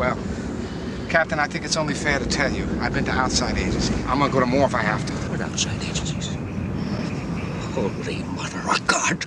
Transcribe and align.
Well, 0.00 0.16
Captain, 1.10 1.38
I 1.38 1.46
think 1.46 1.66
it's 1.66 1.76
only 1.76 1.92
fair 1.92 2.18
to 2.18 2.26
tell 2.26 2.50
you. 2.50 2.66
I've 2.80 2.94
been 2.94 3.04
to 3.04 3.10
outside 3.10 3.58
agency. 3.58 3.92
I'm 4.06 4.18
gonna 4.18 4.32
go 4.32 4.40
to 4.40 4.46
more 4.46 4.64
if 4.64 4.74
I 4.74 4.80
have 4.80 5.04
to. 5.04 5.12
What 5.30 5.42
outside 5.42 5.76
agencies? 5.82 6.34
Holy 7.74 8.22
mother 8.34 8.60
of 8.60 8.86
God! 8.86 9.22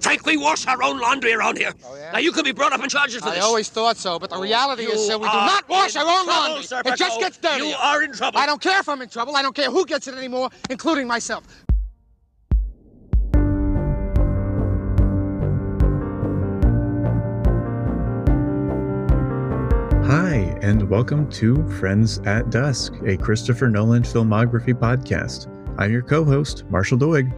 Frank, 0.00 0.26
we 0.26 0.36
wash 0.36 0.66
our 0.66 0.82
own 0.82 0.98
laundry 0.98 1.32
around 1.32 1.58
here. 1.58 1.72
Oh, 1.84 1.94
yeah? 1.94 2.10
Now 2.10 2.18
you 2.18 2.32
could 2.32 2.44
be 2.44 2.50
brought 2.50 2.72
up 2.72 2.82
in 2.82 2.88
charges 2.88 3.22
for 3.22 3.28
I 3.28 3.36
this. 3.36 3.44
I 3.44 3.46
always 3.46 3.68
thought 3.68 3.96
so, 3.98 4.18
but 4.18 4.30
the 4.30 4.36
oh, 4.36 4.42
reality 4.42 4.82
You 4.82 4.90
is, 4.90 5.06
sir, 5.06 5.16
we 5.16 5.28
do 5.28 5.32
not 5.32 5.68
wash 5.68 5.94
our 5.94 6.02
own 6.02 6.24
trouble, 6.24 6.48
laundry. 6.48 6.64
Sir 6.64 6.82
it 6.84 6.96
just 6.96 7.20
gets 7.20 7.38
dirty. 7.38 7.68
You 7.68 7.76
are 7.76 8.02
in 8.02 8.12
trouble. 8.12 8.40
I 8.40 8.46
don't 8.46 8.60
care 8.60 8.80
if 8.80 8.88
I'm 8.88 9.00
in 9.02 9.08
trouble. 9.08 9.36
I 9.36 9.42
don't 9.42 9.54
care 9.54 9.70
who 9.70 9.86
gets 9.86 10.08
it 10.08 10.16
anymore, 10.16 10.50
including 10.70 11.06
myself. 11.06 11.44
And 20.66 20.90
welcome 20.90 21.30
to 21.30 21.64
Friends 21.78 22.18
at 22.24 22.50
Dusk, 22.50 22.92
a 23.04 23.16
Christopher 23.16 23.68
Nolan 23.68 24.02
filmography 24.02 24.74
podcast. 24.74 25.46
I'm 25.78 25.92
your 25.92 26.02
co 26.02 26.24
host, 26.24 26.64
Marshall 26.70 26.98
Doig. 26.98 27.32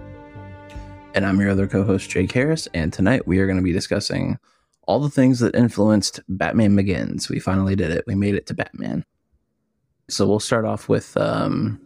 And 1.15 1.27
I'm 1.27 1.39
your 1.39 1.51
other 1.51 1.67
co 1.67 1.85
host, 1.85 2.09
Jake 2.09 2.33
Harris. 2.33 2.69
And 2.73 2.91
tonight 2.91 3.27
we 3.27 3.39
are 3.39 3.45
going 3.45 3.59
to 3.59 3.63
be 3.63 3.73
discussing 3.75 4.39
all 4.87 4.99
the 4.99 5.11
things 5.11 5.41
that 5.41 5.55
influenced 5.55 6.21
Batman 6.27 6.75
Begins. 6.75 7.29
We 7.29 7.39
finally 7.39 7.77
did 7.77 7.91
it. 7.91 8.05
We 8.07 8.15
made 8.15 8.35
it 8.35 8.47
to 8.47 8.55
Batman. 8.55 9.05
So 10.09 10.27
we'll 10.27 10.41
start 10.41 10.65
off 10.65 10.89
with 10.89 11.15
um, 11.19 11.79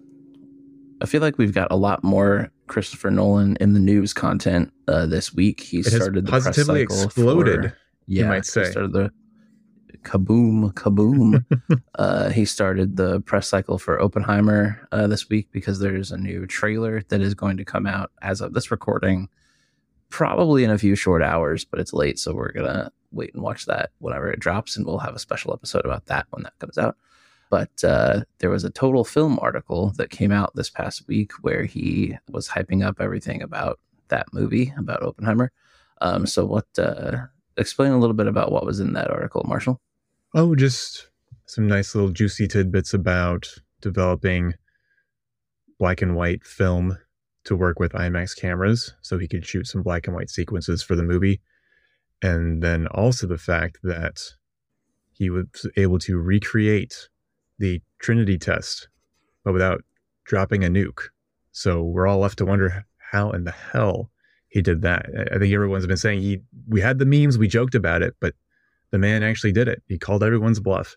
I 1.01 1.07
feel 1.07 1.23
like 1.23 1.39
we've 1.39 1.55
got 1.55 1.73
a 1.73 1.77
lot 1.77 2.05
more 2.05 2.53
Christopher 2.69 3.11
Nolan 3.11 3.57
in 3.57 3.73
the 3.73 3.81
news 3.81 4.13
content 4.13 4.73
uh, 4.87 5.07
this 5.07 5.35
week. 5.35 5.61
He 5.61 5.79
It 5.81 5.87
started 5.87 6.25
the 6.25 6.31
press 6.31 6.45
cycle 6.55 6.77
exploded, 6.77 7.63
for- 7.65 7.79
yeah, 8.07 8.29
might 8.29 8.45
he 8.45 8.51
say. 8.51 8.71
started 8.71 8.93
the 8.93 9.11
kaboom, 10.03 10.73
kaboom. 10.75 11.45
uh, 11.95 12.31
he 12.31 12.45
started 12.45 12.97
the 12.97 13.21
press 13.21 13.49
cycle 13.49 13.79
for 13.79 14.01
Oppenheimer 14.01 14.87
uh, 14.93 15.07
this 15.07 15.29
week 15.29 15.49
because 15.53 15.79
there's 15.79 16.13
a 16.13 16.17
new 16.17 16.47
trailer 16.47 17.03
that 17.09 17.21
is 17.21 17.35
going 17.35 17.57
to 17.57 17.65
come 17.65 17.87
out 17.87 18.11
as 18.23 18.41
of 18.41 18.55
this 18.55 18.71
recording, 18.71 19.29
probably 20.09 20.65
in 20.65 20.71
a 20.71 20.79
few 20.79 20.95
short 20.95 21.23
hours, 21.23 21.65
but 21.65 21.81
it's 21.81 21.93
late, 21.93 22.19
so 22.19 22.35
we're 22.35 22.53
gonna 22.53 22.91
wait 23.13 23.35
and 23.35 23.43
watch 23.43 23.67
that 23.67 23.91
whenever 23.99 24.31
it 24.31 24.41
drops, 24.41 24.77
and 24.77 24.87
we'll 24.87 24.99
have 24.99 25.15
a 25.15 25.19
special 25.19 25.53
episode 25.53 25.85
about 25.85 26.07
that 26.07 26.27
when 26.31 26.43
that 26.43 26.59
comes 26.59 26.79
out. 26.79 26.97
But 27.51 27.85
uh, 27.85 28.23
there 28.39 28.51
was 28.51 28.65
a 28.65 28.71
total 28.71 29.05
film 29.05 29.39
article 29.43 29.93
that 29.97 30.11
came 30.11 30.33
out 30.33 30.57
this 30.57 30.71
past 30.71 31.07
week 31.07 31.33
where 31.43 31.65
he 31.65 32.17
was 32.31 32.49
hyping 32.49 32.85
up 32.85 32.97
everything 32.99 33.43
about 33.43 33.79
that 34.09 34.27
movie 34.33 34.73
about 34.79 35.03
Oppenheimer. 35.03 35.53
Um, 36.01 36.27
so, 36.27 36.47
what? 36.47 36.67
Uh, 36.79 37.27
explain 37.57 37.93
a 37.93 37.99
little 37.99 38.15
bit 38.15 38.27
about 38.27 38.53
what 38.53 38.65
was 38.65 38.81
in 38.81 38.95
that 38.95 39.11
article, 39.11 39.45
Marshall. 39.47 39.81
Oh, 40.35 40.55
just 40.55 41.11
some 41.47 41.67
nice 41.67 41.95
little 41.95 42.11
juicy 42.11 42.49
tidbits 42.49 42.95
about 42.95 43.49
developing 43.83 44.55
black 45.79 46.01
and 46.01 46.17
white 46.17 46.43
film 46.45 46.97
to 47.45 47.57
work 47.57 47.79
with 47.79 47.93
IMAX 47.93 48.35
cameras 48.37 48.95
so 49.03 49.19
he 49.19 49.29
could 49.29 49.45
shoot 49.45 49.67
some 49.67 49.83
black 49.83 50.07
and 50.07 50.17
white 50.17 50.31
sequences 50.31 50.83
for 50.83 50.95
the 50.97 51.03
movie. 51.03 51.41
And 52.23 52.63
then 52.63 52.87
also 52.87 53.27
the 53.27 53.37
fact 53.37 53.79
that 53.83 54.21
he 55.13 55.29
was 55.29 55.69
able 55.77 55.99
to 56.01 56.17
recreate 56.17 57.09
the 57.59 57.83
Trinity 57.99 58.39
test, 58.39 58.89
but 59.45 59.53
without 59.53 59.83
dropping 60.25 60.65
a 60.65 60.69
nuke. 60.69 61.09
So 61.51 61.83
we're 61.83 62.07
all 62.07 62.21
left 62.21 62.39
to 62.39 62.47
wonder 62.47 62.87
how 62.97 63.33
in 63.33 63.45
the 63.45 63.51
hell 63.51 64.11
he 64.49 64.63
did 64.63 64.83
that. 64.83 65.07
I- 65.33 65.39
think 65.39 65.53
everyone's 65.53 65.87
been 65.87 65.97
saying 65.97 66.23
he 66.23 66.41
we 66.69 66.81
had 66.81 66.99
the 66.99 67.05
memes, 67.07 67.37
we 67.37 67.49
joked 67.49 67.75
about 67.75 68.03
it, 68.03 68.15
but 68.21 68.35
the 68.93 68.99
man 68.99 69.25
actually 69.25 69.53
did 69.53 69.67
it. 69.67 69.83
He 69.89 69.99
called 69.99 70.23
everyone's 70.23 70.61
bluff. 70.61 70.97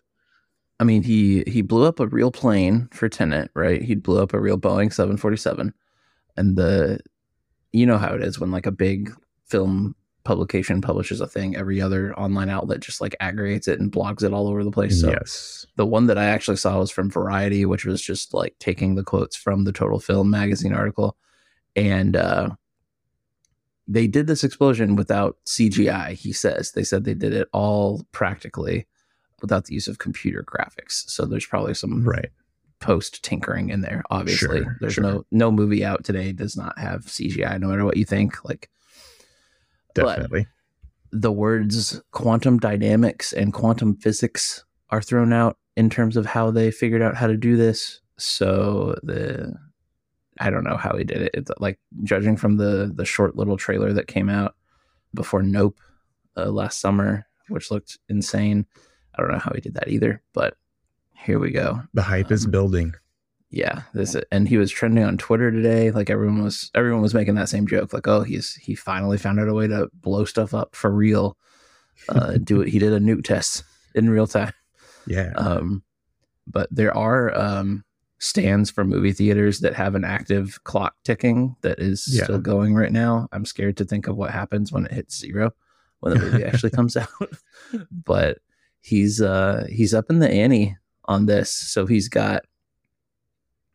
I 0.78 0.84
mean, 0.84 1.02
he 1.02 1.42
he 1.46 1.62
blew 1.62 1.84
up 1.84 1.98
a 1.98 2.06
real 2.06 2.30
plane 2.30 2.88
for 2.92 3.08
Tenet, 3.08 3.50
right? 3.54 3.82
He 3.82 3.94
blew 3.94 4.22
up 4.22 4.34
a 4.34 4.40
real 4.40 4.58
Boeing 4.58 4.92
747, 4.92 5.72
and 6.36 6.56
the 6.56 7.00
you 7.72 7.86
know 7.86 7.98
how 7.98 8.14
it 8.14 8.22
is 8.22 8.38
when 8.38 8.50
like 8.50 8.66
a 8.66 8.70
big 8.70 9.10
film 9.46 9.96
publication 10.24 10.82
publishes 10.82 11.20
a 11.20 11.26
thing, 11.26 11.56
every 11.56 11.80
other 11.80 12.12
online 12.18 12.50
outlet 12.50 12.80
just 12.80 13.00
like 13.00 13.16
aggregates 13.20 13.68
it 13.68 13.80
and 13.80 13.92
blogs 13.92 14.22
it 14.22 14.32
all 14.32 14.48
over 14.48 14.64
the 14.64 14.70
place. 14.70 15.00
So 15.00 15.08
yes. 15.10 15.64
the 15.76 15.86
one 15.86 16.06
that 16.06 16.18
I 16.18 16.24
actually 16.24 16.56
saw 16.56 16.78
was 16.78 16.90
from 16.90 17.10
Variety, 17.10 17.64
which 17.64 17.84
was 17.84 18.02
just 18.02 18.34
like 18.34 18.54
taking 18.58 18.96
the 18.96 19.04
quotes 19.04 19.36
from 19.36 19.64
the 19.64 19.72
Total 19.72 20.00
Film 20.00 20.28
magazine 20.28 20.74
article, 20.74 21.16
and 21.74 22.16
uh, 22.16 22.50
they 23.88 24.06
did 24.06 24.26
this 24.26 24.42
explosion 24.44 24.96
without 24.96 25.36
CGI. 25.46 26.12
He 26.12 26.32
says 26.32 26.72
they 26.72 26.82
said 26.84 27.04
they 27.04 27.14
did 27.14 27.32
it 27.32 27.48
all 27.52 28.04
practically 28.12 28.86
without 29.40 29.66
the 29.66 29.74
use 29.74 29.86
of 29.86 29.98
computer 29.98 30.42
graphics. 30.42 31.08
So 31.08 31.24
there's 31.26 31.46
probably 31.46 31.74
some 31.74 32.02
Right. 32.04 32.30
post 32.80 33.22
tinkering 33.22 33.68
in 33.70 33.82
there. 33.82 34.02
Obviously, 34.10 34.62
Sure, 34.62 34.76
there's 34.80 34.94
sure. 34.94 35.04
no 35.04 35.24
no 35.30 35.50
movie 35.52 35.84
out 35.84 36.04
today 36.04 36.32
does 36.32 36.56
not 36.56 36.78
have 36.78 37.02
CGI, 37.06 37.58
no 37.60 37.68
matter 37.68 37.84
what 37.84 37.96
you 37.96 38.04
think. 38.04 38.44
Like 38.44 38.70
Definitely. 39.94 40.46
the 41.12 41.32
words 41.32 42.00
quantum 42.10 42.58
dynamics 42.58 43.32
and 43.32 43.52
quantum 43.52 43.96
physics 43.96 44.64
are 44.90 45.00
thrown 45.02 45.32
out 45.32 45.58
in 45.76 45.88
terms 45.90 46.16
of 46.16 46.26
how 46.26 46.50
they 46.50 46.70
figured 46.70 47.02
out 47.02 47.14
how 47.16 47.26
to 47.26 47.36
do 47.36 47.56
this. 47.56 48.00
So 48.18 48.96
the 49.02 49.54
I 50.38 50.50
don't 50.50 50.64
know 50.64 50.76
how 50.76 50.96
he 50.96 51.04
did 51.04 51.22
it. 51.22 51.30
It's 51.34 51.50
like 51.58 51.78
judging 52.02 52.36
from 52.36 52.56
the 52.56 52.92
the 52.94 53.04
short 53.04 53.36
little 53.36 53.56
trailer 53.56 53.92
that 53.92 54.06
came 54.06 54.28
out 54.28 54.54
before 55.14 55.42
Nope 55.42 55.80
uh, 56.36 56.50
last 56.50 56.80
summer, 56.80 57.26
which 57.48 57.70
looked 57.70 57.98
insane. 58.08 58.66
I 59.14 59.22
don't 59.22 59.32
know 59.32 59.38
how 59.38 59.52
he 59.54 59.60
did 59.60 59.74
that 59.74 59.88
either, 59.88 60.22
but 60.32 60.56
here 61.14 61.38
we 61.38 61.50
go. 61.50 61.82
the 61.94 62.02
hype 62.02 62.30
is 62.30 62.44
um, 62.44 62.50
building. 62.50 62.94
Yeah, 63.50 63.82
this 63.94 64.16
and 64.30 64.46
he 64.48 64.58
was 64.58 64.70
trending 64.70 65.04
on 65.04 65.16
Twitter 65.16 65.50
today. 65.50 65.90
Like 65.90 66.10
everyone 66.10 66.42
was 66.42 66.70
everyone 66.74 67.00
was 67.00 67.14
making 67.14 67.36
that 67.36 67.48
same 67.48 67.66
joke. 67.66 67.92
Like, 67.92 68.06
oh, 68.06 68.22
he's 68.22 68.54
he 68.54 68.74
finally 68.74 69.18
found 69.18 69.40
out 69.40 69.48
a 69.48 69.54
way 69.54 69.66
to 69.68 69.88
blow 69.94 70.24
stuff 70.24 70.52
up 70.52 70.74
for 70.74 70.90
real. 70.90 71.36
Uh, 72.08 72.32
do 72.42 72.60
it. 72.60 72.68
He 72.68 72.78
did 72.78 72.92
a 72.92 73.00
nuke 73.00 73.24
test 73.24 73.64
in 73.94 74.10
real 74.10 74.26
time. 74.26 74.52
Yeah. 75.06 75.32
Um, 75.36 75.82
but 76.46 76.68
there 76.70 76.94
are 76.96 77.36
um, 77.36 77.84
stands 78.18 78.70
for 78.70 78.84
movie 78.84 79.12
theaters 79.12 79.60
that 79.60 79.74
have 79.74 79.94
an 79.94 80.04
active 80.04 80.58
clock 80.64 80.94
ticking 81.04 81.54
that 81.60 81.78
is 81.78 82.06
Yeah. 82.10 82.24
still 82.24 82.38
going 82.40 82.74
right 82.74 82.92
now. 82.92 83.28
I'm 83.32 83.44
scared 83.44 83.76
to 83.78 83.84
think 83.84 84.06
of 84.08 84.16
what 84.16 84.30
happens 84.30 84.72
when 84.72 84.86
it 84.86 84.92
hits 84.92 85.18
zero 85.18 85.50
when 86.00 86.14
the 86.14 86.20
movie 86.20 86.44
actually 86.44 86.70
comes 86.78 86.96
out. 86.96 87.08
but 87.90 88.38
he's 88.80 89.20
uh 89.20 89.66
he's 89.68 89.92
up 89.94 90.06
in 90.10 90.18
the 90.20 90.30
ante 90.30 90.76
on 91.06 91.26
this. 91.26 91.52
So 91.52 91.84
he's 91.86 92.08
got 92.08 92.44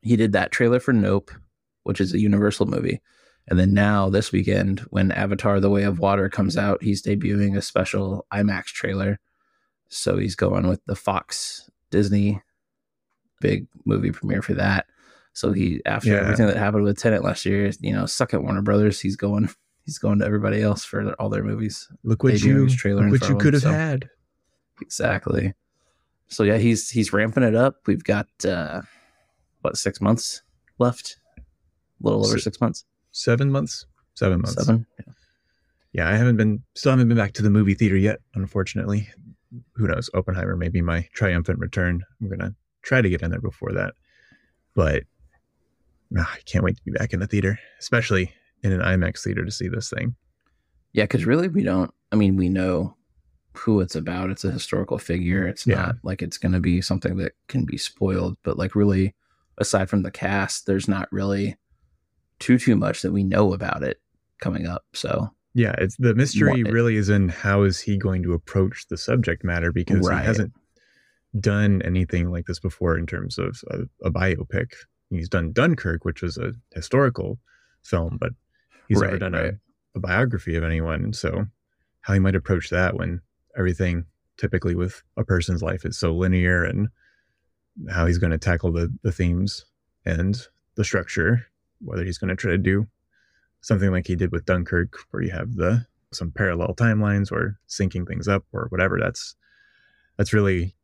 he 0.02 0.16
did 0.16 0.32
that 0.32 0.52
trailer 0.52 0.80
for 0.80 0.94
Nope, 0.94 1.32
which 1.84 2.02
is 2.02 2.14
a 2.14 2.20
Universal 2.20 2.66
movie. 2.66 3.02
And 3.48 3.60
then 3.60 3.74
now 3.74 4.10
this 4.10 4.32
weekend, 4.32 4.80
when 4.92 5.12
Avatar 5.12 5.60
The 5.60 5.70
Way 5.70 5.84
of 5.84 6.00
Water 6.00 6.30
comes 6.30 6.58
out, 6.58 6.82
he's 6.82 7.04
debuting 7.04 7.58
a 7.58 7.62
special 7.62 8.26
IMAX 8.34 8.66
trailer. 8.66 9.20
So 9.90 10.18
he's 10.18 10.36
going 10.36 10.68
with 10.68 10.84
the 10.86 10.96
Fox 10.96 11.70
Disney 11.90 12.42
big 13.42 13.68
movie 13.86 14.12
premiere 14.12 14.42
for 14.42 14.54
that. 14.54 14.86
So 15.34 15.52
he 15.52 15.82
after 15.86 16.10
Yeah. 16.12 16.18
everything 16.22 16.48
that 16.48 16.58
happened 16.58 16.84
with 16.84 16.98
Tenet 16.98 17.24
last 17.24 17.46
year, 17.46 17.72
you 17.82 17.94
know, 17.94 18.06
suck 18.06 18.34
at 18.34 18.44
Warner 18.44 18.62
Brothers. 18.62 19.00
He's 19.02 19.16
going 19.16 19.50
he's 19.86 19.98
going 19.98 20.20
to 20.20 20.26
everybody 20.26 20.62
else 20.62 20.84
for 20.86 21.04
their, 21.04 21.20
all 21.22 21.30
their 21.30 21.44
movies. 21.44 21.90
look 22.04 22.24
what 22.24 22.42
you 22.42 22.70
trailer 22.70 23.10
look 23.10 23.22
what 23.22 23.30
you 23.30 23.38
could 23.38 23.54
have 23.54 23.64
so- 23.64 23.72
had. 23.72 24.10
Exactly. 24.82 25.54
So 26.28 26.44
yeah, 26.44 26.58
he's 26.58 26.90
he's 26.90 27.12
ramping 27.14 27.44
it 27.44 27.56
up. 27.56 27.76
We've 27.88 28.04
got 28.04 28.28
uh 28.46 28.82
what 29.62 29.78
six 29.78 30.00
months 30.02 30.42
left? 30.80 31.18
A 31.38 31.42
little 32.02 32.26
over 32.26 32.38
Si- 32.38 32.44
six 32.44 32.60
months. 32.62 32.86
Seven 33.12 33.52
months. 33.52 33.86
Seven 34.16 34.42
months. 34.42 34.56
Seven. 34.66 34.86
Yeah, 35.94 36.08
I 36.10 36.16
haven't 36.16 36.38
been 36.38 36.64
still 36.76 36.92
haven't 36.92 37.10
been 37.10 37.18
back 37.18 37.34
to 37.34 37.42
the 37.44 37.50
movie 37.50 37.74
theater 37.74 37.98
yet, 37.98 38.20
unfortunately. 38.34 39.10
Who 39.76 39.88
knows? 39.88 40.10
Oppenheimer 40.14 40.56
may 40.56 40.70
be 40.70 40.82
my 40.82 41.08
triumphant 41.14 41.60
return. 41.60 42.02
I'm 42.22 42.30
gonna 42.30 42.56
try 42.82 43.02
to 43.02 43.10
get 43.10 43.22
in 43.22 43.32
there 43.32 43.42
before 43.42 43.72
that. 43.74 43.94
But 44.76 45.04
ah, 46.18 46.32
I 46.34 46.40
can't 46.46 46.64
wait 46.64 46.78
to 46.78 46.84
be 46.84 46.92
back 46.92 47.14
in 47.14 47.20
the 47.20 47.28
theater, 47.28 47.60
especially 47.80 48.32
in 48.64 48.72
an 48.72 48.82
IMAX 48.82 49.24
theater 49.24 49.44
to 49.46 49.52
see 49.52 49.68
this 49.68 49.90
thing. 49.90 50.16
Yeah, 50.94 51.04
because 51.06 51.26
really 51.26 51.48
we 51.48 51.64
don't. 51.64 51.92
I 52.12 52.16
mean, 52.16 52.36
we 52.36 52.50
know 52.50 52.96
who 53.54 53.80
it's 53.82 53.96
about. 53.96 54.30
It's 54.30 54.46
a 54.46 54.52
historical 54.52 54.98
figure. 54.98 55.48
It's 55.48 55.66
Yeah. 55.68 55.76
not 55.76 55.96
like 56.04 56.22
it's 56.22 56.38
going 56.38 56.52
to 56.54 56.60
be 56.60 56.82
something 56.82 57.18
that 57.18 57.34
can 57.48 57.66
be 57.66 57.78
spoiled. 57.78 58.38
But 58.44 58.58
like, 58.58 58.76
really, 58.76 59.14
aside 59.58 59.90
from 59.90 60.04
the 60.04 60.12
cast, 60.12 60.66
there's 60.66 60.88
not 60.88 61.12
really 61.12 61.58
too 62.40 62.58
too 62.58 62.76
much 62.76 63.02
that 63.02 63.12
we 63.12 63.24
know 63.24 63.54
about 63.54 63.84
it 63.84 64.02
coming 64.42 64.68
up. 64.68 64.84
So 64.94 65.30
Yeah, 65.54 65.76
it's 65.78 65.96
the 65.98 66.16
mystery 66.16 66.64
really 66.64 66.96
is 66.96 67.10
in 67.10 67.30
how 67.30 67.64
is 67.64 67.80
he 67.82 67.98
going 67.98 68.24
to 68.24 68.34
approach 68.34 68.88
the 68.90 68.98
subject 68.98 69.44
matter 69.44 69.72
because 69.72 70.08
Right. 70.08 70.22
he 70.22 70.26
hasn't 70.26 70.54
done 71.40 71.82
anything 71.84 72.32
like 72.32 72.46
this 72.46 72.60
before 72.60 72.98
in 72.98 73.06
terms 73.06 73.38
of 73.38 73.62
a, 73.70 74.08
a 74.08 74.12
biopic. 74.12 74.74
He's 75.10 75.30
done 75.30 75.52
Dunkirk, 75.52 76.06
which 76.06 76.22
was 76.22 76.38
a 76.38 76.54
historical 76.74 77.40
film, 77.84 78.18
but 78.20 78.32
he's 78.88 79.02
never 79.02 79.18
done 79.18 79.34
right. 79.34 79.54
a, 79.54 79.60
a 79.96 80.00
biography 80.00 80.56
of 80.56 80.64
anyone. 80.64 81.14
So 81.14 81.46
how 82.02 82.14
he 82.14 82.20
might 82.20 82.36
approach 82.36 82.70
that 82.70 82.96
when 82.96 83.22
everything 83.58 84.06
typically 84.38 84.76
with 84.76 85.04
a 85.18 85.24
person's 85.24 85.62
life 85.62 85.86
is 85.86 85.98
so 85.98 86.14
linear 86.14 86.64
and 86.64 86.90
how 87.90 88.06
he's 88.06 88.18
going 88.18 88.32
to 88.32 88.38
tackle 88.38 88.72
the 88.72 88.92
the 89.04 89.12
themes 89.12 89.66
and 90.06 90.48
the 90.76 90.84
structure 90.84 91.48
whether 91.80 92.04
he's 92.04 92.18
going 92.18 92.30
to 92.30 92.36
try 92.36 92.52
to 92.52 92.58
do 92.58 92.88
something 93.62 93.92
like 93.92 94.08
he 94.08 94.16
did 94.16 94.32
with 94.32 94.46
dunkirk 94.46 94.98
where 95.12 95.24
you 95.24 95.32
have 95.32 95.56
the 95.56 95.86
some 96.12 96.32
parallel 96.32 96.74
timelines 96.76 97.32
or 97.32 97.60
syncing 97.70 98.08
things 98.08 98.28
up 98.28 98.44
or 98.52 98.66
whatever 98.70 99.00
that's 99.00 99.36
that's 100.18 100.34
really 100.34 100.76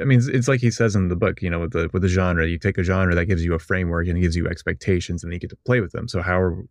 I 0.00 0.04
mean, 0.04 0.18
it's, 0.18 0.28
it's, 0.28 0.48
like 0.48 0.60
he 0.60 0.70
says 0.70 0.96
in 0.96 1.08
the 1.08 1.16
book, 1.16 1.42
you 1.42 1.50
know, 1.50 1.60
with 1.60 1.72
the 1.72 1.90
with 1.92 2.02
the 2.02 2.08
genre, 2.08 2.46
you 2.46 2.58
take 2.58 2.78
a 2.78 2.82
genre 2.82 3.14
that 3.14 3.26
gives 3.26 3.44
you 3.44 3.54
a 3.54 3.58
framework 3.58 4.08
and 4.08 4.20
gives 4.20 4.36
you 4.36 4.48
expectations, 4.48 5.22
and 5.22 5.32
you 5.32 5.38
get 5.38 5.50
to 5.50 5.58
play 5.66 5.80
with 5.80 5.92
them. 5.92 6.08
So 6.08 6.22
how 6.22 6.40
are, 6.40 6.64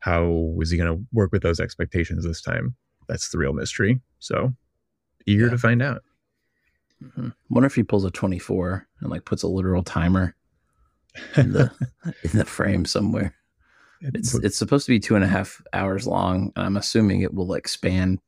how 0.00 0.54
is 0.60 0.70
he 0.70 0.76
going 0.76 0.96
to 0.96 1.04
work 1.12 1.32
with 1.32 1.42
those 1.42 1.58
expectations 1.58 2.24
this 2.24 2.40
time? 2.40 2.76
That's 3.08 3.30
the 3.30 3.38
real 3.38 3.52
mystery. 3.52 4.00
So 4.20 4.54
eager 5.26 5.46
yeah. 5.46 5.50
to 5.50 5.58
find 5.58 5.82
out. 5.82 6.02
Mm-hmm. 7.02 7.28
Wonder 7.48 7.66
if 7.66 7.74
he 7.74 7.82
pulls 7.82 8.04
a 8.04 8.10
twenty 8.10 8.38
four 8.38 8.86
and 9.00 9.10
like 9.10 9.24
puts 9.24 9.42
a 9.42 9.48
literal 9.48 9.82
timer 9.82 10.36
in 11.36 11.52
the 11.52 11.72
in 12.22 12.38
the 12.38 12.44
frame 12.44 12.84
somewhere. 12.84 13.34
It's 14.00 14.34
it's 14.34 14.56
supposed 14.56 14.86
to 14.86 14.92
be 14.92 15.00
two 15.00 15.16
and 15.16 15.24
a 15.24 15.28
half 15.28 15.60
hours 15.72 16.06
long, 16.06 16.52
and 16.56 16.64
I'm 16.64 16.76
assuming 16.76 17.20
it 17.20 17.34
will 17.34 17.46
like 17.46 17.68
span 17.68 18.20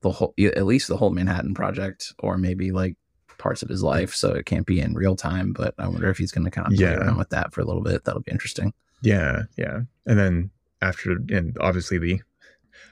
the 0.00 0.10
whole, 0.10 0.34
at 0.38 0.66
least 0.66 0.88
the 0.88 0.96
whole 0.96 1.10
Manhattan 1.10 1.54
Project, 1.54 2.12
or 2.18 2.36
maybe 2.36 2.72
like 2.72 2.96
parts 3.42 3.62
of 3.62 3.68
his 3.68 3.82
life, 3.82 4.14
so 4.14 4.30
it 4.32 4.46
can't 4.46 4.66
be 4.66 4.80
in 4.80 4.94
real 4.94 5.16
time. 5.16 5.52
But 5.52 5.74
I 5.78 5.88
wonder 5.88 6.08
if 6.08 6.18
he's 6.18 6.32
going 6.32 6.44
to 6.44 6.50
kind 6.50 6.68
of 6.68 6.78
play 6.78 6.86
yeah. 6.86 6.94
around 6.94 7.18
with 7.18 7.30
that 7.30 7.52
for 7.52 7.60
a 7.60 7.64
little 7.64 7.82
bit. 7.82 8.04
That'll 8.04 8.22
be 8.22 8.32
interesting. 8.32 8.72
Yeah, 9.02 9.42
yeah. 9.58 9.80
And 10.06 10.18
then 10.18 10.50
after, 10.80 11.12
and 11.30 11.56
obviously 11.60 11.98
the 11.98 12.20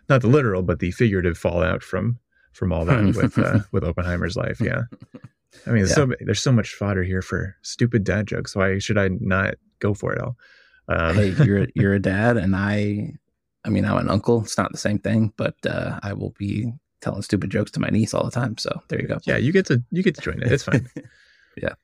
not 0.08 0.23
the 0.23 0.29
literal, 0.29 0.62
but 0.62 0.81
the 0.81 0.91
figurative 0.91 1.38
fallout 1.38 1.82
from 1.82 2.19
from 2.52 2.73
all 2.73 2.85
that 2.85 3.05
with 3.17 3.38
uh, 3.38 3.61
with 3.73 3.85
Oppenheimer's 3.85 4.37
life. 4.37 4.61
Yeah. 4.61 4.82
I 5.67 5.70
mean, 5.70 5.85
there's 5.85 5.91
yeah. 5.91 5.94
so 5.94 6.12
there's 6.20 6.43
so 6.43 6.53
much 6.53 6.75
fodder 6.75 7.03
here 7.03 7.23
for 7.23 7.56
stupid 7.62 8.05
dad 8.05 8.26
jokes. 8.26 8.55
Why 8.55 8.79
should 8.79 8.99
I 8.99 9.08
not 9.20 9.55
go 9.79 9.94
for 9.94 10.12
it 10.12 10.20
all? 10.20 10.37
Um, 10.88 11.14
hey, 11.14 11.35
you're 11.44 11.67
you're 11.75 11.94
a 11.94 12.00
dad, 12.00 12.37
and 12.37 12.55
I, 12.55 13.14
I 13.64 13.69
mean, 13.69 13.85
I'm 13.85 13.99
an 13.99 14.11
uncle. 14.11 14.43
It's 14.43 14.58
not 14.58 14.73
the 14.73 14.79
same 14.79 14.99
thing, 14.99 15.32
but 15.37 15.55
uh, 15.67 15.99
I 16.03 16.12
will 16.12 16.35
be 16.38 16.73
telling 17.00 17.23
stupid 17.23 17.50
jokes 17.50 17.70
to 17.73 17.81
my 17.81 17.88
niece 17.88 18.14
all 18.14 18.25
the 18.25 18.31
time. 18.31 18.56
So 18.58 18.82
there 18.88 19.00
you 19.00 19.08
go. 19.08 19.19
Yeah, 19.25 19.37
you 19.37 19.52
get 19.52 19.67
to 19.67 19.82
you 19.91 20.02
get 20.02 20.14
to 20.17 20.20
join 20.20 20.43
it. 20.43 20.52
It's 20.52 20.64
fine. 20.64 20.88
yeah. 21.56 21.75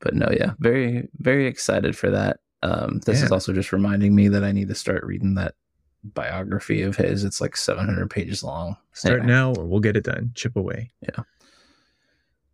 But 0.00 0.14
no, 0.14 0.28
yeah, 0.30 0.52
very 0.58 1.08
very 1.18 1.46
excited 1.46 1.96
for 1.96 2.10
that. 2.10 2.38
Um, 2.62 3.00
this 3.06 3.20
yeah. 3.20 3.26
is 3.26 3.32
also 3.32 3.52
just 3.52 3.72
reminding 3.72 4.14
me 4.14 4.28
that 4.28 4.44
I 4.44 4.52
need 4.52 4.68
to 4.68 4.74
start 4.74 5.04
reading 5.04 5.34
that 5.34 5.54
biography 6.02 6.82
of 6.82 6.96
his. 6.96 7.24
It's 7.24 7.40
like 7.40 7.56
700 7.56 8.10
pages 8.10 8.42
long. 8.42 8.76
Start 8.92 9.20
anyway. 9.20 9.26
now, 9.28 9.52
or 9.54 9.64
we'll 9.64 9.80
get 9.80 9.96
it 9.96 10.04
done. 10.04 10.32
Chip 10.34 10.56
away. 10.56 10.90
Yeah. 11.00 11.22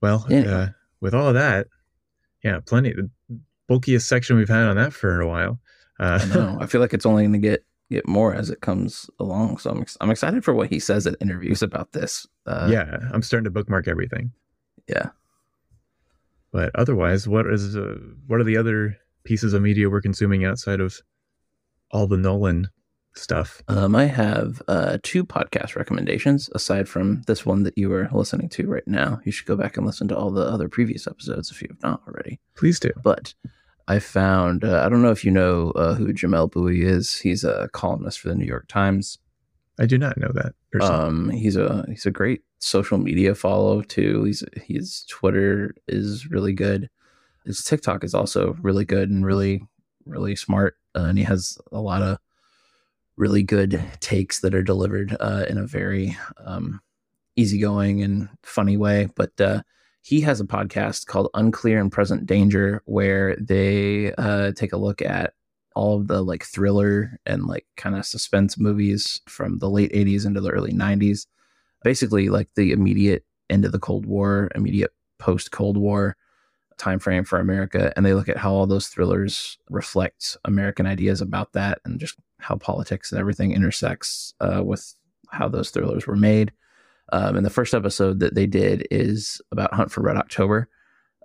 Well, 0.01 0.27
yeah. 0.29 0.41
Uh, 0.41 0.69
with 1.01 1.15
all 1.15 1.29
of 1.29 1.35
that, 1.35 1.69
yeah, 2.43 2.61
plenty. 2.65 2.93
The 2.93 3.11
bulkiest 3.69 4.07
section 4.07 4.37
we've 4.37 4.49
had 4.49 4.65
on 4.65 4.77
that 4.77 4.93
for 4.93 5.21
a 5.21 5.29
while. 5.29 5.59
Uh, 5.99 6.19
I 6.23 6.27
know. 6.27 6.59
I 6.61 6.67
feel 6.67 6.81
like 6.81 6.93
it's 6.93 7.07
only 7.07 7.23
going 7.23 7.33
to 7.33 7.39
get 7.39 7.65
get 7.91 8.09
more 8.09 8.35
as 8.35 8.51
it 8.51 8.61
comes 8.61 9.09
along. 9.19 9.59
So 9.59 9.71
I'm 9.71 9.81
ex- 9.83 9.97
I'm 10.01 10.11
excited 10.11 10.45
for 10.45 10.55
what 10.55 10.71
he 10.71 10.79
says 10.79 11.07
in 11.07 11.17
interviews 11.21 11.63
about 11.63 11.93
this. 11.93 12.27
Uh, 12.47 12.69
yeah, 12.71 12.99
I'm 13.13 13.23
starting 13.23 13.45
to 13.45 13.51
bookmark 13.51 13.89
everything. 13.89 14.33
Yeah. 14.89 15.11
But 16.53 16.71
otherwise, 16.75 17.27
what 17.27 17.47
is 17.47 17.77
uh, 17.77 17.97
what 18.27 18.41
are 18.41 18.45
the 18.45 18.57
other 18.57 18.97
pieces 19.25 19.55
of 19.55 19.63
media 19.63 19.91
we're 19.91 20.01
consuming 20.01 20.45
outside 20.45 20.81
of 20.81 21.01
all 21.91 22.07
the 22.07 22.17
Nolan 22.17 22.69
stuff? 23.15 23.63
Um, 23.69 23.97
I 23.97 24.05
have 24.05 24.63
uh, 24.69 24.99
two 25.03 25.25
podcast 25.25 25.75
recommendations 25.77 26.49
aside 26.55 26.89
from 26.89 27.23
this 27.27 27.45
one 27.45 27.65
that 27.65 27.77
you 27.77 27.93
are 27.93 28.09
listening 28.13 28.49
to 28.51 28.69
right 28.69 28.87
now. 28.87 29.21
You 29.25 29.33
should 29.33 29.47
go 29.47 29.57
back 29.57 29.77
and 29.77 29.85
listen 29.85 30.07
to 30.09 30.17
all 30.17 30.31
the 30.31 30.47
other 30.47 30.69
previous 30.69 31.07
episodes 31.07 31.51
if 31.51 31.61
you 31.61 31.69
have 31.71 31.83
not 31.83 32.03
already. 32.07 32.41
Please 32.55 32.79
do. 32.79 32.91
But 33.03 33.35
I 33.87 33.99
found 33.99 34.65
uh, 34.65 34.83
I 34.85 34.89
don't 34.89 35.03
know 35.03 35.11
if 35.11 35.25
you 35.25 35.31
know 35.31 35.71
uh, 35.73 35.95
who 35.95 36.13
Jamel 36.13 36.51
Bouie 36.51 36.83
is. 36.83 37.17
He's 37.17 37.45
a 37.45 37.69
columnist 37.73 38.21
for 38.21 38.29
the 38.29 38.35
New 38.35 38.47
York 38.47 38.67
Times. 38.69 39.19
I 39.79 39.87
do 39.87 39.99
not 39.99 40.17
know 40.17 40.31
that. 40.35 40.55
Person. 40.73 40.95
Um, 40.95 41.31
he's 41.31 41.57
a 41.57 41.85
he's 41.89 42.07
a 42.07 42.11
great 42.11 42.43
social 42.59 42.99
media 42.99 43.35
follow 43.35 43.83
too. 43.83 44.25
He's 44.25 44.43
his 44.55 45.05
Twitter 45.09 45.75
is 45.87 46.31
really 46.31 46.53
good. 46.53 46.89
His 47.45 47.63
TikTok 47.63 48.05
is 48.05 48.15
also 48.15 48.57
really 48.63 48.85
good 48.85 49.11
and 49.11 49.25
really 49.25 49.63
really 50.07 50.37
smart. 50.37 50.77
Uh, 50.97 51.05
and 51.05 51.19
he 51.19 51.25
has 51.25 51.59
a 51.73 51.81
lot 51.81 52.03
of 52.03 52.19
really 53.17 53.43
good 53.43 53.83
takes 54.01 54.41
that 54.41 54.55
are 54.55 54.63
delivered 54.63 55.17
uh, 55.21 55.45
in 55.49 55.59
a 55.59 55.67
very 55.67 56.17
um, 56.45 56.81
easygoing 57.37 58.03
and 58.03 58.29
funny 58.43 58.77
way. 58.77 59.09
But 59.15 59.41
uh, 59.41 59.63
he 60.05 60.21
has 60.21 60.39
a 60.39 60.45
podcast 60.45 61.07
called 61.07 61.31
Unclear 61.33 61.81
and 61.81 61.91
Present 61.91 62.27
Danger, 62.27 62.83
where 62.85 63.37
they 63.37 64.13
uh, 64.17 64.53
take 64.53 64.75
a 64.75 64.77
look 64.77 65.01
at 65.01 65.33
all 65.75 65.97
of 65.97 66.09
the 66.09 66.23
like 66.23 66.45
thriller 66.45 67.19
and 67.25 67.47
like 67.47 67.65
kind 67.79 67.97
of 67.97 68.05
suspense 68.05 68.59
movies 68.59 69.23
from 69.27 69.59
the 69.59 69.71
late 69.71 69.91
80s 69.93 70.27
into 70.27 70.43
the 70.43 70.51
early 70.51 70.73
90s. 70.73 71.27
Basically, 71.83 72.29
like 72.29 72.51
the 72.55 72.73
immediate 72.73 73.25
end 73.49 73.65
of 73.65 73.73
the 73.73 73.79
Cold 73.79 74.05
War, 74.05 74.51
immediate 74.55 74.93
post 75.19 75.53
Cold 75.53 75.79
War 75.79 76.19
time 76.77 76.99
frame 76.99 77.25
for 77.25 77.39
America, 77.39 77.91
and 77.97 78.05
they 78.05 78.13
look 78.13 78.29
at 78.29 78.37
how 78.37 78.53
all 78.53 78.67
those 78.67 78.89
thrillers 78.89 79.57
reflect 79.71 80.37
American 80.45 80.85
ideas 80.85 81.23
about 81.23 81.55
that, 81.55 81.79
and 81.87 81.99
just 81.99 82.17
how 82.41 82.57
politics 82.57 83.11
and 83.11 83.19
everything 83.19 83.53
intersects 83.53 84.35
uh, 84.41 84.63
with 84.63 84.95
how 85.31 85.49
those 85.49 85.71
thrillers 85.71 86.07
were 86.07 86.15
made. 86.15 86.53
Um, 87.13 87.37
and 87.37 87.45
the 87.45 87.51
first 87.51 87.75
episode 87.75 88.21
that 88.21 88.35
they 88.35 88.47
did 88.47 88.87
is 88.91 89.41
about 89.53 89.75
Hunt 89.75 89.93
for 89.93 90.03
Red 90.03 90.17
October. 90.17 90.69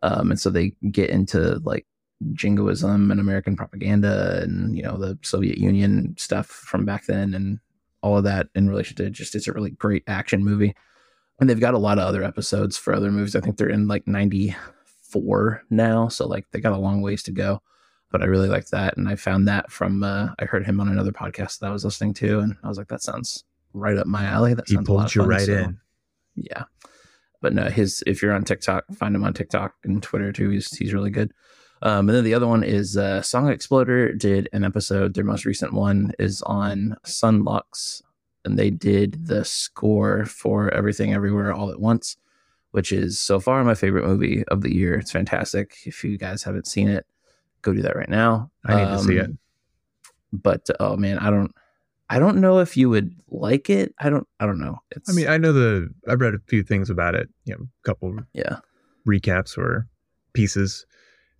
Um, 0.03 0.31
and 0.31 0.39
so 0.39 0.49
they 0.49 0.73
get 0.91 1.09
into 1.09 1.59
like 1.63 1.85
jingoism 2.33 3.11
and 3.11 3.19
American 3.19 3.55
propaganda 3.55 4.41
and, 4.41 4.75
you 4.75 4.83
know, 4.83 4.97
the 4.97 5.17
Soviet 5.21 5.57
Union 5.57 6.15
stuff 6.17 6.47
from 6.47 6.85
back 6.85 7.05
then 7.05 7.33
and 7.33 7.59
all 8.01 8.17
of 8.17 8.23
that 8.23 8.47
in 8.55 8.69
relation 8.69 8.95
to 8.97 9.09
just, 9.09 9.35
it's 9.35 9.47
a 9.47 9.53
really 9.53 9.71
great 9.71 10.03
action 10.07 10.43
movie. 10.43 10.75
And 11.39 11.49
they've 11.49 11.59
got 11.59 11.73
a 11.73 11.79
lot 11.79 11.97
of 11.97 12.05
other 12.05 12.23
episodes 12.23 12.77
for 12.77 12.93
other 12.93 13.11
movies. 13.11 13.35
I 13.35 13.39
think 13.39 13.57
they're 13.57 13.69
in 13.69 13.87
like 13.87 14.07
94 14.07 15.63
now. 15.69 16.07
So 16.09 16.27
like 16.27 16.45
they 16.51 16.59
got 16.59 16.73
a 16.73 16.77
long 16.77 17.01
ways 17.01 17.23
to 17.23 17.31
go. 17.31 17.61
But 18.11 18.21
I 18.21 18.25
really 18.25 18.49
liked 18.49 18.71
that. 18.71 18.97
And 18.97 19.07
I 19.07 19.15
found 19.15 19.47
that 19.47 19.71
from, 19.71 20.03
uh, 20.03 20.29
I 20.39 20.45
heard 20.45 20.65
him 20.65 20.79
on 20.79 20.89
another 20.89 21.11
podcast 21.11 21.59
that 21.59 21.67
I 21.67 21.71
was 21.71 21.85
listening 21.85 22.13
to. 22.15 22.39
And 22.39 22.57
I 22.63 22.67
was 22.67 22.77
like, 22.77 22.87
that 22.87 23.03
sounds 23.03 23.43
right 23.73 23.97
up 23.97 24.07
my 24.07 24.25
alley. 24.25 24.53
That 24.53 24.67
he 24.67 24.77
pulled 24.77 25.13
you 25.13 25.21
fun, 25.21 25.29
right 25.29 25.41
so, 25.41 25.53
in. 25.53 25.79
Yeah, 26.35 26.63
but 27.41 27.53
no, 27.53 27.65
his 27.65 28.03
if 28.05 28.21
you're 28.21 28.33
on 28.33 28.43
TikTok, 28.43 28.85
find 28.95 29.15
him 29.15 29.23
on 29.23 29.33
TikTok 29.33 29.75
and 29.83 30.01
Twitter 30.01 30.31
too. 30.31 30.49
He's 30.49 30.75
he's 30.75 30.93
really 30.93 31.11
good. 31.11 31.33
Um, 31.81 32.09
and 32.09 32.17
then 32.17 32.23
the 32.23 32.33
other 32.33 32.47
one 32.47 32.63
is 32.63 32.97
uh, 32.97 33.21
Song 33.21 33.49
Exploder 33.49 34.13
did 34.13 34.49
an 34.51 34.65
episode. 34.65 35.13
Their 35.13 35.23
most 35.23 35.45
recent 35.45 35.73
one 35.73 36.11
is 36.19 36.41
on 36.41 36.95
Son 37.05 37.43
Lux, 37.43 38.01
and 38.43 38.59
they 38.59 38.69
did 38.69 39.27
the 39.27 39.45
score 39.45 40.25
for 40.25 40.73
Everything 40.73 41.13
Everywhere 41.13 41.53
All 41.53 41.71
at 41.71 41.79
Once, 41.79 42.17
which 42.71 42.91
is 42.91 43.19
so 43.19 43.39
far 43.39 43.63
my 43.63 43.75
favorite 43.75 44.05
movie 44.05 44.43
of 44.49 44.61
the 44.61 44.75
year. 44.75 44.95
It's 44.95 45.11
fantastic. 45.11 45.77
If 45.85 46.03
you 46.03 46.17
guys 46.17 46.43
haven't 46.43 46.67
seen 46.67 46.89
it, 46.89 47.05
go 47.61 47.73
do 47.73 47.81
that 47.81 47.95
right 47.95 48.09
now. 48.09 48.51
I 48.65 48.75
need 48.75 48.83
um, 48.83 48.97
to 48.97 49.03
see 49.03 49.17
it. 49.17 49.25
Um, 49.25 49.39
but 50.33 50.67
oh 50.79 50.97
man, 50.97 51.17
I 51.19 51.29
don't. 51.29 51.53
I 52.09 52.17
don't 52.19 52.37
know 52.37 52.59
if 52.59 52.75
you 52.75 52.89
would 52.89 53.13
like 53.29 53.69
it. 53.69 53.93
I 53.99 54.09
don't. 54.09 54.27
I 54.39 54.45
don't 54.45 54.59
know. 54.59 54.79
It's, 54.91 55.09
I 55.09 55.13
mean, 55.13 55.27
I 55.27 55.37
know 55.37 55.53
the. 55.53 55.89
I've 56.07 56.19
read 56.21 56.33
a 56.33 56.39
few 56.47 56.63
things 56.63 56.89
about 56.89 57.15
it. 57.15 57.29
You 57.45 57.55
know, 57.55 57.63
a 57.63 57.87
couple. 57.87 58.17
Yeah. 58.33 58.57
Recaps 59.07 59.57
or 59.57 59.87
pieces, 60.33 60.85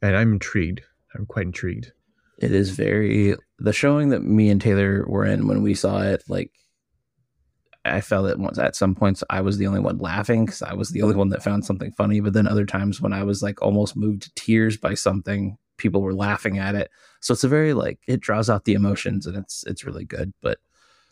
and 0.01 0.15
I'm 0.15 0.33
intrigued. 0.33 0.81
I'm 1.15 1.25
quite 1.25 1.45
intrigued. 1.45 1.91
It 2.38 2.51
is 2.51 2.69
very 2.69 3.35
the 3.57 3.73
showing 3.73 4.09
that 4.09 4.23
me 4.23 4.49
and 4.49 4.61
Taylor 4.61 5.05
were 5.07 5.25
in 5.25 5.47
when 5.47 5.61
we 5.61 5.73
saw 5.73 6.01
it. 6.01 6.23
Like, 6.29 6.51
I 7.83 8.01
felt 8.01 8.27
that 8.27 8.39
once 8.39 8.57
at 8.59 8.75
some 8.75 8.95
points 8.95 9.23
I 9.29 9.41
was 9.41 9.57
the 9.57 9.67
only 9.67 9.79
one 9.79 9.97
laughing 9.97 10.45
because 10.45 10.61
I 10.61 10.73
was 10.73 10.89
the 10.89 11.01
only 11.01 11.15
one 11.15 11.29
that 11.29 11.43
found 11.43 11.65
something 11.65 11.91
funny. 11.91 12.19
But 12.19 12.33
then 12.33 12.47
other 12.47 12.65
times 12.65 13.01
when 13.01 13.13
I 13.13 13.23
was 13.23 13.41
like 13.41 13.61
almost 13.61 13.97
moved 13.97 14.23
to 14.23 14.33
tears 14.35 14.77
by 14.77 14.93
something, 14.93 15.57
people 15.79 16.01
were 16.01 16.13
laughing 16.13 16.59
at 16.59 16.75
it. 16.75 16.91
So 17.21 17.33
it's 17.33 17.43
a 17.43 17.50
very 17.50 17.74
like 17.74 18.00
it 18.07 18.19
draws 18.19 18.50
out 18.50 18.65
the 18.65 18.74
emotions 18.74 19.25
and 19.25 19.36
it's 19.36 19.63
it's 19.65 19.83
really 19.83 20.05
good. 20.05 20.33
But 20.41 20.59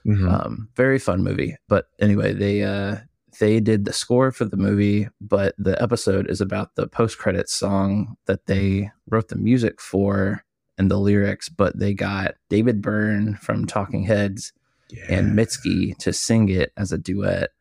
mm-hmm. 0.06 0.30
um, 0.30 0.70
very 0.76 1.00
fun 1.00 1.24
movie. 1.24 1.56
But 1.68 1.88
anyway, 2.00 2.34
they 2.34 2.64
uh, 2.64 2.98
they 3.40 3.60
did 3.60 3.86
the 3.86 3.94
score 3.94 4.32
for 4.32 4.46
the 4.46 4.58
movie, 4.58 5.10
but 5.20 5.56
the 5.58 5.82
episode 5.82 6.30
is 6.30 6.42
about 6.42 6.76
the 6.76 6.88
post 6.88 7.18
credits 7.18 7.54
song 7.54 8.16
that 8.26 8.46
they 8.46 8.92
wrote 9.10 9.30
the 9.30 9.36
music 9.36 9.82
for 9.82 10.44
and 10.78 10.92
the 10.92 10.98
lyrics. 10.98 11.50
But 11.50 11.80
they 11.80 11.94
got 11.94 12.36
David 12.50 12.82
Byrne 12.82 13.36
from 13.36 13.66
Talking 13.66 14.04
Heads 14.04 14.54
yeah. 14.90 15.06
and 15.10 15.38
Mitski 15.38 15.98
to 15.98 16.14
sing 16.14 16.50
it 16.50 16.72
as 16.78 16.92
a 16.92 16.98
duet 16.98 17.52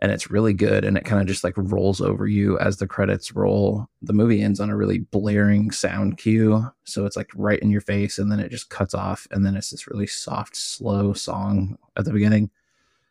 and 0.00 0.10
it's 0.10 0.30
really 0.30 0.54
good 0.54 0.84
and 0.84 0.96
it 0.96 1.04
kind 1.04 1.20
of 1.20 1.28
just 1.28 1.44
like 1.44 1.54
rolls 1.56 2.00
over 2.00 2.26
you 2.26 2.58
as 2.58 2.78
the 2.78 2.86
credits 2.86 3.34
roll. 3.34 3.86
The 4.02 4.14
movie 4.14 4.42
ends 4.42 4.58
on 4.58 4.70
a 4.70 4.76
really 4.76 4.98
blaring 4.98 5.70
sound 5.70 6.16
cue 6.16 6.66
so 6.84 7.04
it's 7.04 7.16
like 7.16 7.30
right 7.34 7.58
in 7.60 7.70
your 7.70 7.82
face 7.82 8.18
and 8.18 8.32
then 8.32 8.40
it 8.40 8.50
just 8.50 8.70
cuts 8.70 8.94
off 8.94 9.26
and 9.30 9.44
then 9.44 9.56
it's 9.56 9.70
this 9.70 9.86
really 9.86 10.06
soft 10.06 10.56
slow 10.56 11.12
song 11.12 11.76
at 11.96 12.06
the 12.06 12.12
beginning. 12.12 12.50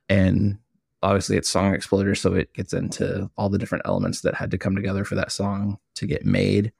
And 0.09 0.57
obviously 1.03 1.37
it's 1.37 1.49
Song 1.49 1.75
Exploder, 1.75 2.15
so 2.15 2.33
it 2.33 2.51
gets 2.53 2.73
into 2.73 3.29
all 3.37 3.49
the 3.49 3.59
different 3.59 3.85
elements 3.85 4.21
that 4.21 4.33
had 4.33 4.49
to 4.51 4.57
come 4.57 4.75
together 4.75 5.05
for 5.05 5.15
that 5.15 5.31
song 5.31 5.77
to 5.95 6.07
get 6.07 6.25
made. 6.25 6.71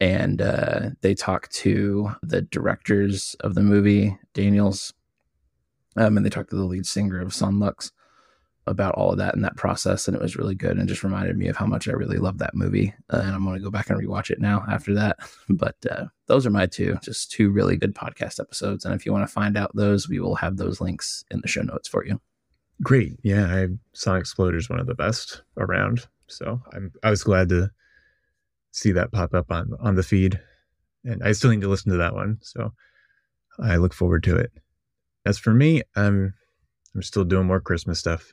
And 0.00 0.42
uh, 0.42 0.90
they 1.00 1.14
talk 1.14 1.48
to 1.50 2.10
the 2.22 2.42
directors 2.42 3.36
of 3.40 3.54
the 3.54 3.62
movie, 3.62 4.18
Daniels, 4.34 4.92
um, 5.96 6.16
and 6.16 6.26
they 6.26 6.30
talk 6.30 6.48
to 6.50 6.56
the 6.56 6.64
lead 6.64 6.86
singer 6.86 7.20
of 7.20 7.34
Son 7.34 7.58
Lux 7.58 7.92
about 8.68 8.94
all 8.94 9.10
of 9.10 9.18
that 9.18 9.34
and 9.34 9.44
that 9.44 9.56
process. 9.56 10.06
And 10.06 10.16
it 10.16 10.22
was 10.22 10.36
really 10.36 10.54
good 10.54 10.76
and 10.76 10.88
just 10.88 11.04
reminded 11.04 11.36
me 11.36 11.48
of 11.48 11.56
how 11.56 11.66
much 11.66 11.88
I 11.88 11.92
really 11.92 12.18
love 12.18 12.38
that 12.38 12.54
movie. 12.54 12.94
Uh, 13.12 13.20
and 13.24 13.34
I'm 13.34 13.44
going 13.44 13.56
to 13.56 13.64
go 13.64 13.70
back 13.70 13.90
and 13.90 14.00
rewatch 14.00 14.30
it 14.30 14.40
now 14.40 14.64
after 14.68 14.94
that. 14.94 15.18
But 15.50 15.76
uh, 15.90 16.04
those 16.26 16.46
are 16.46 16.50
my 16.50 16.66
two, 16.66 16.98
just 17.02 17.32
two 17.32 17.50
really 17.50 17.76
good 17.76 17.94
podcast 17.94 18.38
episodes. 18.38 18.84
And 18.84 18.94
if 18.94 19.04
you 19.04 19.12
want 19.12 19.26
to 19.26 19.32
find 19.32 19.56
out 19.56 19.74
those, 19.74 20.08
we 20.08 20.20
will 20.20 20.36
have 20.36 20.56
those 20.56 20.80
links 20.80 21.24
in 21.30 21.40
the 21.40 21.48
show 21.48 21.62
notes 21.62 21.88
for 21.88 22.04
you. 22.04 22.20
Great. 22.82 23.18
Yeah, 23.22 23.46
I 23.46 23.68
Song 23.92 24.18
Exploder 24.18 24.56
is 24.56 24.70
one 24.70 24.78
of 24.78 24.86
the 24.86 24.94
best 24.94 25.42
around. 25.56 26.06
So 26.28 26.60
I'm 26.72 26.92
I 27.02 27.10
was 27.10 27.24
glad 27.24 27.48
to 27.48 27.70
see 28.70 28.92
that 28.92 29.10
pop 29.10 29.34
up 29.34 29.50
on 29.50 29.72
on 29.80 29.96
the 29.96 30.02
feed. 30.02 30.40
And 31.04 31.22
I 31.24 31.32
still 31.32 31.50
need 31.50 31.62
to 31.62 31.68
listen 31.68 31.90
to 31.92 31.98
that 31.98 32.14
one. 32.14 32.38
So 32.42 32.72
I 33.58 33.76
look 33.76 33.94
forward 33.94 34.22
to 34.24 34.36
it. 34.36 34.52
As 35.26 35.38
for 35.38 35.52
me, 35.52 35.82
I'm 35.96 36.34
I'm 36.94 37.02
still 37.02 37.24
doing 37.24 37.46
more 37.46 37.60
Christmas 37.60 37.98
stuff. 37.98 38.32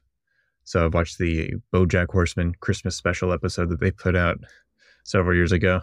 So 0.65 0.83
I've 0.83 0.93
watched 0.93 1.19
the 1.19 1.53
BoJack 1.73 2.07
Horseman 2.09 2.55
Christmas 2.59 2.95
special 2.95 3.31
episode 3.31 3.69
that 3.69 3.79
they 3.79 3.91
put 3.91 4.15
out 4.15 4.39
several 5.03 5.35
years 5.35 5.51
ago. 5.51 5.81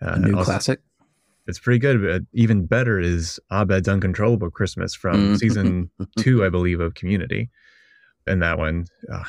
Uh, 0.00 0.12
A 0.12 0.18
new 0.18 0.36
also, 0.36 0.52
classic. 0.52 0.80
It's 1.48 1.58
pretty 1.58 1.80
good. 1.80 2.00
But 2.00 2.22
even 2.32 2.66
better 2.66 3.00
is 3.00 3.40
Abed's 3.52 3.88
Uncontrollable 3.88 4.50
Christmas 4.50 4.94
from 4.94 5.16
mm-hmm. 5.16 5.34
season 5.34 5.90
two, 6.18 6.44
I 6.44 6.48
believe, 6.48 6.80
of 6.80 6.94
Community. 6.94 7.50
And 8.28 8.42
that 8.42 8.58
one, 8.58 8.86
uh, 9.12 9.24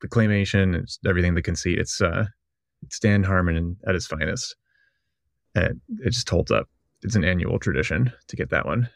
the 0.00 0.08
claymation, 0.08 0.74
it's 0.74 0.98
everything, 1.06 1.34
the 1.34 1.42
conceit. 1.42 1.78
It's 1.78 2.00
uh, 2.00 2.26
it's 2.82 2.98
Dan 2.98 3.22
Harmon 3.22 3.76
at 3.86 3.94
his 3.94 4.06
finest. 4.06 4.56
And 5.54 5.80
it 6.00 6.12
just 6.12 6.28
holds 6.28 6.50
up. 6.50 6.68
It's 7.02 7.16
an 7.16 7.24
annual 7.24 7.58
tradition 7.58 8.12
to 8.28 8.36
get 8.36 8.50
that 8.50 8.66
one. 8.66 8.88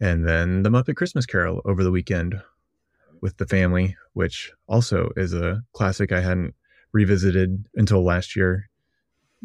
And 0.00 0.26
then 0.26 0.62
the 0.62 0.70
Muppet 0.70 0.96
Christmas 0.96 1.26
Carol 1.26 1.60
over 1.64 1.82
the 1.82 1.90
weekend 1.90 2.40
with 3.20 3.36
the 3.38 3.46
family, 3.46 3.96
which 4.12 4.52
also 4.66 5.10
is 5.16 5.34
a 5.34 5.62
classic 5.72 6.12
I 6.12 6.20
hadn't 6.20 6.54
revisited 6.92 7.66
until 7.74 8.04
last 8.04 8.34
year 8.34 8.68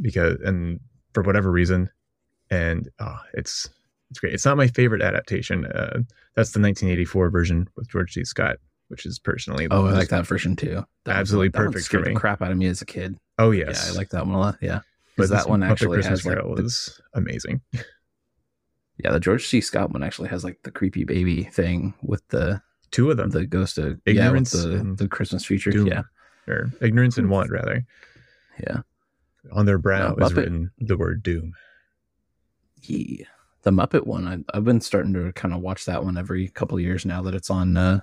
because 0.01 0.37
and 0.43 0.79
for 1.13 1.23
whatever 1.23 1.51
reason 1.51 1.89
and 2.49 2.89
oh, 2.99 3.19
it's 3.33 3.69
it's 4.09 4.19
great. 4.19 4.33
It's 4.33 4.45
not 4.45 4.57
my 4.57 4.67
favorite 4.67 5.01
adaptation. 5.01 5.65
Uh, 5.65 6.01
that's 6.35 6.51
the 6.51 6.59
1984 6.59 7.29
version 7.31 7.67
with 7.75 7.89
George 7.89 8.13
C. 8.13 8.23
Scott, 8.23 8.57
which 8.89 9.05
is 9.05 9.17
personally 9.17 9.67
oh, 9.71 9.87
I 9.87 9.91
like 9.93 10.09
that 10.09 10.27
version 10.27 10.55
too. 10.55 10.83
That 11.05 11.15
absolutely 11.15 11.49
one, 11.49 11.71
perfect 11.71 11.87
for 11.87 11.99
me. 11.99 12.13
The 12.13 12.19
crap 12.19 12.41
out 12.41 12.51
of 12.51 12.57
me 12.57 12.67
as 12.67 12.81
a 12.81 12.85
kid. 12.85 13.17
Oh 13.39 13.51
yes, 13.51 13.85
yeah, 13.85 13.93
I 13.93 13.97
like 13.97 14.09
that 14.09 14.25
one 14.25 14.35
a 14.35 14.39
lot. 14.39 14.57
Yeah, 14.61 14.81
because 15.15 15.31
that 15.31 15.49
one 15.49 15.63
actually 15.63 15.95
Christmas 15.97 16.23
has 16.23 16.25
like 16.25 16.37
the, 16.37 16.63
is 16.63 17.01
amazing. 17.13 17.61
yeah, 18.97 19.11
the 19.11 19.19
George 19.19 19.47
C. 19.47 19.61
Scott 19.61 19.91
one 19.91 20.03
actually 20.03 20.29
has 20.29 20.43
like 20.43 20.59
the 20.63 20.71
creepy 20.71 21.05
baby 21.05 21.43
thing 21.43 21.95
with 22.03 22.27
the 22.27 22.61
two 22.93 23.11
of 23.11 23.17
them. 23.17 23.29
The 23.31 23.45
ghost 23.45 23.77
of 23.77 23.99
ignorance, 24.05 24.55
yeah, 24.55 24.61
the 24.77 24.95
the 24.97 25.07
Christmas 25.09 25.43
feature. 25.45 25.71
Doom, 25.71 25.87
yeah, 25.87 26.03
or 26.47 26.71
ignorance 26.81 27.17
and 27.17 27.29
want 27.29 27.51
rather. 27.51 27.85
Yeah, 28.65 28.77
on 29.51 29.65
their 29.65 29.77
brow 29.79 30.13
No, 30.17 30.25
is 30.25 30.33
written 30.33 30.71
the 30.79 30.95
word 30.97 31.21
doom. 31.23 31.53
yeah. 32.83 33.25
The 33.63 33.71
Muppet 33.71 34.05
one, 34.05 34.27
I, 34.27 34.39
I've 34.57 34.65
been 34.65 34.81
starting 34.81 35.13
to 35.13 35.31
kind 35.31 35.53
of 35.53 35.61
watch 35.61 35.85
that 35.85 36.03
one 36.03 36.17
every 36.17 36.49
couple 36.49 36.77
of 36.77 36.83
years 36.83 37.05
now 37.05 37.21
that 37.21 37.33
it's 37.33 37.49
on 37.49 37.77
uh, 37.77 38.01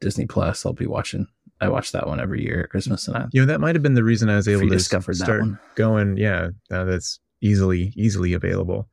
Disney 0.00 0.26
Plus. 0.26 0.66
I'll 0.66 0.72
be 0.72 0.86
watching. 0.88 1.28
I 1.60 1.68
watch 1.68 1.92
that 1.92 2.08
one 2.08 2.18
every 2.18 2.42
year 2.42 2.62
at 2.64 2.70
Christmas, 2.70 3.06
and 3.06 3.16
I 3.16 3.26
You 3.32 3.40
know 3.40 3.46
that 3.46 3.60
might 3.60 3.76
have 3.76 3.84
been 3.84 3.94
the 3.94 4.02
reason 4.02 4.28
I 4.28 4.34
was 4.34 4.48
able 4.48 4.62
to 4.62 4.66
rediscovered 4.66 5.14
that 5.18 5.24
start 5.24 5.40
one. 5.42 5.58
going. 5.76 6.16
Yeah, 6.16 6.48
now 6.70 6.84
that's 6.84 7.20
easily 7.40 7.92
easily 7.94 8.32
available, 8.32 8.88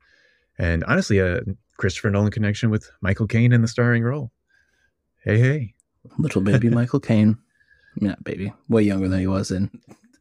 and 0.56 0.84
honestly, 0.84 1.18
a 1.18 1.40
Christopher 1.78 2.10
Nolan 2.10 2.30
connection 2.30 2.70
with 2.70 2.88
Michael 3.00 3.26
Caine 3.26 3.52
in 3.52 3.60
the 3.62 3.68
starring 3.68 4.04
role. 4.04 4.30
Hey, 5.24 5.38
hey, 5.38 5.74
Little 6.18 6.42
baby 6.42 6.68
Michael 6.80 7.00
Caine. 7.00 7.38
Yeah, 7.98 8.16
baby, 8.22 8.52
way 8.68 8.82
younger 8.82 9.08
than 9.08 9.20
he 9.20 9.26
was 9.26 9.50
in 9.50 9.70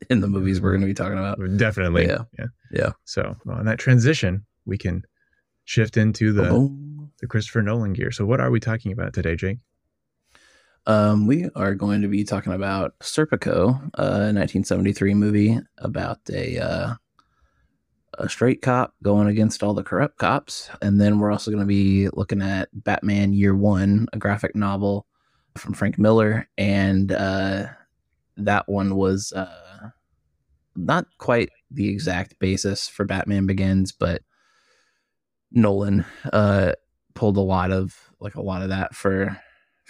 in 0.09 0.21
the 0.21 0.27
movies 0.27 0.61
we're 0.61 0.71
going 0.71 0.81
to 0.81 0.87
be 0.87 0.93
talking 0.93 1.17
about. 1.17 1.39
definitely. 1.57 2.05
Yeah. 2.05 2.23
yeah. 2.39 2.45
Yeah. 2.71 2.91
So 3.03 3.35
on 3.47 3.65
that 3.65 3.79
transition, 3.79 4.45
we 4.65 4.77
can 4.77 5.03
shift 5.65 5.97
into 5.97 6.31
the 6.31 6.43
Boom. 6.43 7.11
the 7.19 7.27
Christopher 7.27 7.61
Nolan 7.61 7.91
gear. 7.91 8.11
So 8.11 8.25
what 8.25 8.39
are 8.39 8.49
we 8.49 8.61
talking 8.61 8.93
about 8.93 9.13
today, 9.13 9.35
Jake? 9.35 9.59
Um, 10.85 11.27
we 11.27 11.49
are 11.55 11.75
going 11.75 12.01
to 12.01 12.07
be 12.07 12.23
talking 12.23 12.53
about 12.53 12.97
Serpico, 12.99 13.69
a 13.95 14.31
1973 14.31 15.13
movie 15.13 15.59
about 15.79 16.19
a 16.31 16.59
uh, 16.59 16.93
a 18.17 18.29
straight 18.29 18.61
cop 18.61 18.93
going 19.03 19.27
against 19.27 19.63
all 19.63 19.73
the 19.73 19.83
corrupt 19.83 20.17
cops, 20.17 20.69
and 20.81 20.99
then 20.99 21.19
we're 21.19 21.31
also 21.31 21.51
going 21.51 21.63
to 21.63 21.67
be 21.67 22.09
looking 22.13 22.41
at 22.41 22.69
Batman 22.73 23.33
Year 23.33 23.55
One, 23.55 24.07
a 24.13 24.17
graphic 24.17 24.55
novel 24.55 25.05
from 25.57 25.73
Frank 25.73 25.97
Miller, 25.97 26.47
and 26.57 27.11
uh, 27.11 27.65
that 28.37 28.67
one 28.67 28.95
was 28.95 29.31
uh, 29.33 29.89
not 30.75 31.05
quite 31.17 31.49
the 31.71 31.89
exact 31.89 32.39
basis 32.39 32.87
for 32.87 33.05
Batman 33.05 33.45
Begins, 33.45 33.91
but 33.91 34.21
Nolan 35.51 36.05
uh, 36.31 36.73
pulled 37.13 37.37
a 37.37 37.41
lot 37.41 37.71
of 37.71 38.11
like 38.19 38.35
a 38.35 38.41
lot 38.41 38.63
of 38.63 38.69
that 38.69 38.95
for 38.95 39.39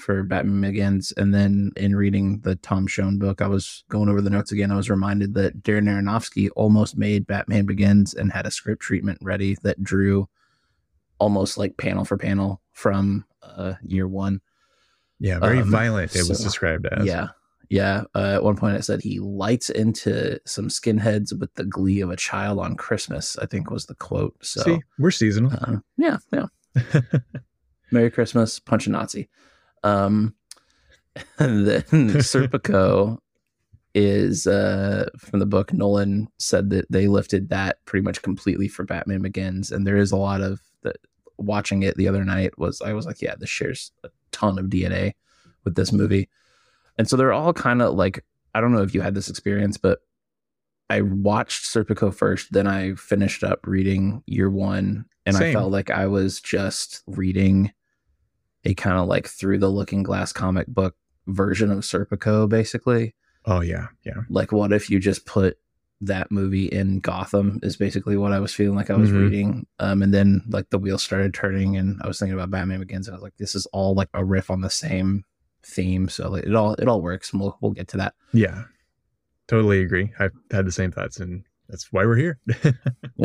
for 0.04 0.22
Batman 0.24 0.62
Begins. 0.62 1.14
And 1.16 1.34
then 1.34 1.72
in 1.78 1.96
reading 1.96 2.40
the 2.42 2.56
Tom 2.58 2.86
Shone 2.88 3.18
book, 3.18 3.42
I 3.42 3.48
was 3.48 3.84
going 3.90 4.10
over 4.10 4.22
the 4.22 4.30
notes 4.30 4.52
again. 4.52 4.70
I 4.72 4.76
was 4.76 4.90
reminded 4.90 5.34
that 5.36 5.64
Darren 5.64 5.88
Aronofsky 5.90 6.50
almost 6.56 6.98
made 6.98 7.26
Batman 7.26 7.66
Begins 7.66 8.14
and 8.14 8.32
had 8.32 8.46
a 8.46 8.52
script 8.52 8.82
treatment 8.82 9.18
ready 9.22 9.56
that 9.64 9.82
drew 9.82 10.28
almost 11.20 11.58
like 11.58 11.78
panel 11.78 12.04
for 12.06 12.18
panel 12.18 12.62
from 12.74 13.26
uh, 13.42 13.74
year 13.84 14.08
one. 14.08 14.42
Yeah, 15.20 15.40
very 15.40 15.60
Um, 15.60 15.72
violent. 15.72 16.16
It 16.16 16.28
was 16.28 16.44
described 16.44 16.86
as. 16.92 17.06
Yeah. 17.06 17.28
Yeah. 17.70 18.04
Uh, 18.14 18.34
at 18.36 18.44
one 18.44 18.58
point, 18.58 18.76
it 18.76 18.84
said 18.84 19.02
he 19.02 19.20
lights 19.20 19.70
into 19.70 20.38
some 20.46 20.68
skinheads 20.68 21.38
with 21.40 21.54
the 21.56 21.64
glee 21.64 22.02
of 22.02 22.10
a 22.10 22.18
child 22.18 22.60
on 22.60 22.76
Christmas, 22.76 23.38
I 23.38 23.46
think 23.46 23.72
was 23.72 23.86
the 23.86 23.96
quote. 23.96 24.36
So, 24.44 24.62
See, 24.64 24.82
we're 25.00 25.12
seasonal. 25.12 25.54
uh, 25.54 25.78
yeah, 25.98 26.18
yeah. 26.34 26.48
Merry 27.92 28.12
Christmas, 28.12 28.60
punch 28.60 28.86
a 28.88 28.90
Nazi. 28.92 29.30
Um, 29.84 30.36
and 31.40 31.68
then 31.68 31.84
Serpico 31.84 33.20
is 33.96 34.48
uh, 34.48 35.10
from 35.18 35.40
the 35.40 35.46
book. 35.46 35.74
Nolan 35.74 36.28
said 36.38 36.70
that 36.72 36.92
they 36.92 37.08
lifted 37.08 37.50
that 37.50 37.84
pretty 37.86 38.04
much 38.04 38.22
completely 38.22 38.68
for 38.68 38.84
Batman 38.84 39.22
Begins, 39.22 39.72
and 39.72 39.86
there 39.86 39.98
is 39.98 40.12
a 40.12 40.18
lot 40.18 40.42
of 40.42 40.60
the 40.82 40.94
watching 41.38 41.84
it 41.84 41.98
the 41.98 42.08
other 42.08 42.24
night 42.24 42.58
was 42.58 42.82
I 42.82 42.94
was 42.94 43.06
like, 43.06 43.22
yeah, 43.22 43.36
this 43.38 43.50
shares 43.50 43.92
a 44.04 44.10
ton 44.32 44.58
of 44.58 44.66
DNA 44.66 45.14
with 45.64 45.76
this 45.76 45.92
movie, 45.92 46.30
and 46.98 47.08
so 47.08 47.16
they're 47.16 47.34
all 47.34 47.54
kind 47.54 47.82
of 47.82 47.94
like 47.94 48.24
I 48.56 48.62
don't 48.62 48.72
know 48.72 48.82
if 48.82 48.96
you 48.96 49.02
had 49.02 49.16
this 49.16 49.30
experience, 49.30 49.78
but 49.78 50.00
I 50.90 51.02
watched 51.02 51.66
Serpico 51.66 52.14
first, 52.14 52.52
then 52.52 52.68
I 52.68 52.96
finished 52.96 53.44
up 53.44 53.66
reading 53.66 54.24
Year 54.26 54.50
One, 54.50 55.06
and 55.26 55.38
I 55.38 55.54
felt 55.54 55.72
like 55.72 55.90
I 55.90 56.08
was 56.08 56.42
just 56.42 57.04
reading 57.08 57.72
a 58.66 58.74
kind 58.74 58.98
of 58.98 59.08
like 59.08 59.28
through 59.28 59.60
the 59.60 59.70
looking 59.70 60.04
glass 60.04 60.32
comic 60.32 60.68
book 60.68 60.96
version 61.28 61.72
of 61.72 61.80
Serpico, 61.80 62.48
basically. 62.50 63.16
oh 63.46 63.62
yeah, 63.62 63.88
yeah. 64.06 64.22
Like, 64.30 64.52
what 64.52 64.72
if 64.74 64.90
you 64.90 65.00
just 65.00 65.26
put 65.26 65.58
that 66.02 66.32
movie 66.32 66.66
in 66.66 67.00
Gotham? 67.00 67.60
Is 67.64 67.78
basically 67.78 68.18
what 68.18 68.32
I 68.34 68.40
was 68.40 68.54
feeling 68.54 68.76
like 68.76 68.90
I 68.90 68.96
was 68.96 69.10
Mhm. 69.10 69.22
reading. 69.22 69.68
Um, 69.80 70.02
and 70.02 70.14
then 70.14 70.42
like 70.50 70.70
the 70.70 70.78
wheels 70.80 71.04
started 71.04 71.34
turning, 71.34 71.76
and 71.78 72.02
I 72.02 72.08
was 72.08 72.20
thinking 72.20 72.34
about 72.34 72.52
Batman 72.52 72.80
Begins, 72.80 73.08
and 73.08 73.14
I 73.14 73.18
was 73.18 73.24
like, 73.24 73.38
this 73.38 73.56
is 73.56 73.66
all 73.68 73.94
like 73.96 74.10
a 74.14 74.24
riff 74.24 74.50
on 74.50 74.62
the 74.62 74.70
same 74.70 75.24
theme. 75.66 76.10
So 76.10 76.30
like, 76.30 76.44
it 76.44 76.56
all 76.56 76.74
it 76.74 76.88
all 76.88 77.02
works, 77.02 77.32
and 77.32 77.42
we'll 77.42 77.58
we'll 77.62 77.72
get 77.72 77.88
to 77.90 77.98
that. 77.98 78.14
Yeah. 78.34 78.64
Totally 79.48 79.82
agree. 79.82 80.12
I've 80.20 80.32
had 80.52 80.66
the 80.66 80.72
same 80.72 80.92
thoughts 80.92 81.20
and 81.20 81.44
that's 81.68 81.92
why 81.92 82.06
we're 82.06 82.16
here. 82.16 82.40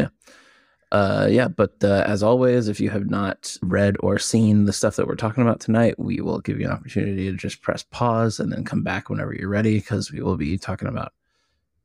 Uh, 0.91 1.29
yeah, 1.31 1.49
but 1.49 1.75
uh, 1.83 2.03
as 2.07 2.23
always, 2.23 2.69
if 2.69 2.81
you 2.81 2.89
have 2.89 3.11
not 3.11 3.57
read 3.63 3.97
or 4.01 4.19
seen 4.19 4.65
the 4.65 4.73
stuff 4.73 4.97
that 4.97 5.07
we're 5.07 5.15
talking 5.15 5.43
about 5.43 5.61
tonight, 5.61 5.99
we 5.99 6.21
will 6.21 6.41
give 6.41 6.59
you 6.59 6.67
an 6.67 6.73
opportunity 6.73 7.31
to 7.31 7.37
just 7.37 7.61
press 7.61 7.83
pause 7.91 8.41
and 8.41 8.51
then 8.51 8.65
come 8.65 8.83
back 8.83 9.11
whenever 9.11 9.35
you're 9.35 9.51
ready 9.51 9.79
because 9.79 10.11
we 10.11 10.23
will 10.23 10.37
be 10.37 10.57
talking 10.57 10.89
about 10.89 11.13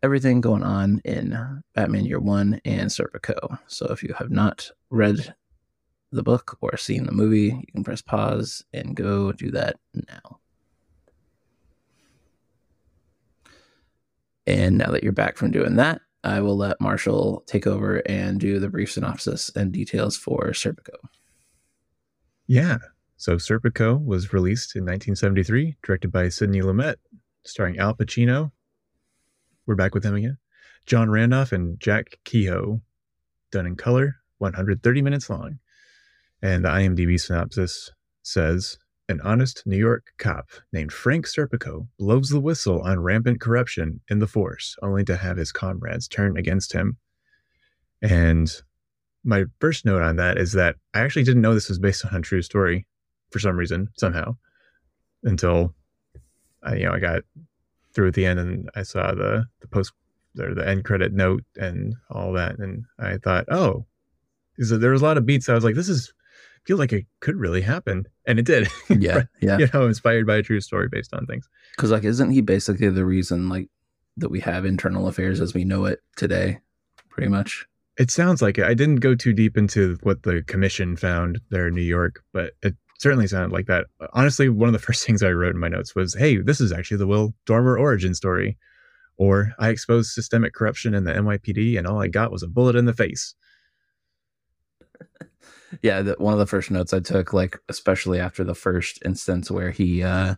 everything 0.03 0.39
going 0.39 0.63
on 0.63 1.01
in 1.03 1.63
Batman 1.75 2.05
Year 2.05 2.19
One 2.19 2.61
and 2.63 2.89
Serpico. 2.89 3.59
So 3.67 3.87
if 3.87 4.03
you 4.03 4.13
have 4.17 4.31
not 4.31 4.69
read 4.89 5.33
the 6.11 6.23
book 6.23 6.57
or 6.61 6.77
seen 6.77 7.05
the 7.05 7.11
movie, 7.11 7.47
you 7.47 7.73
can 7.73 7.83
press 7.83 8.01
pause 8.01 8.63
and 8.73 8.95
go 8.95 9.33
do 9.33 9.51
that 9.51 9.77
now. 9.93 10.39
And 14.45 14.77
now 14.77 14.91
that 14.91 15.03
you're 15.03 15.11
back 15.11 15.37
from 15.37 15.51
doing 15.51 15.77
that, 15.77 16.01
I 16.23 16.39
will 16.39 16.57
let 16.57 16.79
Marshall 16.79 17.43
take 17.45 17.67
over 17.67 17.97
and 18.05 18.39
do 18.39 18.59
the 18.59 18.69
brief 18.69 18.91
synopsis 18.91 19.51
and 19.55 19.71
details 19.71 20.15
for 20.15 20.51
Serpico. 20.51 20.95
Yeah. 22.47 22.77
So 23.17 23.35
Serpico 23.35 24.03
was 24.03 24.33
released 24.33 24.75
in 24.75 24.83
1973, 24.83 25.77
directed 25.83 26.11
by 26.11 26.29
Sidney 26.29 26.61
Lumet, 26.61 26.95
starring 27.45 27.77
Al 27.77 27.93
Pacino. 27.93 28.51
We're 29.65 29.75
back 29.75 29.93
with 29.93 30.05
him 30.05 30.15
again. 30.15 30.37
John 30.85 31.09
Randolph 31.09 31.51
and 31.51 31.79
Jack 31.79 32.19
Kehoe. 32.25 32.81
Done 33.51 33.65
in 33.65 33.75
color, 33.75 34.15
130 34.39 35.01
minutes 35.01 35.29
long. 35.29 35.59
And 36.41 36.65
the 36.65 36.69
IMDb 36.69 37.19
synopsis 37.19 37.91
says 38.23 38.77
An 39.09 39.19
honest 39.21 39.63
New 39.65 39.77
York 39.77 40.13
cop 40.17 40.49
named 40.71 40.93
Frank 40.93 41.27
Serpico 41.27 41.87
blows 41.99 42.29
the 42.29 42.39
whistle 42.39 42.81
on 42.81 43.01
rampant 43.01 43.41
corruption 43.41 43.99
in 44.09 44.19
the 44.19 44.27
force, 44.27 44.77
only 44.81 45.03
to 45.05 45.17
have 45.17 45.35
his 45.35 45.51
comrades 45.51 46.07
turn 46.07 46.37
against 46.37 46.71
him. 46.71 46.97
And 48.01 48.49
my 49.25 49.45
first 49.59 49.85
note 49.85 50.01
on 50.01 50.15
that 50.17 50.37
is 50.37 50.53
that 50.53 50.77
I 50.93 51.01
actually 51.01 51.23
didn't 51.23 51.41
know 51.41 51.53
this 51.53 51.69
was 51.69 51.79
based 51.79 52.05
on 52.05 52.15
a 52.15 52.21
true 52.21 52.41
story 52.41 52.85
for 53.31 53.39
some 53.39 53.57
reason, 53.57 53.89
somehow, 53.97 54.37
until 55.23 55.73
I, 56.63 56.75
you 56.75 56.85
know, 56.85 56.93
I 56.93 56.99
got 56.99 57.23
through 57.93 58.07
at 58.07 58.13
the 58.13 58.25
end 58.25 58.39
and 58.39 58.69
I 58.75 58.83
saw 58.83 59.13
the 59.13 59.45
the 59.59 59.67
post 59.67 59.91
or 60.39 60.55
the 60.55 60.67
end 60.67 60.85
credit 60.85 61.13
note 61.13 61.43
and 61.57 61.95
all 62.09 62.31
that, 62.33 62.57
and 62.57 62.85
I 62.99 63.17
thought, 63.17 63.45
oh, 63.51 63.85
so 64.59 64.77
there 64.77 64.91
was 64.91 65.01
a 65.01 65.05
lot 65.05 65.17
of 65.17 65.25
beats. 65.25 65.49
I 65.49 65.55
was 65.55 65.63
like, 65.63 65.75
this 65.75 65.89
is 65.89 66.13
feel 66.65 66.77
like 66.77 66.93
it 66.93 67.05
could 67.19 67.35
really 67.35 67.61
happen, 67.61 68.07
and 68.25 68.39
it 68.39 68.45
did. 68.45 68.67
Yeah, 68.89 69.23
yeah. 69.41 69.57
you 69.57 69.67
know, 69.73 69.85
inspired 69.85 70.27
by 70.27 70.37
a 70.37 70.43
true 70.43 70.61
story 70.61 70.87
based 70.89 71.13
on 71.13 71.25
things. 71.25 71.47
Because 71.75 71.91
like, 71.91 72.03
isn't 72.03 72.31
he 72.31 72.41
basically 72.41 72.89
the 72.89 73.05
reason 73.05 73.49
like 73.49 73.69
that 74.17 74.29
we 74.29 74.39
have 74.41 74.65
internal 74.65 75.07
affairs 75.07 75.41
as 75.41 75.53
we 75.53 75.63
know 75.63 75.85
it 75.85 75.99
today, 76.15 76.59
pretty 77.09 77.29
much? 77.29 77.65
It 77.97 78.11
sounds 78.11 78.41
like 78.41 78.57
it. 78.57 78.65
I 78.65 78.73
didn't 78.73 78.97
go 78.97 79.15
too 79.15 79.33
deep 79.33 79.57
into 79.57 79.97
what 80.03 80.23
the 80.23 80.43
commission 80.43 80.95
found 80.95 81.39
there 81.49 81.67
in 81.67 81.75
New 81.75 81.81
York, 81.81 82.23
but 82.33 82.53
it 82.61 82.75
certainly 82.99 83.27
sounded 83.27 83.51
like 83.51 83.67
that. 83.67 83.85
Honestly, 84.13 84.49
one 84.49 84.69
of 84.69 84.73
the 84.73 84.79
first 84.87 85.05
things 85.05 85.21
I 85.21 85.31
wrote 85.31 85.53
in 85.53 85.59
my 85.59 85.67
notes 85.67 85.95
was, 85.95 86.13
"Hey, 86.13 86.37
this 86.37 86.61
is 86.61 86.71
actually 86.71 86.97
the 86.97 87.07
Will 87.07 87.33
Dormer 87.45 87.77
origin 87.77 88.13
story." 88.13 88.57
Or 89.17 89.53
I 89.59 89.69
exposed 89.69 90.11
systemic 90.11 90.53
corruption 90.53 90.95
in 90.95 91.03
the 91.03 91.13
NYPD, 91.13 91.77
and 91.77 91.85
all 91.85 92.01
I 92.01 92.07
got 92.07 92.31
was 92.31 92.41
a 92.41 92.47
bullet 92.47 92.75
in 92.75 92.85
the 92.85 92.93
face. 92.93 93.35
yeah, 95.81 96.01
the, 96.01 96.15
one 96.17 96.33
of 96.33 96.39
the 96.39 96.45
first 96.45 96.71
notes 96.71 96.93
I 96.93 96.99
took, 96.99 97.33
like 97.33 97.57
especially 97.69 98.19
after 98.19 98.43
the 98.43 98.55
first 98.55 98.99
instance 99.05 99.49
where 99.49 99.71
he 99.71 100.03
uh 100.03 100.35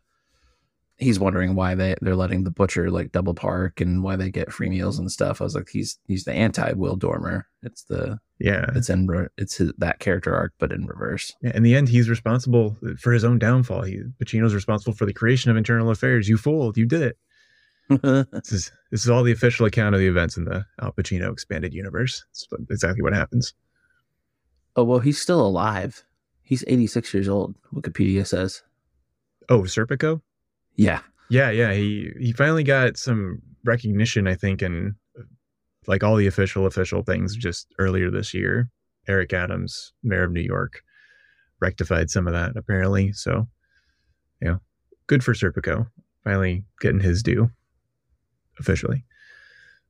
he's 0.98 1.20
wondering 1.20 1.56
why 1.56 1.76
they 1.76 1.96
they're 2.02 2.16
letting 2.16 2.44
the 2.46 2.52
butcher 2.52 2.90
like 2.90 3.12
double 3.12 3.34
park 3.34 3.82
and 3.82 4.02
why 4.02 4.16
they 4.16 4.32
get 4.32 4.52
free 4.54 4.70
meals 4.70 4.98
and 4.98 5.12
stuff. 5.12 5.42
I 5.42 5.44
was 5.44 5.56
like, 5.56 5.70
he's 5.72 5.98
he's 6.08 6.24
the 6.24 6.34
anti 6.34 6.72
Will 6.74 6.96
Dormer. 6.96 7.48
It's 7.64 7.84
the 7.84 8.20
Yeah. 8.40 8.66
it's 8.76 8.90
in 8.90 9.28
it's 9.38 9.58
his, 9.58 9.74
that 9.78 10.00
character 10.00 10.34
arc, 10.34 10.54
but 10.60 10.72
in 10.72 10.86
reverse. 10.86 11.34
Yeah, 11.42 11.52
in 11.56 11.64
the 11.64 11.76
end, 11.76 11.90
he's 11.90 12.10
responsible 12.10 12.78
for 13.00 13.12
his 13.12 13.24
own 13.26 13.40
downfall. 13.40 13.84
He, 13.84 14.02
Pacino's 14.24 14.56
responsible 14.56 14.94
for 14.96 15.06
the 15.06 15.14
creation 15.14 15.52
of 15.52 15.58
internal 15.58 15.90
affairs. 15.90 16.30
You 16.30 16.38
fooled. 16.38 16.78
You 16.78 16.86
did 16.86 17.02
it. 17.02 17.18
This 18.02 18.52
is 18.52 18.72
this 18.90 19.04
is 19.04 19.10
all 19.10 19.22
the 19.24 19.32
official 19.32 19.66
account 19.68 19.94
of 19.94 20.02
the 20.02 20.08
events 20.08 20.38
in 20.38 20.46
the 20.46 20.66
Al 20.82 20.92
Pacino 20.92 21.32
expanded 21.32 21.74
universe. 21.74 22.24
It's 22.32 22.48
exactly 22.72 23.04
what 23.04 23.14
happens. 23.14 23.54
Oh 24.76 24.84
well, 24.84 25.00
he's 25.00 25.22
still 25.22 25.46
alive. 25.46 26.04
He's 26.44 26.64
86 26.68 27.14
years 27.14 27.28
old. 27.28 27.56
Wikipedia 27.74 28.26
says. 28.26 28.62
Oh, 29.50 29.62
Serpico? 29.62 30.22
Yeah, 30.76 31.02
Yeah, 31.30 31.50
yeah. 31.50 31.74
He 31.74 32.12
he 32.20 32.32
finally 32.34 32.64
got 32.64 32.98
some 32.98 33.42
recognition, 33.64 34.28
I 34.28 34.36
think, 34.36 34.62
in 34.62 34.96
like 35.88 36.04
all 36.04 36.16
the 36.16 36.28
official 36.28 36.66
official 36.66 37.04
things 37.04 37.36
just 37.36 37.68
earlier 37.80 38.10
this 38.12 38.34
year. 38.34 38.70
Eric 39.08 39.34
Adams, 39.34 39.94
mayor 40.04 40.24
of 40.24 40.32
New 40.32 40.42
York, 40.42 40.82
rectified 41.62 42.10
some 42.10 42.28
of 42.28 42.34
that 42.34 42.56
apparently. 42.56 43.12
So, 43.14 43.48
you 44.42 44.50
know, 44.50 44.60
good 45.08 45.24
for 45.24 45.34
Serpico, 45.34 45.88
finally 46.24 46.66
getting 46.82 47.00
his 47.00 47.22
due 47.22 47.52
officially. 48.60 49.06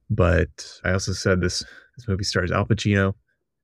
But 0.10 0.80
I 0.84 0.92
also 0.92 1.14
said 1.14 1.42
this 1.42 1.64
this 1.98 2.08
movie 2.08 2.24
stars 2.24 2.52
Al 2.52 2.66
Pacino 2.66 3.14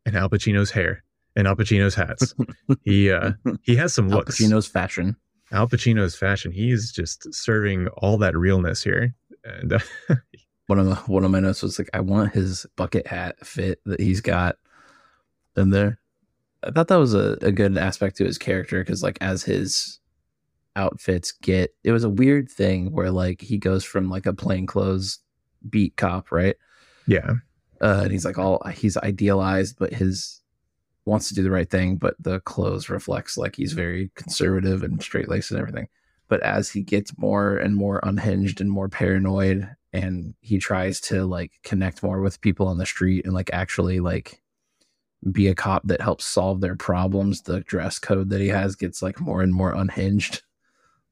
and 0.06 0.16
Al 0.16 0.30
Pacino's 0.30 0.72
hair 0.72 1.04
and 1.36 1.48
Al 1.48 1.56
Pacino's 1.56 1.96
hats. 1.96 2.34
he 2.84 3.12
uh 3.12 3.32
he 3.64 3.76
has 3.76 3.94
some 3.94 4.10
looks. 4.10 4.42
Al. 4.42 4.48
Pacino's 4.50 4.68
fashion. 4.68 5.16
Al 5.52 5.68
Pacino's 5.68 6.16
fashion. 6.16 6.52
He's 6.52 6.92
just 6.92 7.34
serving 7.34 7.88
all 7.98 8.18
that 8.20 8.38
realness 8.38 8.84
here. 8.84 9.14
And 9.44 9.74
uh, 9.74 9.80
one 10.68 10.80
of 10.80 10.86
the, 10.86 10.96
one 10.96 11.26
of 11.26 11.32
my 11.32 11.40
notes 11.42 11.62
was 11.62 11.78
like, 11.78 11.90
I 11.94 12.00
want 12.00 12.34
his 12.34 12.66
bucket 12.78 13.08
hat 13.08 13.46
fit 13.46 13.82
that 13.86 14.00
he's 14.00 14.22
got 14.22 14.56
in 15.58 15.72
there. 15.72 16.00
I 16.64 16.72
thought 16.72 16.88
that 16.90 16.96
was 17.00 17.14
a, 17.14 17.38
a 17.42 17.52
good 17.52 17.78
aspect 17.78 18.18
to 18.18 18.24
his 18.26 18.38
character 18.38 18.82
because, 18.84 19.02
like, 19.04 19.18
as 19.20 19.44
his 19.44 20.00
outfits 20.76 21.32
get, 21.32 21.74
it 21.84 21.92
was 21.92 22.04
a 22.04 22.10
weird 22.10 22.50
thing 22.50 22.92
where 22.92 23.12
like 23.12 23.42
he 23.42 23.58
goes 23.58 23.84
from 23.84 24.10
like 24.10 24.26
a 24.26 24.34
plainclothes 24.34 25.20
beat 25.70 25.98
cop, 25.98 26.32
right? 26.32 26.56
yeah, 27.08 27.34
Uh, 27.82 28.02
and 28.04 28.12
he's 28.12 28.24
like 28.26 28.38
all 28.38 28.62
he's 28.74 28.96
idealized, 28.98 29.76
but 29.80 29.92
his 29.92 30.41
wants 31.12 31.28
to 31.28 31.36
do 31.36 31.44
the 31.44 31.52
right 31.52 31.70
thing, 31.70 31.98
but 31.98 32.16
the 32.20 32.40
clothes 32.40 32.90
reflects 32.90 33.38
like 33.38 33.58
he's 33.58 33.74
very 33.74 34.10
conservative 34.16 34.82
and 34.82 35.04
straight 35.04 35.28
laced 35.30 35.52
and 35.52 35.60
everything. 35.60 35.88
But 36.30 36.42
as 36.42 36.70
he 36.70 36.82
gets 36.82 37.18
more 37.18 37.58
and 37.58 37.76
more 37.76 38.00
unhinged 38.04 38.62
and 38.62 38.72
more 38.72 38.88
paranoid, 38.88 39.70
and 39.92 40.34
he 40.40 40.58
tries 40.58 41.02
to 41.02 41.26
like 41.26 41.52
connect 41.64 42.02
more 42.02 42.22
with 42.22 42.40
people 42.40 42.68
on 42.68 42.78
the 42.78 42.86
street 42.86 43.26
and 43.26 43.34
like 43.34 43.50
actually 43.52 44.00
like 44.00 44.42
be 45.32 45.48
a 45.48 45.54
cop 45.54 45.86
that 45.88 46.00
helps 46.00 46.24
solve 46.24 46.62
their 46.62 46.78
problems, 46.78 47.42
the 47.42 47.60
dress 47.60 48.00
code 48.00 48.30
that 48.30 48.40
he 48.40 48.48
has 48.48 48.78
gets 48.78 49.02
like 49.02 49.20
more 49.20 49.42
and 49.42 49.54
more 49.54 49.74
unhinged. 49.74 50.42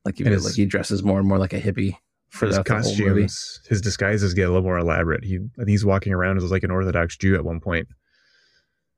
Like 0.05 0.17
he 0.17 0.23
his- 0.23 0.45
like 0.45 0.55
he 0.55 0.65
dresses 0.65 1.03
more 1.03 1.19
and 1.19 1.27
more 1.27 1.37
like 1.37 1.53
a 1.53 1.59
hippie 1.59 1.97
for 2.29 2.45
his 2.45 2.55
that 2.55 2.65
the 2.65 2.73
whole 2.73 2.97
movie. 2.97 3.23
costumes, 3.23 3.67
his 3.67 3.81
disguises 3.81 4.33
get 4.33 4.43
a 4.43 4.51
little 4.51 4.63
more 4.63 4.77
elaborate. 4.77 5.25
He 5.25 5.39
he's 5.67 5.83
walking 5.83 6.13
around 6.13 6.37
as 6.37 6.49
like 6.49 6.63
an 6.63 6.71
Orthodox 6.71 7.17
Jew 7.17 7.35
at 7.35 7.43
one 7.43 7.59
point. 7.59 7.89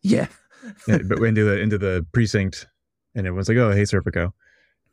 Yeah. 0.04 0.28
But 0.88 1.22
into 1.24 1.44
the 1.44 1.60
into 1.60 1.78
the 1.78 2.06
precinct, 2.12 2.68
and 3.16 3.26
everyone's 3.28 3.50
like, 3.50 3.58
"Oh, 3.58 3.72
hey, 3.72 3.84
Serpico," 3.84 4.34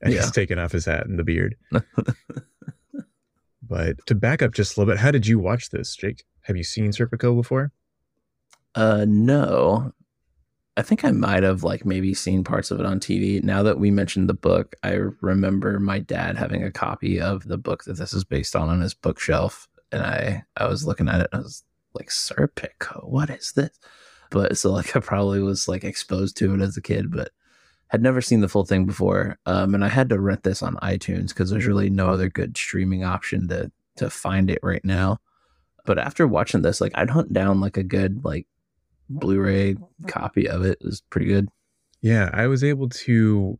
and 0.01 0.13
Yeah. 0.13 0.23
he's 0.23 0.31
taking 0.31 0.59
off 0.59 0.73
his 0.73 0.85
hat 0.87 1.07
and 1.07 1.19
the 1.19 1.25
beard. 1.25 1.57
but 3.63 3.97
to 4.07 4.15
back 4.15 4.43
up 4.43 4.55
just 4.55 4.77
a 4.77 4.81
little 4.81 4.93
bit, 4.93 5.01
how 5.01 5.11
did 5.11 5.27
you 5.27 5.39
watch 5.39 5.71
this, 5.71 5.95
Jake? 5.95 6.25
Have 6.43 6.57
you 6.57 6.65
seen 6.65 6.91
Serpico 6.93 7.37
before? 7.37 7.73
Uh, 8.75 9.05
no. 9.09 9.93
I 10.77 10.83
think 10.83 11.05
I 11.05 11.11
might 11.11 11.43
have 11.43 11.65
like 11.65 11.85
maybe 11.85 12.15
seen 12.15 12.45
parts 12.45 12.71
of 12.71 12.79
it 12.79 12.87
on 12.87 13.01
TV. 13.01 13.43
Now 13.43 13.65
that 13.65 13.81
we 13.81 13.91
mentioned 13.91 14.29
the 14.29 14.35
book, 14.35 14.77
I 14.85 14.99
remember 15.21 15.81
my 15.81 15.99
dad 15.99 16.37
having 16.37 16.63
a 16.63 16.71
copy 16.71 17.21
of 17.21 17.49
the 17.49 17.59
book 17.59 17.83
that 17.85 17.97
this 17.97 18.15
is 18.15 18.23
based 18.25 18.55
on 18.55 18.69
on 18.69 18.81
his 18.81 18.95
bookshelf, 18.95 19.69
and 19.91 20.03
I 20.03 20.45
I 20.57 20.67
was 20.69 20.87
looking 20.87 21.09
at 21.09 21.21
it. 21.23 21.29
And 21.33 21.41
I 21.41 21.43
was 21.43 21.65
like, 21.95 22.11
Serpico, 22.11 23.09
what 23.09 23.29
is 23.29 23.53
this? 23.57 23.71
But 24.31 24.57
so 24.59 24.73
like 24.73 24.95
I 24.97 25.01
probably 25.01 25.43
was 25.43 25.69
like 25.69 25.85
exposed 25.85 26.37
to 26.39 26.55
it 26.55 26.61
as 26.61 26.77
a 26.77 26.83
kid, 26.83 27.11
but 27.11 27.31
had 27.89 28.03
never 28.03 28.21
seen 28.21 28.41
the 28.41 28.49
full 28.49 28.65
thing 28.67 28.85
before. 28.85 29.39
Um, 29.47 29.75
and 29.75 29.83
I 29.85 29.89
had 29.89 30.11
to 30.11 30.21
rent 30.21 30.43
this 30.43 30.63
on 30.63 30.77
iTunes 30.77 31.29
because 31.29 31.51
there's 31.51 31.67
really 31.67 31.89
no 31.89 32.09
other 32.11 32.29
good 32.29 32.57
streaming 32.57 33.05
option 33.05 33.49
to 33.49 33.71
to 33.97 34.11
find 34.11 34.51
it 34.51 34.59
right 34.63 34.85
now. 34.85 35.19
But 35.87 35.99
after 35.99 36.27
watching 36.27 36.63
this, 36.63 36.81
like 36.81 36.93
I'd 36.95 37.11
hunt 37.11 37.33
down 37.33 37.61
like 37.61 37.77
a 37.79 37.83
good 37.83 38.25
like 38.25 38.47
Blu-ray 39.11 39.77
copy 40.07 40.47
of 40.49 40.63
it. 40.65 40.79
It 40.81 40.85
was 40.85 41.01
pretty 41.09 41.27
good. 41.29 41.49
Yeah, 42.03 42.31
I 42.33 42.47
was 42.47 42.63
able 42.63 42.89
to. 42.91 43.59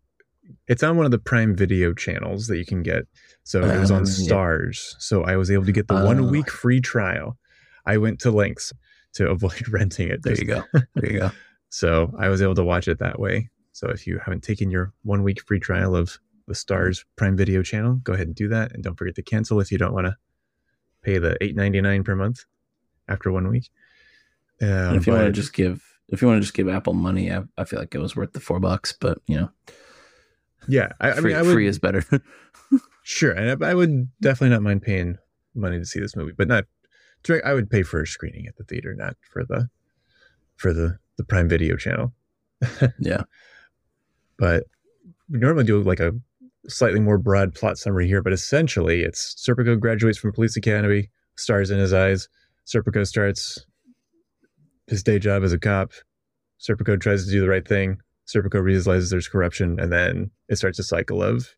It's 0.67 0.83
on 0.83 0.97
one 0.97 1.05
of 1.07 1.11
the 1.11 1.19
Prime 1.19 1.57
Video 1.57 1.93
channels 1.95 2.47
that 2.49 2.59
you 2.59 2.65
can 2.67 2.83
get. 2.83 3.07
So 3.45 3.63
it 3.63 3.79
was 3.81 3.91
Um, 3.91 3.99
on 3.99 4.03
yeah. 4.07 4.13
Stars. 4.13 4.95
So 4.99 5.23
I 5.25 5.37
was 5.37 5.51
able 5.51 5.65
to 5.65 5.73
get 5.73 5.89
the 5.89 6.01
Oh. 6.03 6.05
one 6.05 6.31
week 6.31 6.51
free 6.51 6.81
trial. 6.81 7.39
I 7.87 7.97
went 7.97 8.21
to 8.21 8.31
lengths 8.31 8.73
to 9.15 9.29
avoid 9.29 9.69
renting 9.73 10.09
it. 10.09 10.23
There 10.23 10.35
you 10.35 10.45
go. 10.45 10.63
There 10.95 11.13
you 11.13 11.19
go. 11.21 11.31
So 11.71 12.15
I 12.19 12.29
was 12.29 12.41
able 12.41 12.55
to 12.55 12.65
watch 12.65 12.89
it 12.89 12.99
that 12.99 13.19
way. 13.21 13.51
So 13.73 13.89
if 13.89 14.07
you 14.07 14.19
haven't 14.19 14.43
taken 14.43 14.71
your 14.71 14.93
one 15.03 15.23
week 15.23 15.43
free 15.47 15.61
trial 15.61 15.95
of 15.95 16.19
the 16.47 16.55
Stars 16.55 17.05
Prime 17.17 17.37
Video 17.37 17.63
channel, 17.63 17.97
go 18.03 18.15
ahead 18.15 18.27
and 18.27 18.35
do 18.35 18.49
that. 18.49 18.73
And 18.73 18.83
don't 18.83 18.97
forget 18.97 19.15
to 19.17 19.23
cancel 19.23 19.61
if 19.61 19.71
you 19.71 19.79
don't 19.79 19.93
want 19.93 20.07
to 20.07 20.17
pay 21.03 21.19
the 21.19 21.37
eight 21.43 21.55
ninety 21.55 21.81
nine 21.81 22.03
per 22.05 22.17
month 22.17 22.45
after 23.07 23.31
one 23.31 23.49
week. 23.49 23.71
Um, 24.61 24.69
And 24.69 24.97
if 24.97 25.07
you 25.07 25.13
want 25.13 25.27
to 25.27 25.33
just 25.33 25.53
give, 25.53 25.83
if 26.09 26.23
you 26.23 26.29
want 26.29 26.39
to 26.39 26.43
just 26.43 26.55
give 26.55 26.69
Apple 26.69 26.95
money, 26.95 27.31
I, 27.33 27.43
I 27.57 27.65
feel 27.65 27.79
like 27.79 27.95
it 27.95 28.01
was 28.01 28.17
worth 28.17 28.33
the 28.33 28.41
four 28.41 28.59
bucks. 28.61 28.95
But 28.99 29.19
you 29.27 29.37
know, 29.37 29.51
yeah, 30.67 30.93
I, 31.01 31.11
I 31.11 31.15
free, 31.15 31.33
mean, 31.33 31.37
I 31.37 31.43
would, 31.43 31.53
free 31.53 31.67
is 31.67 31.79
better. 31.79 32.05
Sure, 33.03 33.33
and 33.33 33.65
I 33.65 33.71
I 33.71 33.75
would 33.75 34.09
definitely 34.21 34.55
not 34.55 34.61
mind 34.63 34.83
paying 34.83 35.17
money 35.55 35.79
to 35.79 35.87
see 35.87 35.99
this 35.99 36.15
movie, 36.15 36.33
but 36.37 36.47
not. 36.47 36.65
Direct- 37.23 37.47
I 37.47 37.55
would 37.55 37.71
pay 37.71 37.83
for 37.83 38.01
a 38.03 38.07
screening 38.07 38.47
at 38.47 38.57
the 38.57 38.65
theater, 38.65 38.95
not 38.95 39.17
for 39.33 39.45
the 39.45 39.69
for 40.57 40.73
the 40.73 40.99
the 41.17 41.25
Prime 41.25 41.49
Video 41.49 41.77
channel. 41.77 42.15
Yeah. 43.01 43.23
but 44.39 44.65
we 45.31 45.39
normally 45.39 45.65
do 45.65 45.81
like 45.83 46.01
a 46.01 46.13
slightly 46.69 47.01
more 47.01 47.19
broad 47.19 47.55
plot 47.55 47.79
summary 47.79 48.07
here, 48.07 48.23
but 48.23 48.33
essentially, 48.33 49.03
it's 49.03 49.35
Serpico 49.35 49.79
graduates 49.79 50.19
from 50.19 50.33
police 50.33 50.57
academy, 50.57 51.11
stars 51.37 51.71
in 51.71 51.79
his 51.79 51.93
eyes. 51.93 52.29
Serpico 52.67 53.07
starts 53.07 53.65
his 54.87 55.03
day 55.03 55.19
job 55.19 55.43
as 55.45 55.53
a 55.53 55.59
cop. 55.59 55.93
Serpico 56.61 57.01
tries 57.01 57.25
to 57.25 57.31
do 57.31 57.41
the 57.41 57.49
right 57.49 57.67
thing, 57.67 57.99
Serpico 58.27 58.63
realizes 58.63 59.11
there's 59.11 59.29
corruption, 59.29 59.79
and 59.81 59.93
then 59.93 60.31
it 60.49 60.57
starts 60.57 60.79
a 60.79 60.83
cycle 60.85 61.23
of 61.23 61.49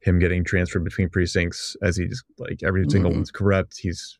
him 0.00 0.18
getting 0.18 0.44
transferred 0.44 0.84
between 0.84 1.08
precincts 1.10 1.76
as 1.82 1.96
he's 1.96 2.22
like 2.38 2.60
every 2.62 2.84
single 2.88 3.10
Mhm. 3.10 3.16
one's 3.16 3.30
corrupt. 3.30 3.76
He's 3.78 4.18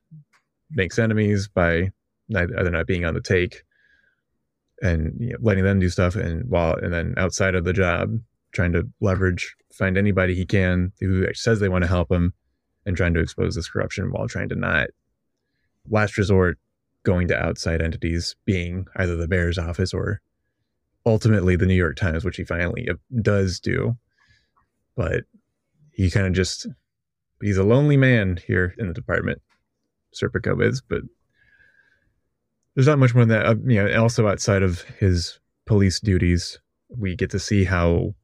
makes 0.71 0.99
enemies 0.99 1.49
by 1.49 1.91
either 2.35 2.71
not 2.71 2.87
being 2.87 3.05
on 3.05 3.15
the 3.15 3.21
take 3.21 3.65
and 4.83 5.15
you 5.19 5.31
know, 5.31 5.39
letting 5.41 5.65
them 5.65 5.81
do 5.81 5.89
stuff, 5.89 6.17
and 6.17 6.49
while 6.49 6.75
and 6.77 6.93
then 6.93 7.15
outside 7.17 7.55
of 7.55 7.65
the 7.65 7.73
job, 7.73 8.19
trying 8.53 8.73
to 8.73 8.89
leverage, 9.01 9.55
find 9.73 9.99
anybody 9.99 10.35
he 10.35 10.47
can 10.47 10.93
who 11.01 11.27
says 11.35 11.61
they 11.61 11.69
want 11.69 11.83
to 11.83 11.89
help 11.89 12.11
him, 12.11 12.33
and 12.87 12.97
trying 12.97 13.15
to 13.15 13.21
expose 13.21 13.55
this 13.55 13.69
corruption 13.69 14.11
while 14.11 14.29
trying 14.29 14.49
to 14.49 14.55
not. 14.55 14.89
Last 15.89 16.17
resort, 16.17 16.59
going 17.03 17.29
to 17.29 17.39
outside 17.39 17.83
entities, 17.83 18.37
being 18.45 18.87
either 18.97 19.17
the 19.17 19.29
Bears 19.29 19.59
office 19.59 19.93
or 19.93 20.21
ultimately 21.07 21.57
the 21.57 21.67
New 21.67 21.75
York 21.75 21.97
Times, 21.97 22.25
which 22.25 22.37
he 22.37 22.45
finally 22.45 22.89
uh, 22.89 22.95
does 23.23 23.61
do. 23.61 23.97
But 24.97 25.25
he 25.93 26.11
kind 26.11 26.27
of 26.27 26.33
just 26.33 26.67
he's 27.43 27.57
a 27.57 27.65
lonely 27.65 27.97
man 27.97 28.39
here 28.47 28.75
in 28.79 28.89
the 28.89 28.95
department. 28.95 29.41
Serpico 30.15 30.63
is, 30.65 30.81
but 30.81 31.03
there's 32.75 32.87
not 32.87 32.99
much 32.99 33.15
more 33.15 33.25
than 33.25 33.39
that. 33.41 33.47
Uh, 33.47 33.55
you 33.67 33.83
know, 33.83 34.01
also 34.03 34.27
outside 34.29 34.63
of 34.63 34.83
his 34.99 35.39
police 35.67 36.01
duties, 36.01 36.59
we 36.89 37.15
get 37.17 37.31
to 37.31 37.39
see 37.39 37.65
how 37.65 38.15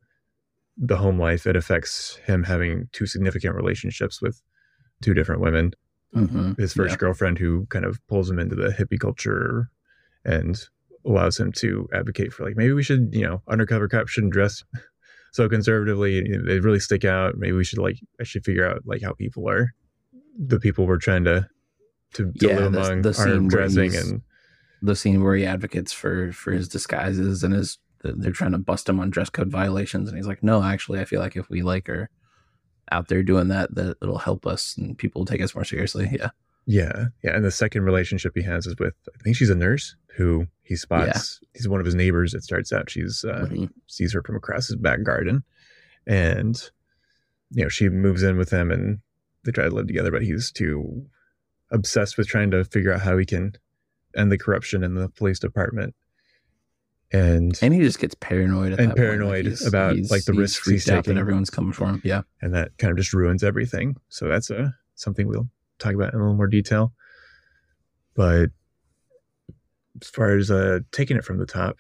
the 0.76 0.96
home 0.96 1.18
life 1.18 1.46
it 1.46 1.56
affects 1.56 2.16
him 2.26 2.42
having 2.44 2.88
two 2.92 3.06
significant 3.06 3.54
relationships 3.54 4.20
with 4.20 4.42
two 5.02 5.14
different 5.14 5.40
women 5.40 5.72
Mhm. 6.14 6.56
his 6.58 6.72
first 6.72 6.92
Yeah. 6.92 6.96
girlfriend 6.98 7.38
who 7.38 7.66
kind 7.66 7.84
of 7.84 7.98
pulls 8.08 8.30
him 8.30 8.38
into 8.38 8.54
the 8.54 8.68
hippie 8.68 8.98
culture 8.98 9.70
and 10.24 10.68
allows 11.04 11.38
him 11.38 11.50
to 11.52 11.88
advocate 11.92 12.32
for 12.32 12.44
like 12.44 12.56
maybe 12.56 12.72
we 12.72 12.82
should 12.82 13.08
you 13.12 13.22
know 13.22 13.42
undercover 13.48 13.88
cops 13.88 14.10
shouldn't 14.12 14.32
dress 14.32 14.64
so 15.32 15.48
conservatively 15.48 16.22
they 16.38 16.60
really 16.60 16.80
stick 16.80 17.04
out 17.04 17.36
maybe 17.36 17.52
we 17.52 17.64
should 17.64 17.78
like 17.78 17.98
i 18.20 18.22
should 18.24 18.44
figure 18.44 18.66
out 18.68 18.82
like 18.86 19.02
how 19.02 19.12
people 19.14 19.48
are 19.48 19.72
the 20.38 20.58
people 20.60 20.86
we're 20.86 20.96
trying 20.98 21.24
to 21.24 21.46
to, 22.14 22.32
Yeah, 22.36 22.56
the- 22.56 22.66
among 22.66 23.02
the 23.02 23.14
scene 23.14 23.42
where 23.48 23.48
dressing 23.48 23.94
and 23.94 24.22
the 24.82 24.96
scene 24.96 25.22
where 25.22 25.36
he 25.36 25.44
advocates 25.46 25.92
for 25.92 26.32
for 26.32 26.52
his 26.52 26.68
disguises 26.68 27.42
and 27.42 27.54
his 27.54 27.78
they're 28.02 28.30
trying 28.30 28.52
to 28.52 28.58
bust 28.58 28.88
him 28.88 29.00
on 29.00 29.10
dress 29.10 29.30
code 29.30 29.50
violations 29.50 30.08
and 30.08 30.16
he's 30.16 30.28
like 30.28 30.42
no 30.42 30.62
actually 30.62 31.00
i 31.00 31.04
feel 31.04 31.18
like 31.20 31.34
if 31.36 31.48
we 31.50 31.62
like 31.62 31.88
are 31.88 32.08
out 32.92 33.08
there 33.08 33.22
doing 33.22 33.48
that 33.48 33.74
that 33.74 33.96
it'll 34.00 34.18
help 34.18 34.46
us 34.46 34.76
and 34.76 34.96
people 34.96 35.20
will 35.20 35.26
take 35.26 35.40
us 35.42 35.54
more 35.54 35.64
seriously. 35.64 36.08
Yeah. 36.12 36.30
Yeah 36.66 37.06
yeah 37.24 37.34
and 37.34 37.44
the 37.44 37.50
second 37.50 37.82
relationship 37.82 38.32
he 38.36 38.42
has 38.42 38.66
is 38.66 38.76
with 38.78 38.94
i 39.14 39.22
think 39.22 39.34
she's 39.36 39.50
a 39.50 39.54
nurse 39.56 39.96
who 40.16 40.46
he 40.62 40.76
spots 40.76 41.40
he's 41.54 41.68
one 41.68 41.80
of 41.80 41.86
his 41.86 41.94
neighbors 41.94 42.34
it 42.34 42.42
starts 42.44 42.72
out 42.72 42.90
she's 42.90 43.24
uh, 43.24 43.46
Mhm. 43.50 43.70
sees 43.88 44.12
her 44.12 44.22
from 44.22 44.36
across 44.36 44.66
his 44.68 44.76
back 44.76 45.02
garden 45.02 45.42
and 46.06 46.70
you 47.50 47.62
know 47.62 47.68
she 47.68 47.88
moves 47.88 48.22
in 48.22 48.36
with 48.36 48.50
him 48.50 48.70
and 48.70 48.98
they 49.44 49.52
try 49.52 49.64
to 49.64 49.70
live 49.70 49.86
together 49.86 50.10
but 50.10 50.22
he's 50.22 50.50
too 50.52 51.06
obsessed 51.70 52.16
with 52.18 52.26
trying 52.28 52.50
to 52.52 52.64
figure 52.64 52.92
out 52.92 53.00
how 53.00 53.16
he 53.18 53.24
can 53.26 53.52
end 54.16 54.30
the 54.32 54.38
corruption 54.38 54.82
in 54.84 54.94
the 54.94 55.08
police 55.08 55.38
department. 55.38 55.94
And 57.12 57.56
and 57.62 57.72
he 57.72 57.80
just 57.80 57.98
gets 58.00 58.14
paranoid 58.18 58.72
at 58.72 58.80
And 58.80 58.90
that 58.90 58.96
point. 58.96 58.98
paranoid 58.98 59.46
he's- 59.46 59.64
about, 59.66 59.94
he's- 59.94 60.10
like, 60.10 60.24
the 60.24 60.32
risks 60.32 60.68
he's 60.68 60.84
taking. 60.84 61.14
that 61.14 61.20
everyone's 61.20 61.50
coming 61.50 61.72
for 61.72 61.86
him. 61.86 62.00
Yeah. 62.04 62.22
And 62.42 62.52
that 62.54 62.76
kind 62.78 62.90
of 62.90 62.96
just 62.96 63.12
ruins 63.12 63.44
everything. 63.44 63.96
So 64.08 64.26
that's 64.28 64.50
a 64.50 64.74
something 64.96 65.28
we'll 65.28 65.48
talk 65.78 65.94
about 65.94 66.12
in 66.14 66.18
a 66.18 66.22
little 66.22 66.36
more 66.36 66.46
detail. 66.48 66.92
But 68.14 68.50
as 70.02 70.08
far 70.08 70.36
as 70.36 70.50
uh 70.50 70.80
taking 70.92 71.16
it 71.16 71.24
from 71.24 71.38
the 71.38 71.46
top 71.46 71.78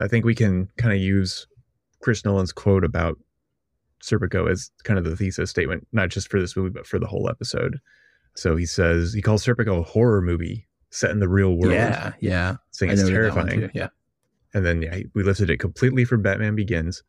i 0.00 0.06
think 0.06 0.24
we 0.24 0.36
can 0.36 0.68
kind 0.76 0.94
of 0.94 1.00
use 1.00 1.48
chris 2.00 2.24
nolan's 2.24 2.52
quote 2.52 2.84
about 2.84 3.18
serpico 4.00 4.48
as 4.48 4.70
kind 4.84 5.00
of 5.00 5.04
the 5.04 5.16
thesis 5.16 5.50
statement 5.50 5.84
not 5.92 6.08
just 6.08 6.30
for 6.30 6.40
this 6.40 6.56
movie 6.56 6.70
but 6.70 6.86
for 6.86 7.00
the 7.00 7.08
whole 7.08 7.28
episode 7.28 7.80
so 8.36 8.56
he 8.56 8.66
says 8.66 9.12
he 9.12 9.22
calls 9.22 9.44
serpico 9.44 9.80
a 9.80 9.82
horror 9.82 10.22
movie 10.22 10.66
set 10.90 11.10
in 11.10 11.18
the 11.18 11.28
real 11.28 11.56
world 11.56 11.74
yeah 11.74 12.12
yeah 12.20 12.56
saying 12.70 12.92
it's 12.92 13.02
noted 13.02 13.14
that 13.14 13.36
one 13.36 13.46
terrifying 13.46 13.70
yeah 13.74 13.88
and 14.56 14.64
then 14.64 14.80
yeah, 14.80 15.00
we 15.12 15.22
lifted 15.22 15.50
it 15.50 15.58
completely 15.58 16.06
from 16.06 16.22
Batman 16.22 16.56
Begins. 16.56 17.02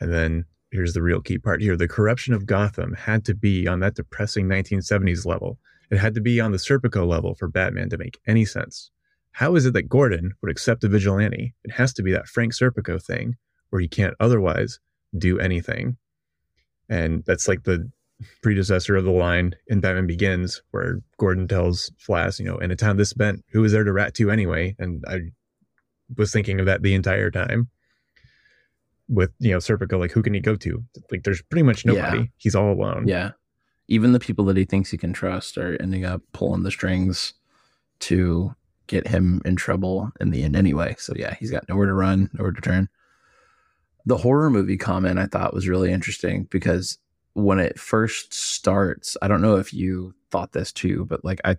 And 0.00 0.10
then 0.10 0.46
here's 0.70 0.94
the 0.94 1.02
real 1.02 1.20
key 1.20 1.36
part 1.36 1.60
here. 1.60 1.76
The 1.76 1.86
corruption 1.86 2.32
of 2.32 2.46
Gotham 2.46 2.94
had 2.94 3.26
to 3.26 3.34
be 3.34 3.68
on 3.68 3.80
that 3.80 3.94
depressing 3.94 4.46
1970s 4.46 5.26
level. 5.26 5.58
It 5.90 5.98
had 5.98 6.14
to 6.14 6.22
be 6.22 6.40
on 6.40 6.50
the 6.50 6.56
Serpico 6.56 7.06
level 7.06 7.34
for 7.34 7.46
Batman 7.46 7.90
to 7.90 7.98
make 7.98 8.18
any 8.26 8.46
sense. 8.46 8.90
How 9.32 9.54
is 9.54 9.66
it 9.66 9.74
that 9.74 9.90
Gordon 9.90 10.32
would 10.40 10.50
accept 10.50 10.82
a 10.82 10.88
vigilante? 10.88 11.54
It 11.62 11.72
has 11.72 11.92
to 11.92 12.02
be 12.02 12.10
that 12.12 12.26
Frank 12.26 12.54
Serpico 12.54 13.02
thing 13.02 13.36
where 13.68 13.80
he 13.82 13.88
can't 13.88 14.14
otherwise 14.18 14.80
do 15.18 15.38
anything. 15.38 15.98
And 16.88 17.22
that's 17.26 17.48
like 17.48 17.64
the 17.64 17.90
predecessor 18.42 18.96
of 18.96 19.04
the 19.04 19.10
line 19.10 19.54
in 19.66 19.80
Batman 19.80 20.06
Begins, 20.06 20.62
where 20.70 21.00
Gordon 21.18 21.48
tells 21.48 21.90
Flass, 22.06 22.38
you 22.38 22.44
know, 22.44 22.58
in 22.58 22.70
a 22.70 22.76
town 22.76 22.96
this 22.96 23.12
bent, 23.12 23.44
who 23.52 23.64
is 23.64 23.72
there 23.72 23.84
to 23.84 23.92
rat 23.92 24.14
to 24.14 24.30
anyway? 24.30 24.74
And 24.78 25.04
I 25.08 25.20
was 26.16 26.32
thinking 26.32 26.60
of 26.60 26.66
that 26.66 26.82
the 26.82 26.94
entire 26.94 27.30
time. 27.30 27.68
With 29.08 29.32
you 29.40 29.50
know 29.50 29.58
Serpico, 29.58 29.98
like 29.98 30.12
who 30.12 30.22
can 30.22 30.32
he 30.32 30.40
go 30.40 30.56
to? 30.56 30.82
Like 31.10 31.24
there's 31.24 31.42
pretty 31.42 31.64
much 31.64 31.84
nobody. 31.84 32.18
Yeah. 32.18 32.26
He's 32.38 32.54
all 32.54 32.72
alone. 32.72 33.06
Yeah. 33.06 33.32
Even 33.88 34.12
the 34.12 34.20
people 34.20 34.44
that 34.46 34.56
he 34.56 34.64
thinks 34.64 34.90
he 34.90 34.96
can 34.96 35.12
trust 35.12 35.58
are 35.58 35.76
ending 35.82 36.04
up 36.04 36.22
pulling 36.32 36.62
the 36.62 36.70
strings 36.70 37.34
to 38.00 38.54
get 38.86 39.08
him 39.08 39.42
in 39.44 39.56
trouble 39.56 40.10
in 40.20 40.30
the 40.30 40.42
end 40.44 40.56
anyway. 40.56 40.94
So 40.98 41.12
yeah, 41.16 41.34
he's 41.34 41.50
got 41.50 41.68
nowhere 41.68 41.86
to 41.86 41.94
run, 41.94 42.30
nowhere 42.32 42.52
to 42.52 42.60
turn. 42.60 42.88
The 44.06 44.16
horror 44.16 44.50
movie 44.50 44.76
comment 44.76 45.18
I 45.18 45.26
thought 45.26 45.54
was 45.54 45.68
really 45.68 45.92
interesting 45.92 46.44
because 46.50 46.98
when 47.34 47.58
it 47.58 47.78
first 47.78 48.34
starts, 48.34 49.16
I 49.22 49.28
don't 49.28 49.42
know 49.42 49.56
if 49.56 49.72
you 49.72 50.14
thought 50.30 50.52
this 50.52 50.72
too, 50.72 51.06
but 51.08 51.24
like 51.24 51.40
I 51.44 51.56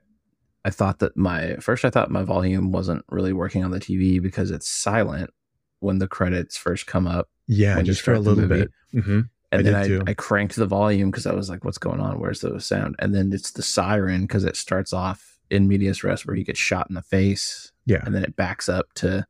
I 0.66 0.70
thought 0.70 1.00
that 1.00 1.18
my 1.18 1.56
first 1.56 1.84
I 1.84 1.90
thought 1.90 2.12
my 2.12 2.24
volume 2.24 2.72
wasn't 2.72 3.04
really 3.10 3.34
working 3.34 3.64
on 3.64 3.72
the 3.72 3.80
TV 3.80 4.22
because 4.22 4.52
it's 4.52 4.68
silent 4.68 5.32
when 5.80 6.00
the 6.00 6.08
credits 6.08 6.56
first 6.56 6.88
come 6.88 7.08
up 7.08 7.28
yeah, 7.48 7.82
just 7.82 8.02
for 8.02 8.14
a 8.14 8.20
little 8.20 8.48
bit. 8.48 8.72
hmm 8.92 9.22
and 9.52 9.60
I 9.68 9.72
then 9.72 9.76
I, 9.76 9.88
too. 9.88 10.04
I 10.08 10.14
cranked 10.14 10.56
the 10.56 10.66
volume 10.66 11.12
because 11.12 11.28
I 11.28 11.34
was 11.34 11.48
like, 11.50 11.64
"What's 11.64 11.78
going 11.78 12.00
on? 12.00 12.20
Where's 12.20 12.42
the 12.42 12.60
sound?" 12.60 12.96
And 13.00 13.14
then 13.14 13.32
it's 13.32 13.52
the 13.52 13.62
siren 13.62 14.22
because 14.22 14.46
it 14.46 14.56
starts 14.56 14.94
off 14.94 15.40
in 15.52 15.68
medias 15.68 16.04
res 16.04 16.26
where 16.26 16.36
he 16.36 16.44
gets 16.44 16.60
shot 16.60 16.88
in 16.90 16.96
the 16.96 17.04
face, 17.04 17.72
Yeah, 17.86 18.02
and 18.04 18.16
then 18.16 18.24
it 18.24 18.36
backs 18.36 18.68
up 18.68 18.92
to 18.96 19.28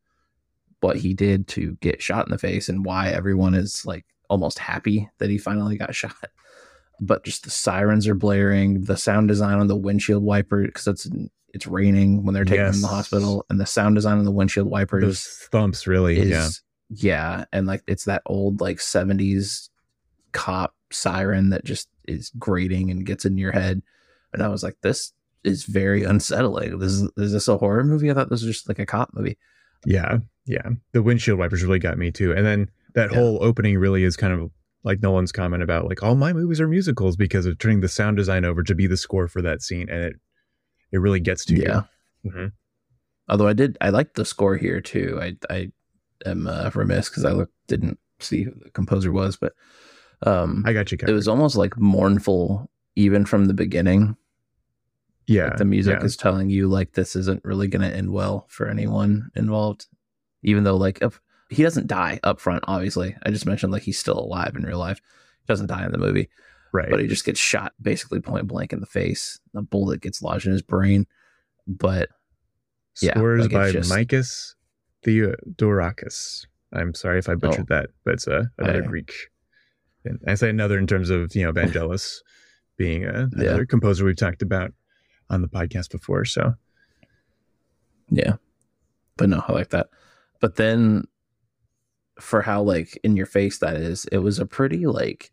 what 0.79 0.97
he 0.97 1.13
did 1.13 1.47
to 1.49 1.77
get 1.81 2.01
shot 2.01 2.25
in 2.25 2.31
the 2.31 2.37
face 2.37 2.69
and 2.69 2.85
why 2.85 3.09
everyone 3.09 3.53
is 3.53 3.85
like 3.85 4.05
almost 4.29 4.59
happy 4.59 5.09
that 5.17 5.29
he 5.29 5.37
finally 5.37 5.77
got 5.77 5.93
shot. 5.95 6.15
But 7.05 7.23
just 7.23 7.43
the 7.43 7.49
sirens 7.49 8.07
are 8.07 8.15
blaring, 8.15 8.83
the 8.83 8.97
sound 8.97 9.27
design 9.27 9.59
on 9.59 9.67
the 9.67 9.75
windshield 9.75 10.23
wiper 10.23 10.63
because 10.63 10.87
it's 10.87 11.07
it's 11.53 11.67
raining 11.67 12.23
when 12.25 12.33
they're 12.33 12.45
taking 12.45 12.65
him 12.65 12.73
to 12.73 12.79
the 12.79 12.87
hospital, 12.87 13.45
and 13.49 13.59
the 13.59 13.65
sound 13.65 13.95
design 13.95 14.17
on 14.17 14.25
the 14.25 14.31
windshield 14.31 14.67
wipers 14.69 15.03
those 15.03 15.25
thumps 15.51 15.85
really. 15.87 16.17
is 16.17 16.61
yeah, 16.89 17.37
yeah. 17.39 17.45
and 17.51 17.67
like 17.67 17.83
it's 17.87 18.05
that 18.05 18.21
old 18.25 18.61
like 18.61 18.77
70s 18.77 19.69
cop 20.31 20.73
siren 20.91 21.49
that 21.49 21.63
just 21.63 21.89
is 22.07 22.31
grating 22.39 22.89
and 22.89 23.05
gets 23.05 23.23
in 23.25 23.37
your 23.37 23.51
head 23.51 23.81
and 24.33 24.41
i 24.43 24.47
was 24.47 24.63
like 24.63 24.75
this 24.81 25.13
is 25.43 25.63
very 25.63 26.03
unsettling 26.03 26.79
this 26.79 26.91
is 26.91 27.09
is 27.17 27.31
this 27.33 27.47
a 27.47 27.57
horror 27.57 27.83
movie 27.83 28.09
i 28.09 28.13
thought 28.13 28.29
this 28.29 28.43
was 28.43 28.55
just 28.55 28.67
like 28.67 28.79
a 28.79 28.85
cop 28.85 29.11
movie 29.13 29.37
yeah, 29.85 30.19
yeah. 30.45 30.69
The 30.93 31.03
windshield 31.03 31.39
wipers 31.39 31.63
really 31.63 31.79
got 31.79 31.97
me 31.97 32.11
too. 32.11 32.31
And 32.31 32.45
then 32.45 32.69
that 32.95 33.11
Yeah. 33.11 33.17
whole 33.17 33.43
opening 33.43 33.77
really 33.77 34.03
is 34.03 34.15
kind 34.15 34.33
of 34.33 34.49
like 34.83 35.01
Nolan's 35.01 35.31
comment 35.31 35.63
about 35.63 35.87
like 35.87 36.03
all 36.03 36.15
my 36.15 36.33
movies 36.33 36.59
are 36.61 36.67
musicals 36.67 37.15
because 37.15 37.45
of 37.45 37.57
turning 37.57 37.81
the 37.81 37.87
sound 37.87 38.17
design 38.17 38.45
over 38.45 38.63
to 38.63 38.75
be 38.75 38.87
the 38.87 38.97
score 38.97 39.27
for 39.27 39.41
that 39.41 39.61
scene, 39.61 39.89
and 39.89 40.01
it 40.03 40.15
it 40.91 40.97
really 40.99 41.19
gets 41.19 41.45
to 41.45 41.55
Yeah. 41.55 41.83
you. 42.23 42.31
hmm 42.31 42.45
although 43.29 43.47
i 43.47 43.53
did 43.53 43.77
i 43.79 43.87
liked 43.89 44.15
the 44.15 44.25
score 44.25 44.57
here 44.57 44.81
too 44.81 45.17
i 45.21 45.33
i 45.49 45.71
am 46.25 46.45
uh, 46.45 46.69
remiss 46.75 47.07
because 47.07 47.23
i 47.23 47.31
look, 47.31 47.49
didn't 47.67 47.97
see 48.19 48.43
who 48.43 48.51
the 48.61 48.69
composer 48.71 49.13
was 49.13 49.37
but 49.37 49.53
um 50.23 50.61
I 50.67 50.73
got 50.73 50.91
you. 50.91 50.97
it 51.07 51.11
was 51.11 51.29
almost 51.29 51.55
like 51.55 51.77
mournful 51.77 52.69
even 52.97 53.25
from 53.25 53.45
the 53.45 53.53
beginning 53.53 54.17
yeah, 55.25 55.45
like 55.45 55.57
the 55.57 55.63
music 55.65 55.99
yeah. 56.01 56.05
is 56.05 56.17
telling 56.17 56.49
you 56.49 56.67
like 56.67 56.91
this 56.91 57.15
isn't 57.15 57.43
really 57.45 57.69
going 57.69 57.81
to 57.89 57.95
end 57.95 58.11
well 58.11 58.45
for 58.49 58.67
anyone 58.67 59.29
involved 59.35 59.87
even 60.43 60.65
though 60.65 60.75
like 60.75 61.01
if 61.01 61.21
he 61.53 61.63
doesn't 61.63 61.87
die 61.87 62.19
up 62.23 62.39
front 62.39 62.63
obviously 62.67 63.15
i 63.23 63.29
just 63.29 63.45
mentioned 63.45 63.71
like 63.71 63.83
he's 63.83 63.99
still 63.99 64.19
alive 64.19 64.53
in 64.55 64.63
real 64.63 64.79
life 64.79 64.99
he 65.41 65.45
doesn't 65.47 65.67
die 65.67 65.85
in 65.85 65.91
the 65.91 65.97
movie 65.97 66.29
right. 66.71 66.89
but 66.89 66.99
he 66.99 67.07
just 67.07 67.25
gets 67.25 67.39
shot 67.39 67.73
basically 67.81 68.19
point 68.19 68.47
blank 68.47 68.73
in 68.73 68.79
the 68.79 68.85
face 68.85 69.39
a 69.55 69.61
bullet 69.61 70.01
gets 70.01 70.21
lodged 70.21 70.45
in 70.45 70.51
his 70.51 70.61
brain 70.61 71.05
but 71.67 72.09
yeah, 73.01 73.11
Scores 73.13 73.43
like, 73.43 73.51
by 73.51 73.71
just- 73.71 73.91
Mikis 73.91 74.53
Theodorakis. 75.03 76.45
I'm 76.71 76.93
sorry 76.93 77.19
if 77.19 77.27
I 77.27 77.35
butchered 77.35 77.67
that, 77.67 77.89
but 78.05 78.13
it's 78.15 78.27
uh, 78.27 78.43
another 78.57 78.83
Greek. 78.83 79.13
And 80.05 80.19
I 80.27 80.35
say 80.35 80.49
another 80.49 80.77
in 80.77 80.87
terms 80.87 81.09
of 81.09 81.35
you 81.35 81.43
know 81.43 81.51
Vangelis 81.51 82.17
being 82.77 83.05
a, 83.05 83.29
Yeah. 83.35 83.57
composer 83.67 84.05
we've 84.05 84.15
talked 84.15 84.41
about 84.41 84.73
on 85.29 85.41
the 85.41 85.47
podcast 85.47 85.91
before. 85.91 86.25
So 86.25 86.53
yeah 88.09 88.33
but 89.17 89.29
no 89.29 89.43
i 89.47 89.51
like 89.53 89.69
that 89.69 89.89
but 90.39 90.55
then 90.55 91.05
for 92.19 92.41
how 92.41 92.61
like 92.61 92.99
in 93.03 93.15
your 93.15 93.25
face 93.25 93.59
that 93.59 93.75
is, 93.75 94.05
it 94.11 94.19
was 94.19 94.39
a 94.39 94.45
pretty 94.45 94.85
like 94.85 95.31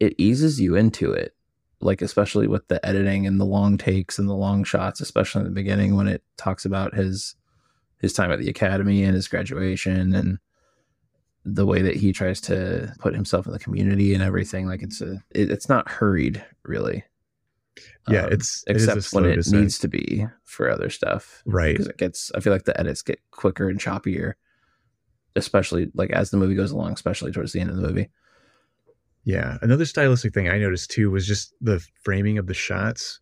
it 0.00 0.14
eases 0.18 0.60
you 0.60 0.74
into 0.76 1.12
it. 1.12 1.34
Like 1.80 2.00
especially 2.02 2.46
with 2.46 2.66
the 2.68 2.84
editing 2.86 3.26
and 3.26 3.38
the 3.40 3.44
long 3.44 3.76
takes 3.76 4.18
and 4.18 4.28
the 4.28 4.34
long 4.34 4.64
shots, 4.64 5.00
especially 5.00 5.40
in 5.40 5.44
the 5.46 5.50
beginning 5.52 5.96
when 5.96 6.08
it 6.08 6.22
talks 6.36 6.64
about 6.64 6.94
his 6.94 7.34
his 8.00 8.12
time 8.12 8.30
at 8.32 8.38
the 8.38 8.48
academy 8.48 9.02
and 9.02 9.14
his 9.14 9.28
graduation 9.28 10.14
and 10.14 10.38
the 11.44 11.66
way 11.66 11.82
that 11.82 11.96
he 11.96 12.12
tries 12.12 12.40
to 12.40 12.92
put 12.98 13.14
himself 13.14 13.46
in 13.46 13.52
the 13.52 13.58
community 13.58 14.14
and 14.14 14.22
everything 14.22 14.66
like 14.66 14.82
it's 14.82 15.00
a 15.02 15.22
it, 15.30 15.50
it's 15.50 15.68
not 15.68 15.88
hurried 15.90 16.42
really 16.64 17.04
Yeah, 18.08 18.24
Um, 18.26 18.32
it's 18.32 18.64
it 18.66 18.76
except 18.76 19.12
when 19.12 19.24
it 19.26 19.36
descent. 19.36 19.60
needs 19.62 19.78
to 19.80 19.88
be 19.88 20.26
for 20.44 20.70
other 20.70 20.88
stuff 20.88 21.42
right. 21.44 21.72
because 21.74 21.86
it 21.88 21.98
gets 21.98 22.32
i 22.34 22.40
feel 22.40 22.52
like 22.52 22.64
the 22.64 22.78
edits 22.80 23.02
get 23.02 23.20
quicker 23.30 23.68
and 23.68 23.78
choppier 23.78 24.34
especially 25.36 25.90
like 25.94 26.10
as 26.10 26.30
the 26.30 26.36
movie 26.36 26.54
goes 26.54 26.70
along 26.70 26.92
especially 26.92 27.32
towards 27.32 27.52
the 27.52 27.60
end 27.60 27.70
of 27.70 27.76
the 27.76 27.82
movie 27.82 28.08
Yeah, 29.24 29.58
another 29.62 29.86
stylistic 29.86 30.34
thing 30.34 30.48
I 30.48 30.58
noticed 30.58 30.90
too 30.90 31.10
was 31.10 31.26
just 31.26 31.54
the 31.60 31.84
framing 32.02 32.38
of 32.38 32.46
the 32.46 32.54
shots. 32.54 33.20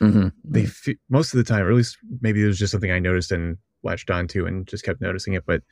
mm-hmm. 0.00 0.28
They 0.44 0.66
fe- 0.66 0.98
most 1.08 1.34
of 1.34 1.38
the 1.38 1.44
time, 1.44 1.64
or 1.64 1.70
at 1.70 1.76
least 1.76 1.98
maybe 2.20 2.42
it 2.42 2.46
was 2.46 2.58
just 2.58 2.70
something 2.72 2.90
I 2.90 2.98
noticed 2.98 3.32
and 3.32 3.56
latched 3.82 4.10
onto 4.10 4.46
and 4.46 4.66
just 4.66 4.84
kept 4.84 5.00
noticing 5.00 5.34
it. 5.34 5.44
But 5.46 5.62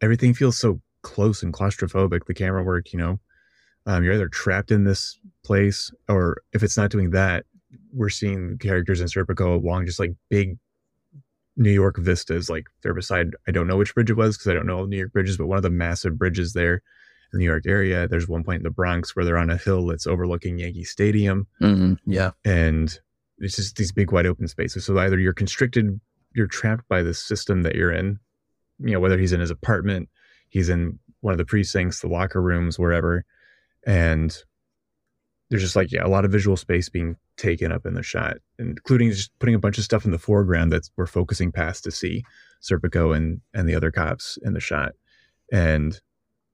everything 0.00 0.34
feels 0.34 0.56
so 0.56 0.80
close 1.02 1.42
and 1.42 1.52
claustrophobic. 1.52 2.26
The 2.26 2.34
camera 2.34 2.62
work, 2.62 2.92
you 2.92 2.98
know, 2.98 3.20
um, 3.86 4.04
you're 4.04 4.14
either 4.14 4.28
trapped 4.28 4.70
in 4.70 4.84
this 4.84 5.18
place, 5.44 5.90
or 6.08 6.42
if 6.52 6.62
it's 6.62 6.76
not 6.76 6.90
doing 6.90 7.10
that, 7.10 7.46
we're 7.92 8.08
seeing 8.08 8.58
characters 8.58 9.00
in 9.00 9.06
Serpico 9.08 9.60
along 9.60 9.86
just 9.86 9.98
like 9.98 10.12
big 10.30 10.58
New 11.56 11.70
York 11.70 11.96
vistas. 11.98 12.48
Like 12.50 12.66
they're 12.82 12.94
beside, 12.94 13.34
I 13.48 13.50
don't 13.50 13.66
know 13.66 13.76
which 13.76 13.94
bridge 13.94 14.10
it 14.10 14.16
was 14.16 14.36
because 14.36 14.50
I 14.50 14.54
don't 14.54 14.66
know 14.66 14.76
all 14.76 14.82
the 14.84 14.90
New 14.90 14.98
York 14.98 15.12
bridges, 15.12 15.36
but 15.36 15.46
one 15.46 15.56
of 15.56 15.62
the 15.62 15.70
massive 15.70 16.18
bridges 16.18 16.52
there 16.52 16.74
in 16.74 16.80
the 17.32 17.38
New 17.38 17.44
York 17.44 17.64
area. 17.66 18.06
There's 18.08 18.28
one 18.28 18.44
point 18.44 18.58
in 18.58 18.64
the 18.64 18.70
Bronx 18.70 19.14
where 19.16 19.24
they're 19.24 19.38
on 19.38 19.50
a 19.50 19.56
hill 19.56 19.86
that's 19.86 20.06
overlooking 20.06 20.58
Yankee 20.58 20.84
Stadium 20.84 21.46
hmm 21.58 21.94
yeah 22.06 22.30
and 22.44 22.98
it's 23.38 23.56
just 23.56 23.76
these 23.76 23.92
big 23.92 24.12
wide 24.12 24.26
open 24.26 24.48
spaces 24.48 24.84
so 24.84 24.98
either 24.98 25.18
you're 25.18 25.32
constricted 25.32 26.00
you're 26.34 26.46
trapped 26.46 26.86
by 26.88 27.02
the 27.02 27.14
system 27.14 27.62
that 27.62 27.74
you're 27.74 27.92
in 27.92 28.18
you 28.78 28.92
know 28.92 29.00
whether 29.00 29.18
he's 29.18 29.32
in 29.32 29.40
his 29.40 29.50
apartment 29.50 30.08
he's 30.48 30.68
in 30.68 30.98
one 31.20 31.32
of 31.32 31.38
the 31.38 31.44
precincts 31.44 32.00
the 32.00 32.08
locker 32.08 32.40
rooms 32.40 32.78
wherever 32.78 33.24
and 33.86 34.42
there's 35.48 35.62
just 35.62 35.76
like 35.76 35.92
yeah 35.92 36.04
a 36.04 36.08
lot 36.08 36.24
of 36.24 36.32
visual 36.32 36.56
space 36.56 36.88
being 36.88 37.16
taken 37.36 37.70
up 37.70 37.86
in 37.86 37.94
the 37.94 38.02
shot 38.02 38.38
including 38.58 39.10
just 39.10 39.36
putting 39.38 39.54
a 39.54 39.58
bunch 39.58 39.78
of 39.78 39.84
stuff 39.84 40.04
in 40.04 40.10
the 40.10 40.18
foreground 40.18 40.72
that 40.72 40.88
we're 40.96 41.06
focusing 41.06 41.52
past 41.52 41.84
to 41.84 41.90
see 41.90 42.24
serpico 42.62 43.16
and 43.16 43.40
and 43.54 43.68
the 43.68 43.74
other 43.74 43.90
cops 43.90 44.38
in 44.42 44.52
the 44.52 44.60
shot. 44.60 44.92
And 45.52 45.94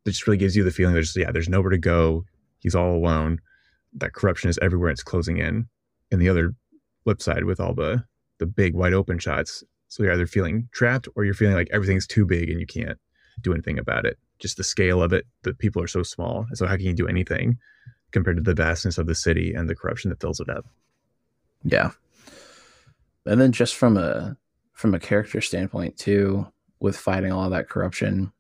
it 0.05 0.11
just 0.11 0.26
really 0.26 0.38
gives 0.38 0.57
you 0.57 0.64
the 0.64 0.70
feeling 0.70 0.94
there's 0.94 1.16
yeah 1.16 1.31
there's 1.31 1.48
nowhere 1.48 1.70
to 1.70 1.78
go. 1.78 2.24
He's 2.61 2.74
all 2.74 2.94
alone. 2.94 3.40
That 3.94 4.14
corruption 4.14 4.50
is 4.50 4.59
everywhere 4.62 4.90
it's 4.90 5.02
closing 5.02 5.38
in. 5.38 5.68
And 6.11 6.20
the 6.20 6.28
other 6.28 6.55
flip 7.05 7.22
side 7.22 7.44
with 7.44 7.61
all 7.61 7.74
the 7.74 8.05
the 8.38 8.46
big 8.46 8.74
wide 8.74 8.92
open 8.92 9.18
shots 9.18 9.62
so 9.88 10.02
you're 10.02 10.12
either 10.12 10.26
feeling 10.26 10.68
trapped 10.72 11.07
or 11.14 11.24
you're 11.24 11.35
feeling 11.35 11.55
like 11.55 11.68
everything's 11.70 12.07
too 12.07 12.24
big 12.24 12.48
and 12.48 12.59
you 12.59 12.66
can't 12.66 12.98
do 13.40 13.52
anything 13.52 13.78
about 13.78 14.05
it. 14.07 14.18
Just 14.38 14.57
the 14.57 14.64
scale 14.64 15.02
of 15.02 15.12
it 15.12 15.26
the 15.42 15.55
people 15.55 15.83
are 15.83 15.88
so 15.88 16.02
small 16.02 16.46
so 16.55 16.66
how 16.66 16.76
can 16.76 16.87
you 16.87 16.94
do 16.94 17.09
anything 17.09 17.59
compared 18.12 18.37
to 18.37 18.42
the 18.42 18.55
vastness 18.55 18.98
of 18.98 19.07
the 19.07 19.14
city 19.14 19.53
and 19.55 19.68
the 19.68 19.75
corruption 19.75 20.11
that 20.11 20.20
fills 20.20 20.40
it 20.40 20.48
up 20.48 20.66
Yeah. 21.64 21.90
And 23.25 23.40
then 23.40 23.53
just 23.53 23.75
from 23.75 23.96
a 23.96 24.37
from 24.72 24.94
a 24.94 25.01
character 25.01 25.40
standpoint 25.40 25.96
too, 25.96 26.46
with 26.81 26.96
fighting 26.96 27.31
all 27.31 27.48
that 27.51 27.68
corruption, 27.68 28.33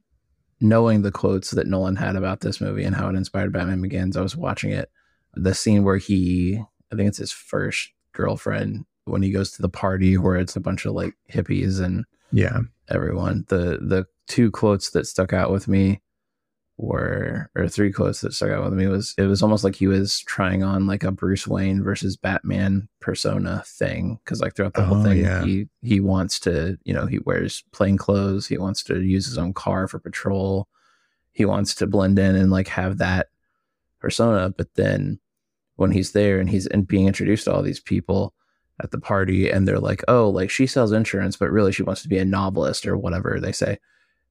knowing 0.60 1.02
the 1.02 1.12
quotes 1.12 1.52
that 1.52 1.68
Nolan 1.68 1.96
had 1.96 2.16
about 2.16 2.40
this 2.40 2.60
movie 2.60 2.82
and 2.82 2.96
how 2.96 3.08
it 3.08 3.14
inspired 3.14 3.52
Batman 3.52 3.80
Begins, 3.80 4.16
I 4.16 4.22
was 4.22 4.36
watching 4.36 4.70
it. 4.70 4.90
The 5.34 5.54
scene 5.54 5.84
where 5.84 5.98
he 5.98 6.60
I 6.92 6.96
think 6.96 7.08
it's 7.08 7.18
his 7.18 7.32
first 7.32 7.90
girlfriend 8.12 8.84
when 9.04 9.22
he 9.22 9.30
goes 9.30 9.52
to 9.52 9.62
the 9.62 9.68
party 9.68 10.18
where 10.18 10.36
it's 10.36 10.56
a 10.56 10.60
bunch 10.60 10.84
of 10.84 10.94
like 10.94 11.14
hippies 11.30 11.80
and 11.80 12.04
yeah 12.32 12.60
everyone. 12.88 13.44
The 13.48 13.78
the 13.80 14.06
two 14.26 14.50
quotes 14.50 14.90
that 14.90 15.06
stuck 15.06 15.32
out 15.32 15.50
with 15.50 15.68
me 15.68 16.00
were 16.82 17.48
or 17.54 17.68
three 17.68 17.92
quotes 17.92 18.20
that 18.20 18.34
stuck 18.34 18.50
out 18.50 18.64
with 18.64 18.72
me 18.72 18.86
was 18.86 19.14
it 19.16 19.22
was 19.24 19.42
almost 19.42 19.62
like 19.64 19.76
he 19.76 19.86
was 19.86 20.20
trying 20.20 20.62
on 20.62 20.86
like 20.86 21.04
a 21.04 21.12
Bruce 21.12 21.46
Wayne 21.46 21.82
versus 21.82 22.16
Batman 22.16 22.88
persona 23.00 23.62
thing 23.66 24.18
because 24.24 24.40
like 24.40 24.54
throughout 24.56 24.74
the 24.74 24.82
whole 24.84 25.00
Oh, 25.00 25.04
thing 25.04 25.18
yeah. 25.18 25.44
he 25.44 25.68
he 25.82 26.00
wants 26.00 26.40
to 26.40 26.78
you 26.84 26.92
know 26.92 27.06
he 27.06 27.20
wears 27.20 27.62
plain 27.72 27.96
clothes 27.96 28.46
he 28.48 28.58
wants 28.58 28.82
to 28.84 29.00
use 29.00 29.26
his 29.26 29.38
own 29.38 29.52
car 29.54 29.86
for 29.88 29.98
patrol 29.98 30.68
he 31.32 31.44
wants 31.44 31.74
to 31.76 31.86
blend 31.86 32.18
in 32.18 32.34
and 32.36 32.50
like 32.50 32.68
have 32.68 32.98
that 32.98 33.28
persona 34.00 34.50
but 34.56 34.74
then 34.74 35.18
when 35.76 35.92
he's 35.92 36.12
there 36.12 36.40
and 36.40 36.50
he's 36.50 36.66
and 36.66 36.86
being 36.86 37.06
introduced 37.06 37.44
to 37.44 37.52
all 37.54 37.62
these 37.62 37.80
people 37.80 38.34
at 38.82 38.90
the 38.90 38.98
party 38.98 39.48
and 39.50 39.66
they're 39.68 39.78
like 39.78 40.02
oh 40.08 40.28
like 40.28 40.50
she 40.50 40.66
sells 40.66 40.92
insurance 40.92 41.36
but 41.36 41.50
really 41.50 41.70
she 41.72 41.82
wants 41.84 42.02
to 42.02 42.08
be 42.08 42.18
a 42.18 42.24
novelist 42.24 42.86
or 42.86 42.96
whatever 42.96 43.38
they 43.40 43.52
say 43.52 43.78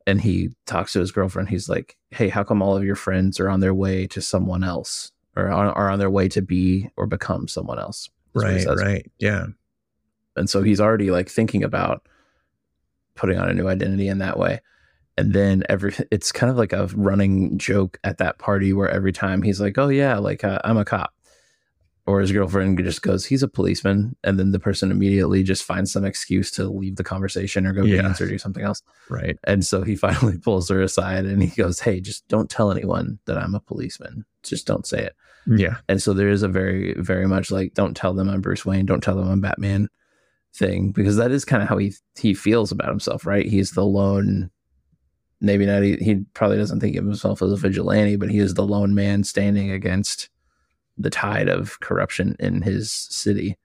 and 0.08 0.22
he 0.22 0.50
talks 0.66 0.94
to 0.94 1.00
his 1.00 1.12
girlfriend 1.12 1.50
he's 1.50 1.70
like 1.70 1.98
hey 2.12 2.30
how 2.30 2.44
come 2.44 2.62
all 2.62 2.76
of 2.76 2.84
your 2.84 2.96
friends 2.96 3.40
are 3.40 3.50
on 3.50 3.60
their 3.60 3.74
way 3.74 4.08
to 4.08 4.22
someone 4.22 4.64
else 4.64 5.12
or 5.36 5.50
are, 5.50 5.72
are 5.72 5.90
on 5.90 6.00
their 6.00 6.10
way 6.10 6.28
to 6.30 6.42
be 6.42 6.90
or 6.98 7.06
become 7.06 7.48
someone 7.48 7.80
else? 7.80 8.10
That's 8.34 8.46
what 8.46 8.54
he 8.54 8.66
right 8.66 8.78
right 8.86 9.12
yeah. 9.20 9.46
And 10.36 10.50
so 10.50 10.64
he's 10.64 10.80
already 10.80 11.12
like 11.12 11.30
thinking 11.30 11.64
about 11.64 12.08
putting 13.16 13.38
on 13.38 13.50
a 13.50 13.54
new 13.54 13.68
identity 13.68 14.08
in 14.08 14.20
that 14.20 14.40
way. 14.40 14.62
And 15.18 15.34
then 15.34 15.64
every 15.68 15.94
it's 16.10 16.32
kind 16.32 16.50
of 16.50 16.58
like 16.58 16.74
a 16.74 16.88
running 16.96 17.58
joke 17.58 18.00
at 18.04 18.18
that 18.20 18.40
party 18.40 18.74
where 18.74 18.90
every 18.90 19.12
time 19.12 19.42
he's 19.42 19.60
like 19.60 19.78
oh 19.78 19.90
yeah 19.90 20.18
like 20.18 20.44
uh, 20.44 20.60
i'm 20.64 20.78
a 20.78 20.86
cop 20.86 21.14
or 22.12 22.20
his 22.22 22.32
girlfriend 22.32 22.78
just 22.84 23.02
goes 23.02 23.26
he's 23.26 23.42
a 23.44 23.48
policeman 23.48 24.16
and 24.24 24.38
then 24.40 24.52
the 24.52 24.60
person 24.60 24.92
immediately 24.92 25.44
just 25.44 25.64
finds 25.64 25.92
some 25.92 26.06
excuse 26.06 26.52
to 26.52 26.68
leave 26.68 26.96
the 26.98 27.04
conversation 27.04 27.66
or 27.66 27.74
go 27.74 27.84
Yeah. 27.84 28.02
dance 28.02 28.20
or 28.22 28.28
do 28.28 28.38
something 28.38 28.64
else 28.64 28.82
right 29.10 29.38
and 29.46 29.66
so 29.66 29.82
he 29.84 29.96
finally 30.06 30.38
pulls 30.38 30.70
her 30.70 30.82
aside 30.82 31.26
and 31.26 31.42
he 31.42 31.50
goes 31.62 31.80
hey 31.80 32.02
just 32.02 32.28
don't 32.28 32.50
tell 32.50 32.72
anyone 32.72 33.20
that 33.26 33.38
i'm 33.38 33.56
a 33.56 33.60
policeman 33.60 34.26
just 34.44 34.68
don't 34.68 34.86
say 34.86 35.02
it 35.04 35.16
yeah 35.48 35.78
and 35.90 36.02
so 36.02 36.14
there 36.14 36.30
is 36.30 36.44
a 36.44 36.48
very, 36.48 36.94
very 37.00 37.28
much 37.28 37.50
like, 37.50 37.74
don't 37.74 37.96
tell 37.98 38.14
them 38.14 38.30
I'm 38.30 38.42
Bruce 38.42 38.64
Wayne, 38.66 38.86
don't 38.86 39.02
tell 39.02 39.16
them 39.16 39.28
I'm 39.28 39.42
Batman 39.42 39.88
thing, 40.54 40.92
because 40.92 41.16
that 41.18 41.32
is 41.32 41.46
kind 41.46 41.64
of 41.64 41.70
how 41.70 41.78
he 41.78 41.94
he 42.20 42.34
feels 42.36 42.72
about 42.72 42.90
himself, 42.90 43.26
right? 43.26 43.46
He's 43.48 43.72
the 43.72 43.86
lone, 43.86 44.52
maybe 45.40 45.66
not. 45.66 45.82
He, 45.82 45.96
he 45.96 46.26
probably 46.34 46.58
doesn't 46.58 46.80
think 46.80 46.96
of 46.96 47.06
himself 47.06 47.42
as 47.42 47.52
a 47.52 47.56
vigilante, 47.56 48.18
but 48.18 48.30
he 48.30 48.38
is 48.40 48.54
the 48.54 48.66
lone 48.66 48.94
man 48.94 49.24
standing 49.24 49.72
against 49.72 50.30
the 51.02 51.10
tide 51.10 51.50
of 51.50 51.80
corruption 51.80 52.36
in 52.40 52.62
his 52.62 52.92
city. 52.92 53.58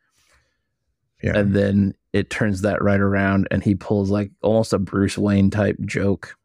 yeah 1.22 1.38
And 1.38 1.54
then 1.54 1.94
it 2.12 2.30
turns 2.30 2.62
that 2.62 2.82
right 2.82 3.00
around, 3.00 3.46
and 3.50 3.62
he 3.62 3.74
pulls 3.74 4.10
like 4.10 4.30
almost 4.42 4.72
a 4.72 4.78
Bruce 4.78 5.18
Wayne 5.18 5.50
type 5.50 5.76
joke. 5.84 6.36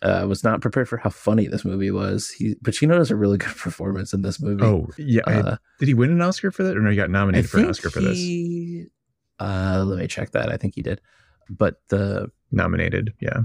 Uh, 0.00 0.24
was 0.28 0.44
not 0.44 0.60
prepared 0.60 0.88
for 0.88 0.96
how 0.96 1.10
funny 1.10 1.48
this 1.48 1.64
movie 1.64 1.90
was. 1.90 2.30
He 2.30 2.54
Pacino 2.62 2.90
does 2.96 3.10
a 3.10 3.16
really 3.16 3.36
good 3.36 3.56
performance 3.56 4.12
in 4.12 4.22
this 4.22 4.40
movie. 4.40 4.62
oh 4.62 4.86
yeah 4.96 5.22
I- 5.26 5.34
Uh, 5.40 5.56
did 5.80 5.88
he 5.88 5.94
win 5.94 6.10
an 6.12 6.20
oscar 6.22 6.52
for 6.52 6.62
that 6.62 6.76
or 6.76 6.80
no 6.80 6.90
he 6.90 6.94
got 6.96 7.08
I 7.10 7.12
nominated 7.12 7.50
for 7.50 7.58
an 7.58 7.68
oscar 7.70 7.90
for 7.90 8.00
this 8.00 8.18
Uh, 9.40 9.84
let 9.86 9.98
me 9.98 10.06
check 10.06 10.30
that. 10.32 10.50
I 10.52 10.56
think 10.56 10.74
he 10.76 10.82
did. 10.82 11.00
But 11.50 11.80
the 11.88 12.30
nominated 12.52 13.12
yeah 13.20 13.40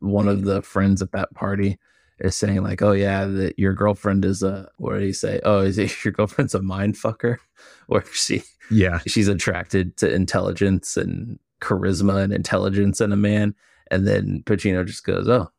one 0.00 0.26
of 0.28 0.42
the 0.44 0.60
friends 0.62 1.02
at 1.02 1.12
that 1.12 1.32
party 1.34 1.78
is 2.20 2.36
saying 2.36 2.62
like, 2.62 2.82
"Oh 2.82 2.92
yeah, 2.92 3.24
that 3.24 3.58
your 3.58 3.72
girlfriend 3.72 4.24
is 4.24 4.42
a." 4.42 4.68
What 4.76 4.94
did 4.94 5.02
he 5.02 5.12
say? 5.12 5.40
Oh, 5.44 5.60
is 5.60 5.78
it 5.78 5.92
your 6.04 6.12
girlfriend's 6.12 6.54
a 6.54 6.62
mind 6.62 6.94
fucker, 6.94 7.38
or 7.88 8.04
she 8.12 8.42
yeah 8.70 9.00
she's 9.06 9.26
attracted 9.28 9.96
to 9.96 10.12
intelligence 10.12 10.96
and 10.96 11.38
charisma 11.60 12.22
and 12.22 12.32
intelligence 12.32 13.00
in 13.00 13.12
a 13.12 13.16
man, 13.16 13.54
and 13.90 14.06
then 14.06 14.42
Pacino 14.46 14.86
just 14.86 15.04
goes, 15.04 15.28
"Oh." 15.28 15.50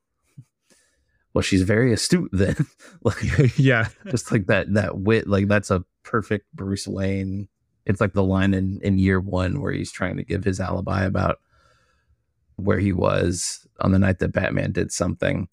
Well, 1.34 1.42
she's 1.42 1.62
very 1.62 1.94
astute 1.94 2.30
then. 2.34 2.56
like 3.04 3.58
yeah 3.58 3.88
just 4.10 4.32
like 4.32 4.48
that 4.48 4.74
that 4.74 4.98
wit 5.00 5.28
like 5.28 5.48
that's 5.48 5.72
a 5.72 5.84
perfect 6.04 6.46
bruce 6.54 6.88
wayne 6.88 7.48
it's 7.86 8.02
like 8.02 8.12
the 8.14 8.24
line 8.24 8.54
in 8.54 8.80
in 8.84 9.00
year 9.00 9.20
one 9.20 9.62
where 9.62 9.72
he's 9.72 9.92
trying 9.92 10.18
to 10.18 10.24
give 10.24 10.44
his 10.44 10.60
alibi 10.60 11.06
about 11.06 11.40
where 12.58 12.80
he 12.80 12.92
was 12.92 13.66
on 13.80 13.92
the 13.92 14.00
night 14.00 14.20
that 14.20 14.34
batman 14.34 14.72
did 14.72 14.92
something 14.92 15.48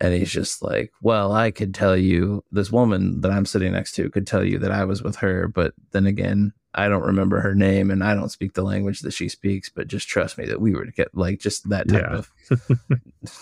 and 0.00 0.14
he's 0.14 0.30
just 0.30 0.62
like 0.62 0.90
well 1.02 1.32
i 1.32 1.50
could 1.50 1.74
tell 1.74 1.96
you 1.96 2.42
this 2.52 2.70
woman 2.72 3.20
that 3.20 3.30
i'm 3.30 3.44
sitting 3.46 3.72
next 3.72 3.92
to 3.92 4.08
could 4.10 4.26
tell 4.26 4.44
you 4.44 4.58
that 4.58 4.70
i 4.72 4.84
was 4.84 5.02
with 5.02 5.16
her 5.16 5.46
but 5.48 5.74
then 5.92 6.06
again 6.06 6.52
i 6.74 6.88
don't 6.88 7.02
remember 7.02 7.40
her 7.40 7.54
name 7.54 7.90
and 7.90 8.02
i 8.02 8.14
don't 8.14 8.30
speak 8.30 8.54
the 8.54 8.62
language 8.62 9.00
that 9.00 9.12
she 9.12 9.28
speaks 9.28 9.68
but 9.68 9.86
just 9.88 10.08
trust 10.08 10.38
me 10.38 10.46
that 10.46 10.60
we 10.60 10.72
were 10.74 10.84
to 10.86 10.92
get 10.92 11.14
like 11.14 11.38
just 11.38 11.68
that 11.68 11.88
type 11.88 12.04
Yeah. 12.10 12.16
of 12.18 12.30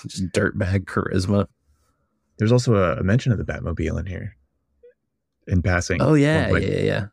just 0.06 0.26
dirtbag 0.32 0.84
charisma 0.84 1.46
there's 2.38 2.52
also 2.52 2.74
a, 2.76 2.96
a 2.96 3.02
mention 3.02 3.32
of 3.32 3.38
the 3.38 3.44
batmobile 3.44 3.98
in 4.00 4.06
here 4.06 4.34
in 5.46 5.62
passing 5.62 6.00
oh 6.02 6.14
yeah 6.14 6.48
yeah 6.56 6.80
yeah 6.82 7.06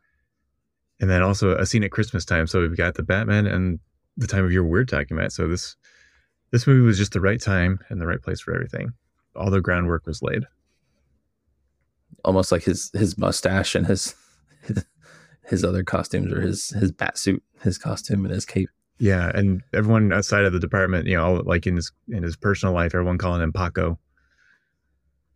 and 1.02 1.10
then 1.10 1.22
also 1.22 1.56
a 1.58 1.66
scene 1.66 1.84
at 1.84 1.92
Christmas 1.92 2.24
time. 2.24 2.48
So 2.48 2.62
we've 2.62 2.78
got 2.78 2.94
the 2.96 3.04
Batman 3.04 3.48
and 3.48 3.80
the 4.16 4.28
time 4.28 4.46
of 4.46 4.52
year 4.54 4.64
we're 4.64 4.86
talking 4.86 5.18
about. 5.18 5.34
So 5.34 5.46
this 5.46 5.76
this 6.52 6.66
movie 6.66 6.86
was 6.86 6.98
just 6.98 7.12
the 7.12 7.20
right 7.20 7.42
time 7.42 7.80
and 7.90 8.00
the 8.00 8.08
right 8.08 8.22
place 8.22 8.40
for 8.40 8.54
everything 8.56 8.94
all 9.36 9.50
the 9.50 9.62
groundwork 9.62 10.06
was 10.06 10.22
laid. 10.22 10.44
Almost 12.24 12.52
like 12.52 12.64
his 12.64 12.92
his 12.94 13.18
mustache 13.18 13.76
and 13.76 13.86
his 13.88 14.16
his 15.44 15.64
other 15.64 15.84
costumes 15.84 16.34
or 16.34 16.42
his 16.42 16.70
his 16.70 16.92
bat 16.92 17.18
suit, 17.18 17.44
his 17.62 17.78
costume 17.78 18.26
and 18.26 18.34
his 18.34 18.46
cape. 18.46 18.70
Yeah, 18.98 19.32
and 19.34 19.62
everyone 19.74 20.14
outside 20.14 20.46
of 20.46 20.54
the 20.54 20.60
department, 20.60 21.08
you 21.08 21.18
know, 21.18 21.44
like 21.46 21.68
in 21.68 21.76
his 21.76 21.92
in 22.10 22.24
his 22.24 22.36
personal 22.36 22.74
life, 22.74 22.96
everyone 22.96 23.18
calling 23.18 23.42
him 23.42 23.52
Paco. 23.52 24.00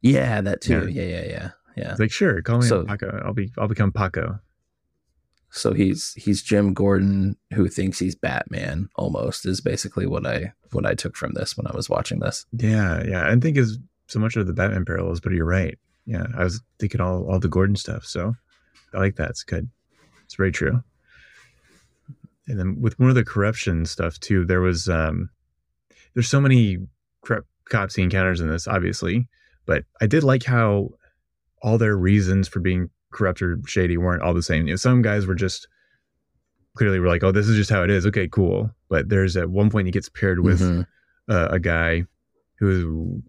Yeah, 0.01 0.41
that 0.41 0.62
too. 0.62 0.88
Yeah, 0.88 1.03
yeah, 1.03 1.21
yeah, 1.21 1.27
yeah. 1.27 1.49
yeah. 1.75 1.95
Like 1.99 2.12
sure, 2.12 2.41
call 2.41 2.59
me 2.59 2.67
so, 2.67 2.85
Paco. 2.85 3.21
I'll 3.23 3.33
be 3.33 3.51
I'll 3.57 3.67
become 3.67 3.91
Paco. 3.91 4.39
So 5.51 5.73
he's 5.73 6.13
he's 6.13 6.43
Jim 6.43 6.73
Gordon 6.73 7.35
who 7.53 7.67
thinks 7.67 7.99
he's 7.99 8.15
Batman 8.15 8.88
almost 8.95 9.45
is 9.45 9.62
basically 9.62 10.05
what 10.05 10.25
I 10.25 10.53
what 10.71 10.85
I 10.85 10.93
took 10.93 11.15
from 11.15 11.33
this 11.33 11.57
when 11.57 11.65
I 11.67 11.75
was 11.75 11.89
watching 11.89 12.19
this. 12.19 12.45
Yeah, 12.51 13.03
yeah. 13.03 13.27
I 13.27 13.35
think 13.35 13.57
is 13.57 13.79
so 14.07 14.19
much 14.19 14.35
of 14.35 14.47
the 14.47 14.53
Batman 14.53 14.85
parallels, 14.85 15.19
but 15.19 15.31
you're 15.31 15.45
right. 15.45 15.77
Yeah. 16.05 16.27
I 16.38 16.43
was 16.43 16.62
thinking 16.79 17.01
all 17.01 17.29
all 17.29 17.39
the 17.39 17.47
Gordon 17.47 17.75
stuff, 17.75 18.05
so 18.05 18.35
I 18.93 18.97
like 18.97 19.15
that. 19.15 19.31
It's 19.31 19.43
good. 19.43 19.69
It's 20.25 20.35
very 20.35 20.51
true. 20.51 20.83
And 22.47 22.59
then 22.59 22.79
with 22.79 22.99
one 22.99 23.09
of 23.09 23.15
the 23.15 23.25
corruption 23.25 23.85
stuff 23.85 24.19
too, 24.19 24.45
there 24.45 24.62
was 24.62 24.88
um 24.88 25.29
there's 26.13 26.29
so 26.29 26.41
many 26.41 26.77
corrupt 27.21 27.47
cops 27.65 27.95
he 27.95 28.03
encounters 28.03 28.41
in 28.41 28.49
this, 28.49 28.67
obviously, 28.67 29.27
but 29.65 29.83
I 30.01 30.07
did 30.07 30.23
like 30.23 30.43
how 30.43 30.89
all 31.62 31.77
their 31.77 31.97
reasons 31.97 32.47
for 32.47 32.59
being 32.59 32.89
corrupt 33.12 33.41
or 33.41 33.60
shady 33.65 33.98
weren't 33.98 34.22
all 34.22 34.34
the 34.34 34.43
same. 34.43 34.67
You 34.67 34.74
know, 34.74 34.78
some 34.78 35.02
guys 35.02 35.26
were 35.26 35.36
just 35.36 35.67
clearly 36.76 37.00
were 37.00 37.08
like, 37.08 37.24
oh, 37.24 37.32
this 37.32 37.48
is 37.48 37.56
just 37.56 37.69
how 37.69 37.84
it 37.84 37.89
is. 37.89 38.06
Okay, 38.06 38.28
cool. 38.28 38.72
But 38.89 39.10
there's 39.10 39.36
at 39.38 39.50
one 39.50 39.69
point 39.69 39.88
he 39.88 39.91
gets 39.91 40.10
paired 40.10 40.41
with 40.41 40.62
mm-hmm. 40.62 40.82
uh, 41.32 41.48
a 41.52 41.60
guy 41.60 42.06
who 42.56 43.22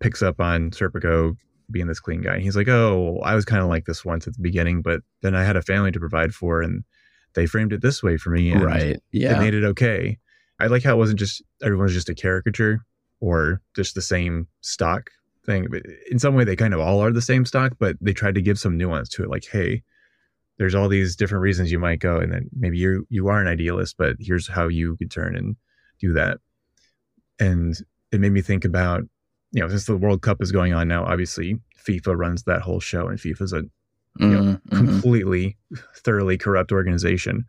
picks 0.00 0.22
up 0.22 0.40
on 0.40 0.70
Serpico 0.70 1.36
being 1.70 1.86
this 1.86 2.00
clean 2.00 2.20
guy. 2.20 2.34
And 2.34 2.42
he's 2.42 2.56
like, 2.56 2.68
oh, 2.68 3.20
I 3.22 3.34
was 3.34 3.44
kind 3.44 3.62
of 3.62 3.68
like 3.68 3.84
this 3.84 4.04
once 4.04 4.26
at 4.26 4.34
the 4.34 4.42
beginning, 4.42 4.82
but 4.82 5.02
then 5.22 5.34
I 5.34 5.44
had 5.44 5.56
a 5.56 5.62
family 5.62 5.92
to 5.92 6.00
provide 6.00 6.34
for, 6.34 6.62
and 6.62 6.84
they 7.34 7.46
framed 7.46 7.72
it 7.72 7.82
this 7.82 8.02
way 8.02 8.16
for 8.16 8.30
me, 8.30 8.50
and 8.50 8.62
right? 8.62 9.00
Yeah, 9.12 9.36
it 9.36 9.40
made 9.40 9.54
it 9.54 9.64
okay. 9.64 10.18
I 10.58 10.66
like 10.66 10.82
how 10.82 10.94
it 10.94 10.98
wasn't 10.98 11.18
just 11.18 11.42
everyone's 11.62 11.90
was 11.90 11.94
just 11.94 12.08
a 12.08 12.14
caricature 12.14 12.84
or 13.20 13.62
just 13.76 13.94
the 13.94 14.02
same 14.02 14.48
stock 14.62 15.10
thing. 15.46 15.68
In 16.10 16.18
some 16.18 16.34
way, 16.34 16.44
they 16.44 16.56
kind 16.56 16.74
of 16.74 16.80
all 16.80 17.02
are 17.02 17.12
the 17.12 17.22
same 17.22 17.44
stock, 17.44 17.74
but 17.78 17.96
they 18.00 18.12
tried 18.12 18.34
to 18.34 18.42
give 18.42 18.58
some 18.58 18.76
nuance 18.76 19.08
to 19.10 19.22
it. 19.22 19.30
Like, 19.30 19.46
hey, 19.46 19.82
there's 20.58 20.74
all 20.74 20.88
these 20.88 21.16
different 21.16 21.42
reasons 21.42 21.72
you 21.72 21.78
might 21.78 22.00
go, 22.00 22.18
and 22.18 22.32
then 22.32 22.48
maybe 22.56 22.78
you 22.78 23.06
you 23.08 23.28
are 23.28 23.40
an 23.40 23.48
idealist, 23.48 23.96
but 23.96 24.16
here's 24.18 24.48
how 24.48 24.68
you 24.68 24.96
could 24.96 25.10
turn 25.10 25.36
and 25.36 25.56
do 26.00 26.12
that. 26.12 26.38
And 27.38 27.74
it 28.12 28.20
made 28.20 28.32
me 28.32 28.42
think 28.42 28.64
about, 28.64 29.02
you 29.52 29.62
know, 29.62 29.68
since 29.68 29.86
the 29.86 29.96
World 29.96 30.22
Cup 30.22 30.42
is 30.42 30.52
going 30.52 30.74
on 30.74 30.88
now, 30.88 31.04
obviously 31.04 31.58
FIFA 31.86 32.16
runs 32.18 32.42
that 32.42 32.60
whole 32.62 32.80
show, 32.80 33.08
and 33.08 33.18
FIFA's 33.18 33.52
a 33.52 33.62
you 34.18 34.26
know, 34.26 34.40
mm-hmm, 34.40 34.50
mm-hmm. 34.50 34.76
completely, 34.76 35.56
thoroughly 35.96 36.36
corrupt 36.36 36.72
organization. 36.72 37.44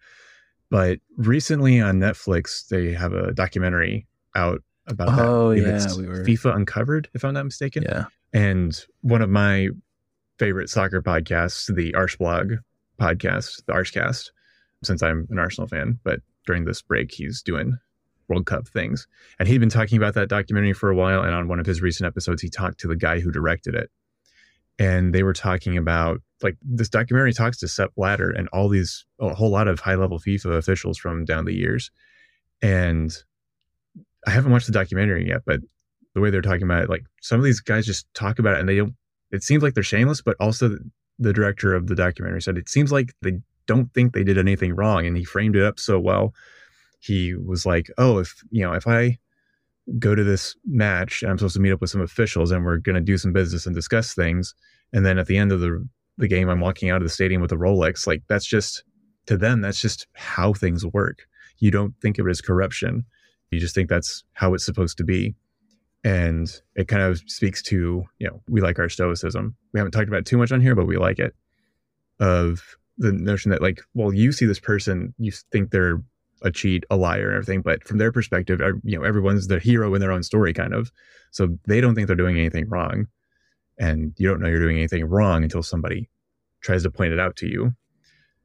But 0.70 1.00
recently 1.18 1.82
on 1.82 2.00
Netflix, 2.00 2.68
they 2.68 2.94
have 2.94 3.14
a 3.14 3.34
documentary 3.34 4.08
out 4.36 4.62
about 4.92 5.20
oh, 5.20 5.56
that. 5.56 5.90
yeah, 5.90 5.98
we 5.98 6.08
were 6.08 6.24
FIFA 6.24 6.56
Uncovered, 6.56 7.10
if 7.14 7.24
I'm 7.24 7.34
not 7.34 7.46
mistaken. 7.46 7.84
Yeah, 7.84 8.06
and 8.34 8.78
one 9.02 9.22
of 9.22 9.30
my 9.30 9.70
favorite 10.38 10.70
soccer 10.70 11.02
podcasts, 11.02 11.74
the 11.74 11.94
Arseblog 11.94 12.58
podcast, 13.00 13.64
the 13.66 13.74
Arsecast. 13.74 14.32
Since 14.84 15.04
I'm 15.04 15.28
an 15.30 15.38
Arsenal 15.38 15.68
fan, 15.68 16.00
but 16.04 16.22
during 16.48 16.66
this 16.66 16.82
break, 16.82 17.12
he's 17.12 17.44
doing 17.44 17.78
World 18.28 18.48
Cup 18.48 18.68
things, 18.68 19.08
and 19.38 19.48
he'd 19.48 19.60
been 19.60 19.70
talking 19.70 19.98
about 19.98 20.16
that 20.16 20.28
documentary 20.28 20.74
for 20.74 20.90
a 20.90 20.96
while. 20.96 21.22
And 21.22 21.36
on 21.36 21.48
one 21.48 21.60
of 21.60 21.68
his 21.68 21.82
recent 21.82 22.08
episodes, 22.08 22.42
he 22.42 22.50
talked 22.50 22.80
to 22.80 22.88
the 22.88 22.96
guy 22.96 23.20
who 23.20 23.32
directed 23.32 23.76
it, 23.76 23.92
and 24.80 25.14
they 25.14 25.22
were 25.22 25.34
talking 25.34 25.78
about 25.78 26.22
like 26.42 26.58
this 26.64 26.90
documentary 26.90 27.34
talks 27.34 27.60
to 27.60 27.68
Sepp 27.68 27.94
Blatter 27.96 28.32
and 28.32 28.48
all 28.48 28.70
these 28.70 29.06
a 29.20 29.36
whole 29.36 29.52
lot 29.52 29.68
of 29.68 29.80
high 29.80 29.94
level 29.94 30.20
FIFA 30.20 30.58
officials 30.58 30.98
from 30.98 31.26
down 31.26 31.46
the 31.46 31.54
years, 31.54 31.92
and 32.62 33.16
I 34.28 34.32
haven't 34.32 34.52
watched 34.52 34.68
the 34.68 34.74
documentary 34.74 35.28
yet, 35.28 35.42
but 35.46 35.62
the 36.14 36.22
way 36.22 36.30
they're 36.30 36.42
talking 36.42 36.64
about 36.64 36.84
it, 36.84 36.90
like 36.90 37.04
some 37.22 37.40
of 37.40 37.44
these 37.44 37.60
guys 37.60 37.86
just 37.86 38.12
talk 38.14 38.40
about 38.40 38.56
it 38.56 38.60
and 38.60 38.70
they 38.70 38.76
don't. 38.76 38.96
It 39.32 39.44
seems 39.44 39.64
like 39.64 39.74
they're 39.74 39.84
shameless, 39.84 40.22
but 40.22 40.36
also 40.40 40.78
the, 41.20 41.34
director 41.34 41.74
of 41.74 41.88
the 41.88 41.96
documentary 41.96 42.42
said 42.42 42.58
it 42.58 42.68
seems 42.68 42.92
like 42.92 43.14
they 43.22 43.40
don't 43.68 43.94
think 43.94 44.14
they 44.14 44.24
did 44.24 44.38
anything 44.38 44.76
wrong, 44.76 45.06
and 45.06 45.16
he 45.16 45.24
framed 45.24 45.56
it 45.56 45.64
up 45.64 45.80
so 45.80 46.00
well. 46.00 46.34
He 47.00 47.36
was 47.36 47.66
like, 47.66 47.90
"Oh, 47.98 48.18
if 48.18 48.44
you 48.50 48.64
know, 48.64 48.74
if 48.74 48.88
I 48.88 49.20
go 50.00 50.16
to 50.16 50.24
this 50.24 50.56
match 50.66 51.22
and 51.22 51.32
I'm 51.32 51.38
supposed 51.38 51.56
to 51.56 51.62
meet 51.62 51.72
up 51.72 51.82
with 51.82 51.90
some 51.90 52.02
officials 52.02 52.52
and 52.52 52.66
we're 52.66 52.78
going 52.78 52.96
to 52.96 53.02
do 53.02 53.18
some 53.18 53.34
business 53.34 53.66
and 53.66 53.76
discuss 53.76 54.14
things, 54.14 54.54
and 54.94 55.06
then 55.06 55.18
at 55.18 55.28
the 55.28 55.38
end 55.38 55.52
of 55.52 55.60
the 55.60 55.88
the 56.18 56.28
game, 56.28 56.50
I'm 56.50 56.60
walking 56.60 56.90
out 56.90 56.98
of 56.98 57.04
the 57.04 57.10
stadium 57.10 57.42
with 57.42 57.52
a 57.52 57.58
Rolex. 57.58 58.06
Like 58.08 58.24
that's 58.28 58.46
just 58.46 58.84
to 59.28 59.38
them, 59.38 59.62
that's 59.62 59.82
just 59.82 60.08
how 60.14 60.54
things 60.54 60.86
work. 60.86 61.20
You 61.60 61.72
don't 61.72 61.94
think 62.02 62.18
of 62.18 62.28
it 62.28 62.32
as 62.32 62.42
corruption. 62.42 63.06
You 63.52 63.60
just 63.60 63.76
think 63.76 63.90
that's 63.90 64.24
how 64.34 64.54
it's 64.54 64.66
supposed 64.66 64.98
to 64.98 65.04
be. 65.04 65.36
And 66.04 66.50
it 66.76 66.88
kind 66.88 67.04
of 67.04 67.22
speaks 67.28 67.62
to, 67.64 68.04
you 68.18 68.28
know, 68.28 68.42
we 68.48 68.62
like 68.62 68.80
our 68.80 68.90
stoicism. 68.90 69.56
We 69.74 69.80
haven't 69.80 69.92
talked 69.92 70.08
about 70.08 70.26
too 70.26 70.38
much 70.38 70.52
on 70.52 70.62
here, 70.62 70.74
but 70.74 70.88
we 70.88 70.98
like 70.98 71.20
it. 71.20 71.36
Of 72.20 72.78
the 72.98 73.12
notion 73.12 73.52
that, 73.52 73.62
like, 73.62 73.82
well, 73.94 74.14
you 74.14 74.32
see 74.32 74.46
this 74.46 74.60
person, 74.60 75.14
you 75.18 75.32
think 75.52 75.72
they're 75.72 76.02
a 76.44 76.52
cheat, 76.52 76.86
a 76.90 76.96
liar, 76.96 77.28
and 77.28 77.36
everything. 77.36 77.62
But 77.62 77.88
from 77.88 78.00
their 78.00 78.12
perspective, 78.12 78.62
you 78.84 78.98
know, 78.98 79.06
everyone's 79.06 79.48
the 79.48 79.60
hero 79.60 79.94
in 79.94 80.02
their 80.02 80.12
own 80.12 80.24
story, 80.24 80.54
kind 80.54 80.74
of. 80.74 80.92
So 81.30 81.58
they 81.68 81.82
don't 81.82 81.94
think 81.94 82.08
they're 82.08 82.16
doing 82.16 82.38
anything 82.38 82.68
wrong. 82.68 83.08
And 83.78 84.14
you 84.18 84.28
don't 84.28 84.40
know 84.40 84.48
you're 84.48 84.60
doing 84.60 84.78
anything 84.78 85.06
wrong 85.06 85.44
until 85.44 85.64
somebody 85.64 86.10
tries 86.62 86.84
to 86.84 86.92
point 86.92 87.14
it 87.14 87.20
out 87.20 87.36
to 87.38 87.48
you. 87.48 87.74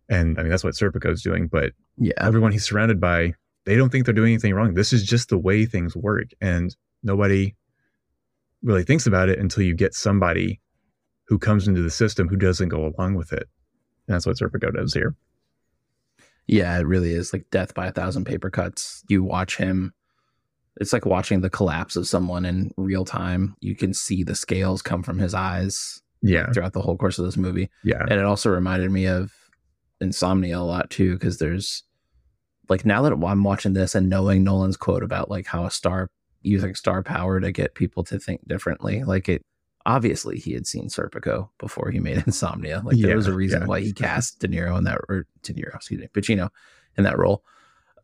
And 0.09 0.39
I 0.39 0.43
mean, 0.43 0.51
that's 0.51 0.65
what 0.65 0.75
Serpico's 0.75 1.23
doing. 1.23 1.49
But 1.49 1.73
yeah, 1.97 2.15
everyone 2.19 2.53
he's 2.53 2.67
surrounded 2.67 3.01
by 3.01 3.35
they 3.67 3.77
don't 3.77 3.91
think 3.91 4.07
they're 4.07 4.15
doing 4.15 4.33
anything 4.33 4.55
wrong. 4.55 4.75
This 4.75 4.93
is 4.93 5.03
just 5.03 5.29
the 5.29 5.39
way 5.39 5.67
things 5.67 5.95
work. 5.95 6.31
And 6.41 6.75
nobody 7.03 7.55
really 8.63 8.85
thinks 8.85 9.07
about 9.07 9.29
it 9.29 9.39
until 9.39 9.65
you 9.65 9.75
get 9.75 9.93
somebody 9.93 10.61
who 11.29 11.39
comes 11.39 11.69
into 11.69 11.83
the 11.83 11.91
system 11.91 12.29
who 12.29 12.37
doesn't 12.37 12.69
go 12.69 12.87
along 12.87 13.15
with 13.15 13.33
it. 13.33 13.49
And 14.07 14.15
that's 14.15 14.27
what 14.27 14.37
Serpico 14.37 14.73
does 14.75 14.95
here. 14.95 15.15
Yeah, 16.47 16.79
it 16.79 16.87
really 16.87 17.11
is 17.11 17.33
like 17.33 17.51
death 17.51 17.75
by 17.75 17.89
a 17.89 17.93
thousand 17.93 18.25
paper 18.25 18.51
cuts. 18.51 19.03
You 19.09 19.25
watch 19.25 19.57
him. 19.57 19.93
It's 20.81 20.93
like 20.93 21.05
watching 21.05 21.41
the 21.41 21.51
collapse 21.51 21.97
of 21.97 22.07
someone 22.07 22.45
in 22.45 22.71
real 22.77 23.05
time. 23.05 23.57
You 23.61 23.75
can 23.75 23.93
see 23.93 24.23
the 24.23 24.37
scales 24.37 24.81
come 24.83 25.03
from 25.03 25.19
his 25.19 25.35
eyes. 25.35 26.01
Yeah. 26.23 26.53
Throughout 26.53 26.73
the 26.73 26.83
whole 26.83 26.97
course 26.97 27.19
of 27.19 27.25
this 27.25 27.37
movie. 27.37 27.69
Yeah. 27.83 28.03
And 28.03 28.21
it 28.21 28.25
also 28.25 28.51
reminded 28.51 28.93
me 28.93 29.07
of 29.07 29.33
Insomnia 30.01 30.59
a 30.59 30.61
lot 30.61 30.91
too, 30.91 31.15
because 31.15 31.39
there's 31.39 31.83
like 32.69 32.85
now 32.85 33.03
that 33.03 33.13
I'm 33.13 33.45
watching 33.45 33.73
this 33.73 33.95
and 33.95 34.09
knowing 34.09 34.45
Nolan's 34.45 34.77
quote 34.77 35.03
about 35.03 35.31
like 35.31 35.47
how 35.47 35.65
a 35.65 35.71
star 35.71 36.09
using 36.43 36.75
star 36.75 37.03
power 37.03 37.41
to 37.41 37.53
get 37.53 37.75
people 37.75 38.05
to 38.05 38.19
think 38.19 38.47
differently, 38.47 39.05
like 39.05 39.29
it 39.29 39.43
obviously 39.85 40.39
he 40.39 40.53
had 40.53 40.67
seen 40.67 40.89
Serpico 40.89 41.49
before 41.59 41.91
he 41.91 42.01
made 42.01 42.19
Insomnia. 42.27 42.83
Like 42.85 42.99
there 42.99 43.11
yeah, 43.11 43.17
was 43.17 43.29
a 43.29 43.33
reason 43.33 43.63
yeah. 43.63 43.67
why 43.67 43.81
he 43.81 43.93
cast 43.93 44.41
De 44.41 44.49
Niro 44.49 44.77
in 44.77 44.85
that 44.85 44.99
or 45.09 45.27
De 45.43 45.55
Niro, 45.55 45.75
excuse 45.75 46.01
me, 46.01 46.09
Pacino 46.13 46.51
in 46.97 47.05
that 47.05 47.19
role. 47.19 47.43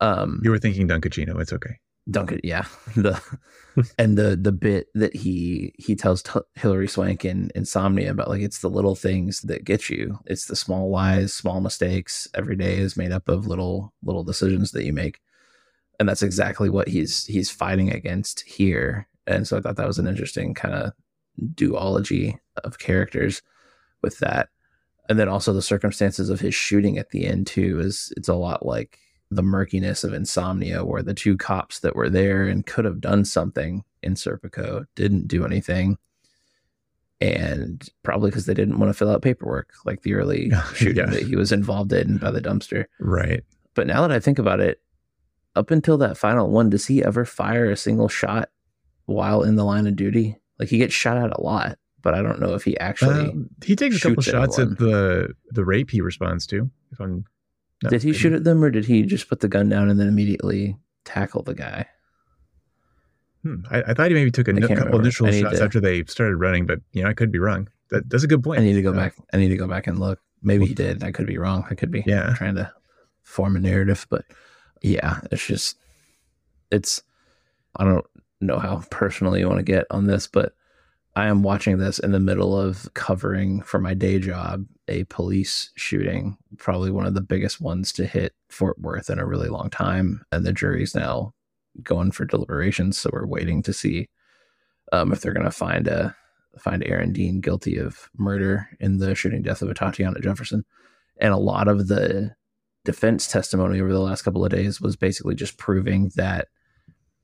Um, 0.01 0.40
you 0.42 0.51
were 0.51 0.59
thinking 0.59 0.87
Don 0.87 1.01
It's 1.05 1.53
okay. 1.53 1.79
Duncan, 2.11 2.41
yeah, 2.43 2.67
the 2.97 3.21
and 3.99 4.19
the 4.19 4.37
the 4.37 4.53
bit 4.53 4.88
that 4.95 5.15
he 5.15 5.73
he 5.79 5.95
tells 5.95 6.23
t- 6.23 6.41
Hilary 6.55 6.88
Swank 6.88 7.25
in 7.25 7.51
Insomnia 7.55 8.11
about 8.11 8.29
like 8.29 8.43
it's 8.43 8.59
the 8.59 8.71
little 8.71 8.97
things 8.97 9.41
that 9.43 9.65
get 9.65 9.88
you. 9.88 10.19
It's 10.27 10.47
the 10.47 10.57
small 10.57 10.91
lies, 10.91 11.33
small 11.33 11.61
mistakes. 11.61 12.27
Every 12.35 12.57
day 12.57 12.77
is 12.77 12.97
made 12.97 13.12
up 13.12 13.29
of 13.29 13.47
little 13.47 13.93
little 14.03 14.25
decisions 14.25 14.73
that 14.73 14.85
you 14.85 14.93
make, 14.93 15.21
and 16.01 16.09
that's 16.09 16.23
exactly 16.23 16.69
what 16.69 16.88
he's 16.88 17.25
he's 17.27 17.51
fighting 17.51 17.93
against 17.93 18.41
here. 18.41 19.07
And 19.27 19.47
so 19.47 19.57
I 19.57 19.61
thought 19.61 19.77
that 19.77 19.87
was 19.87 19.99
an 20.01 20.09
interesting 20.09 20.55
kind 20.55 20.75
of 20.75 20.93
duology 21.55 22.38
of 22.65 22.81
characters 22.81 23.43
with 24.03 24.19
that, 24.19 24.48
and 25.09 25.21
then 25.21 25.29
also 25.29 25.53
the 25.53 25.63
circumstances 25.63 26.31
of 26.31 26.40
his 26.40 26.55
shooting 26.55 26.98
at 26.98 27.11
the 27.11 27.27
end 27.27 27.46
too 27.46 27.79
is 27.79 28.13
it's 28.17 28.29
a 28.29 28.35
lot 28.35 28.67
like 28.67 28.98
the 29.35 29.42
murkiness 29.42 30.04
of 30.04 30.12
insomnia 30.12 30.85
where 30.85 31.02
the 31.02 31.14
two 31.14 31.37
cops 31.37 31.80
that 31.80 31.96
were 31.96 32.10
there 32.10 32.44
and 32.44 32.66
could 32.66 32.85
have 32.85 33.00
done 33.00 33.24
something 33.24 33.85
in 34.02 34.14
Serpico 34.14 34.87
didn't 34.94 35.28
do 35.28 35.44
anything. 35.44 35.98
And 37.20 37.88
probably 38.02 38.30
because 38.30 38.46
they 38.46 38.54
didn't 38.54 38.78
want 38.78 38.90
to 38.90 38.94
fill 38.94 39.10
out 39.10 39.22
paperwork 39.22 39.72
like 39.85 40.02
the 40.02 40.14
early 40.14 40.50
shooting 40.74 41.06
that 41.06 41.22
he 41.22 41.37
was 41.37 41.52
involved 41.52 41.92
in 41.92 42.18
by 42.18 42.30
the 42.30 42.40
dumpster. 42.40 42.87
Right. 42.98 43.44
But 43.74 43.87
now 43.87 44.02
that 44.02 44.12
I 44.12 44.18
think 44.18 44.38
about 44.38 44.60
it, 44.60 44.80
up 45.54 45.70
until 45.70 45.98
that 45.98 46.16
final 46.16 46.50
one, 46.50 46.70
does 46.70 46.87
he 46.87 47.04
ever 47.04 47.24
fire 47.24 47.70
a 47.70 47.76
single 47.76 48.08
shot 48.08 48.50
while 49.06 49.42
in 49.42 49.56
the 49.56 49.64
line 49.64 49.87
of 49.87 49.96
duty? 49.96 50.38
Like 50.58 50.68
he 50.68 50.78
gets 50.78 50.94
shot 50.94 51.16
at 51.16 51.37
a 51.37 51.40
lot, 51.40 51.78
but 52.02 52.14
I 52.14 52.22
don't 52.22 52.40
know 52.40 52.54
if 52.54 52.64
he 52.64 52.78
actually. 52.78 53.28
Um, 53.28 53.48
he 53.64 53.76
takes 53.76 53.96
a 53.96 54.00
couple 54.00 54.22
shots 54.22 54.58
at 54.58 54.78
the 54.78 55.35
the 55.50 55.64
rape 55.64 55.90
he 55.90 56.00
responds 56.00 56.46
to, 56.48 56.70
if 56.90 57.00
I'm 57.00 57.24
no, 57.83 57.90
did 57.90 58.02
he 58.02 58.12
shoot 58.12 58.33
at 58.33 58.44
them, 58.44 58.62
or 58.62 58.70
did 58.70 58.85
he 58.85 59.02
just 59.02 59.28
put 59.28 59.40
the 59.40 59.48
gun 59.48 59.68
down 59.68 59.88
and 59.88 59.98
then 59.98 60.08
immediately 60.08 60.76
tackle 61.04 61.42
the 61.42 61.54
guy? 61.54 61.87
Hmm. 63.42 63.62
I, 63.70 63.83
I, 63.83 63.94
thought 63.94 64.08
he 64.08 64.14
maybe 64.14 64.30
took 64.30 64.46
a 64.46 64.52
no, 64.52 64.68
couple 64.68 65.00
initial 65.00 65.30
shots 65.33 65.58
to, 65.58 65.64
after 65.64 65.80
they 65.80 66.04
started 66.04 66.37
running, 66.37 66.64
but 66.66 66.80
you 66.92 67.02
know 67.02 67.08
I 67.08 67.14
could 67.14 67.33
be 67.33 67.40
wrong. 67.40 67.68
That, 67.90 68.08
that's 68.08 68.22
a 68.22 68.28
good 68.28 68.42
point. 68.42 68.60
I 68.60 68.64
need 68.64 68.74
to 68.74 68.83
go 68.83 68.92
back. 68.92 69.14
I 69.33 69.37
need 69.37 69.48
to 69.48 69.56
go 69.56 69.66
back 69.66 69.87
and 69.87 69.98
look. 69.98 70.20
Maybe 70.42 70.66
he 70.66 70.74
did. 70.74 71.02
I 71.02 71.10
could 71.10 71.26
be 71.26 71.38
wrong. 71.38 71.66
I 71.68 71.74
could 71.74 71.90
be 71.90 72.04
yeah. 72.06 72.35
trying 72.37 72.54
to 72.54 72.72
form 73.22 73.56
a 73.56 73.60
narrative, 73.60 74.06
but 74.10 74.24
yeah, 74.80 75.20
it's 75.30 75.46
just 75.46 75.76
it's. 76.70 77.02
I 77.76 77.85
don't 77.85 78.04
know 78.40 78.58
how 78.58 78.83
personal 78.90 79.37
you 79.37 79.48
want 79.48 79.58
to 79.58 79.64
get 79.64 79.87
on 79.90 80.06
this, 80.06 80.26
but 80.26 80.54
I 81.15 81.27
am 81.27 81.42
watching 81.42 81.79
this 81.79 81.98
in 81.98 82.13
the 82.13 82.21
middle 82.21 82.58
of 82.58 82.92
covering 82.94 83.60
for 83.63 83.79
my 83.79 83.92
day 83.92 84.19
job 84.19 84.65
a 84.88 85.04
police 85.04 85.71
shooting, 85.77 86.38
probably 86.56 86.90
one 86.90 87.06
of 87.06 87.15
the 87.15 87.21
biggest 87.21 87.60
ones 87.60 87.92
to 87.92 88.06
hit 88.06 88.35
Fort 88.48 88.81
Worth 88.81 89.10
in 89.10 89.19
a 89.19 89.27
really 89.27 89.48
long 89.48 89.69
time, 89.69 90.25
and 90.33 90.44
the 90.44 90.52
jury's 90.52 90.94
now 90.94 91.35
going 91.83 92.13
for 92.13 92.25
deliberations, 92.25 92.98
so 92.98 93.10
we're 93.13 93.27
waiting 93.27 93.63
to 93.63 93.73
see 93.73 94.08
um, 94.92 95.13
if 95.13 95.21
they're 95.21 95.35
going 95.35 95.44
to 95.44 95.50
find 95.50 95.87
a 95.87 96.17
find 96.58 96.85
Aaron 96.85 97.13
Dean 97.13 97.40
guilty 97.40 97.79
of 97.79 98.10
murder 98.17 98.69
in 98.79 98.98
the 98.98 99.15
shooting 99.15 99.42
death 99.42 99.63
of 99.63 99.71
Atatiana 99.71 100.23
Jefferson. 100.23 100.65
And 101.19 101.33
a 101.33 101.38
lot 101.38 101.69
of 101.69 101.88
the 101.88 102.35
defense 102.85 103.27
testimony 103.27 103.81
over 103.81 103.92
the 103.92 104.00
last 104.00 104.23
couple 104.23 104.44
of 104.44 104.50
days 104.50 104.81
was 104.81 104.96
basically 104.96 105.35
just 105.35 105.56
proving 105.56 106.10
that 106.17 106.48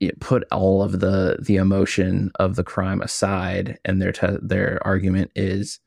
it 0.00 0.20
put 0.20 0.44
all 0.52 0.82
of 0.82 1.00
the 1.00 1.38
the 1.40 1.56
emotion 1.56 2.30
of 2.38 2.56
the 2.56 2.64
crime 2.64 3.00
aside, 3.02 3.78
and 3.84 4.00
their 4.00 4.12
te- 4.12 4.38
their 4.40 4.80
argument 4.84 5.30
is 5.34 5.80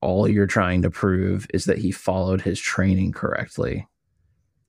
all 0.00 0.26
you're 0.26 0.46
trying 0.46 0.82
to 0.82 0.90
prove 0.90 1.46
is 1.52 1.66
that 1.66 1.78
he 1.78 1.92
followed 1.92 2.40
his 2.40 2.58
training 2.58 3.12
correctly. 3.12 3.86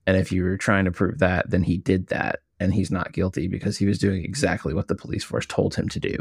And 0.06 0.16
if 0.16 0.30
you 0.30 0.44
were 0.44 0.56
trying 0.56 0.84
to 0.84 0.92
prove 0.92 1.18
that, 1.18 1.50
then 1.50 1.62
he 1.62 1.78
did 1.78 2.08
that, 2.08 2.40
and 2.60 2.74
he's 2.74 2.90
not 2.90 3.12
guilty 3.12 3.48
because 3.48 3.78
he 3.78 3.86
was 3.86 3.98
doing 3.98 4.24
exactly 4.24 4.74
what 4.74 4.88
the 4.88 4.94
police 4.94 5.24
force 5.24 5.46
told 5.46 5.74
him 5.74 5.88
to 5.88 6.00
do. 6.00 6.16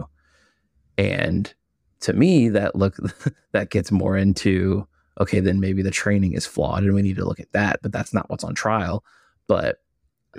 And 0.98 1.54
to 2.02 2.14
me, 2.14 2.50
that 2.50 2.76
look 2.76 2.98
that 3.52 3.70
gets 3.70 3.92
more 3.92 4.18
into 4.18 4.88
okay, 5.20 5.40
then 5.40 5.60
maybe 5.60 5.84
the 5.84 5.92
training 5.92 6.34
is 6.34 6.48
flawed, 6.48 6.84
and 6.84 6.94
we 6.96 7.02
need 7.04 7.18
to 7.18 7.26
look 7.26 7.40
at 7.40 7.52
that. 7.52 7.80
But 7.84 7.92
that's 7.92 8.14
not 8.14 8.30
what's 8.30 8.44
on 8.44 8.56
trial. 8.56 9.04
But 9.48 9.78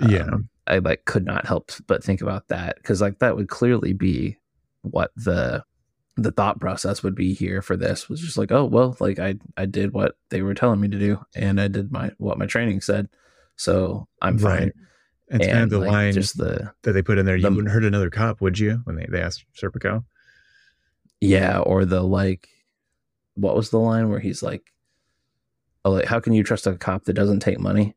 Yeah. 0.09 0.23
Um, 0.23 0.49
I 0.67 0.77
like 0.79 1.05
could 1.05 1.25
not 1.25 1.45
help 1.45 1.71
but 1.87 2.03
think 2.03 2.21
about 2.21 2.47
that 2.47 2.77
because 2.77 3.01
like 3.01 3.19
that 3.19 3.35
would 3.35 3.49
clearly 3.49 3.93
be 3.93 4.37
what 4.81 5.11
the 5.15 5.63
the 6.15 6.31
thought 6.31 6.59
process 6.59 7.01
would 7.03 7.15
be 7.15 7.33
here 7.33 7.61
for 7.61 7.75
this 7.75 8.07
was 8.07 8.21
just 8.21 8.37
like 8.37 8.51
oh 8.51 8.65
well 8.65 8.95
like 8.99 9.19
I 9.19 9.35
I 9.57 9.65
did 9.65 9.93
what 9.93 10.15
they 10.29 10.41
were 10.41 10.53
telling 10.53 10.79
me 10.79 10.87
to 10.89 10.99
do 10.99 11.19
and 11.35 11.59
I 11.59 11.67
did 11.67 11.91
my 11.91 12.11
what 12.17 12.37
my 12.37 12.45
training 12.45 12.81
said 12.81 13.09
so 13.55 14.07
I'm 14.21 14.37
fine 14.37 14.59
Right. 14.61 14.71
It's 15.29 15.47
kind 15.47 15.63
of 15.63 15.69
the 15.71 15.79
like, 15.79 15.89
line 15.91 16.13
just 16.13 16.37
the 16.37 16.71
that 16.83 16.91
they 16.91 17.01
put 17.01 17.17
in 17.17 17.25
there. 17.25 17.35
You 17.35 17.43
the- 17.43 17.49
wouldn't 17.51 17.71
hurt 17.73 17.85
another 17.85 18.11
cop, 18.11 18.39
would 18.41 18.59
you? 18.59 18.81
When 18.83 18.97
they, 18.97 19.07
they 19.09 19.21
asked 19.21 19.45
Serpico. 19.59 20.03
yeah 21.21 21.59
or 21.59 21.85
the 21.85 22.01
like 22.01 22.47
what 23.35 23.55
was 23.55 23.69
the 23.71 23.79
line 23.79 24.09
where 24.09 24.19
he's 24.19 24.43
like 24.43 24.71
oh 25.85 25.91
like 25.91 26.05
how 26.05 26.19
can 26.19 26.33
you 26.33 26.43
trust 26.43 26.67
a 26.67 26.75
cop 26.75 27.05
that 27.05 27.13
doesn't 27.13 27.39
take 27.39 27.59
money 27.59 27.95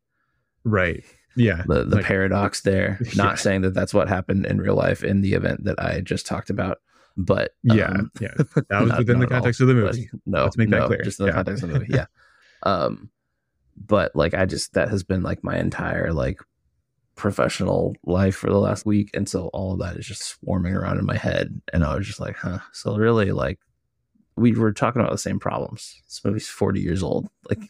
Right. 0.65 1.05
Yeah. 1.37 1.63
the 1.67 1.85
the 1.85 1.97
Like- 1.97 2.05
paradox 2.05 2.63
there. 2.63 2.99
Not 3.17 3.33
Yeah. 3.33 3.35
saying 3.37 3.61
that 3.63 3.75
that's 3.75 3.93
what 3.95 4.09
happened 4.09 4.47
in 4.47 4.61
real 4.61 4.75
life 4.75 5.05
in 5.05 5.21
the 5.21 5.35
event 5.35 5.65
that 5.65 5.79
I 5.83 6.01
just 6.01 6.27
talked 6.27 6.51
about, 6.51 6.79
but 7.17 7.53
Yeah. 7.63 7.87
um, 7.91 8.11
yeah. 8.21 8.35
That 8.69 8.81
was 8.81 8.89
not- 8.91 8.99
within 8.99 9.19
the 9.21 9.27
all, 9.27 9.31
context 9.31 9.61
of 9.61 9.69
the 9.69 9.75
movie. 9.75 10.11
No, 10.27 10.45
Let's 10.45 10.57
make 10.57 10.71
that 10.71 10.87
clear. 10.87 11.03
Just 11.03 11.21
in 11.21 11.27
the 11.27 11.31
Yeah. 11.33 11.37
context 11.37 11.63
of 11.63 11.69
the 11.71 11.79
movie, 11.81 11.93
yeah. 11.95 12.07
Um, 12.63 13.11
but 13.77 14.17
like 14.17 14.33
I 14.35 14.47
just 14.47 14.73
that 14.73 14.89
has 14.89 15.03
been 15.05 15.23
like 15.23 15.45
my 15.45 15.59
entire 15.59 16.13
like 16.13 16.41
professional 17.15 17.95
life 18.05 18.37
for 18.37 18.51
the 18.51 18.59
last 18.59 18.85
week, 18.87 19.11
and 19.15 19.29
so 19.29 19.49
all 19.49 19.73
of 19.73 19.79
that 19.81 19.97
is 19.97 20.07
just 20.07 20.23
swarming 20.23 20.75
around 20.75 20.99
in 20.99 21.07
my 21.07 21.17
head, 21.17 21.61
and 21.73 21.85
I 21.85 21.95
was 21.95 22.07
just 22.07 22.21
like, 22.21 22.37
huh. 22.37 22.59
So 22.73 22.97
really, 22.97 23.33
like 23.33 23.59
we 24.37 24.53
were 24.53 24.73
talking 24.73 25.01
about 25.01 25.13
the 25.13 25.19
same 25.19 25.39
problems. 25.39 26.01
This 26.07 26.23
movie's 26.25 26.49
forty 26.49 26.81
years 26.81 27.03
old, 27.03 27.29
like 27.49 27.61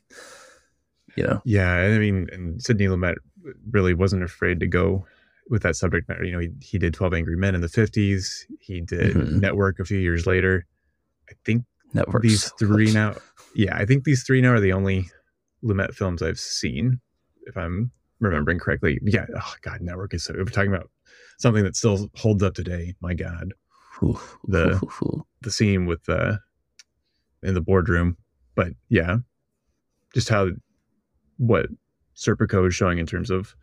you 1.17 1.25
know. 1.25 1.41
Yeah, 1.45 1.73
I 1.73 1.99
mean, 1.99 2.29
and 2.33 2.63
Sidney 2.63 2.87
Lumet 2.87 3.17
really 3.71 3.95
wasn't 3.95 4.23
afraid 4.23 4.61
to 4.61 4.67
go 4.67 5.07
with 5.49 5.63
that 5.63 5.77
subject 5.77 6.09
matter. 6.09 6.25
You 6.25 6.33
know, 6.33 6.39
he, 6.41 6.51
he 6.61 6.79
did 6.79 6.95
Twelve 6.95 7.15
Angry 7.15 7.37
Men 7.37 7.55
in 7.55 7.61
the 7.61 7.69
fifties. 7.69 8.47
He 8.61 8.81
did 8.81 9.15
Mhm. 9.15 9.41
Network 9.41 9.79
a 9.79 9.85
few 9.85 9.99
years 9.99 10.27
later. 10.27 10.67
I 11.31 11.35
think 11.45 11.65
Networks. 11.95 12.23
these 12.23 12.53
three 12.59 12.93
now. 12.93 13.17
Yeah, 13.55 13.77
I 13.77 13.85
think 13.87 14.05
these 14.05 14.23
three 14.25 14.41
now 14.41 14.53
are 14.53 14.61
the 14.61 14.73
only 14.73 15.09
Lumet 15.65 15.95
films 15.95 16.23
I've 16.23 16.39
seen, 16.39 17.01
if 17.47 17.57
I'm 17.57 17.91
remembering 18.21 18.59
correctly. 18.59 18.99
Yeah. 19.03 19.27
Oh 19.37 19.55
God, 19.63 19.81
Network 19.81 20.15
is 20.15 20.25
so. 20.25 20.35
We're 20.37 20.45
talking 20.47 20.73
about 20.73 20.91
something 21.39 21.65
that 21.65 21.77
still 21.77 22.11
holds 22.17 22.43
up 22.43 22.55
today. 22.55 22.95
My 23.01 23.15
God, 23.15 23.53
Ooh, 24.03 24.19
the- 24.47 24.75
ooh, 24.77 24.81
ooh, 25.03 25.07
ooh. 25.07 25.27
the 25.43 25.51
scene 25.51 25.87
with 25.87 26.03
the 26.05 26.41
in 27.43 27.55
the 27.55 27.61
boardroom. 27.61 28.17
But 28.55 28.73
yeah, 28.89 29.19
just 30.15 30.29
how 30.29 30.49
what 31.39 31.67
Serpico 32.17 32.67
is 32.67 32.75
showing 32.75 32.99
in 32.99 33.07
terms 33.07 33.31
of 33.31 33.55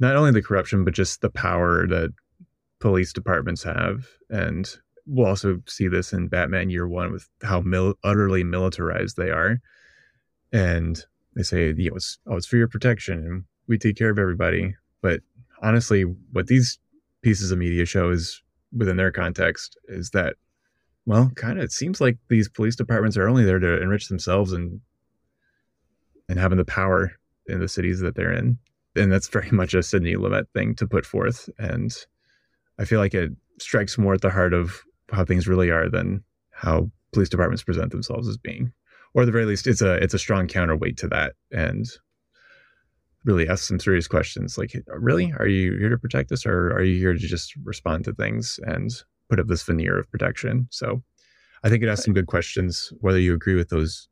not 0.00 0.16
only 0.16 0.30
the 0.30 0.42
corruption, 0.42 0.84
but 0.84 0.94
just 0.94 1.20
the 1.20 1.30
power 1.30 1.86
that 1.86 2.12
police 2.80 3.12
departments 3.12 3.62
have. 3.62 4.06
And 4.30 4.68
we'll 5.06 5.26
also 5.26 5.60
see 5.66 5.88
this 5.88 6.12
in 6.12 6.28
Batman 6.28 6.70
Year 6.70 6.86
One 6.86 7.12
with 7.12 7.28
how 7.42 7.60
mil- 7.60 7.98
utterly 8.04 8.44
militarized 8.44 9.16
they 9.16 9.30
are. 9.30 9.60
And 10.52 11.02
they 11.34 11.42
say, 11.42 11.74
you 11.76 11.90
know, 11.90 11.96
it's, 11.96 12.18
oh, 12.26 12.36
it's 12.36 12.46
for 12.46 12.56
your 12.56 12.68
protection 12.68 13.18
and 13.18 13.44
we 13.66 13.78
take 13.78 13.96
care 13.96 14.10
of 14.10 14.18
everybody. 14.18 14.74
But 15.02 15.20
honestly, 15.62 16.02
what 16.32 16.46
these 16.46 16.78
pieces 17.22 17.50
of 17.50 17.58
media 17.58 17.84
show 17.84 18.10
is 18.10 18.42
within 18.76 18.96
their 18.96 19.12
context 19.12 19.76
is 19.88 20.10
that 20.10 20.34
well, 21.06 21.32
kind 21.36 21.58
of. 21.58 21.64
It 21.64 21.72
seems 21.72 22.02
like 22.02 22.18
these 22.28 22.50
police 22.50 22.76
departments 22.76 23.16
are 23.16 23.28
only 23.28 23.42
there 23.42 23.58
to 23.58 23.80
enrich 23.80 24.08
themselves 24.08 24.52
and 24.52 24.82
and 26.28 26.38
having 26.38 26.58
the 26.58 26.66
power 26.66 27.17
in 27.48 27.60
the 27.60 27.68
cities 27.68 28.00
that 28.00 28.14
they're 28.14 28.32
in, 28.32 28.58
and 28.96 29.12
that's 29.12 29.28
very 29.28 29.50
much 29.52 29.74
a 29.74 29.82
Sidney 29.82 30.14
Lumet 30.14 30.46
thing 30.54 30.74
to 30.76 30.86
put 30.86 31.06
forth. 31.06 31.48
And 31.58 31.94
I 32.78 32.84
feel 32.84 33.00
like 33.00 33.14
it 33.14 33.32
strikes 33.58 33.98
more 33.98 34.14
at 34.14 34.20
the 34.20 34.30
heart 34.30 34.54
of 34.54 34.82
how 35.10 35.24
things 35.24 35.48
really 35.48 35.70
are 35.70 35.88
than 35.88 36.22
how 36.50 36.90
police 37.12 37.28
departments 37.28 37.64
present 37.64 37.90
themselves 37.90 38.28
as 38.28 38.36
being, 38.36 38.72
or 39.14 39.22
at 39.22 39.26
the 39.26 39.32
very 39.32 39.46
least, 39.46 39.66
it's 39.66 39.82
a 39.82 39.94
it's 39.94 40.14
a 40.14 40.18
strong 40.18 40.46
counterweight 40.46 40.96
to 40.98 41.08
that, 41.08 41.34
and 41.50 41.86
really 43.24 43.48
ask 43.48 43.64
some 43.64 43.80
serious 43.80 44.06
questions 44.06 44.56
like, 44.56 44.72
really, 44.86 45.32
are 45.38 45.48
you 45.48 45.76
here 45.78 45.90
to 45.90 45.98
protect 45.98 46.32
us, 46.32 46.46
or 46.46 46.72
are 46.72 46.82
you 46.82 46.98
here 46.98 47.12
to 47.12 47.18
just 47.18 47.54
respond 47.64 48.04
to 48.04 48.14
things 48.14 48.58
and 48.64 49.02
put 49.28 49.40
up 49.40 49.46
this 49.46 49.62
veneer 49.62 49.98
of 49.98 50.10
protection. 50.10 50.66
So 50.70 51.02
I 51.62 51.68
think 51.68 51.82
it 51.82 51.88
asks 51.88 52.04
some 52.04 52.14
good 52.14 52.26
questions, 52.26 52.92
whether 53.00 53.18
you 53.18 53.34
agree 53.34 53.54
with 53.54 53.68
those 53.68 54.08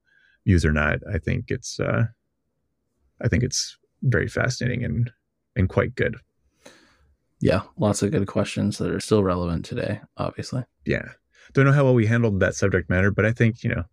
views 0.46 0.64
or 0.64 0.72
not. 0.72 0.98
I 1.12 1.18
think 1.18 1.46
it's 1.48 1.80
uh 1.80 2.06
I 3.20 3.28
think 3.28 3.42
it's 3.42 3.76
very 4.02 4.28
fascinating 4.28 4.84
and 4.84 5.10
and 5.54 5.68
quite 5.68 5.94
good. 5.94 6.16
Yeah, 7.40 7.62
lots 7.76 8.02
of 8.02 8.10
good 8.10 8.26
questions 8.26 8.78
that 8.78 8.90
are 8.90 9.00
still 9.00 9.22
relevant 9.22 9.64
today, 9.64 10.00
obviously. 10.16 10.64
Yeah. 10.84 11.08
Don't 11.52 11.64
know 11.64 11.72
how 11.72 11.84
well 11.84 11.94
we 11.94 12.06
handled 12.06 12.40
that 12.40 12.54
subject 12.54 12.90
matter, 12.90 13.10
but 13.10 13.24
I 13.24 13.32
think, 13.32 13.62
you 13.62 13.70
know, 13.70 13.84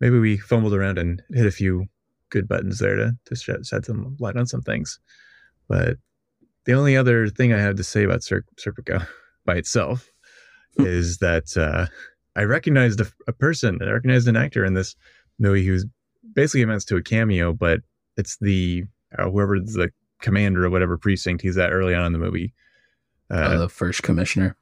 maybe 0.00 0.18
we 0.18 0.38
fumbled 0.38 0.74
around 0.74 0.98
and 0.98 1.22
hit 1.30 1.46
a 1.46 1.50
few 1.50 1.86
good 2.30 2.48
buttons 2.48 2.78
there 2.78 2.96
to, 2.96 3.12
to 3.26 3.36
shed, 3.36 3.66
shed 3.66 3.84
some 3.84 4.16
light 4.18 4.36
on 4.36 4.46
some 4.46 4.62
things. 4.62 4.98
But 5.68 5.98
the 6.64 6.72
only 6.72 6.96
other 6.96 7.28
thing 7.28 7.52
I 7.52 7.60
have 7.60 7.76
to 7.76 7.84
say 7.84 8.02
about 8.02 8.22
Ser- 8.22 8.44
Serpico 8.58 9.06
by 9.44 9.56
itself 9.56 10.10
is 10.76 11.18
that 11.18 11.56
uh, 11.56 11.86
I 12.34 12.44
recognized 12.44 13.00
a, 13.00 13.06
a 13.28 13.32
person, 13.32 13.78
I 13.80 13.90
recognized 13.90 14.26
an 14.26 14.36
actor 14.36 14.64
in 14.64 14.74
this 14.74 14.96
movie 15.38 15.64
who's 15.64 15.86
basically 16.34 16.62
amounts 16.62 16.86
to 16.86 16.96
a 16.96 17.02
cameo, 17.02 17.52
but 17.52 17.80
it's 18.16 18.36
the 18.40 18.84
uh, 19.18 19.30
whoever 19.30 19.58
the 19.60 19.90
commander 20.20 20.64
or 20.64 20.70
whatever 20.70 20.96
precinct 20.98 21.42
he's 21.42 21.58
at 21.58 21.72
early 21.72 21.94
on 21.94 22.06
in 22.06 22.12
the 22.12 22.18
movie. 22.18 22.52
Uh, 23.30 23.34
Uh, 23.34 23.58
the 23.58 23.68
first 23.68 24.02
commissioner, 24.02 24.56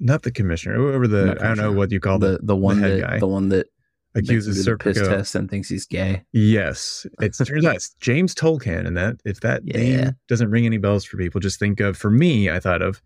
not 0.00 0.22
the 0.22 0.30
commissioner, 0.30 0.76
whoever 0.76 1.06
the 1.08 1.26
Not 1.26 1.42
I 1.42 1.48
don't 1.48 1.56
know 1.58 1.72
what 1.72 1.90
you 1.92 2.00
call 2.00 2.18
the 2.18 2.38
the 2.38 2.46
the 2.46 2.56
one 2.56 2.78
head 2.78 3.00
that 3.00 3.00
guy. 3.10 3.18
the 3.18 3.26
one 3.26 3.48
that 3.50 3.66
accuses 4.14 4.56
makes 4.56 4.66
him 4.68 4.76
do 4.78 4.92
the 4.92 5.00
piss 5.00 5.08
test 5.08 5.34
and 5.34 5.50
thinks 5.50 5.68
he's 5.68 5.86
gay. 5.86 6.22
Yes, 6.32 7.04
it 7.20 7.34
turns 7.36 7.64
out 7.64 7.76
it's 7.76 7.94
James 8.00 8.34
Tolkan, 8.34 8.86
and 8.86 8.96
that 8.96 9.16
if 9.24 9.40
that 9.40 9.62
Yeah. 9.64 9.76
name 9.78 10.16
doesn't 10.28 10.50
ring 10.50 10.66
any 10.66 10.78
bells 10.78 11.04
for 11.04 11.16
people, 11.16 11.40
just 11.40 11.58
think 11.58 11.80
of. 11.80 11.96
For 11.96 12.10
me, 12.10 12.48
I 12.48 12.60
thought 12.60 12.82
of 12.82 13.02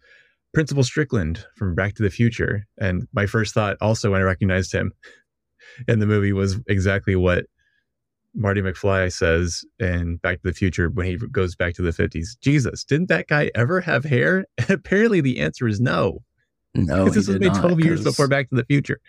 Principal 0.53 0.85
Strickland 0.85 1.45
from 1.57 1.75
Back 1.75 1.95
to 1.95 2.03
the 2.03 2.11
Future, 2.11 2.67
and 2.79 3.09
my 3.13 3.25
first 3.27 3.55
thought, 3.55 3.77
also 3.81 4.11
when 4.13 4.21
I 4.21 4.25
recognized 4.25 4.73
him 4.73 4.93
in 5.87 5.99
the 5.99 6.07
movie, 6.07 6.33
was 6.33 6.59
exactly 6.67 7.17
what 7.17 7.47
Marty 8.39 8.63
McFly 8.63 9.13
says 9.13 9.65
in 9.81 10.17
Back 10.19 10.37
to 10.43 10.49
the 10.49 10.55
Future 10.55 10.89
when 10.89 11.07
he 11.07 11.17
goes 11.17 11.57
back 11.57 11.75
to 11.75 11.83
the 11.83 11.93
fifties. 11.93 12.37
Jesus, 12.41 12.85
didn't 12.85 13.09
that 13.09 13.27
guy 13.27 13.51
ever 13.55 13.81
have 13.81 14.05
hair? 14.05 14.47
And 14.59 14.71
apparently, 14.79 15.21
the 15.21 15.41
answer 15.41 15.67
is 15.67 15.81
no. 15.81 16.23
No, 16.75 17.05
Because 17.05 17.15
this 17.15 17.29
was 17.29 17.41
made 17.41 17.53
not, 17.53 17.61
twelve 17.61 17.81
years 17.81 17.99
'cause- 18.01 18.05
before 18.15 18.29
Back 18.29 18.49
to 18.51 18.55
the 18.57 18.65
Future. 18.65 19.01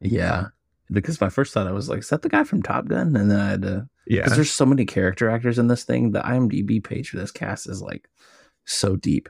Yeah, 0.00 0.46
because 0.90 1.20
my 1.20 1.28
first 1.30 1.52
thought 1.54 1.66
I 1.66 1.72
was 1.72 1.88
like, 1.88 2.00
"Is 2.00 2.08
that 2.10 2.22
the 2.22 2.28
guy 2.28 2.44
from 2.44 2.62
Top 2.62 2.86
Gun?" 2.88 3.16
And 3.16 3.30
then 3.30 3.40
I 3.40 3.48
had 3.50 3.62
to 3.62 3.88
Yeah, 4.06 4.20
because 4.22 4.36
there's 4.36 4.50
so 4.52 4.66
many 4.66 4.84
character 4.84 5.30
actors 5.30 5.58
in 5.58 5.68
this 5.68 5.84
thing. 5.84 6.12
The 6.12 6.20
IMDb 6.20 6.82
page 6.84 7.10
for 7.10 7.16
this 7.16 7.30
cast 7.32 7.68
is 7.68 7.80
like 7.82 8.08
so 8.66 8.96
deep. 8.96 9.28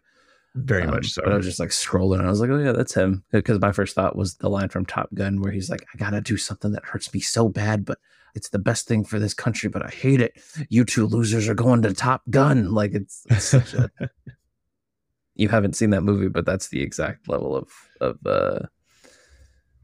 Very 0.65 0.83
Um, 0.85 0.91
much 0.91 1.11
so. 1.13 1.23
But 1.23 1.33
I 1.33 1.37
was 1.37 1.47
just 1.47 1.61
like 1.61 1.71
scrolling. 1.71 2.19
And 2.19 2.27
I 2.27 2.31
was 2.31 2.41
like, 2.41 2.51
oh 2.51 2.59
yeah, 2.59 2.73
that's 2.73 2.95
him. 2.95 3.23
Because 3.31 3.61
my 3.61 3.73
first 3.73 3.95
thought 3.95 4.17
was 4.17 4.35
the 4.37 4.49
line 4.51 4.69
from 4.69 4.85
Top 4.87 5.09
Gun 5.15 5.41
where 5.41 5.53
he's 5.53 5.71
like, 5.71 5.85
I 5.95 5.99
gotta 5.99 6.21
do 6.21 6.37
something 6.37 6.73
that 6.73 6.85
hurts 6.85 7.13
me 7.15 7.21
so 7.21 7.49
bad, 7.49 7.85
but 7.85 7.99
it's 8.35 8.49
the 8.51 8.59
best 8.59 8.87
thing 8.89 9.05
for 9.05 9.19
this 9.19 9.35
country, 9.35 9.69
but 9.69 9.85
I 9.85 9.89
hate 9.89 10.21
it. 10.21 10.41
You 10.69 10.85
two 10.85 11.07
losers 11.07 11.49
are 11.49 11.55
going 11.55 11.83
to 11.83 11.93
Top 11.95 12.23
Gun. 12.31 12.73
Like 12.75 12.93
it's, 12.95 13.25
it's 13.31 13.45
such 13.45 13.75
a. 13.75 13.91
you 15.35 15.49
haven't 15.49 15.77
seen 15.77 15.91
that 15.91 16.03
movie, 16.03 16.29
but 16.29 16.45
that's 16.47 16.69
the 16.69 16.83
exact 16.83 17.29
level 17.29 17.57
of 17.57 17.69
of. 18.01 18.19
uh 18.27 18.67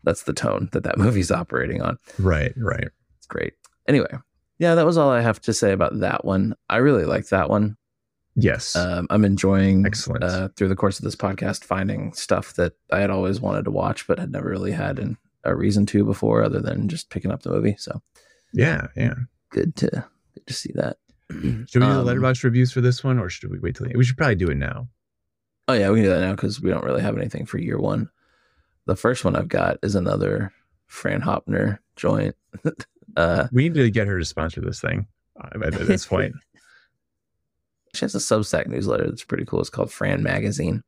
That's 0.02 0.24
the 0.24 0.32
tone 0.34 0.68
that 0.72 0.82
that 0.84 0.98
movie's 1.04 1.30
operating 1.30 1.82
on. 1.82 1.98
right, 2.18 2.52
right. 2.56 2.88
It's 3.18 3.26
great. 3.26 3.54
Anyway, 3.88 4.12
yeah, 4.58 4.74
that 4.74 4.86
was 4.86 4.96
all 4.98 5.10
I 5.10 5.20
have 5.20 5.40
to 5.42 5.52
say 5.52 5.72
about 5.72 5.98
that 6.00 6.24
one. 6.24 6.54
I 6.68 6.76
really 6.78 7.04
like 7.04 7.28
that 7.28 7.48
one. 7.48 7.76
Yes. 8.36 8.74
Um, 8.74 9.06
I'm 9.10 9.24
enjoying 9.24 9.86
Excellent. 9.86 10.24
uh, 10.24 10.48
through 10.56 10.68
the 10.68 10.76
course 10.76 10.98
of 10.98 11.04
this 11.04 11.14
podcast 11.16 11.64
finding 11.64 12.12
stuff 12.14 12.54
that 12.54 12.72
I 12.90 13.00
had 13.00 13.10
always 13.10 13.40
wanted 13.40 13.64
to 13.66 13.70
watch 13.70 14.06
but 14.06 14.18
had 14.18 14.32
never 14.32 14.48
really 14.48 14.72
had 14.72 14.98
an, 14.98 15.16
a 15.44 15.54
reason 15.54 15.86
to 15.86 16.04
before, 16.04 16.42
other 16.42 16.60
than 16.60 16.88
just 16.88 17.10
picking 17.10 17.30
up 17.30 17.42
the 17.42 17.50
movie. 17.50 17.76
So 17.78 18.02
yeah, 18.52 18.88
yeah. 18.96 19.14
good 19.50 19.76
to 19.76 19.88
good 20.34 20.46
to 20.46 20.52
see 20.52 20.72
that. 20.74 20.96
Should 21.30 21.40
we 21.42 21.62
do 21.64 21.78
the 21.80 21.86
Um, 22.00 22.04
letterbox 22.06 22.42
reviews 22.44 22.72
for 22.72 22.80
this 22.80 23.02
one, 23.04 23.18
or 23.18 23.30
should 23.30 23.50
we 23.50 23.58
wait 23.58 23.76
till 23.76 23.86
the? 23.86 23.96
We 23.96 24.04
should 24.04 24.16
probably 24.16 24.34
do 24.34 24.50
it 24.50 24.56
now. 24.56 24.88
Oh 25.68 25.72
yeah, 25.72 25.88
we 25.90 25.96
can 25.98 26.04
do 26.04 26.10
that 26.10 26.20
now 26.20 26.32
because 26.32 26.60
we 26.60 26.70
don't 26.70 26.84
really 26.84 27.00
have 27.02 27.16
anything 27.16 27.46
for 27.46 27.58
year 27.58 27.78
one. 27.78 28.10
The 28.86 28.96
first 28.96 29.24
one 29.24 29.34
I've 29.36 29.48
got 29.48 29.78
is 29.82 29.94
another 29.94 30.52
Fran 30.86 31.22
Hoepfner 31.22 31.78
joint. 31.96 32.34
uh, 33.16 33.46
We 33.52 33.62
need 33.64 33.74
to 33.74 33.90
get 33.90 34.06
her 34.08 34.18
to 34.18 34.24
sponsor 34.26 34.60
this 34.60 34.80
thing 34.80 35.06
uh, 35.42 35.48
at, 35.64 35.74
at 35.74 35.86
this 35.86 36.04
point. 36.14 36.34
She 37.94 38.04
has 38.04 38.14
a 38.14 38.18
Substack 38.18 38.66
newsletter 38.66 39.06
that's 39.08 39.24
pretty 39.24 39.44
cool. 39.44 39.60
It's 39.60 39.70
called 39.70 39.92
Fran 39.92 40.22
Magazine. 40.22 40.82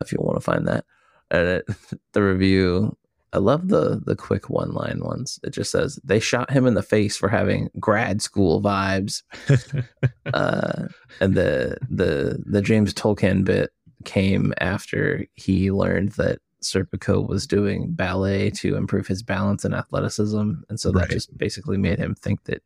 If 0.00 0.12
you 0.12 0.18
want 0.20 0.36
to 0.36 0.40
find 0.40 0.66
that, 0.68 0.84
and 1.30 1.48
it, 1.48 1.66
the 2.12 2.22
review, 2.22 2.96
I 3.32 3.38
love 3.38 3.68
the 3.68 4.00
the 4.04 4.16
quick 4.16 4.48
one 4.48 4.72
line 4.72 5.00
ones. 5.02 5.38
It 5.44 5.50
just 5.50 5.70
says 5.70 5.98
they 6.04 6.20
shot 6.20 6.50
him 6.50 6.66
in 6.66 6.74
the 6.74 6.82
face 6.82 7.16
for 7.16 7.28
having 7.28 7.68
grad 7.78 8.22
school 8.22 8.62
vibes, 8.62 9.22
uh, 10.32 10.86
and 11.20 11.34
the 11.34 11.76
the 11.90 12.42
the 12.46 12.62
James 12.62 12.94
Tolkan 12.94 13.44
bit 13.44 13.70
came 14.04 14.54
after 14.60 15.26
he 15.34 15.70
learned 15.72 16.12
that 16.12 16.38
Serpico 16.62 17.26
was 17.26 17.46
doing 17.46 17.90
ballet 17.90 18.50
to 18.50 18.76
improve 18.76 19.06
his 19.06 19.22
balance 19.22 19.64
and 19.64 19.74
athleticism, 19.74 20.52
and 20.68 20.80
so 20.80 20.90
that 20.92 21.00
Right. 21.00 21.10
just 21.10 21.36
basically 21.36 21.76
made 21.76 21.98
him 21.98 22.14
think 22.14 22.44
that 22.44 22.62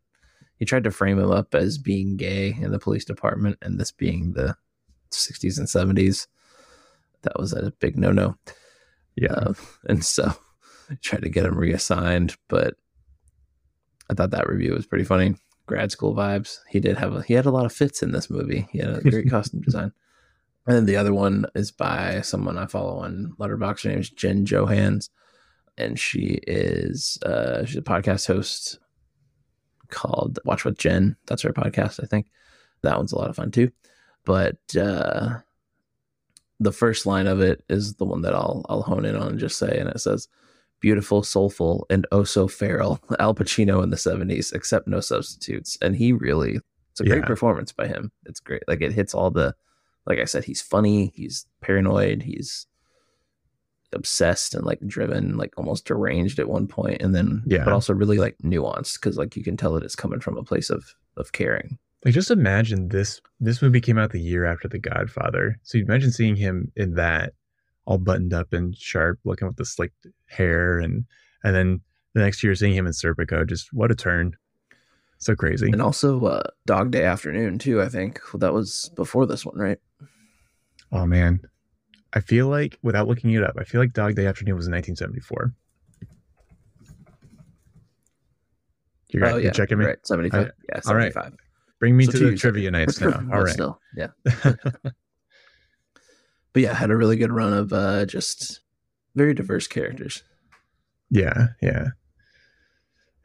he 0.63 0.65
tried 0.65 0.85
to 0.85 0.93
frame 0.93 1.19
him 1.19 1.33
up 1.33 1.57
as 1.57 1.77
being 1.77 2.17
gay 2.17 2.57
in 2.61 2.71
the 2.71 2.79
police 2.79 3.05
department, 3.05 3.59
and 3.63 3.81
this 3.81 3.91
being 3.91 4.35
the 4.35 4.57
60s 5.11 5.59
and 5.59 5.67
70s, 5.67 6.29
that 7.23 7.37
was 7.37 7.53
a 7.53 7.73
big 7.81 7.99
no 7.99 8.13
no. 8.13 8.37
yeah. 9.17 9.33
Uh, 9.33 9.55
and 9.89 10.05
so 10.05 10.33
I 10.89 10.95
tried 11.03 11.23
to 11.23 11.29
get 11.29 11.47
him 11.47 11.59
reassigned, 11.59 12.37
but 12.47 12.75
I 14.09 14.15
thought 14.15 14.31
that 14.31 14.49
review 14.49 14.73
was 14.73 14.87
pretty 14.87 15.03
funny. 15.03 15.35
Grad 15.67 15.91
school 15.91 16.15
vibes. 16.15 16.59
He 16.69 16.79
did 16.79 16.97
have 16.97 17.13
a 17.13 17.23
he 17.23 17.35
had 17.35 17.47
a 17.47 17.51
lot 17.51 17.67
of 17.67 17.73
fits 17.73 18.01
in 18.01 18.13
this 18.13 18.31
movie. 18.31 18.69
He 18.71 18.79
had 18.79 18.91
a 18.91 19.01
great 19.11 19.29
costume 19.29 19.63
design. 19.63 19.91
And 20.69 20.77
then 20.77 20.87
the 20.87 20.95
other 20.95 21.13
one 21.13 21.45
is 21.57 21.73
by 21.73 22.21
someone 22.21 22.57
I 22.57 22.67
follow 22.67 22.99
on 23.01 23.35
Letterboxd. 23.37 23.83
Her 23.83 23.89
name 23.89 23.99
is 23.99 24.11
Jen 24.11 24.47
Johans, 24.47 25.09
and 25.77 25.99
she 25.99 26.39
is 26.47 27.19
uh, 27.27 27.65
she's 27.65 27.79
a 27.79 27.83
podcast 27.83 28.29
host 28.29 28.79
called 29.93 30.39
Watch 30.45 30.65
with 30.65 30.79
Jen. 30.79 31.17
That's 31.27 31.43
her 31.43 31.53
podcast, 31.53 32.03
I 32.03 32.07
think. 32.07 32.27
That 32.83 32.97
one's 32.97 33.13
a 33.13 33.19
lot 33.19 33.31
of 33.31 33.37
fun 33.37 33.51
too. 33.51 33.71
But 34.25 34.59
uh, 34.77 35.39
the 36.59 36.73
first 36.73 37.07
line 37.07 37.27
of 37.27 37.41
it 37.41 37.63
is 37.69 37.95
the 37.95 38.05
one 38.05 38.23
that 38.23 38.35
I'll 38.35 38.65
I'll 38.69 38.83
hone 38.83 39.05
in 39.05 39.17
on 39.17 39.29
and 39.29 39.39
just 39.39 39.59
say, 39.59 39.79
and 39.79 39.89
it 39.89 40.01
says, 40.01 40.29
"Beautiful, 40.81 41.23
soulful, 41.23 41.87
and 41.91 42.07
oh 42.11 42.25
so 42.25 42.49
feral." 42.49 43.01
Al 43.19 43.35
Pacino 43.35 43.83
in 43.83 43.91
the 43.91 43.97
'70s, 43.97 44.53
except 44.53 44.89
no 44.89 45.01
substitutes, 45.01 45.79
and 45.81 45.95
he 45.95 46.13
really 46.13 46.61
it's 46.93 47.01
a 47.01 47.05
great 47.05 47.25
performance 47.25 47.73
by 47.73 47.87
him. 47.87 48.13
It's 48.27 48.41
great, 48.41 48.63
like 48.69 48.83
it 48.83 48.93
hits 48.93 49.15
all 49.15 49.31
the, 49.31 49.55
like 50.07 50.19
I 50.19 50.25
said, 50.25 50.45
he's 50.45 50.61
funny, 50.61 51.13
he's 51.15 51.47
paranoid, 51.63 52.23
he's 52.23 52.67
obsessed 53.95 54.55
and 54.55 54.65
like 54.65 54.81
driven, 54.87 55.37
like 55.37 55.53
almost 55.57 55.85
deranged 55.87 56.39
at 56.39 56.49
one 56.49 56.67
point, 56.67 57.01
and 57.03 57.15
then 57.15 57.43
Yeah. 57.47 57.65
but 57.65 57.73
also 57.73 57.93
really 57.93 58.19
like 58.19 58.37
nuanced 58.43 58.95
because 59.01 59.17
like 59.17 59.37
you 59.37 59.45
can 59.45 59.57
tell 59.57 59.73
that 59.75 59.85
it's 59.85 59.97
coming 59.97 60.21
from 60.21 60.37
a 60.37 60.43
place 60.45 60.71
of 60.71 60.95
of 61.17 61.33
caring. 61.33 61.79
Like 62.05 62.15
just 62.15 62.31
imagine 62.31 62.89
this 62.89 63.21
this 63.41 63.63
movie 63.63 63.81
came 63.81 63.99
out 63.99 64.11
the 64.13 64.21
year 64.21 64.45
after 64.45 64.69
The 64.69 64.79
Godfather. 64.79 65.59
So 65.63 65.79
you 65.79 65.85
imagine 65.85 66.11
seeing 66.11 66.37
him 66.37 66.73
in 66.77 66.95
that 66.95 67.35
all 67.85 67.99
buttoned 67.99 68.33
up 68.35 68.53
and 68.53 68.77
sharp, 68.77 69.19
looking 69.25 69.47
with 69.49 69.57
the 69.57 69.65
slicked 69.65 70.07
hair 70.27 70.79
and 70.79 71.05
and 71.45 71.55
then 71.55 71.81
the 72.15 72.21
next 72.21 72.43
year 72.43 72.55
seeing 72.55 72.75
him 72.75 72.87
in 72.87 72.93
Serpico, 72.93 73.47
just 73.49 73.73
what 73.73 73.91
a 73.91 73.95
turn. 73.95 74.37
So 75.19 75.35
crazy. 75.37 75.71
And 75.71 75.81
also 75.81 76.21
uh, 76.25 76.43
Dog 76.67 76.91
Day 76.91 77.05
Afternoon 77.05 77.59
too. 77.59 77.81
I 77.81 77.89
think 77.89 78.21
well, 78.33 78.39
that 78.41 78.53
was 78.53 78.91
before 78.97 79.25
this 79.27 79.47
one, 79.47 79.57
right? 79.57 79.79
Oh 80.91 81.07
man. 81.07 81.41
I 82.13 82.21
feel 82.21 82.49
like 82.49 82.79
without 82.83 83.09
looking 83.09 83.33
it 83.33 83.43
up, 83.43 83.57
I 83.59 83.65
feel 83.65 83.81
like 83.81 83.93
Dog 83.93 84.15
Day 84.15 84.27
Afternoon 84.27 84.57
was 84.57 84.67
in 84.67 84.73
1974. 84.73 85.55
You 89.09 89.21
got 89.21 89.33
oh 89.33 89.37
you 89.37 89.45
yeah, 89.45 89.51
checking 89.51 89.79
me? 89.79 89.85
right? 89.85 89.99
Seventy 90.07 90.31
five. 90.31 90.51
Yeah, 90.69 90.81
all 90.87 90.95
right. 90.95 91.13
Bring 91.79 91.97
me 91.97 92.07
So 92.07 92.13
to 92.13 92.31
the 92.31 92.37
trivia 92.37 92.71
nights 92.71 93.01
now. 93.01 93.11
All 93.33 93.43
right. 93.43 93.53
Still, 93.53 93.81
yeah. 93.97 94.09
But 96.53 96.63
yeah, 96.63 96.75
had 96.75 96.91
a 96.91 96.97
really 96.97 97.17
good 97.17 97.33
run 97.33 97.53
of 97.53 97.73
uh, 97.73 98.05
just 98.05 98.61
very 99.15 99.35
diverse 99.35 99.67
characters. 99.67 100.23
Yeah, 101.11 101.49
yeah. 101.61 101.89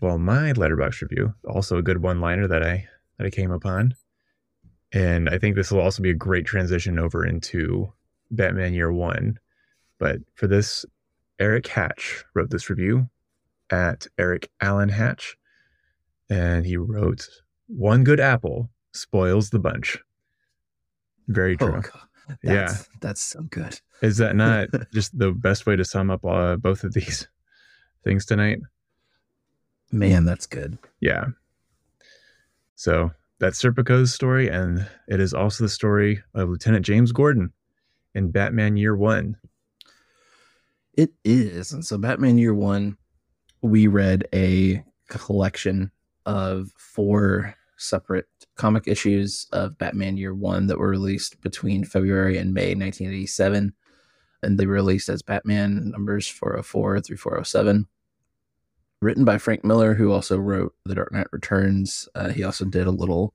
Well, 0.01 0.17
my 0.17 0.51
letterbox 0.53 1.01
review, 1.01 1.33
also 1.47 1.77
a 1.77 1.81
good 1.81 2.01
one-liner 2.01 2.47
that 2.47 2.63
I 2.63 2.88
that 3.17 3.27
I 3.27 3.29
came 3.29 3.51
upon. 3.51 3.95
And 4.93 5.29
I 5.29 5.38
think 5.38 5.55
this 5.55 5.71
will 5.71 5.81
also 5.81 6.01
be 6.01 6.11
a 6.11 6.15
great 6.15 6.45
transition 6.45 6.97
over 6.97 7.25
into 7.25 7.91
Batman 8.32 8.73
Year 8.73 8.91
One. 8.91 9.39
But 9.99 10.17
for 10.36 10.47
this, 10.47 10.86
Eric 11.39 11.67
Hatch 11.67 12.23
wrote 12.34 12.49
this 12.49 12.69
review 12.69 13.09
at 13.69 14.07
Eric 14.17 14.49
Allen 14.61 14.89
Hatch. 14.89 15.38
And 16.30 16.65
he 16.65 16.78
wrote, 16.78 17.28
One 17.67 18.03
good 18.03 18.19
apple 18.19 18.69
spoils 18.93 19.49
the 19.49 19.59
bunch. 19.59 19.97
Very 21.28 21.57
true. 21.57 21.75
Oh, 21.78 21.82
God. 21.82 22.38
Yeah. 22.43 22.53
That's, 22.53 22.89
that's 22.99 23.23
so 23.23 23.41
good. 23.43 23.80
Is 24.01 24.17
that 24.17 24.36
not 24.36 24.67
just 24.93 25.17
the 25.17 25.32
best 25.32 25.65
way 25.65 25.75
to 25.75 25.86
sum 25.86 26.11
up 26.11 26.25
uh, 26.25 26.57
both 26.57 26.84
of 26.84 26.93
these 26.93 27.28
things 28.03 28.25
tonight? 28.25 28.59
Man, 29.91 30.25
that's 30.25 30.45
good. 30.45 30.78
Yeah. 30.99 31.28
So 32.75 33.11
that's 33.39 33.61
Serpico's 33.61 34.13
story, 34.13 34.49
and 34.49 34.86
it 35.07 35.19
is 35.19 35.34
also 35.34 35.63
the 35.63 35.69
story 35.69 36.21
of 36.34 36.49
Lieutenant 36.49 36.86
James 36.86 37.11
Gordon 37.11 37.53
in 38.16 38.32
Batman 38.32 38.78
Year 38.78 38.95
One. 38.95 39.38
It 40.93 41.12
is. 41.24 41.72
And 41.72 41.86
so 41.86 41.97
Batman 41.97 42.38
Year 42.38 42.53
One, 42.53 42.97
we 43.62 43.88
read 43.88 44.28
a 44.34 44.84
collection 45.10 45.91
of 46.26 46.72
four 46.78 47.55
separate 47.78 48.28
comic 48.55 48.88
issues 48.88 49.47
of 49.51 49.78
Batman 49.78 50.18
Year 50.18 50.34
One 50.34 50.68
that 50.68 50.80
were 50.80 50.89
released 50.89 51.39
between 51.41 51.86
February 51.86 52.38
and 52.38 52.53
May 52.53 52.74
1987. 52.74 53.74
And 54.43 54.58
they 54.58 54.66
were 54.66 54.74
released 54.74 55.10
as 55.10 55.22
Batman 55.22 55.91
numbers 55.91 56.28
404 56.28 57.01
through 57.01 57.18
407. 57.18 57.88
Written 58.99 59.26
by 59.26 59.38
Frank 59.38 59.64
Miller, 59.64 59.93
who 59.93 60.12
also 60.12 60.38
wrote 60.38 60.74
The 60.86 60.95
Dark 60.95 61.12
Knight 61.12 61.28
Returns. 61.32 62.10
Uh, 62.16 62.30
he 62.30 62.43
also 62.43 62.66
did 62.66 62.88
a 62.88 62.91
little 62.91 63.34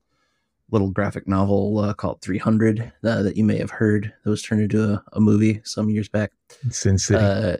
little 0.73 0.89
graphic 0.89 1.27
novel 1.27 1.79
uh, 1.79 1.93
called 1.93 2.19
300 2.21 2.91
uh, 3.03 3.21
that 3.21 3.37
you 3.37 3.43
may 3.43 3.57
have 3.57 3.69
heard 3.69 4.11
that 4.23 4.29
was 4.29 4.41
turned 4.41 4.63
into 4.63 4.83
a, 4.83 5.03
a 5.13 5.19
movie 5.21 5.61
some 5.63 5.89
years 5.89 6.09
back. 6.09 6.31
Sin 6.71 6.97
City. 6.97 7.23
Uh, 7.23 7.57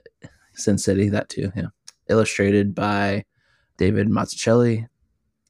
Sin 0.56 0.78
City, 0.78 1.10
that 1.10 1.30
too, 1.30 1.52
yeah. 1.56 1.68
Illustrated 2.10 2.76
by 2.76 3.24
David 3.78 4.08
Mazzucchelli 4.10 4.88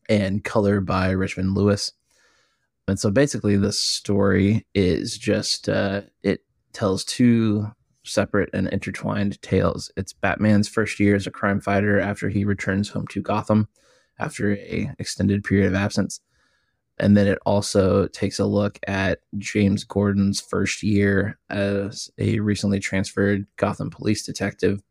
and 0.10 0.44
color 0.44 0.82
by 0.82 1.12
Richmond 1.12 1.56
Lewis. 1.56 1.94
And 2.88 3.00
so 3.00 3.10
basically, 3.10 3.56
the 3.56 3.72
story 3.72 4.68
is 4.76 5.18
just 5.18 5.70
uh, 5.70 6.02
it 6.22 6.42
tells 6.74 7.06
two 7.06 7.68
separate 8.04 8.50
and 8.54 8.68
intertwined 8.68 9.42
tales. 9.42 9.90
It's 9.96 10.12
Batman's 10.12 10.68
first 10.68 11.00
year 11.00 11.16
as 11.16 11.26
a 11.26 11.32
crime 11.32 11.62
fighter 11.62 12.00
after 12.00 12.28
he 12.28 12.44
returns 12.44 12.90
home 12.90 13.08
to 13.08 13.22
Gotham 13.22 13.70
after 14.20 14.54
a 14.54 14.92
extended 15.00 15.46
period 15.46 15.68
of 15.68 15.76
absence. 15.76 16.20
And 17.00 17.18
then 17.18 17.28
it 17.28 17.40
also 17.46 18.08
takes 18.08 18.38
a 18.40 18.46
look 18.46 18.80
at 18.88 19.20
James 19.38 19.84
Gordon's 19.84 20.40
first 20.40 20.84
year 20.84 21.40
as 21.50 22.10
a 22.20 22.40
recently 22.40 22.80
transferred 22.80 23.48
Gotham 23.58 23.90
police 23.90 24.24
detective. 24.26 24.82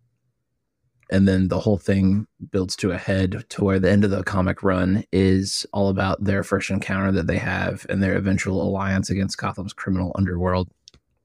And 1.11 1.29
then 1.29 1.49
the 1.49 1.61
whole 1.61 1.77
thing 1.79 2.27
builds 2.51 2.75
to 2.77 2.91
a 2.91 2.97
head 2.99 3.45
to 3.51 3.63
where 3.65 3.79
the 3.79 3.91
end 3.91 4.03
of 4.05 4.11
the 4.11 4.25
comic 4.25 4.63
run 4.63 5.05
is 5.13 5.67
all 5.73 5.91
about 5.91 6.25
their 6.25 6.43
first 6.43 6.71
encounter 6.71 7.13
that 7.13 7.27
they 7.27 7.37
have 7.39 7.85
and 7.91 8.03
their 8.03 8.17
eventual 8.17 8.63
alliance 8.63 9.11
against 9.11 9.37
Gotham's 9.39 9.73
criminal 9.75 10.13
underworld. 10.17 10.69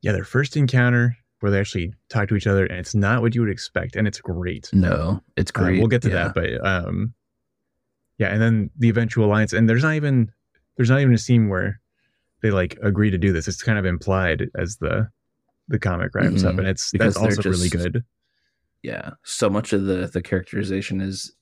yeah, 0.02 0.12
their 0.12 0.24
first 0.26 0.56
encounter 0.58 1.18
where 1.40 1.52
they 1.52 1.60
actually 1.60 1.94
talk 2.10 2.28
to 2.30 2.36
each 2.36 2.48
other, 2.48 2.66
and 2.66 2.80
it's 2.80 2.94
not 2.96 3.22
what 3.22 3.34
you 3.36 3.42
would 3.42 3.50
expect, 3.50 3.96
and 3.96 4.08
it's 4.08 4.20
great. 4.20 4.70
No, 4.74 5.22
it's 5.36 5.52
Uh, 5.56 5.60
great. 5.60 5.80
we'll 5.80 5.88
get 5.88 6.02
to 6.04 6.10
yeah. 6.10 6.32
that, 6.32 6.34
but 6.36 6.66
um, 6.66 7.14
yeah, 8.18 8.28
and 8.28 8.42
then 8.42 8.70
the 8.78 8.90
eventual 8.90 9.26
alliance, 9.26 9.54
and 9.54 9.70
there's 9.70 9.84
not 9.84 9.94
even 9.96 10.32
there's 10.78 10.90
not 10.90 11.02
even 11.02 11.14
a 11.14 11.18
scene 11.18 11.50
where 11.50 11.80
they 12.42 12.52
like 12.52 12.78
agree 12.84 13.10
to 13.12 13.18
do 13.18 13.34
this. 13.34 13.48
It's 13.48 13.64
kind 13.64 13.78
of 13.80 13.86
implied 13.86 14.50
as 14.56 14.78
the 14.78 15.10
the 15.68 15.80
comic 15.80 16.16
wraps 16.16 16.44
up, 16.46 16.56
Mhm. 16.56 16.60
and 16.60 16.68
it's 16.68 16.92
Because 16.92 17.16
that's 17.16 17.38
also 17.38 17.50
really 17.50 17.68
good. 17.70 18.04
yeah 18.84 19.12
so 19.24 19.50
much 19.50 19.74
of 19.74 19.84
the 19.86 20.08
the 20.14 20.22
characterization 20.22 21.02
is 21.02 21.34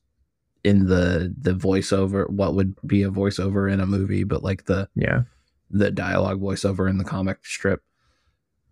in 0.63 0.87
the 0.87 1.31
the 1.39 1.53
voiceover 1.53 2.27
what 2.29 2.55
would 2.55 2.73
be 2.87 3.03
a 3.03 3.09
voiceover 3.11 3.71
in 3.71 3.79
a 3.79 3.85
movie 3.85 4.23
but 4.23 4.41
like 4.41 4.65
the 4.65 4.87
Yeah, 4.95 5.23
the 5.69 5.91
dialogue 5.91 6.39
voiceover 6.41 6.89
in 6.89 6.97
the 6.97 7.03
comic 7.03 7.45
strip 7.45 7.83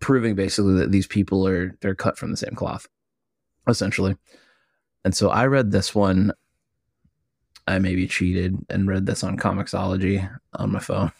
proving 0.00 0.34
basically 0.34 0.74
that 0.74 0.90
these 0.90 1.06
people 1.06 1.46
are 1.46 1.76
they're 1.82 1.94
cut 1.94 2.18
from 2.18 2.30
the 2.32 2.36
same 2.36 2.54
cloth 2.56 2.88
essentially 3.68 4.16
and 5.04 5.14
so 5.14 5.28
i 5.30 5.46
read 5.46 5.70
this 5.70 5.94
one 5.94 6.32
i 7.66 7.78
maybe 7.78 8.06
cheated 8.06 8.56
and 8.70 8.88
read 8.88 9.06
this 9.06 9.22
on 9.24 9.36
comiXology 9.36 10.28
on 10.54 10.72
my 10.72 10.78
phone 10.78 11.10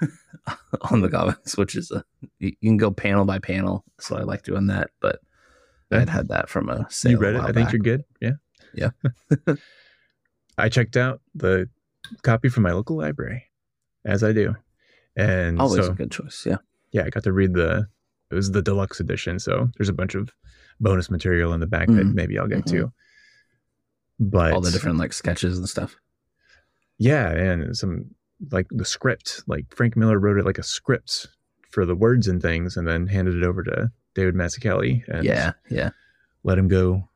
on 0.90 1.00
the 1.00 1.08
comics 1.08 1.56
which 1.56 1.76
is 1.76 1.90
a 1.90 2.04
you 2.38 2.52
can 2.62 2.76
go 2.76 2.90
panel 2.90 3.24
by 3.24 3.38
panel 3.38 3.84
so 3.98 4.16
i 4.16 4.22
like 4.22 4.42
doing 4.42 4.66
that 4.66 4.90
but 5.00 5.20
I'd 5.92 6.08
had 6.08 6.28
that 6.28 6.48
from 6.48 6.68
a 6.68 6.86
sale 6.88 7.10
you 7.12 7.18
read 7.18 7.34
it. 7.34 7.40
I 7.40 7.46
think 7.46 7.66
back. 7.66 7.72
you're 7.72 7.82
good. 7.82 8.04
Yeah, 8.20 8.30
Yeah. 8.74 8.90
I 10.56 10.68
checked 10.68 10.96
out 10.96 11.20
the 11.34 11.68
copy 12.22 12.48
from 12.48 12.62
my 12.62 12.70
local 12.70 12.96
library, 12.96 13.46
as 14.04 14.22
I 14.22 14.32
do, 14.32 14.54
and 15.16 15.60
always 15.60 15.84
so 15.86 15.90
a 15.90 15.94
good 15.96 16.12
choice 16.12 16.44
yeah 16.46 16.58
yeah, 16.92 17.02
I 17.06 17.10
got 17.10 17.24
to 17.24 17.32
read 17.32 17.54
the 17.54 17.88
it 18.30 18.34
was 18.36 18.52
the 18.52 18.62
deluxe 18.62 19.00
edition, 19.00 19.40
so 19.40 19.68
there's 19.78 19.88
a 19.88 19.92
bunch 19.92 20.14
of 20.14 20.30
bonus 20.78 21.10
material 21.10 21.52
in 21.52 21.58
the 21.58 21.66
back 21.66 21.88
that 21.88 22.06
Mhm. 22.06 22.14
maybe 22.14 22.38
I'll 22.38 22.46
get 22.46 22.66
to. 22.66 22.92
But 24.20 24.52
all 24.52 24.60
the 24.60 24.70
different 24.70 24.98
like 24.98 25.12
sketches 25.12 25.58
and 25.58 25.68
stuff 25.68 25.96
yeah, 26.98 27.30
and 27.30 27.74
some 27.74 28.10
like 28.50 28.66
the 28.70 28.84
script, 28.84 29.42
like 29.46 29.64
Frank 29.74 29.96
Miller 29.96 30.18
wrote 30.18 30.38
it 30.38 30.44
like 30.44 30.58
a 30.58 30.62
script 30.62 31.28
for 31.70 31.86
the 31.86 31.94
words 31.94 32.28
and 32.28 32.42
things, 32.42 32.76
and 32.76 32.86
then 32.86 33.06
handed 33.06 33.36
it 33.36 33.42
over 33.42 33.62
to 33.62 33.90
David 34.14 34.34
Mazzucchelli 34.34 35.02
and 35.08 35.24
yeah 35.24 35.52
yeah 35.70 35.90
let 36.44 36.58
him 36.58 36.68
go. 36.68 37.08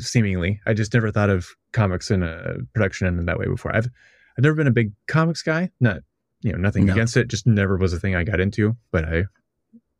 Seemingly, 0.00 0.60
I 0.66 0.74
just 0.74 0.94
never 0.94 1.10
thought 1.10 1.30
of 1.30 1.48
comics 1.72 2.10
in 2.10 2.22
a 2.22 2.56
production 2.74 3.06
in 3.06 3.24
that 3.26 3.38
way 3.38 3.46
before. 3.46 3.74
I've 3.74 3.88
I've 4.36 4.44
never 4.44 4.54
been 4.54 4.66
a 4.66 4.70
big 4.72 4.92
comics 5.06 5.42
guy. 5.42 5.70
Not 5.80 6.02
you 6.42 6.52
know 6.52 6.58
nothing 6.58 6.84
No. 6.86 6.92
against 6.92 7.16
it, 7.16 7.28
just 7.28 7.46
never 7.46 7.76
was 7.78 7.92
a 7.94 7.98
thing 8.00 8.14
I 8.14 8.24
got 8.24 8.40
into. 8.40 8.76
But 8.92 9.06
I 9.06 9.24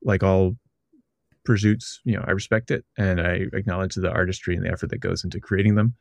like 0.03 0.23
all 0.23 0.57
pursuits. 1.45 2.01
You 2.05 2.17
know, 2.17 2.25
I 2.27 2.33
respect 2.33 2.71
it 2.71 2.85
and 2.99 3.21
I 3.21 3.47
acknowledge 3.55 3.95
the 3.95 4.11
artistry 4.11 4.55
and 4.55 4.65
the 4.65 4.71
effort 4.71 4.91
that 4.91 5.01
goes 5.01 5.25
into 5.25 5.41
creating 5.41 5.75
them. 5.77 5.95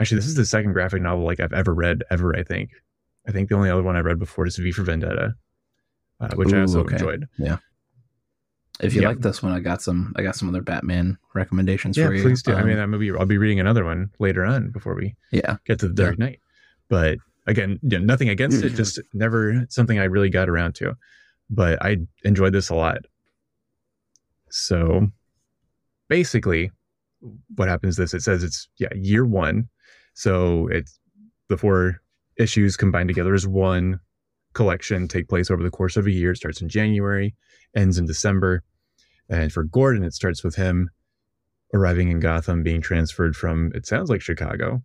Actually, 0.00 0.16
this 0.18 0.26
is 0.26 0.34
the 0.34 0.44
second 0.44 0.72
graphic 0.72 1.00
novel 1.02 1.24
like 1.24 1.40
I've 1.40 1.52
ever 1.52 1.72
read 1.74 2.02
ever. 2.10 2.36
I 2.36 2.42
think. 2.42 2.70
I 3.28 3.32
think 3.32 3.48
the 3.48 3.56
only 3.56 3.70
other 3.70 3.82
one 3.82 3.96
I 3.96 4.00
read 4.00 4.18
before 4.18 4.46
is 4.46 4.56
V 4.56 4.70
for 4.72 4.82
Vendetta, 4.82 5.34
uh, 6.20 6.28
which 6.36 6.52
I 6.52 6.58
Ooh, 6.58 6.60
also 6.62 6.80
okay. 6.80 6.94
enjoyed. 6.94 7.26
Yeah. 7.38 7.56
If 8.78 8.94
you 8.94 9.00
Yeah. 9.00 9.08
like 9.08 9.20
this 9.20 9.42
one 9.42 9.52
i 9.52 9.60
got 9.60 9.80
some 9.80 10.12
i 10.16 10.22
got 10.22 10.36
some 10.36 10.50
other 10.50 10.60
batman 10.60 11.16
recommendations 11.34 11.96
Yeah, 11.96 12.08
for 12.08 12.14
you 12.14 12.22
please 12.22 12.42
do. 12.42 12.52
I 12.52 12.60
Um, 12.60 12.66
mean, 12.68 12.78
I'm 12.78 12.90
gonna 12.90 12.98
be, 12.98 13.10
I'll 13.10 13.24
be 13.24 13.38
reading 13.38 13.58
another 13.58 13.84
one 13.86 14.10
later 14.18 14.44
on 14.44 14.68
before 14.70 14.94
we 14.94 15.16
yeah 15.32 15.56
get 15.64 15.78
to 15.80 15.88
the 15.88 15.94
Dark 15.94 16.18
Knight. 16.18 16.40
But 16.90 17.16
again, 17.46 17.78
yeah, 17.82 17.98
nothing 17.98 18.28
against 18.28 18.62
it, 18.62 18.74
just 18.74 19.00
never 19.14 19.64
something 19.70 19.98
I 19.98 20.04
really 20.04 20.28
got 20.28 20.48
around 20.50 20.74
to. 20.76 20.94
But 21.48 21.82
I 21.82 21.96
enjoyed 22.22 22.52
this 22.52 22.68
a 22.68 22.74
lot. 22.74 22.98
So 24.50 25.08
basically, 26.08 26.70
what 27.56 27.68
happens 27.68 27.94
is 27.94 27.96
this 27.96 28.14
it 28.14 28.22
says 28.22 28.42
it's 28.42 28.68
yeah, 28.78 28.88
year 28.94 29.24
one. 29.24 29.68
So 30.14 30.68
it's 30.68 30.98
the 31.48 31.56
four 31.56 32.00
issues 32.38 32.76
combined 32.76 33.08
together 33.08 33.34
as 33.34 33.46
one 33.46 34.00
collection 34.54 35.06
take 35.08 35.28
place 35.28 35.50
over 35.50 35.62
the 35.62 35.70
course 35.70 35.96
of 35.96 36.06
a 36.06 36.10
year. 36.10 36.32
It 36.32 36.36
starts 36.36 36.60
in 36.60 36.68
January, 36.68 37.34
ends 37.74 37.98
in 37.98 38.06
December. 38.06 38.62
And 39.28 39.52
for 39.52 39.64
Gordon, 39.64 40.04
it 40.04 40.14
starts 40.14 40.42
with 40.44 40.54
him 40.56 40.90
arriving 41.74 42.10
in 42.10 42.20
Gotham, 42.20 42.62
being 42.62 42.80
transferred 42.80 43.36
from 43.36 43.72
it 43.74 43.86
sounds 43.86 44.08
like 44.08 44.20
Chicago. 44.22 44.82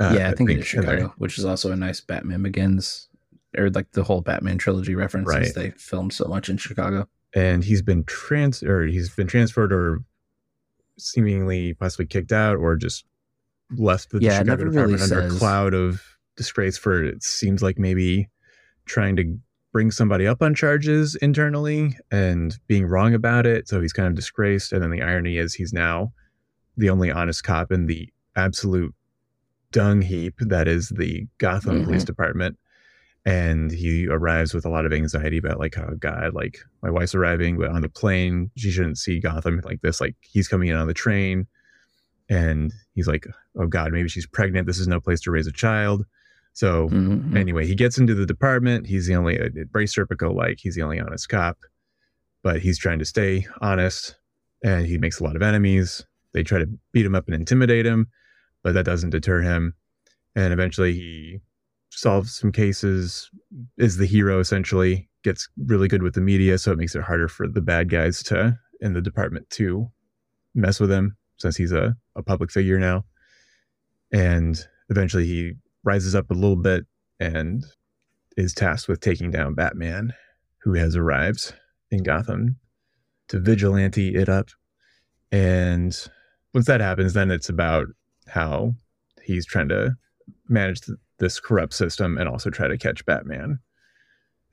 Uh, 0.00 0.14
yeah 0.18 0.28
i 0.30 0.32
think, 0.34 0.50
it 0.50 0.58
is 0.58 0.74
and 0.74 0.82
then- 0.82 0.96
chicago 0.96 1.14
which 1.18 1.38
is 1.38 1.44
also 1.44 1.70
a 1.70 1.76
nice 1.76 2.00
batman 2.00 2.42
begins 2.42 3.08
or 3.56 3.70
like 3.70 3.88
the 3.92 4.02
whole 4.02 4.20
batman 4.20 4.58
trilogy 4.58 4.96
references 4.96 5.32
Right. 5.32 5.54
they 5.54 5.70
filmed 5.78 6.12
so 6.12 6.24
much 6.24 6.48
in 6.48 6.56
chicago 6.56 7.08
and 7.34 7.62
he's 7.62 7.82
been 7.82 8.02
trans 8.02 8.64
or 8.64 8.84
he's 8.84 9.10
been 9.14 9.28
transferred 9.28 9.72
or 9.72 10.02
seemingly 10.98 11.74
possibly 11.74 12.06
kicked 12.06 12.32
out 12.32 12.56
or 12.56 12.76
just 12.76 13.04
left 13.76 14.10
the 14.10 14.20
Yeah, 14.20 14.38
Chicago 14.38 14.50
never 14.50 14.64
really 14.70 14.92
department 14.94 15.12
under 15.12 15.34
a 15.34 15.38
cloud 15.38 15.74
of 15.74 16.02
disgrace 16.36 16.76
for 16.78 17.02
it 17.02 17.22
seems 17.22 17.62
like 17.62 17.78
maybe 17.78 18.28
trying 18.84 19.16
to 19.16 19.38
bring 19.72 19.90
somebody 19.90 20.26
up 20.26 20.42
on 20.42 20.54
charges 20.54 21.16
internally 21.16 21.96
and 22.10 22.56
being 22.66 22.86
wrong 22.86 23.12
about 23.14 23.46
it. 23.46 23.68
So 23.68 23.80
he's 23.80 23.92
kind 23.92 24.08
of 24.08 24.14
disgraced. 24.14 24.72
And 24.72 24.82
then 24.82 24.90
the 24.90 25.02
irony 25.02 25.36
is 25.36 25.54
he's 25.54 25.72
now 25.72 26.12
the 26.76 26.88
only 26.90 27.10
honest 27.10 27.42
cop 27.44 27.72
in 27.72 27.86
the 27.86 28.08
absolute 28.36 28.94
dung 29.72 30.00
heap 30.02 30.34
that 30.38 30.68
is 30.68 30.90
the 30.90 31.26
Gotham 31.38 31.80
Mhm. 31.80 31.84
Police 31.84 32.04
Department 32.04 32.58
and 33.26 33.70
he 33.72 34.06
arrives 34.06 34.54
with 34.54 34.64
a 34.64 34.68
lot 34.70 34.86
of 34.86 34.92
anxiety 34.92 35.36
about 35.36 35.58
like 35.58 35.76
oh 35.76 35.96
god 35.98 36.32
like 36.32 36.58
my 36.80 36.88
wife's 36.90 37.14
arriving 37.14 37.58
but 37.58 37.68
on 37.70 37.82
the 37.82 37.88
plane 37.88 38.50
she 38.56 38.70
shouldn't 38.70 38.96
see 38.96 39.18
gotham 39.20 39.60
like 39.64 39.80
this 39.82 40.00
like 40.00 40.14
he's 40.20 40.46
coming 40.48 40.68
in 40.68 40.76
on 40.76 40.86
the 40.86 40.94
train. 40.94 41.46
And 42.28 42.72
he's 42.94 43.06
like 43.06 43.26
oh 43.58 43.66
god 43.66 43.92
maybe 43.92 44.08
she's 44.08 44.26
pregnant 44.26 44.66
this 44.66 44.78
is 44.78 44.88
no 44.88 45.00
place 45.00 45.20
to 45.22 45.30
raise 45.30 45.46
a 45.46 45.52
child. 45.52 46.04
So 46.54 46.88
Mhm. 46.88 47.36
anyway 47.36 47.66
he 47.66 47.74
gets 47.74 47.98
into 47.98 48.14
the 48.14 48.26
department 48.26 48.86
he's 48.86 49.06
the 49.06 49.14
only 49.16 49.38
uh, 49.40 49.48
Bryce 49.70 49.94
Serpico 49.94 50.34
like 50.34 50.58
he's 50.60 50.74
the 50.76 50.82
only 50.82 50.98
honest 51.00 51.28
cop 51.28 51.58
but 52.42 52.60
he's 52.60 52.78
trying 52.78 52.98
to 53.00 53.04
stay 53.04 53.46
honest 53.60 54.16
and 54.64 54.86
he 54.86 54.98
makes 54.98 55.20
a 55.20 55.24
lot 55.24 55.36
of 55.36 55.42
enemies. 55.42 56.04
They 56.32 56.42
try 56.42 56.58
to 56.58 56.68
beat 56.92 57.04
him 57.06 57.14
up 57.14 57.26
and 57.26 57.34
intimidate 57.34 57.86
him 57.86 58.06
but 58.62 58.74
that 58.74 58.84
doesn't 58.84 59.10
deter 59.10 59.40
him 59.42 59.74
and 60.34 60.52
eventually 60.52 60.92
he 60.94 61.40
solves 61.96 62.36
some 62.36 62.52
cases 62.52 63.30
is 63.78 63.96
the 63.96 64.06
hero 64.06 64.38
essentially 64.38 65.08
gets 65.24 65.48
really 65.66 65.88
good 65.88 66.02
with 66.02 66.14
the 66.14 66.20
media 66.20 66.58
so 66.58 66.70
it 66.70 66.78
makes 66.78 66.94
it 66.94 67.02
harder 67.02 67.26
for 67.26 67.48
the 67.48 67.62
bad 67.62 67.88
guys 67.88 68.22
to 68.22 68.56
in 68.80 68.92
the 68.92 69.00
department 69.00 69.48
to 69.48 69.90
mess 70.54 70.78
with 70.78 70.92
him 70.92 71.16
since 71.38 71.56
he's 71.56 71.72
a, 71.72 71.96
a 72.14 72.22
public 72.22 72.50
figure 72.50 72.78
now. 72.78 73.04
And 74.12 74.58
eventually 74.90 75.24
he 75.24 75.54
rises 75.84 76.14
up 76.14 76.30
a 76.30 76.34
little 76.34 76.56
bit 76.56 76.84
and 77.18 77.64
is 78.36 78.52
tasked 78.52 78.88
with 78.88 79.00
taking 79.00 79.30
down 79.30 79.54
batman 79.54 80.12
who 80.58 80.74
has 80.74 80.96
arrived 80.96 81.54
in 81.90 82.02
gotham 82.02 82.56
to 83.28 83.40
vigilante 83.40 84.14
it 84.14 84.28
up. 84.28 84.50
And 85.32 85.96
once 86.52 86.66
that 86.66 86.82
happens 86.82 87.14
then 87.14 87.30
it's 87.30 87.48
about 87.48 87.86
how 88.28 88.74
he's 89.22 89.46
trying 89.46 89.68
to 89.70 89.96
manage 90.48 90.82
th- 90.82 90.98
this 91.18 91.40
corrupt 91.40 91.74
system 91.74 92.18
and 92.18 92.28
also 92.28 92.50
try 92.50 92.68
to 92.68 92.78
catch 92.78 93.04
Batman. 93.06 93.58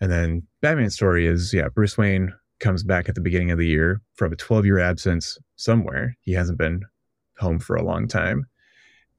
And 0.01 0.11
then 0.11 0.43
Batman's 0.61 0.95
story 0.95 1.27
is 1.27 1.53
yeah, 1.53 1.69
Bruce 1.69 1.97
Wayne 1.97 2.33
comes 2.59 2.83
back 2.83 3.09
at 3.09 3.15
the 3.15 3.21
beginning 3.21 3.51
of 3.51 3.57
the 3.57 3.67
year 3.67 4.01
from 4.15 4.31
a 4.31 4.37
12 4.37 4.65
year 4.65 4.79
absence 4.79 5.37
somewhere. 5.55 6.15
He 6.21 6.33
hasn't 6.33 6.57
been 6.57 6.81
home 7.37 7.59
for 7.59 7.75
a 7.75 7.83
long 7.83 8.07
time. 8.07 8.45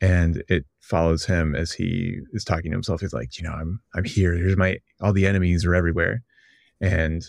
And 0.00 0.42
it 0.48 0.64
follows 0.80 1.24
him 1.24 1.54
as 1.54 1.72
he 1.72 2.18
is 2.32 2.44
talking 2.44 2.70
to 2.70 2.76
himself. 2.76 3.00
He's 3.00 3.14
like, 3.14 3.38
you 3.38 3.44
know, 3.44 3.52
I'm 3.52 3.80
I'm 3.94 4.04
here. 4.04 4.34
Here's 4.34 4.56
my 4.56 4.78
all 5.00 5.12
the 5.12 5.26
enemies 5.26 5.64
are 5.64 5.74
everywhere. 5.74 6.22
And 6.80 7.22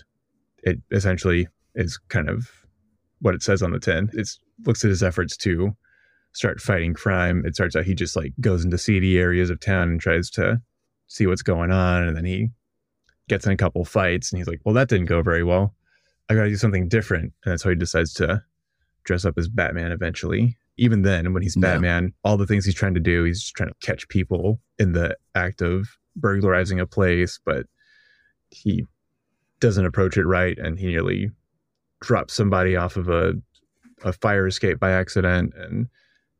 it 0.63 0.79
essentially 0.91 1.47
is 1.75 1.99
kind 2.09 2.29
of 2.29 2.49
what 3.19 3.35
it 3.35 3.43
says 3.43 3.61
on 3.61 3.71
the 3.71 3.79
tin. 3.79 4.09
It 4.13 4.27
looks 4.65 4.83
at 4.83 4.89
his 4.89 5.03
efforts 5.03 5.37
to 5.37 5.75
start 6.35 6.61
fighting 6.61 6.93
crime. 6.93 7.43
It 7.45 7.55
starts 7.55 7.75
out 7.75 7.85
he 7.85 7.95
just 7.95 8.15
like 8.15 8.33
goes 8.39 8.63
into 8.63 8.77
seedy 8.77 9.17
areas 9.17 9.49
of 9.49 9.59
town 9.59 9.89
and 9.89 9.99
tries 9.99 10.29
to 10.31 10.61
see 11.07 11.25
what's 11.25 11.41
going 11.41 11.71
on, 11.71 12.07
and 12.07 12.15
then 12.15 12.25
he 12.25 12.49
gets 13.27 13.45
in 13.45 13.51
a 13.51 13.57
couple 13.57 13.83
fights, 13.85 14.31
and 14.31 14.37
he's 14.37 14.47
like, 14.47 14.59
"Well, 14.65 14.75
that 14.75 14.89
didn't 14.89 15.07
go 15.07 15.21
very 15.21 15.43
well. 15.43 15.73
I 16.29 16.35
got 16.35 16.43
to 16.43 16.49
do 16.49 16.57
something 16.57 16.87
different." 16.87 17.33
And 17.43 17.51
that's 17.51 17.63
how 17.63 17.69
he 17.71 17.75
decides 17.75 18.13
to 18.15 18.43
dress 19.03 19.25
up 19.25 19.37
as 19.37 19.47
Batman 19.47 19.91
eventually. 19.91 20.57
Even 20.77 21.03
then, 21.03 21.33
when 21.33 21.41
he's 21.41 21.55
Yeah. 21.55 21.61
Batman, 21.61 22.13
all 22.23 22.37
the 22.37 22.45
things 22.45 22.65
he's 22.65 22.75
trying 22.75 22.95
to 22.95 22.99
do, 22.99 23.23
he's 23.23 23.41
just 23.41 23.55
trying 23.55 23.69
to 23.69 23.75
catch 23.81 24.07
people 24.09 24.59
in 24.77 24.91
the 24.91 25.15
act 25.33 25.61
of 25.61 25.87
burglarizing 26.17 26.79
a 26.79 26.85
place, 26.85 27.39
but 27.45 27.65
he 28.49 28.85
doesn't 29.61 29.85
approach 29.85 30.17
it 30.17 30.25
right, 30.25 30.57
and 30.57 30.77
he 30.77 30.87
nearly 30.87 31.31
drops 32.01 32.33
somebody 32.33 32.75
off 32.75 32.97
of 32.97 33.07
a 33.09 33.33
a 34.03 34.11
fire 34.11 34.45
escape 34.45 34.79
by 34.79 34.91
accident, 34.91 35.53
and 35.55 35.87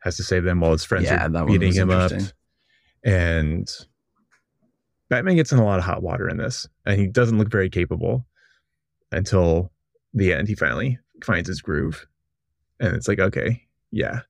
has 0.05 0.15
to 0.17 0.23
save 0.23 0.45
them 0.45 0.61
while 0.61 0.71
his 0.71 0.85
friends 0.85 1.05
Yeah, 1.05 1.27
are 1.27 1.45
beating 1.45 1.73
him 1.73 1.89
up. 1.89 2.11
And 3.03 3.69
Batman 5.09 5.35
gets 5.35 5.51
in 5.51 5.59
a 5.59 5.65
lot 5.65 5.79
of 5.79 5.85
hot 5.85 6.01
water 6.01 6.29
in 6.29 6.37
this, 6.37 6.67
and 6.85 6.99
he 6.99 7.07
doesn't 7.07 7.37
look 7.37 7.51
very 7.51 7.69
capable 7.69 8.25
until 9.11 9.71
the 10.13 10.31
end, 10.31 10.47
he 10.47 10.55
finally 10.55 10.97
finds 11.23 11.47
his 11.47 11.61
groove, 11.61 12.07
and 12.79 12.95
it's 12.95 13.07
like, 13.07 13.19
okay, 13.19 13.61
yeah. 13.91 14.21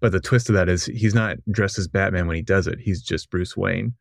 But 0.00 0.12
the 0.12 0.20
twist 0.20 0.48
of 0.48 0.54
that 0.54 0.68
is 0.68 0.86
he's 0.86 1.14
not 1.14 1.36
dressed 1.50 1.78
as 1.78 1.86
Batman 1.86 2.26
when 2.26 2.36
he 2.36 2.42
does 2.42 2.66
it. 2.66 2.80
He's 2.80 3.02
just 3.02 3.30
Bruce 3.30 3.56
Wayne, 3.56 3.94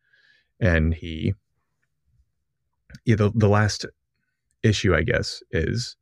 and 0.60 0.94
he, 0.94 1.34
yeah. 3.06 3.16
The 3.16 3.32
the 3.36 3.50
last 3.50 3.86
issue, 4.64 4.96
I 4.96 5.04
guess, 5.04 5.44
is 5.52 5.96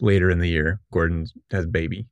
later 0.00 0.30
in 0.30 0.38
the 0.38 0.48
year. 0.48 0.80
Gordon 0.92 1.26
has 1.50 1.64
a 1.64 1.68
baby, 1.68 2.06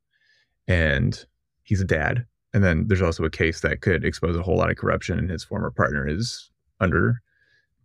and 0.67 1.25
he's 1.63 1.81
a 1.81 1.85
dad. 1.85 2.27
And 2.53 2.65
then 2.65 2.87
there's 2.89 3.03
also 3.03 3.25
a 3.25 3.31
case 3.31 3.61
that 3.61 3.81
could 3.81 4.05
expose 4.05 4.37
a 4.37 4.43
whole 4.43 4.57
lot 4.57 4.71
of 4.71 4.77
corruption, 4.77 5.19
and 5.19 5.31
his 5.31 5.45
former 5.45 5.71
partner 5.71 6.07
is 6.09 6.51
under 6.81 7.21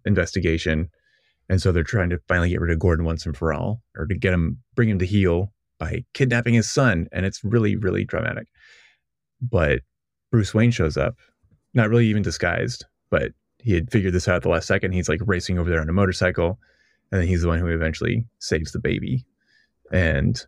investigation. 0.06 0.90
And 1.50 1.62
so 1.62 1.72
they're 1.72 1.84
trying 1.84 2.10
to 2.10 2.20
finally 2.28 2.50
get 2.50 2.62
rid 2.62 2.72
of 2.72 2.80
Gordon 2.80 3.06
once 3.06 3.26
and 3.26 3.38
for 3.38 3.54
all, 3.54 3.82
or 3.96 4.08
to 4.08 4.16
get 4.16 4.34
him, 4.34 4.60
bring 4.74 4.90
him 4.90 5.00
to 5.00 5.06
heel 5.06 5.52
by 5.78 6.04
kidnapping 6.14 6.56
his 6.56 6.72
son. 6.72 7.08
And 7.12 7.26
it's 7.26 7.44
really, 7.44 7.76
really 7.76 8.04
dramatic. 8.04 8.48
But 9.42 9.82
Bruce 10.32 10.54
Wayne 10.54 10.72
shows 10.72 10.98
up, 10.98 11.18
not 11.74 11.90
really 11.90 12.08
even 12.08 12.24
disguised, 12.24 12.86
but 13.12 13.34
he 13.60 13.74
had 13.74 13.92
figured 13.92 14.14
this 14.14 14.28
out 14.28 14.38
at 14.38 14.42
the 14.42 14.50
last 14.50 14.68
second. 14.68 14.94
He's 14.94 15.10
like 15.10 15.22
racing 15.26 15.60
over 15.60 15.70
there 15.70 15.82
on 15.82 15.90
a 15.90 15.94
motorcycle. 15.94 16.58
And 17.12 17.22
then 17.22 17.28
he's 17.28 17.44
the 17.44 17.48
one 17.48 17.60
who 17.60 17.68
eventually 17.68 18.26
saves 18.40 18.72
the 18.72 18.80
baby. 18.80 19.26
And 19.92 20.44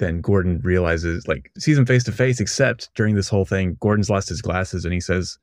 then 0.00 0.20
Gordon 0.20 0.60
realizes, 0.64 1.28
like, 1.28 1.52
sees 1.58 1.78
him 1.78 1.86
face 1.86 2.02
to 2.04 2.12
face, 2.12 2.40
except 2.40 2.90
during 2.94 3.14
this 3.14 3.28
whole 3.28 3.44
thing, 3.44 3.76
Gordon's 3.80 4.10
lost 4.10 4.28
his 4.28 4.42
glasses 4.42 4.84
and 4.84 4.92
he 4.92 5.00
says, 5.00 5.38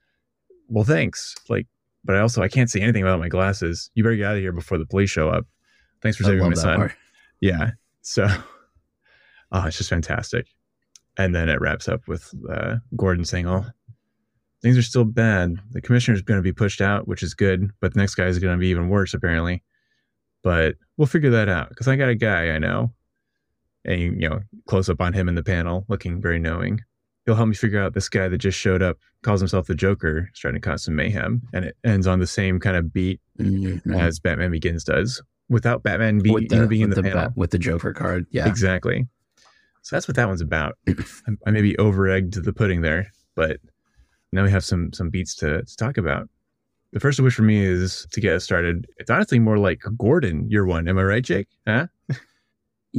Well, 0.67 0.83
thanks. 0.83 1.35
Like, 1.47 1.67
but 2.03 2.15
I 2.15 2.19
also 2.19 2.41
I 2.41 2.47
can't 2.47 2.69
see 2.69 2.81
anything 2.81 3.03
without 3.03 3.19
my 3.19 3.29
glasses. 3.29 3.91
You 3.93 4.03
better 4.03 4.15
get 4.15 4.25
out 4.25 4.35
of 4.35 4.41
here 4.41 4.51
before 4.51 4.77
the 4.77 4.85
police 4.85 5.09
show 5.09 5.29
up. 5.29 5.45
Thanks 6.01 6.17
for 6.17 6.23
saving 6.23 6.43
my 6.43 6.53
son. 6.53 6.77
part. 6.77 6.95
Yeah. 7.39 7.71
So, 8.01 8.27
oh, 9.51 9.65
it's 9.65 9.77
just 9.77 9.89
fantastic. 9.89 10.47
And 11.17 11.33
then 11.33 11.49
it 11.49 11.61
wraps 11.61 11.87
up 11.87 12.07
with 12.07 12.33
uh, 12.49 12.75
Gordon 12.95 13.25
saying, 13.25 13.47
"Oh, 13.47 13.65
things 14.61 14.77
are 14.77 14.83
still 14.83 15.03
bad. 15.03 15.55
The 15.71 15.81
commissioner's 15.81 16.21
going 16.21 16.37
to 16.37 16.43
be 16.43 16.53
pushed 16.53 16.79
out, 16.79 17.07
which 17.07 17.23
is 17.23 17.33
good, 17.33 17.71
but 17.79 17.93
the 17.93 17.99
next 17.99 18.15
guy 18.15 18.25
is 18.25 18.39
going 18.39 18.55
to 18.55 18.59
be 18.59 18.67
even 18.67 18.89
worse, 18.89 19.13
apparently. 19.13 19.63
But 20.43 20.75
we'll 20.95 21.07
figure 21.07 21.31
that 21.31 21.49
out 21.49 21.69
because 21.69 21.87
I 21.87 21.95
got 21.95 22.09
a 22.09 22.15
guy 22.15 22.51
I 22.51 22.59
know." 22.59 22.93
And 23.85 23.99
you, 24.01 24.11
you 24.19 24.29
know, 24.29 24.39
close 24.67 24.89
up 24.89 24.99
on 25.01 25.13
him 25.13 25.29
in 25.29 25.35
the 25.35 25.43
panel, 25.43 25.85
looking 25.87 26.21
very 26.21 26.39
knowing. 26.39 26.81
He'll 27.25 27.35
help 27.35 27.49
me 27.49 27.55
figure 27.55 27.81
out 27.81 27.93
this 27.93 28.09
guy 28.09 28.27
that 28.29 28.37
just 28.37 28.57
showed 28.57 28.81
up, 28.81 28.97
calls 29.21 29.41
himself 29.41 29.67
the 29.67 29.75
Joker, 29.75 30.29
is 30.33 30.39
trying 30.39 30.53
to 30.55 30.59
cause 30.61 30.83
some 30.85 30.95
mayhem, 30.95 31.41
and 31.53 31.65
it 31.65 31.77
ends 31.83 32.07
on 32.07 32.19
the 32.19 32.27
same 32.27 32.59
kind 32.59 32.75
of 32.77 32.93
beat 32.93 33.19
Mhm. 33.39 33.81
as 33.99 34.19
Batman 34.19 34.51
Begins 34.51 34.83
does, 34.83 35.21
without 35.49 35.83
Batman 35.83 36.19
be, 36.19 36.31
with 36.31 36.47
the, 36.49 36.67
being 36.67 36.83
in 36.83 36.89
the, 36.89 36.97
the, 36.97 37.03
panel. 37.03 37.17
Bat- 37.25 37.37
with 37.37 37.51
the 37.51 37.59
Joker 37.59 37.93
card. 37.93 38.25
Yeah. 38.31 38.47
Exactly. 38.47 39.07
So 39.81 39.95
that's 39.95 40.07
what 40.07 40.15
that 40.15 40.27
one's 40.27 40.41
about. 40.41 40.77
I- 40.87 40.95
I 41.45 41.51
maybe 41.51 41.77
over 41.77 42.07
egged 42.09 42.43
the 42.43 42.53
pudding 42.53 42.81
there, 42.81 43.11
but 43.35 43.57
now 44.33 44.43
we 44.43 44.51
have 44.51 44.63
some 44.65 44.91
some 44.93 45.09
beats 45.09 45.35
to, 45.35 45.63
to 45.63 45.75
talk 45.77 45.97
about. 45.97 46.29
The 46.93 46.99
first 47.01 47.19
of 47.19 47.25
which 47.25 47.35
for 47.35 47.43
me 47.43 47.61
is 47.63 48.07
to 48.11 48.21
get 48.21 48.33
us 48.35 48.43
started. 48.45 48.87
It's 48.97 49.09
honestly 49.09 49.39
more 49.39 49.57
like 49.57 49.81
Gordon, 49.97 50.49
year 50.49 50.65
one. 50.65 50.87
Am 50.87 50.97
I 50.97 51.03
right, 51.03 51.23
Jake? 51.23 51.47
Huh? 51.67 51.87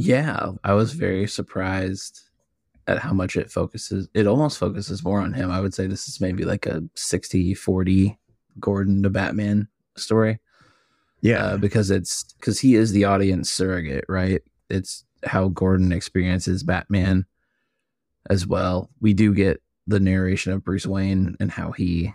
Yeah, 0.01 0.53
I 0.63 0.73
was 0.73 0.93
very 0.93 1.27
surprised 1.27 2.21
at 2.87 2.99
how 2.99 3.11
much 3.11 3.35
it 3.35 3.51
focuses. 3.51 4.07
It 4.13 4.27
almost 4.27 4.57
focuses 4.57 5.03
more 5.03 5.19
on 5.19 5.33
him. 5.33 5.51
I 5.51 5.59
would 5.59 5.73
say 5.73 5.87
this 5.87 6.07
is 6.07 6.21
maybe 6.21 6.45
like 6.45 6.65
a 6.65 6.81
60 6.95 7.53
40 7.53 8.17
Gordon 8.61 9.03
to 9.03 9.09
Batman 9.09 9.67
story 9.97 10.39
Yeah. 11.21 11.43
uh, 11.43 11.57
because 11.57 11.91
it's 11.91 12.23
because 12.39 12.59
he 12.61 12.75
is 12.75 12.93
the 12.93 13.03
audience 13.03 13.51
surrogate, 13.51 14.05
right? 14.07 14.41
It's 14.69 15.03
how 15.25 15.49
Gordon 15.49 15.91
experiences 15.91 16.63
Batman 16.63 17.25
as 18.29 18.47
well. 18.47 18.89
We 19.01 19.13
do 19.13 19.33
get 19.33 19.61
the 19.85 19.99
narration 19.99 20.53
of 20.53 20.63
Bruce 20.63 20.87
Wayne 20.87 21.35
and 21.41 21.51
how 21.51 21.71
he 21.73 22.13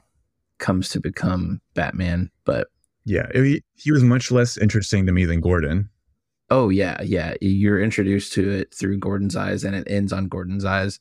comes 0.59 0.89
to 0.91 1.01
become 1.01 1.61
Batman, 1.74 2.30
but 2.47 2.68
yeah. 3.05 3.26
He, 3.35 3.62
he 3.74 3.93
was 3.93 4.03
much 4.03 4.30
less 4.30 4.57
interesting 4.57 5.05
to 5.05 5.12
me 5.12 5.26
than 5.26 5.43
Gordon. 5.43 5.91
Oh 6.51 6.68
yeah, 6.68 7.01
yeah. 7.03 7.34
You're 7.40 7.82
introduced 7.82 8.32
to 8.34 8.51
it 8.51 8.74
through 8.74 8.99
Gordon's 8.99 9.36
eyes, 9.36 9.64
and 9.64 9.74
it 9.74 9.86
ends 9.88 10.12
on 10.12 10.28
Gordon's 10.28 10.64
eyes, 10.64 11.01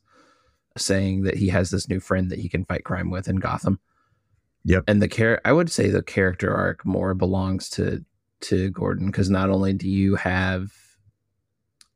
saying 0.78 1.24
that 1.24 1.36
he 1.36 1.50
has 1.50 1.70
this 1.70 1.90
new 1.90 2.00
friend 2.00 2.30
that 2.30 2.40
he 2.40 2.50
can 2.50 2.66
fight 2.66 2.86
crime 2.86 3.10
with 3.10 3.28
in 3.28 3.38
Gotham. 3.38 3.80
Yep. 4.66 4.86
And 4.88 5.02
the 5.02 5.08
char 5.08 5.42
I 5.44 5.52
would 5.52 5.70
say 5.70 5.90
the 5.90 6.02
character 6.04 6.54
arc 6.54 6.86
more 6.86 7.14
belongs 7.14 7.70
to 7.72 8.06
to 8.42 8.70
Gordon 8.72 9.08
because 9.08 9.30
not 9.30 9.50
only 9.50 9.74
do 9.74 9.90
you 9.90 10.16
have, 10.16 10.72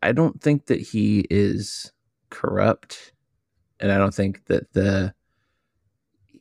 I 0.02 0.12
don't 0.12 0.42
think 0.42 0.68
that 0.68 0.82
he 0.82 1.26
is 1.30 1.92
corrupt, 2.30 3.14
and 3.80 3.92
I 3.92 3.98
don't 3.98 4.14
think 4.14 4.46
that 4.48 4.74
the 4.74 5.14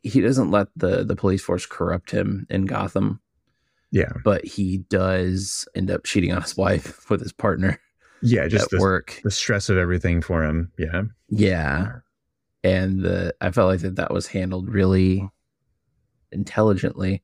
he 0.02 0.20
doesn't 0.20 0.50
let 0.50 0.68
the 0.74 1.04
the 1.04 1.16
police 1.16 1.42
force 1.42 1.66
corrupt 1.66 2.11
him 2.11 2.46
in 2.50 2.66
Gotham 2.66 3.20
Yeah. 3.97 4.12
but 4.24 4.44
he 4.44 4.78
does 4.90 5.66
end 5.74 5.90
up 5.90 6.05
cheating 6.05 6.32
on 6.32 6.42
his 6.42 6.57
wife 6.57 7.09
with 7.11 7.20
his 7.20 7.32
partner 7.32 7.80
Yeah. 8.22 8.47
Just 8.49 8.64
at 8.64 8.70
the, 8.70 8.78
work. 8.80 9.20
the 9.24 9.30
stress 9.30 9.68
of 9.68 9.78
everything 9.78 10.20
for 10.22 10.42
him. 10.44 10.70
Yeah. 10.78 11.03
Yeah, 11.28 11.92
and 12.62 13.01
the 13.03 13.34
I 13.40 13.51
felt 13.51 13.68
like 13.70 13.80
that 13.80 13.97
that 13.97 14.12
was 14.12 14.26
handled 14.28 14.68
really 14.68 15.28
intelligently. 16.32 17.22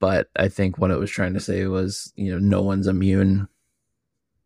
But 0.00 0.28
I 0.36 0.48
think 0.48 0.78
what 0.78 0.90
it 0.92 0.98
was 0.98 1.10
trying 1.10 1.34
to 1.34 1.40
say 1.40 1.66
was, 1.66 2.12
you 2.16 2.30
know, 2.32 2.38
no 2.38 2.62
one's 2.62 2.86
immune. 2.86 3.48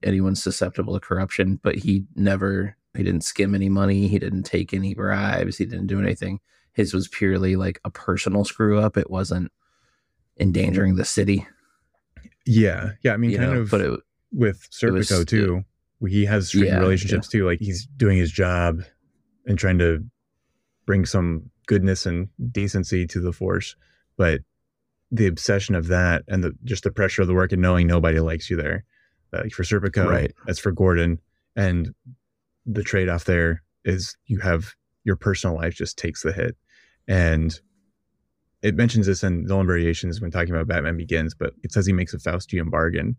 Anyone's 0.03 0.43
susceptible 0.43 0.95
to 0.95 1.01
corruption, 1.01 1.61
but 1.63 1.77
he 1.77 2.05
never, 2.17 2.77
he 2.97 3.03
didn't 3.03 3.25
skim 3.25 3.55
any 3.55 3.69
money. 3.69 4.09
He 4.09 4.19
didn't 4.19 4.45
take 4.45 4.73
any 4.75 4.95
bribes. 4.95 5.59
He 5.59 5.65
didn't 5.67 5.87
do 5.89 6.01
anything. 6.01 6.41
His 6.73 6.95
was 6.95 7.07
purely 7.09 7.57
like 7.57 7.81
a 7.85 7.91
personal 7.91 8.45
screw 8.45 8.79
up. 8.81 8.97
It 8.97 9.11
wasn't 9.11 9.53
endangering 10.41 10.97
the 10.97 11.05
city, 11.05 11.47
Yeah. 12.47 12.93
Yeah. 13.03 13.13
I 13.15 13.17
mean, 13.17 13.31
you 13.31 13.39
kind 13.39 13.53
know, 13.53 13.61
of 13.61 13.71
but 13.71 13.81
it, 13.81 14.01
with 14.33 14.67
was- 14.83 15.09
Serpico 15.09 15.27
too. 15.27 15.65
he 16.09 16.25
has 16.25 16.49
strained 16.49 16.67
Yeah, 16.67 16.81
relationships 16.81 17.29
too. 17.29 17.47
Like 17.47 17.61
he's 17.61 17.87
doing 17.97 18.19
his 18.19 18.33
job 18.33 18.83
and 19.47 19.59
trying 19.59 19.79
to 19.79 20.05
bring 20.87 21.05
some 21.07 21.51
goodness 21.67 22.07
and 22.07 22.29
decency 22.51 23.07
to 23.07 23.21
the 23.21 23.33
force, 23.33 23.77
but 24.17 24.41
the 25.13 25.27
obsession 25.27 25.75
of 25.75 25.89
that 25.89 26.23
and 26.29 26.43
the 26.43 26.53
just 26.65 26.85
the 26.85 26.91
pressure 26.91 27.23
of 27.23 27.29
the 27.29 27.35
work 27.35 27.53
and 27.53 27.63
knowing 27.63 27.87
nobody 27.87 28.19
likes 28.19 28.49
you 28.51 28.57
there. 28.57 28.85
Like 29.33 29.53
for 29.53 29.63
Serpico, 29.63 30.07
Right. 30.09 30.33
that's 30.47 30.59
for 30.59 30.73
Gordon, 30.73 31.19
and 31.57 31.95
the 32.67 32.83
trade 32.83 33.09
off 33.09 33.25
there 33.25 33.63
is 33.85 34.17
you 34.27 34.39
have 34.41 34.75
your 35.05 35.17
personal 35.17 35.57
life 35.57 35.75
just 35.75 35.97
takes 35.99 36.23
the 36.23 36.33
hit, 36.33 36.57
and 37.07 37.61
it 38.63 38.75
mentions 38.77 39.07
this 39.07 39.23
in 39.23 39.45
Nolan 39.45 39.67
Variations 39.67 40.21
when 40.21 40.31
talking 40.31 40.55
about 40.55 40.67
Batman 40.69 40.97
Begins, 40.97 41.35
but 41.35 41.55
it 41.63 41.73
says 41.73 41.85
he 41.87 41.93
makes 41.93 42.15
a 42.15 42.19
Faustian 42.19 42.71
bargain 42.71 43.17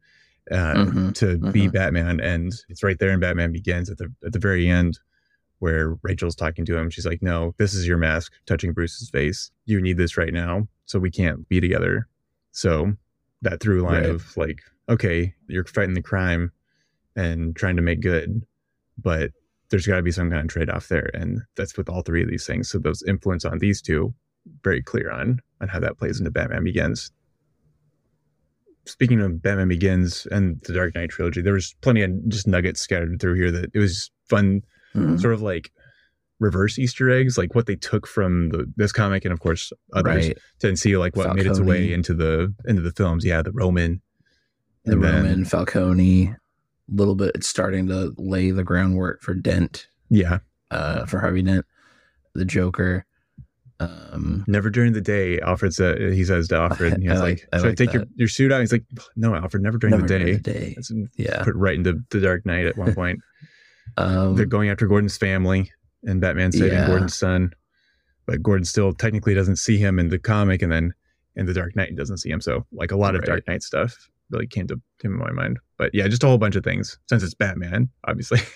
uh, 0.52 0.74
Mhm, 0.76 1.14
to 1.16 1.38
be 1.52 1.68
mhm. 1.68 1.74
Batman, 1.74 2.20
and 2.20 2.54
it's 2.70 2.84
right 2.84 2.98
there 3.00 3.12
in 3.12 3.20
Batman 3.20 3.52
Begins 3.52 3.90
at 3.90 3.98
the 3.98 4.12
at 4.26 4.34
the 4.34 4.40
very 4.40 4.68
end 4.68 5.00
where 5.60 5.96
Rachel's 6.02 6.36
talking 6.36 6.66
to 6.66 6.78
him. 6.78 6.90
She's 6.90 7.06
like, 7.06 7.22
"No, 7.22 7.56
this 7.58 7.74
is 7.74 7.88
your 7.88 7.98
mask 7.98 8.34
touching 8.46 8.74
Bruce's 8.74 9.10
face. 9.10 9.52
You 9.66 9.80
need 9.82 9.98
this 9.98 10.18
right 10.18 10.34
now, 10.34 10.68
so 10.86 11.00
we 11.00 11.10
can't 11.12 11.48
be 11.48 11.62
together." 11.62 12.08
So 12.52 12.94
that 13.42 13.60
through 13.62 13.82
line 13.84 14.02
Right. 14.04 14.10
of 14.10 14.36
like, 14.38 14.62
okay, 14.90 15.34
you're 15.48 15.64
fighting 15.66 15.94
the 15.96 16.02
crime 16.02 16.52
and 17.16 17.56
trying 17.56 17.76
to 17.78 17.82
make 17.82 18.02
good, 18.02 18.46
but 18.98 19.32
there's 19.70 19.88
got 19.88 19.96
to 19.98 20.02
be 20.04 20.12
some 20.12 20.30
kind 20.30 20.42
of 20.42 20.48
trade 20.50 20.70
off 20.70 20.88
there, 20.90 21.10
and 21.14 21.42
that's 21.56 21.78
with 21.78 21.90
all 21.90 22.02
three 22.02 22.22
of 22.22 22.30
these 22.30 22.46
things. 22.46 22.70
So 22.70 22.80
those 22.80 23.02
influence 23.04 23.44
on 23.46 23.60
these 23.60 23.82
two, 23.82 24.14
very 24.64 24.82
clear 24.82 25.10
on 25.12 25.40
on 25.62 25.68
how 25.68 25.80
that 25.80 25.98
plays 25.98 26.20
into 26.20 26.32
Batman 26.32 26.64
Begins. 26.64 27.12
Speaking 28.86 29.22
of 29.22 29.42
Batman 29.42 29.70
Begins 29.70 30.28
and 30.32 30.60
the 30.64 30.74
Dark 30.74 30.94
Knight 30.96 31.10
trilogy, 31.10 31.42
there 31.42 31.54
was 31.54 31.74
plenty 31.82 32.02
of 32.02 32.28
just 32.28 32.48
nuggets 32.48 32.82
scattered 32.82 33.20
through 33.22 33.36
here 33.36 33.52
that 33.52 33.72
it 33.74 33.80
was 33.80 34.12
fun 34.30 34.62
Mhm. 34.94 35.20
sort 35.22 35.34
of 35.34 35.42
like 35.42 35.72
reverse 36.40 36.78
Easter 36.78 37.10
eggs, 37.10 37.38
like 37.38 37.56
what 37.56 37.66
they 37.66 37.76
took 37.78 38.06
from 38.06 38.50
the, 38.50 38.72
this 38.76 38.92
comic 38.92 39.24
and 39.24 39.32
of 39.32 39.40
course 39.40 39.72
others 39.94 40.28
right. 40.28 40.38
to 40.60 40.76
see 40.76 40.98
like 40.98 41.16
what 41.16 41.34
made 41.36 41.46
its 41.48 41.62
way 41.62 41.94
into 41.94 42.14
the 42.14 42.54
into 42.66 42.82
the 42.82 42.92
films. 42.92 43.24
Yeah, 43.24 43.42
the 43.42 43.52
Roman. 43.54 44.02
the 44.84 44.92
and 44.94 45.04
then- 45.04 45.16
Roman 45.24 45.46
Falcone, 45.46 46.26
a 46.28 46.38
little 46.90 47.16
bit 47.16 47.32
it's 47.36 47.48
starting 47.48 47.88
to 47.88 48.14
lay 48.18 48.52
the 48.52 48.66
groundwork 48.66 49.22
for 49.22 49.34
Dent, 49.34 49.88
Yeah, 50.10 50.40
uh, 50.72 51.06
for 51.06 51.20
Harvey 51.20 51.42
Dent, 51.42 51.66
the 52.34 52.44
Joker. 52.44 53.06
Um, 54.12 54.44
never 54.48 54.70
during 54.70 54.94
the 54.94 55.02
day. 55.02 55.40
Alfred 55.40 55.74
said 55.74 56.00
he 56.14 56.24
says 56.24 56.48
to 56.50 56.56
Alfred, 56.58 56.94
and 56.94 57.04
he's 57.08 57.12
I 57.12 57.16
like, 57.16 57.24
like- 57.24 57.48
I 57.54 57.58
"Should 57.58 57.66
I 57.66 57.70
like 57.70 57.78
take 57.78 57.94
your, 57.94 58.06
that. 58.06 58.10
your 58.16 58.28
suit 58.28 58.52
out?" 58.52 58.60
He's 58.62 58.72
like, 58.72 58.86
"No, 59.16 59.36
Alfred, 59.36 59.64
never 59.64 59.78
during 59.78 59.92
never 59.92 60.04
the 60.08 60.08
day." 60.08 60.20
during 60.24 60.42
the 60.42 60.52
day. 60.54 60.74
That's 60.76 60.92
Yeah. 61.16 61.44
put 61.44 61.56
right 61.56 61.76
into 61.76 62.04
the 62.10 62.20
Dark 62.20 62.46
Knight 62.46 62.66
at 62.66 62.78
one 62.78 62.94
point. 62.96 63.20
Um, 63.98 64.36
They're 64.36 64.46
going 64.46 64.70
after 64.70 64.88
Gordon's 64.88 65.18
family, 65.18 65.72
and 66.04 66.20
Batman 66.22 66.52
saving 66.52 66.70
Yeah. 66.78 66.88
Gordon's 66.88 67.16
son, 67.18 67.54
but 68.26 68.42
Gordon 68.42 68.66
still 68.66 68.94
technically 68.94 69.34
doesn't 69.34 69.58
see 69.58 69.78
him 69.78 70.00
in 70.00 70.10
the 70.10 70.20
comic, 70.20 70.62
and 70.62 70.72
then 70.72 70.94
in 71.36 71.46
the 71.46 71.54
Dark 71.54 71.76
Knight 71.76 71.90
he 71.90 71.96
doesn't 71.96 72.18
see 72.18 72.30
him. 72.30 72.42
So 72.42 72.66
like 72.72 72.92
a 72.92 72.98
lot 72.98 73.16
of 73.16 73.20
Right. 73.22 73.28
Dark 73.28 73.48
Knight 73.48 73.64
stuff 73.64 74.10
really 74.30 74.48
came 74.48 74.68
to 74.68 74.80
came 75.02 75.12
to 75.12 75.18
my 75.18 75.32
mind. 75.32 75.60
But 75.78 75.92
yeah, 75.94 76.08
just 76.08 76.24
a 76.24 76.28
whole 76.28 76.38
bunch 76.38 76.56
of 76.56 76.64
things 76.64 76.98
since 77.10 77.24
it's 77.24 77.34
Batman, 77.34 77.90
obviously. 78.08 78.40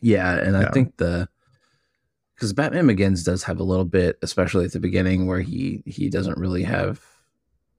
Yeah, 0.00 0.34
and 0.36 0.54
I 0.56 0.70
think 0.70 0.96
the 0.98 1.28
because 2.34 2.52
Batman 2.52 2.86
Begins 2.86 3.22
does 3.22 3.44
have 3.44 3.60
a 3.60 3.64
little 3.64 3.84
bit, 3.84 4.18
especially 4.22 4.64
at 4.64 4.72
the 4.72 4.80
beginning, 4.80 5.26
where 5.26 5.40
he 5.40 5.82
he 5.86 6.08
doesn't 6.08 6.38
really 6.38 6.64
have 6.64 7.00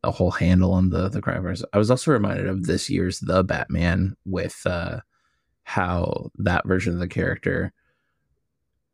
a 0.03 0.11
whole 0.11 0.31
handle 0.31 0.71
on 0.71 0.89
the 0.89 1.09
the 1.09 1.21
crime. 1.21 1.45
I 1.73 1.77
was 1.77 1.91
also 1.91 2.11
reminded 2.11 2.47
of 2.47 2.65
this 2.65 2.89
year's 2.89 3.19
The 3.19 3.43
Batman 3.43 4.15
with 4.25 4.61
uh, 4.65 5.01
how 5.63 6.31
that 6.37 6.65
version 6.65 6.93
of 6.93 6.99
the 6.99 7.07
character 7.07 7.73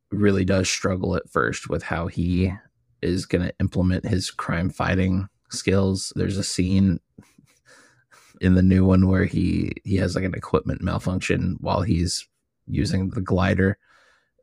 really 0.09 0.45
does 0.45 0.69
struggle 0.69 1.15
at 1.15 1.29
first 1.29 1.69
with 1.69 1.83
how 1.83 2.07
he 2.07 2.53
is 3.01 3.25
going 3.25 3.43
to 3.43 3.53
implement 3.59 4.05
his 4.05 4.29
crime 4.31 4.69
fighting 4.69 5.27
skills. 5.49 6.11
There's 6.15 6.37
a 6.37 6.43
scene 6.43 6.99
in 8.41 8.55
the 8.55 8.63
new 8.63 8.85
one 8.85 9.07
where 9.07 9.25
he 9.25 9.73
he 9.83 9.97
has 9.97 10.15
like 10.15 10.23
an 10.23 10.35
equipment 10.35 10.81
malfunction 10.81 11.57
while 11.59 11.81
he's 11.81 12.27
using 12.67 13.09
the 13.09 13.21
glider 13.21 13.77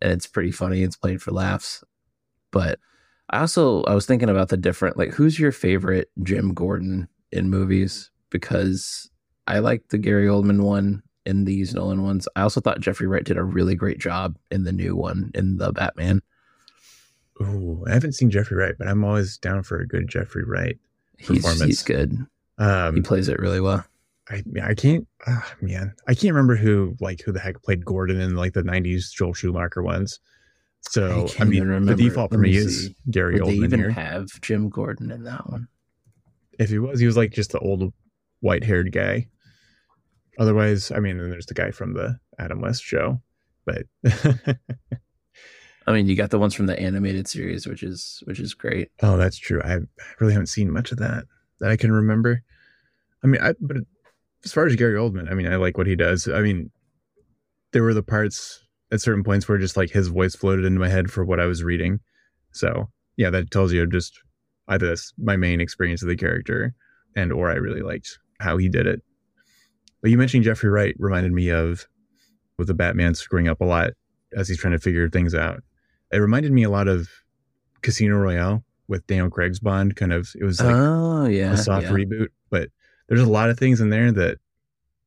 and 0.02 0.12
it's 0.12 0.26
pretty 0.26 0.50
funny 0.52 0.82
it's 0.82 0.96
played 0.96 1.20
for 1.22 1.32
laughs. 1.32 1.82
But 2.50 2.78
i 3.30 3.40
also 3.40 3.82
i 3.84 3.94
was 3.94 4.06
thinking 4.06 4.30
about 4.30 4.48
the 4.48 4.56
different 4.56 4.96
like 4.96 5.12
who's 5.12 5.38
your 5.38 5.52
favorite 5.52 6.10
jim 6.22 6.54
gordon 6.54 7.08
in 7.32 7.50
movies? 7.50 8.10
Because 8.30 9.10
i 9.46 9.58
like 9.58 9.88
the 9.88 9.98
gary 9.98 10.26
oldman 10.26 10.62
one 10.62 11.02
in 11.26 11.44
these 11.44 11.74
nolan 11.74 12.02
ones. 12.02 12.26
I 12.36 12.40
also 12.42 12.60
thought 12.60 12.80
jeffrey 12.80 13.06
wright 13.06 13.24
did 13.24 13.36
a 13.36 13.44
really 13.44 13.74
great 13.74 13.98
job 13.98 14.36
in 14.50 14.64
the 14.64 14.72
new 14.72 14.96
one 14.96 15.30
in 15.34 15.58
the 15.58 15.72
batman. 15.72 16.22
Ooh, 17.40 17.84
I 17.86 17.92
haven't 17.92 18.12
seen 18.14 18.30
Jeffrey 18.30 18.56
Wright, 18.56 18.74
but 18.76 18.88
I'm 18.88 19.04
always 19.04 19.38
down 19.38 19.62
for 19.62 19.78
a 19.80 19.86
good 19.86 20.08
Jeffrey 20.08 20.42
Wright. 20.44 20.76
Performance. 21.24 21.62
he's 21.62 21.82
good. 21.84 22.12
He 22.58 22.64
Um, 22.64 23.02
plays 23.04 23.28
it 23.28 23.38
really 23.38 23.60
well 23.60 23.84
I 24.30 24.42
I 24.62 24.74
can't, 24.74 25.06
ah, 25.26 25.54
man, 25.60 25.94
I 26.06 26.14
can't 26.14 26.34
remember 26.34 26.56
who 26.56 26.96
like 27.00 27.22
who 27.22 27.32
the 27.32 27.40
heck 27.40 27.62
played 27.62 27.84
Gordon 27.84 28.20
in 28.20 28.36
like 28.36 28.52
the 28.52 28.62
'90s 28.62 29.12
Joel 29.12 29.34
Schumacher 29.34 29.82
ones. 29.82 30.20
So 30.82 31.24
I, 31.24 31.28
can't 31.28 31.50
mean, 31.50 31.62
even 31.62 31.86
the 31.86 31.94
default 31.94 32.32
for 32.32 32.38
me 32.38 32.50
me 32.50 32.56
is. 32.56 32.90
Gary 33.10 33.40
Would 33.40 33.46
they 33.46 33.54
even 33.54 33.80
here. 33.80 33.90
have 33.90 34.28
jim 34.40 34.68
gordon 34.68 35.10
in 35.10 35.24
that 35.24 35.50
one 35.50 35.66
if 36.58 36.70
he 36.70 36.78
was, 36.78 37.00
he 37.00 37.06
was 37.06 37.16
like 37.16 37.32
just 37.32 37.52
the 37.52 37.58
old 37.60 37.92
white 38.40 38.64
haired 38.64 38.92
guy. 38.92 39.28
Otherwise, 40.38 40.90
I 40.90 41.00
mean, 41.00 41.18
then 41.18 41.30
there's 41.30 41.46
the 41.46 41.54
guy 41.54 41.70
from 41.70 41.94
the 41.94 42.18
Adam 42.38 42.60
West 42.60 42.82
show, 42.82 43.20
but 43.64 43.86
i 45.86 45.92
mean 45.92 46.06
you 46.06 46.14
got 46.16 46.30
the 46.30 46.38
ones 46.38 46.54
from 46.54 46.66
the 46.66 46.78
animated 46.78 47.26
series 47.26 47.66
which 47.66 47.82
is 47.82 48.22
which 48.24 48.40
is 48.40 48.54
great 48.54 48.90
oh, 49.02 49.16
that's 49.16 49.38
true. 49.38 49.60
I 49.62 49.78
really 50.20 50.32
haven't 50.32 50.48
seen 50.48 50.70
much 50.70 50.92
of 50.92 50.98
that 50.98 51.24
that 51.60 51.70
I 51.70 51.76
can 51.76 51.92
remember. 51.92 52.42
I 53.24 53.26
mean, 53.26 53.40
I 53.42 53.54
but 53.60 53.78
as 54.44 54.52
far 54.52 54.66
as 54.66 54.76
Gary 54.76 54.94
Oldman, 54.94 55.30
I 55.30 55.34
mean, 55.34 55.46
I 55.46 55.56
like 55.56 55.76
what 55.76 55.86
he 55.86 55.96
does. 55.96 56.28
I 56.28 56.40
mean, 56.40 56.70
there 57.72 57.82
were 57.82 57.94
the 57.94 58.02
parts 58.02 58.64
at 58.90 59.00
certain 59.00 59.24
points 59.24 59.48
where 59.48 59.58
just 59.58 59.76
like 59.76 59.90
his 59.90 60.08
voice 60.08 60.34
floated 60.34 60.64
into 60.64 60.80
my 60.80 60.88
head 60.88 61.10
for 61.10 61.24
what 61.24 61.40
I 61.40 61.46
was 61.46 61.62
reading. 61.62 62.00
So 62.52 62.88
yeah, 63.16 63.30
that 63.30 63.50
tells 63.50 63.72
you 63.72 63.86
just 63.86 64.18
either 64.68 64.86
that's 64.86 65.12
my 65.18 65.36
main 65.36 65.60
experience 65.60 66.02
of 66.02 66.08
the 66.08 66.16
character 66.16 66.74
and 67.16 67.32
or 67.32 67.50
I 67.50 67.54
really 67.54 67.82
liked 67.82 68.18
how 68.40 68.56
he 68.56 68.68
did 68.68 68.86
it. 68.86 69.02
But 70.00 70.10
you 70.10 70.18
mentioning 70.18 70.44
Jeffrey 70.44 70.70
Wright 70.70 70.94
reminded 70.98 71.32
me 71.32 71.50
of 71.50 71.86
with 72.56 72.68
the 72.68 72.74
Batman 72.74 73.14
screwing 73.14 73.48
up 73.48 73.60
a 73.60 73.64
lot 73.64 73.90
as 74.36 74.48
he's 74.48 74.58
trying 74.58 74.72
to 74.72 74.78
figure 74.78 75.08
things 75.08 75.34
out. 75.34 75.62
It 76.12 76.18
reminded 76.18 76.52
me 76.52 76.62
a 76.62 76.70
lot 76.70 76.88
of 76.88 77.08
Casino 77.82 78.16
Royale 78.16 78.64
with 78.86 79.06
Daniel 79.06 79.30
Craig's 79.30 79.60
Bond. 79.60 79.96
Kind 79.96 80.12
of, 80.12 80.28
it 80.40 80.44
was 80.44 80.60
like 80.60 80.74
oh 80.74 81.26
yeah 81.26 81.52
a 81.52 81.56
soft 81.56 81.86
yeah. 81.86 81.92
reboot, 81.92 82.28
but 82.50 82.68
there's 83.08 83.20
a 83.20 83.26
lot 83.26 83.50
of 83.50 83.58
things 83.58 83.80
in 83.80 83.90
there 83.90 84.12
that 84.12 84.38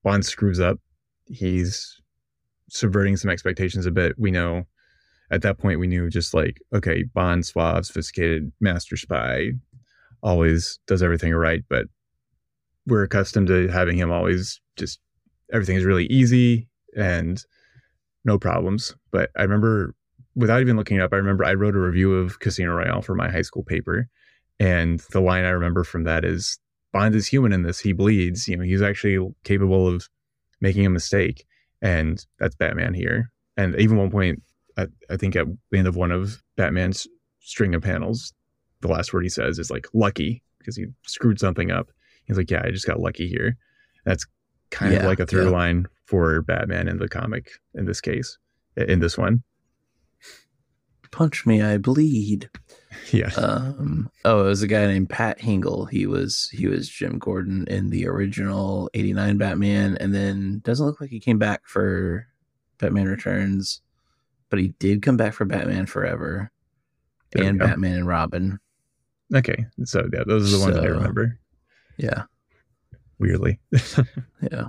Bond 0.04 0.26
screws 0.26 0.60
up. 0.60 0.78
He's 1.26 2.02
subverting 2.70 3.18
some 3.18 3.30
expectations 3.30 3.86
a 3.86 3.91
bit. 3.91 4.16
We 4.18 4.32
know 4.32 4.66
at 5.30 5.41
that 5.43 5.58
point 5.58 5.80
we 5.80 5.88
knew 5.88 6.10
just 6.10 6.34
like 6.34 6.60
okay, 6.74 7.04
Bond 7.04 7.45
suave, 7.45 7.86
sophisticated 7.86 8.52
master 8.60 8.97
spy, 8.97 9.52
always 10.24 10.80
does 10.88 11.04
everything 11.04 11.34
right, 11.34 11.64
but 11.70 11.86
we're 12.88 13.04
accustomed 13.04 13.47
to 13.47 13.68
having 13.68 13.97
him 13.97 14.12
always 14.12 14.60
just 14.76 14.99
everything 15.54 15.76
is 15.76 15.86
really 15.86 16.06
easy 16.06 16.68
and 16.97 17.43
no 18.26 18.39
problems. 18.39 18.95
But 19.12 19.30
I 19.38 19.43
remember 19.43 19.93
without 20.36 20.62
even 20.62 20.78
looking 20.78 20.97
it 20.97 21.04
up, 21.04 21.14
I 21.14 21.18
remember 21.18 21.45
I 21.45 21.54
wrote 21.54 21.76
a 21.76 21.80
review 21.80 22.16
of 22.16 22.39
Casino 22.39 22.74
Royale 22.74 23.02
for 23.02 23.16
my 23.16 23.30
high 23.30 23.41
school 23.41 23.64
paper. 23.64 24.08
And 24.60 24.99
the 25.12 25.22
line 25.22 25.43
I 25.43 25.49
remember 25.49 25.84
from 25.84 26.04
that 26.04 26.24
is 26.24 26.60
Bond 26.94 27.16
is 27.16 27.28
human 27.28 27.54
in 27.54 27.64
this. 27.64 27.80
He 27.80 27.94
bleeds. 27.94 28.48
You 28.48 28.58
know, 28.58 28.64
he's 28.64 28.82
actually 28.82 29.34
capable 29.44 29.88
of 29.88 30.08
making 30.60 30.86
a 30.86 30.89
mistake. 30.89 31.46
And 31.82 32.24
that's 32.39 32.56
Batman 32.56 32.94
here. 32.94 33.32
And 33.58 33.76
even 33.80 33.98
one 33.98 34.12
point, 34.12 34.42
I, 34.78 34.88
I 35.10 35.18
think 35.18 35.36
at 35.36 35.48
the 35.72 35.78
end 35.78 35.88
of 35.88 35.96
one 35.96 36.12
of 36.12 36.42
Batman's 36.56 37.08
string 37.39 37.74
of 37.76 37.82
panels, 37.82 38.34
the 38.82 38.88
last 38.88 39.14
word 39.14 39.24
he 39.24 39.30
says 39.30 39.60
is 39.60 39.72
like 39.72 39.88
lucky 39.94 40.44
because 40.60 40.76
he 40.76 40.86
screwed 41.06 41.39
something 41.39 41.72
up. 41.72 41.89
He's 42.26 42.38
like, 42.38 42.52
yeah, 42.52 42.62
I 42.64 42.72
just 42.72 42.88
got 42.88 43.00
lucky 43.00 43.28
here. 43.28 43.58
That's 44.06 44.26
kind 44.70 44.94
of 44.94 45.04
like 45.04 45.20
a 45.20 45.26
through 45.26 45.46
yeah. 45.46 45.52
line 45.52 45.88
for 46.06 46.42
Batman 46.42 46.88
in 46.88 46.98
the 46.98 47.10
comic 47.10 47.52
in 47.74 47.86
this 47.86 48.02
case, 48.02 48.38
in 48.78 49.00
this 49.00 49.18
one. 49.18 49.44
Punch 51.12 51.45
me 51.45 51.62
i 51.62 51.78
bleed 51.78 52.49
Yeah. 53.12 53.30
um 53.38 54.09
oh 54.26 54.41
it 54.45 54.49
was 54.49 54.62
a 54.62 54.68
guy 54.68 54.86
named 54.88 55.09
pat 55.09 55.39
hingle 55.39 55.86
he 55.89 56.05
was 56.07 56.49
he 56.53 56.68
was 56.68 56.88
jim 56.89 57.20
gordon 57.20 57.66
in 57.68 57.89
the 57.89 58.07
original 58.07 58.89
89 58.93 59.38
batman 59.38 59.97
and 59.99 60.14
then 60.16 60.62
doesn't 60.64 60.86
look 60.86 61.01
like 61.01 61.09
he 61.09 61.20
came 61.20 61.38
back 61.39 61.62
for 61.66 62.28
batman 62.80 63.07
returns 63.07 63.82
but 64.49 64.59
he 64.59 64.70
did 64.80 65.01
come 65.01 65.18
back 65.18 65.34
for 65.34 65.45
batman 65.45 65.86
forever 65.86 66.51
There 67.32 67.43
and 67.45 67.59
batman 67.59 67.97
and 67.99 68.07
robin 68.07 68.59
Okay. 69.34 69.66
So 69.86 70.09
yeah, 70.12 70.24
those 70.28 70.53
are 70.53 70.57
the 70.57 70.62
ones 70.64 70.78
I 70.78 70.88
remember. 70.88 71.39
yeah 71.97 72.24
Weirdly. 73.18 73.59
yeah 74.51 74.68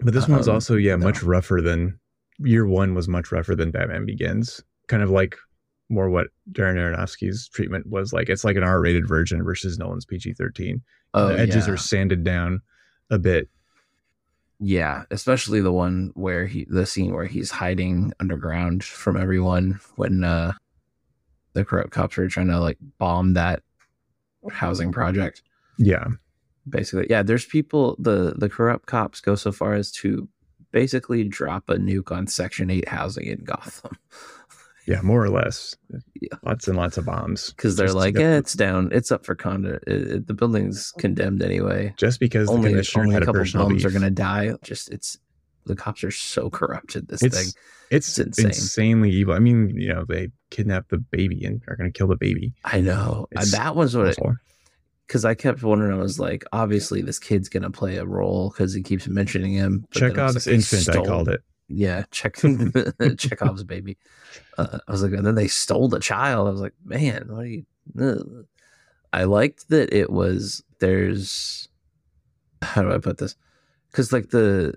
But 0.00 0.14
this 0.14 0.26
one 0.26 0.38
was 0.38 0.48
Um, 0.48 0.54
also, 0.54 0.76
yeah, 0.76 0.96
no. 0.96 1.04
much 1.04 1.22
rougher 1.22 1.60
than 1.60 1.98
year 2.38 2.66
one 2.66 2.94
was 2.94 3.08
much 3.08 3.30
rougher 3.32 3.54
than 3.54 3.70
Batman 3.70 4.06
Begins. 4.06 4.62
Kind 4.88 5.02
of 5.02 5.10
like 5.10 5.36
more 5.88 6.08
what 6.10 6.28
Darren 6.52 6.76
Aronofsky's 6.76 7.48
treatment 7.48 7.86
was 7.88 8.12
like. 8.12 8.28
It's 8.28 8.44
like 8.44 8.56
an 8.56 8.62
R-rated 8.62 9.06
version 9.06 9.42
versus 9.44 9.78
Nolan's 9.78 10.04
PG-13. 10.06 10.80
oh 11.14 11.28
the 11.28 11.38
edges 11.38 11.66
yeah. 11.66 11.74
are 11.74 11.76
sanded 11.76 12.24
down 12.24 12.60
a 13.10 13.18
bit. 13.18 13.48
yeah 14.58 15.02
especially 15.10 15.60
the 15.60 15.72
one 15.72 16.10
where 16.14 16.46
he 16.46 16.66
the 16.70 16.86
scene 16.86 17.12
where 17.12 17.26
he's 17.26 17.50
hiding 17.50 18.12
underground 18.20 18.82
from 18.84 19.16
everyone 19.16 19.78
when 19.96 20.24
uh 20.24 20.52
the 21.54 21.64
corrupt 21.64 21.90
cops 21.90 22.16
are 22.16 22.28
trying 22.28 22.46
to 22.48 22.58
like 22.60 22.78
bomb 22.98 23.34
that 23.34 23.62
housing 24.50 24.92
project 24.92 25.42
Yeah. 25.78 26.06
basically 26.68 27.06
yeah 27.10 27.22
there's 27.22 27.44
people 27.44 27.96
the 27.98 28.34
the 28.38 28.48
corrupt 28.48 28.86
cops 28.86 29.20
go 29.20 29.34
so 29.34 29.52
far 29.52 29.74
as 29.74 29.90
to 30.00 30.28
basically 30.72 31.24
drop 31.24 31.68
a 31.68 31.76
nuke 31.76 32.10
on 32.10 32.26
section 32.26 32.70
8 32.70 32.88
housing 32.88 33.26
in 33.26 33.44
gotham 33.44 33.96
Yeah, 34.84 35.00
more 35.00 35.22
or 35.24 35.30
less. 35.30 35.76
Yeah. 36.20 36.30
Lots 36.44 36.66
and 36.66 36.76
lots 36.76 36.98
of 36.98 37.04
bombs. 37.04 37.50
because 37.50 37.76
they're 37.76 37.86
Just 37.86 37.96
like 37.96 38.14
get- 38.14 38.22
eh, 38.24 38.36
it's 38.38 38.54
down 38.54 38.88
it's 38.90 39.12
up 39.12 39.24
for 39.24 39.36
condo 39.36 39.78
it, 39.86 39.88
it- 39.88 40.26
the 40.26 40.34
building's 40.34 40.92
condemned 40.98 41.40
anyway 41.40 41.94
just 41.96 42.18
because 42.18 42.48
the 42.48 42.54
only, 42.54 42.70
commissioner 42.70 43.04
only 43.04 43.12
a 43.14 43.16
had 43.16 43.22
a 43.22 43.26
couple 43.26 43.40
personal 43.42 43.68
bums 43.68 43.84
are 43.84 43.90
gonna 43.92 44.10
die 44.10 44.52
just 44.64 44.90
it's 44.90 45.18
the 45.66 45.76
cops 45.76 46.02
are 46.02 46.10
so 46.10 46.50
corrupted 46.50 47.06
this 47.06 47.22
It's 47.22 47.36
thing 47.36 47.52
it's, 47.92 48.18
it's 48.18 48.38
insane. 48.38 48.46
insanely 48.46 49.10
evil. 49.10 49.34
I 49.34 49.38
mean, 49.38 49.68
you 49.78 49.92
know, 49.92 50.06
they 50.08 50.30
kidnap 50.50 50.88
the 50.88 50.96
baby 50.96 51.44
and 51.44 51.60
are 51.68 51.76
going 51.76 51.92
to 51.92 51.96
kill 51.96 52.06
the 52.06 52.16
baby. 52.16 52.54
i 52.64 52.80
know 52.80 53.26
It's 53.32 53.52
that 53.52 53.76
was 53.76 53.94
what 53.94 54.08
it 54.08 54.16
Awful. 54.18 54.34
Because 55.06 55.24
I 55.24 55.34
kept 55.34 55.62
wondering. 55.62 55.96
I 55.96 56.02
was 56.02 56.18
like, 56.18 56.44
obviously, 56.52 57.02
this 57.02 57.18
kid's 57.18 57.48
gonna 57.48 57.70
play 57.70 57.96
a 57.96 58.04
role 58.04 58.50
because 58.50 58.74
he 58.74 58.82
keeps 58.82 59.06
mentioning 59.08 59.52
him. 59.52 59.86
but 59.92 60.00
then 60.00 60.10
it 60.10 60.22
was 60.22 60.44
Chekhov's 60.44 60.46
like 60.46 60.54
infant, 60.54 60.96
I 60.96 61.06
called 61.08 61.28
it. 61.28 61.42
Yeah, 61.68 62.04
check 62.10 62.36
Chekhov's 63.16 63.64
baby. 63.64 63.96
Uh, 64.58 64.78
I 64.86 64.92
was 64.92 65.02
like, 65.02 65.12
and 65.12 65.26
then 65.26 65.34
they 65.34 65.48
stole 65.48 65.88
the 65.88 66.00
child. 66.00 66.48
I 66.48 66.50
was 66.50 66.60
like, 66.60 66.74
man, 66.84 67.28
what 67.28 67.44
are 67.44 67.46
you? 67.46 67.66
ugh. 68.00 68.46
I 69.12 69.24
liked 69.24 69.68
that 69.68 69.92
it 69.92 70.10
was 70.10 70.62
there's 70.78 71.68
how 72.62 72.82
do 72.82 72.92
I 72.92 72.98
put 72.98 73.18
this? 73.18 73.36
Because 73.90 74.12
like 74.12 74.30
the 74.30 74.74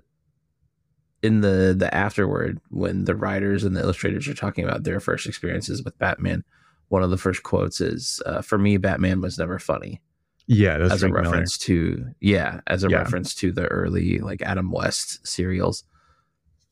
in 1.22 1.40
the 1.40 1.74
the 1.76 1.92
afterward 1.94 2.60
when 2.70 3.04
the 3.04 3.14
writers 3.14 3.64
and 3.64 3.74
the 3.74 3.80
illustrators 3.80 4.28
are 4.28 4.34
talking 4.34 4.64
about 4.64 4.84
their 4.84 5.00
first 5.00 5.26
experiences 5.26 5.82
with 5.82 5.98
Batman, 5.98 6.44
one 6.88 7.02
of 7.02 7.10
the 7.10 7.16
first 7.16 7.42
quotes 7.42 7.80
is, 7.80 8.22
uh, 8.26 8.42
"For 8.42 8.58
me, 8.58 8.76
Batman 8.76 9.20
was 9.20 9.38
never 9.38 9.58
funny." 9.58 10.00
Yeah, 10.46 10.78
that's 10.78 10.94
as 10.94 11.02
a 11.02 11.08
Miller. 11.08 11.22
reference 11.22 11.58
to 11.58 12.06
yeah 12.20 12.60
as 12.66 12.84
a 12.84 12.88
Yeah. 12.88 12.98
reference 12.98 13.34
to 13.36 13.50
the 13.52 13.66
early 13.66 14.18
like 14.18 14.42
adam 14.42 14.70
west 14.70 15.26
serials 15.26 15.84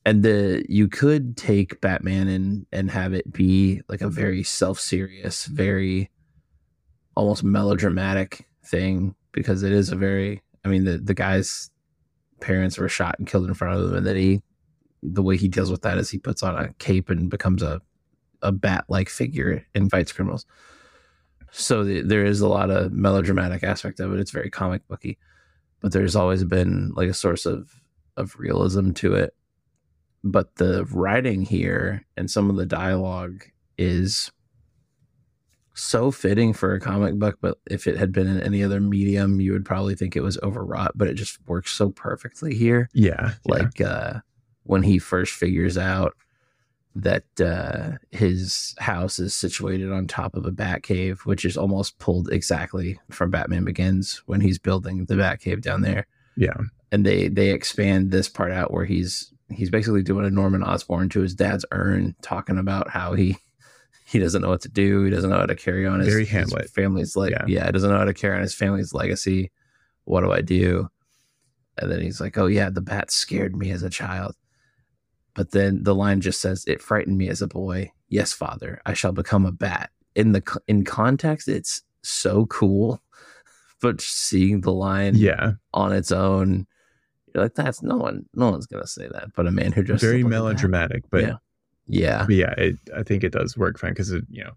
and 0.06 0.22
the 0.22 0.64
you 0.68 0.86
could 0.88 1.36
take 1.36 1.80
batman 1.80 2.28
and 2.28 2.66
and 2.72 2.90
have 2.90 3.12
it 3.14 3.32
be 3.32 3.80
like 3.88 4.00
a 4.00 4.08
very 4.08 4.42
self-serious 4.44 5.46
very 5.46 6.10
almost 7.16 7.42
melodramatic 7.44 8.46
thing 8.64 9.14
because 9.32 9.62
it 9.62 9.72
is 9.72 9.90
a 9.90 9.96
very 9.96 10.42
I 10.64 10.68
mean 10.68 10.84
the 10.84 10.98
the 10.98 11.14
guy's 11.14 11.70
parents 12.40 12.78
were 12.78 12.88
shot 12.88 13.16
and 13.18 13.26
killed 13.26 13.46
in 13.48 13.54
front 13.54 13.78
of 13.78 13.90
him 13.90 13.96
and 13.96 14.06
then 14.06 14.16
he 14.16 14.42
the 15.02 15.22
way 15.22 15.36
he 15.36 15.48
deals 15.48 15.70
with 15.70 15.82
that 15.82 15.98
is 15.98 16.10
he 16.10 16.18
puts 16.18 16.42
on 16.42 16.56
a 16.56 16.72
cape 16.74 17.10
and 17.10 17.28
becomes 17.30 17.62
a 17.62 17.80
a 18.42 18.52
bat 18.52 18.84
like 18.88 19.08
figure 19.08 19.64
and 19.74 19.90
fights 19.90 20.12
criminals. 20.12 20.44
So 21.56 21.84
the, 21.84 22.02
there 22.02 22.24
is 22.24 22.40
a 22.40 22.48
lot 22.48 22.70
of 22.70 22.92
melodramatic 22.92 23.62
aspect 23.62 24.00
of 24.00 24.12
it. 24.12 24.20
It's 24.20 24.32
very 24.32 24.50
comic 24.50 24.86
booky, 24.88 25.18
but 25.80 25.92
there's 25.92 26.16
always 26.16 26.44
been 26.44 26.92
like 26.94 27.08
a 27.08 27.14
source 27.14 27.46
of 27.46 27.80
of 28.16 28.36
realism 28.38 28.90
to 28.92 29.14
it. 29.14 29.34
But 30.22 30.56
the 30.56 30.84
writing 30.86 31.42
here 31.42 32.04
and 32.16 32.30
some 32.30 32.50
of 32.50 32.56
the 32.56 32.66
dialogue 32.66 33.44
is 33.78 34.32
so 35.74 36.10
fitting 36.10 36.52
for 36.52 36.74
a 36.74 36.80
comic 36.80 37.16
book, 37.18 37.38
but 37.40 37.58
if 37.70 37.86
it 37.86 37.96
had 37.96 38.12
been 38.12 38.28
in 38.28 38.40
any 38.40 38.62
other 38.62 38.80
medium, 38.80 39.40
you 39.40 39.52
would 39.52 39.64
probably 39.64 39.94
think 39.94 40.16
it 40.16 40.22
was 40.22 40.38
overwrought, 40.42 40.92
but 40.94 41.08
it 41.08 41.14
just 41.14 41.38
works 41.46 41.72
so 41.72 41.90
perfectly 41.90 42.54
here. 42.54 42.88
Yeah. 42.92 43.16
yeah. 43.20 43.32
Like 43.44 43.80
uh 43.80 44.20
when 44.64 44.82
he 44.82 44.98
first 44.98 45.34
figures 45.34 45.76
out 45.78 46.14
that 46.96 47.24
uh 47.40 47.92
his 48.12 48.74
house 48.78 49.18
is 49.18 49.34
situated 49.34 49.90
on 49.90 50.06
top 50.06 50.36
of 50.36 50.46
a 50.46 50.52
bat 50.52 50.82
cave, 50.82 51.20
which 51.24 51.44
is 51.44 51.56
almost 51.56 51.98
pulled 51.98 52.30
exactly 52.30 52.98
from 53.10 53.30
Batman 53.30 53.64
Begins 53.64 54.22
when 54.26 54.40
he's 54.40 54.58
building 54.58 55.04
the 55.06 55.16
bat 55.16 55.40
cave 55.40 55.60
down 55.60 55.82
there. 55.82 56.06
Yeah. 56.36 56.56
And 56.92 57.04
they 57.04 57.28
they 57.28 57.50
expand 57.50 58.10
this 58.10 58.28
part 58.28 58.52
out 58.52 58.72
where 58.72 58.84
he's 58.84 59.32
he's 59.50 59.70
basically 59.70 60.02
doing 60.02 60.24
a 60.24 60.30
Norman 60.30 60.62
Osborn 60.62 61.08
to 61.10 61.20
his 61.20 61.34
dad's 61.34 61.64
urn, 61.72 62.14
talking 62.22 62.58
about 62.58 62.90
how 62.90 63.14
he 63.14 63.36
he 64.06 64.18
doesn't 64.20 64.42
know 64.42 64.50
what 64.50 64.60
to 64.62 64.68
do. 64.68 65.02
He 65.04 65.10
doesn't 65.10 65.30
know 65.30 65.38
how 65.38 65.46
to 65.46 65.56
carry 65.56 65.86
on 65.86 65.98
his, 65.98 66.08
his 66.62 66.70
family's 66.70 67.16
like 67.16 67.32
Yeah. 67.32 67.44
yeah. 67.48 67.66
he 67.66 67.72
doesn't 67.72 67.90
know 67.90 67.98
how 67.98 68.04
to 68.04 68.14
carry 68.14 68.36
on 68.36 68.42
his 68.42 68.54
family's 68.54 68.92
legacy. 68.94 69.50
What 70.04 70.20
do 70.20 70.30
I 70.30 70.42
do? 70.42 70.88
And 71.76 71.90
then 71.90 72.00
he's 72.02 72.20
like, 72.20 72.38
"Oh 72.38 72.46
yeah, 72.46 72.70
the 72.70 72.80
bat 72.80 73.10
scared 73.10 73.56
me 73.56 73.72
as 73.72 73.82
a 73.82 73.90
child." 73.90 74.36
But 75.34 75.50
then 75.50 75.82
the 75.82 75.94
line 75.94 76.20
just 76.20 76.40
says, 76.40 76.64
"It 76.66 76.80
frightened 76.82 77.18
me 77.18 77.28
as 77.28 77.42
a 77.42 77.48
boy. 77.48 77.92
Yes, 78.08 78.32
father, 78.32 78.80
I 78.86 78.94
shall 78.94 79.12
become 79.12 79.44
a 79.46 79.52
bat." 79.52 79.90
In 80.14 80.32
the 80.32 80.42
in 80.68 80.84
context, 80.84 81.48
it's 81.48 81.82
so 82.02 82.46
cool. 82.46 83.02
But 83.82 84.00
seeing 84.00 84.62
the 84.62 84.72
line 84.72 85.14
Yeah. 85.14 85.52
on 85.74 85.92
its 85.92 86.10
own, 86.10 86.66
you're 87.34 87.42
like, 87.42 87.54
"That's 87.54 87.82
no 87.82 87.96
one. 87.98 88.24
No 88.32 88.50
one's 88.50 88.66
gonna 88.66 88.86
say 88.86 89.08
that." 89.08 89.34
But 89.34 89.46
a 89.46 89.50
man 89.50 89.72
who 89.72 89.82
just 89.82 90.02
Very 90.02 90.24
melodramatic, 90.24 91.02
but 91.10 91.22
Yeah. 91.22 91.36
Yeah, 91.86 92.24
but 92.24 92.34
yeah, 92.34 92.54
it, 92.56 92.78
I 92.96 93.02
think 93.02 93.24
it 93.24 93.32
does 93.32 93.58
work 93.58 93.78
fine 93.78 93.90
because 93.90 94.10
it, 94.10 94.24
you 94.30 94.42
know, 94.42 94.52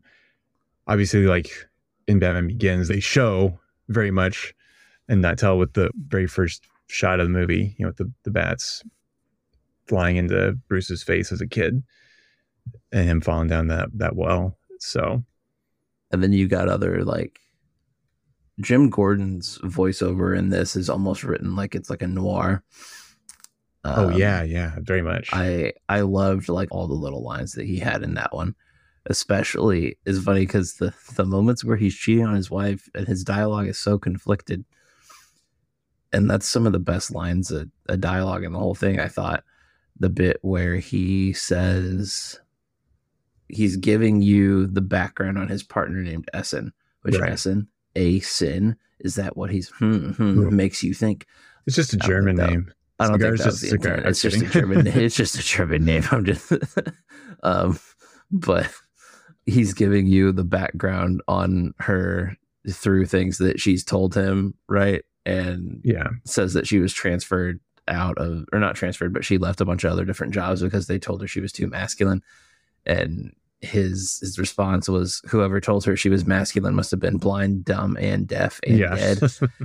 obviously, 0.88 1.26
like 1.26 1.52
in 2.08 2.20
Batman 2.20 2.48
Begins, 2.48 2.88
they 2.88 3.02
show 3.02 3.60
very 3.90 4.12
much 4.12 4.54
and 5.10 5.22
not 5.22 5.38
tell 5.38 5.58
with 5.58 5.74
the 5.74 5.92
very 6.08 6.28
first 6.28 6.64
shot 6.88 7.20
of 7.20 7.26
the 7.26 7.34
movie, 7.34 7.76
you 7.78 7.84
know, 7.84 7.90
with 7.90 7.98
the 7.98 8.10
the 8.24 8.32
bats 8.32 8.82
flying 9.88 10.18
into 10.18 10.58
Bruce's 10.68 11.04
face 11.04 11.32
as 11.32 11.42
a 11.42 11.48
kid 11.48 11.84
and 12.92 13.08
him 13.08 13.22
falling 13.22 13.48
down 13.48 13.68
that 13.68 13.90
that 13.96 14.16
well. 14.16 14.58
So 14.80 15.24
and 16.12 16.24
then 16.24 16.34
you 16.34 16.48
got 16.48 16.70
other 16.70 17.04
like 17.04 17.40
Jim 18.60 18.90
Gordon's 18.90 19.60
voiceover 19.60 20.38
in 20.38 20.50
this 20.50 20.76
is 20.76 20.90
almost 20.90 21.24
written 21.24 21.56
like 21.56 21.76
it's 21.76 21.90
like 21.90 22.02
a 22.02 22.08
noir. 22.08 22.64
oh 23.84 24.10
Um, 24.10 24.14
yeah, 24.14 24.44
yeah, 24.44 24.76
very 24.80 25.02
much. 25.02 25.30
I 25.32 25.74
I 25.90 26.02
loved 26.02 26.50
like 26.50 26.70
all 26.72 26.88
the 26.88 26.94
little 26.94 27.24
lines 27.24 27.54
that 27.54 27.66
he 27.66 27.78
had 27.80 28.04
in 28.04 28.16
that 28.16 28.34
one. 28.34 28.56
Especially 29.10 29.98
is 30.06 30.22
funny 30.22 30.42
because 30.42 30.74
the 30.76 30.94
the 31.16 31.26
moments 31.26 31.64
where 31.64 31.78
he's 31.78 31.96
cheating 31.96 32.26
on 32.26 32.36
his 32.36 32.52
wife 32.52 32.90
and 32.94 33.08
his 33.08 33.24
dialogue 33.24 33.68
is 33.68 33.80
so 33.80 33.98
conflicted, 33.98 34.66
and 36.12 36.30
that's 36.30 36.46
some 36.46 36.66
of 36.66 36.74
the 36.74 36.80
best 36.80 37.12
lines 37.12 37.50
of 37.52 37.70
a 37.88 37.96
dialogue 37.96 38.44
in 38.44 38.52
the 38.52 38.60
whole 38.60 38.76
thing. 38.76 39.00
I 39.00 39.08
thought 39.08 39.46
the 40.00 40.10
bit 40.10 40.38
where 40.42 40.76
he 40.76 41.34
says 41.34 42.40
he's 43.50 43.78
giving 43.78 44.22
you 44.22 44.68
the 44.68 44.82
background 44.82 45.38
on 45.38 45.48
his 45.48 45.64
partner 45.64 46.02
named 46.02 46.30
Essen, 46.34 46.74
which 47.02 47.18
Right. 47.18 47.32
Essen 47.32 47.68
a 47.96 48.20
sin 48.20 48.76
is 49.00 49.16
that 49.16 49.36
what 49.38 49.50
he's 49.52 49.70
hmm, 49.70 50.12
hmm, 50.12 50.44
Hmm. 50.44 50.56
makes 50.56 50.84
you 50.84 50.94
think 50.94 51.26
it's 51.66 51.76
just 51.76 51.94
a 51.94 51.98
I 51.98 52.00
don't 52.00 52.10
German 52.10 52.38
think 52.38 52.48
that- 52.50 52.54
name. 52.54 52.74
I 53.00 53.08
don't 53.08 53.20
think 53.20 53.38
that 53.38 53.46
was 53.46 53.62
the 53.62 53.68
cigar. 53.68 53.94
It's 53.98 54.22
just 54.24 54.42
a. 54.42 54.46
German. 54.48 54.88
it's 54.88 55.16
just 55.16 55.36
a 55.36 55.44
German 55.44 55.86
name. 55.86 56.04
I'm 56.10 56.26
just, 56.26 56.52
um, 57.44 57.78
but 58.32 58.72
he's 59.46 59.76
giving 59.76 60.08
you 60.08 60.32
the 60.32 60.44
background 60.44 61.22
on 61.28 61.76
her 61.78 62.36
through 62.72 63.06
things 63.06 63.38
that 63.38 63.60
she's 63.60 63.84
told 63.84 64.16
him, 64.16 64.56
right? 64.68 65.04
And 65.28 65.80
Yeah, 65.84 66.08
says 66.26 66.54
that 66.54 66.66
she 66.66 66.80
was 66.80 66.92
transferred 66.92 67.60
out 67.88 68.18
of, 68.18 68.46
or 68.52 68.60
not 68.60 68.76
transferred, 68.76 69.14
but 69.14 69.26
she 69.26 69.38
left 69.38 69.62
a 69.62 69.66
bunch 69.66 69.84
of 69.84 69.92
other 69.92 70.06
different 70.06 70.34
jobs 70.34 70.62
because 70.62 70.88
they 70.88 71.00
told 71.00 71.22
her 71.22 71.28
she 71.28 71.42
was 71.42 71.52
too 71.52 71.68
masculine. 71.68 72.22
And 72.86 73.34
his 73.62 74.20
his 74.20 74.38
response 74.38 74.88
was, 74.88 75.22
"Whoever 75.30 75.60
told 75.60 75.86
her 75.86 75.96
she 75.96 76.10
was 76.10 76.26
masculine 76.26 76.76
must 76.76 76.92
have 76.92 77.00
been 77.00 77.18
blind, 77.18 77.66
dumb, 77.66 77.98
and 78.00 78.28
deaf 78.28 78.60
and 78.66 78.78
yeah. 78.78 78.96
dead." 78.96 79.20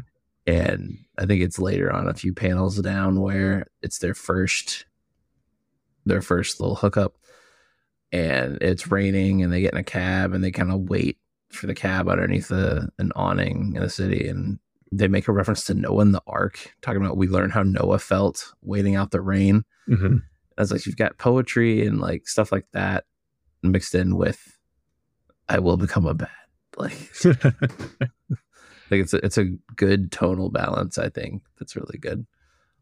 and 0.47 0.99
I 1.19 1.27
think 1.27 1.43
it's 1.43 1.59
later 1.59 1.93
on 1.93 2.09
a 2.09 2.15
few 2.15 2.33
panels 2.33 2.81
down 2.81 3.21
where 3.21 3.67
it's 3.83 3.99
their 3.99 4.15
first 4.15 4.87
their 6.05 6.23
first 6.23 6.59
little 6.59 6.75
hookup 6.75 7.17
and 8.11 8.59
it's 8.61 8.91
raining 8.91 9.43
and 9.43 9.53
they 9.53 9.61
get 9.61 9.73
in 9.73 9.79
a 9.79 9.85
cab 9.85 10.33
and 10.33 10.43
they 10.43 10.51
kind 10.51 10.73
of 10.73 10.89
wait 10.89 11.19
for 11.53 11.67
the 11.67 11.75
cab 11.75 12.09
underneath 12.09 12.51
an 12.51 13.13
awning 13.15 13.73
in 13.77 13.83
the 13.83 13.91
city 13.91 14.27
and 14.29 14.59
they 14.93 15.09
make 15.09 15.27
a 15.27 15.33
reference 15.33 15.65
to 15.65 15.75
Noah 15.75 16.03
in 16.03 16.13
the 16.13 16.23
Ark, 16.27 16.73
talking 16.83 17.03
about 17.03 17.17
we 17.17 17.27
learn 17.27 17.51
how 17.51 17.63
Noah 17.63 17.99
felt 17.99 18.53
waiting 18.63 18.95
out 18.95 19.11
the 19.11 19.21
rain. 19.23 19.65
Mhm. 19.89 20.23
As 20.59 20.71
like 20.71 20.85
you've 20.87 20.97
got 20.99 21.17
poetry 21.19 21.87
and 21.87 21.99
like 22.01 22.29
stuff 22.29 22.53
like 22.53 22.67
that 22.73 23.05
mixed 23.63 23.95
in 23.95 24.17
with 24.17 24.59
I 25.49 25.59
will 25.59 25.77
become 25.79 26.07
a 26.07 26.15
bat. 26.15 26.31
Like 26.77 27.11
like 27.25 29.01
it's 29.01 29.15
a, 29.15 29.25
it's 29.25 29.39
a 29.39 29.47
good 29.77 30.11
tonal 30.13 30.51
balance 30.51 30.99
i 30.99 31.09
think 31.09 31.43
that's 31.59 31.77
really 31.77 31.99
good 31.99 32.27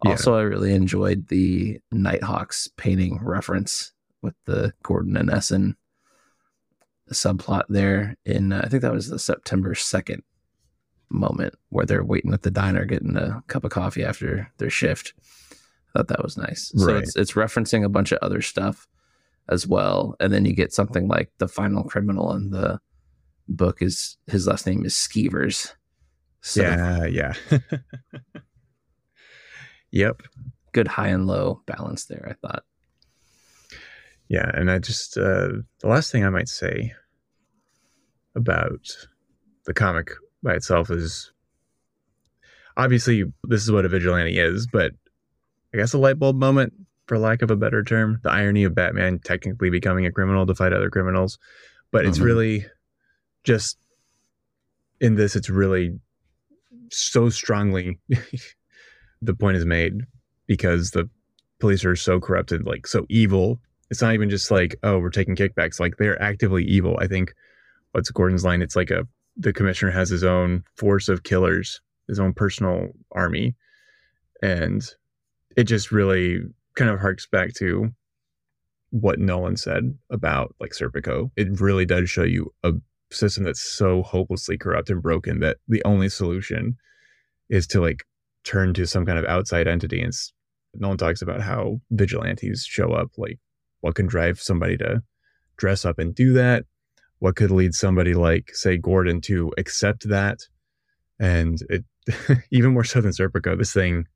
Yeah. 0.04 0.12
also 0.12 0.34
i 0.36 0.42
really 0.42 0.72
enjoyed 0.74 1.28
the 1.28 1.80
nighthawks 1.92 2.68
painting 2.76 3.18
reference 3.22 3.92
with 4.22 4.34
the 4.46 4.72
gordon 4.82 5.16
and 5.16 5.30
essen 5.30 5.76
subplot 7.12 7.64
there 7.68 8.16
in 8.24 8.52
uh, 8.52 8.60
i 8.64 8.68
think 8.68 8.82
that 8.82 8.92
was 8.92 9.08
the 9.08 9.18
september 9.18 9.74
2nd 9.74 10.20
moment 11.10 11.54
where 11.70 11.86
they're 11.86 12.04
waiting 12.04 12.32
at 12.32 12.42
the 12.42 12.50
diner 12.50 12.84
getting 12.84 13.16
a 13.16 13.42
cup 13.48 13.64
of 13.64 13.70
coffee 13.70 14.04
after 14.04 14.50
their 14.58 14.70
shift 14.70 15.12
i 15.52 15.98
thought 15.98 16.08
that 16.08 16.22
was 16.22 16.36
nice 16.36 16.72
so 16.76 16.96
it's, 16.96 17.16
it's 17.16 17.32
referencing 17.32 17.84
a 17.84 17.88
bunch 17.88 18.12
of 18.12 18.18
other 18.22 18.40
stuff 18.40 18.86
as 19.48 19.66
well 19.66 20.14
and 20.20 20.32
then 20.32 20.44
you 20.44 20.54
get 20.54 20.72
something 20.72 21.08
like 21.08 21.30
the 21.38 21.48
final 21.48 21.82
criminal 21.82 22.32
in 22.32 22.50
the 22.50 22.78
book 23.48 23.82
is 23.82 24.16
his 24.28 24.46
last 24.46 24.66
name 24.66 24.84
is 24.84 24.94
skeevers 24.94 25.72
so 26.42 26.62
yeah, 26.62 27.04
yeah. 27.04 27.34
yep. 29.90 30.22
good 30.72 30.88
high 30.88 31.08
and 31.08 31.26
low 31.26 31.62
balance 31.66 32.06
there, 32.06 32.26
I 32.28 32.46
thought. 32.46 32.64
Yeah, 34.28 34.50
and 34.54 34.70
I 34.70 34.78
just 34.78 35.18
uh 35.18 35.48
the 35.80 35.88
last 35.88 36.12
thing 36.12 36.24
I 36.24 36.30
might 36.30 36.48
say 36.48 36.94
about 38.34 38.86
the 39.66 39.74
comic 39.74 40.10
by 40.42 40.54
itself 40.54 40.90
is 40.90 41.32
obviously 42.76 43.24
this 43.44 43.62
is 43.62 43.70
what 43.70 43.84
a 43.84 43.88
vigilante 43.88 44.38
is, 44.38 44.66
but 44.66 44.92
I 45.74 45.76
guess 45.78 45.92
a 45.92 45.98
light 45.98 46.18
bulb 46.18 46.36
moment, 46.36 46.72
for 47.06 47.18
lack 47.18 47.42
of 47.42 47.50
a 47.50 47.56
better 47.56 47.82
term, 47.82 48.20
the 48.22 48.30
irony 48.30 48.64
of 48.64 48.74
Batman 48.74 49.18
technically 49.20 49.70
becoming 49.70 50.06
a 50.06 50.12
criminal 50.12 50.46
to 50.46 50.54
fight 50.54 50.72
other 50.72 50.90
criminals. 50.90 51.38
But 51.90 52.06
it's 52.06 52.18
Mhm. 52.18 52.24
really 52.24 52.66
just 53.44 53.78
in 55.00 55.16
this, 55.16 55.34
it's 55.34 55.50
really 55.50 55.98
so 56.90 57.28
strongly 57.28 57.98
the 59.22 59.34
point 59.34 59.56
is 59.56 59.64
made 59.64 60.02
because 60.46 60.90
the 60.90 61.08
police 61.58 61.84
are 61.84 61.96
so 61.96 62.20
corrupted, 62.20 62.66
like 62.66 62.86
so 62.86 63.06
evil. 63.08 63.60
It's 63.90 64.02
not 64.02 64.14
even 64.14 64.30
just 64.30 64.50
like, 64.50 64.76
oh, 64.82 64.98
we're 64.98 65.10
taking 65.10 65.36
kickbacks. 65.36 65.80
Like 65.80 65.96
they're 65.96 66.20
actively 66.22 66.64
evil. 66.64 66.96
I 67.00 67.06
think 67.06 67.34
what's 67.92 68.10
Gordon's 68.10 68.44
line? 68.44 68.62
It's 68.62 68.76
like 68.76 68.90
a 68.90 69.06
the 69.36 69.52
commissioner 69.52 69.90
has 69.90 70.10
his 70.10 70.24
own 70.24 70.64
force 70.76 71.08
of 71.08 71.22
killers, 71.22 71.80
his 72.08 72.18
own 72.18 72.32
personal 72.32 72.88
army. 73.12 73.54
And 74.42 74.82
it 75.56 75.64
just 75.64 75.92
really 75.92 76.40
kind 76.76 76.90
of 76.90 77.00
harks 77.00 77.26
back 77.26 77.54
to 77.54 77.90
what 78.90 79.18
Nolan 79.18 79.56
said 79.56 79.96
about 80.10 80.54
like 80.60 80.72
Serpico. 80.72 81.30
It 81.36 81.60
really 81.60 81.86
does 81.86 82.10
show 82.10 82.24
you 82.24 82.52
a 82.62 82.72
system 83.10 83.44
that's 83.44 83.62
so 83.62 84.02
hopelessly 84.02 84.58
corrupt 84.58 84.90
and 84.90 85.02
broken 85.02 85.40
that 85.40 85.58
the 85.68 85.82
only 85.84 86.08
solution 86.08 86.76
is 87.48 87.66
to 87.68 87.80
like 87.80 88.04
turn 88.44 88.74
to 88.74 88.86
some 88.86 89.06
kind 89.06 89.18
of 89.18 89.24
outside 89.24 89.68
entity. 89.68 90.00
And 90.00 90.12
Nolan 90.74 90.98
talks 90.98 91.22
about 91.22 91.40
how 91.40 91.80
vigilantes 91.90 92.64
show 92.64 92.92
up, 92.92 93.10
like 93.16 93.38
what 93.80 93.94
can 93.94 94.06
drive 94.06 94.40
somebody 94.40 94.76
to 94.78 95.02
dress 95.56 95.84
up 95.84 95.98
and 95.98 96.14
do 96.14 96.32
that, 96.34 96.64
what 97.20 97.36
could 97.36 97.50
lead 97.50 97.74
somebody 97.74 98.14
like 98.14 98.50
say 98.54 98.76
Gordon 98.76 99.20
to 99.22 99.52
accept 99.56 100.08
that 100.08 100.40
And 101.18 101.58
it 101.68 101.84
even 102.50 102.72
more 102.72 102.84
so 102.84 103.00
than 103.00 103.12
Serpico, 103.12 103.56
this 103.56 103.72
thing 103.72 104.06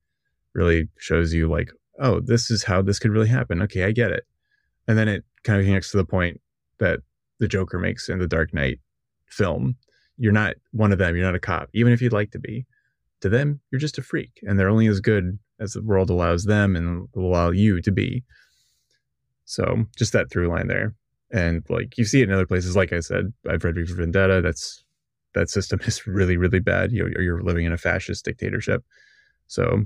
really 0.55 0.89
shows 0.99 1.33
you 1.33 1.49
like, 1.49 1.71
oh, 2.01 2.21
this 2.21 2.51
is 2.51 2.65
how 2.65 2.83
this 2.83 2.99
could 2.99 3.13
really 3.13 3.29
happen. 3.29 3.63
Okay, 3.63 3.85
I 3.85 3.93
get 3.93 4.11
it. 4.11 4.25
And 4.89 4.99
then 4.99 5.09
it 5.09 5.25
kind 5.45 5.61
of 5.61 5.67
connects 5.67 5.91
to 5.93 5.99
the 5.99 6.05
point 6.05 6.41
that 6.79 7.01
the 7.39 7.49
Joker 7.49 7.79
makes 7.79 8.09
in 8.09 8.19
the 8.19 8.27
Dark 8.27 8.53
Knight 8.55 8.81
film. 9.29 9.77
You're 10.17 10.33
not 10.33 10.55
one 10.73 10.93
of 10.93 10.99
them. 10.99 11.17
You're 11.17 11.27
not 11.27 11.35
a 11.35 11.41
cop, 11.41 11.69
even 11.75 11.93
if 11.93 12.01
you'd 12.01 12.13
like 12.13 12.31
to 12.33 12.39
be. 12.39 12.67
To 13.21 13.29
them, 13.29 13.61
you're 13.71 13.81
just 13.81 13.97
a 13.97 14.03
freak, 14.03 14.39
and 14.43 14.59
they're 14.59 14.69
only 14.69 14.87
as 14.87 15.01
good 15.01 15.39
as 15.59 15.73
the 15.73 15.83
world 15.83 16.11
allows 16.11 16.45
them 16.45 16.77
and 16.77 17.09
will 17.15 17.27
allow 17.27 17.51
you 17.51 17.81
to 17.81 17.91
be. 17.91 18.23
So 19.47 19.87
just 19.97 20.13
that 20.13 20.31
through 20.31 20.49
line 20.49 20.69
there. 20.69 20.95
And 21.35 21.65
like 21.69 21.99
you 21.99 22.05
see 22.05 22.21
it 22.21 22.29
in 22.29 22.33
other 22.33 22.47
places, 22.47 22.77
like 22.77 22.93
I 22.93 23.01
said, 23.01 23.33
I've 23.51 23.65
read 23.65 23.75
V 23.75 23.85
for 23.87 23.97
Vendetta. 23.97 24.41
That's 24.41 24.85
that 25.35 25.51
system 25.51 25.81
is 25.85 26.07
really, 26.07 26.37
really 26.37 26.61
bad. 26.61 26.93
You 26.93 27.03
know, 27.03 27.21
you're 27.21 27.43
living 27.43 27.67
in 27.67 27.73
a 27.73 27.77
fascist 27.77 28.25
dictatorship. 28.25 28.85
So 29.49 29.83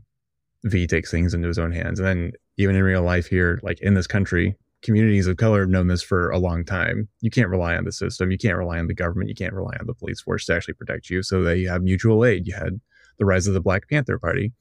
V 0.65 0.87
takes 0.87 1.11
things 1.11 1.33
into 1.33 1.49
his 1.49 1.59
own 1.59 1.73
hands. 1.73 2.01
And 2.01 2.07
then 2.07 2.33
even 2.59 2.77
in 2.77 2.83
real 2.83 3.03
life 3.03 3.27
here, 3.27 3.61
like 3.63 3.81
in 3.81 3.95
this 3.95 4.07
country, 4.07 4.57
communities 4.83 5.27
of 5.27 5.39
color 5.39 5.61
have 5.61 5.71
known 5.71 5.87
this 5.89 6.03
for 6.03 6.31
a 6.31 6.39
long 6.39 6.67
time. 6.67 7.09
You 7.23 7.31
can't 7.31 7.49
rely 7.49 7.77
on 7.77 7.85
the 7.85 7.93
system. 7.93 8.31
You 8.31 8.39
can't 8.39 8.59
rely 8.59 8.79
on 8.79 8.87
the 8.87 8.95
government. 8.95 9.31
You 9.31 9.35
can't 9.35 9.55
rely 9.55 9.75
on 9.81 9.87
the 9.87 9.95
police 9.95 10.21
force 10.21 10.45
to 10.47 10.55
actually 10.55 10.75
protect 10.75 11.09
you. 11.09 11.23
So 11.23 11.43
they 11.43 11.63
have 11.63 11.83
mutual 11.83 12.27
aid. 12.27 12.47
You 12.47 12.55
had 12.55 12.79
the 13.19 13.25
rise 13.25 13.47
of 13.47 13.55
the 13.55 13.61
Black 13.63 13.89
Panther 13.89 14.19
Party. 14.19 14.53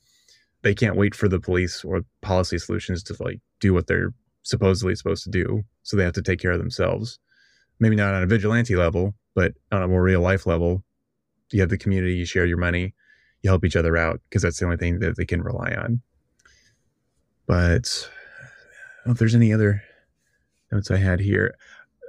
They 0.61 0.73
can't 0.73 0.95
wait 0.95 1.13
for 1.13 1.27
the 1.27 1.39
police 1.39 1.83
or 1.83 2.01
policy 2.21 2.57
solutions 2.57 3.03
to 3.03 3.15
like 3.21 3.41
do 3.59 3.73
what 3.73 3.87
they're 3.87 4.13
supposedly 4.49 4.95
supposed 4.95 5.23
to 5.23 5.29
do. 5.29 5.63
So 5.83 5.97
they 5.97 6.03
have 6.03 6.13
to 6.13 6.21
take 6.21 6.39
care 6.39 6.51
of 6.51 6.59
themselves. 6.59 7.19
Maybe 7.79 7.95
not 7.95 8.13
on 8.13 8.23
a 8.23 8.27
vigilante 8.27 8.75
level, 8.75 9.13
but 9.35 9.53
on 9.71 9.83
a 9.83 9.87
more 9.87 10.01
real 10.01 10.21
life 10.21 10.45
level, 10.45 10.83
you 11.51 11.61
have 11.61 11.69
the 11.69 11.77
community, 11.77 12.15
you 12.15 12.25
share 12.25 12.45
your 12.45 12.57
money, 12.57 12.93
you 13.41 13.49
help 13.49 13.63
each 13.63 13.75
other 13.75 13.95
out 13.95 14.19
because 14.29 14.41
that's 14.41 14.59
the 14.59 14.65
only 14.65 14.77
thing 14.77 14.99
that 14.99 15.15
they 15.15 15.25
can 15.25 15.41
rely 15.41 15.73
on. 15.77 16.01
But 17.45 18.09
if 19.05 19.17
there's 19.17 19.35
any 19.35 19.53
other 19.53 19.83
notes 20.71 20.91
I 20.91 20.97
had 20.97 21.19
here. 21.19 21.55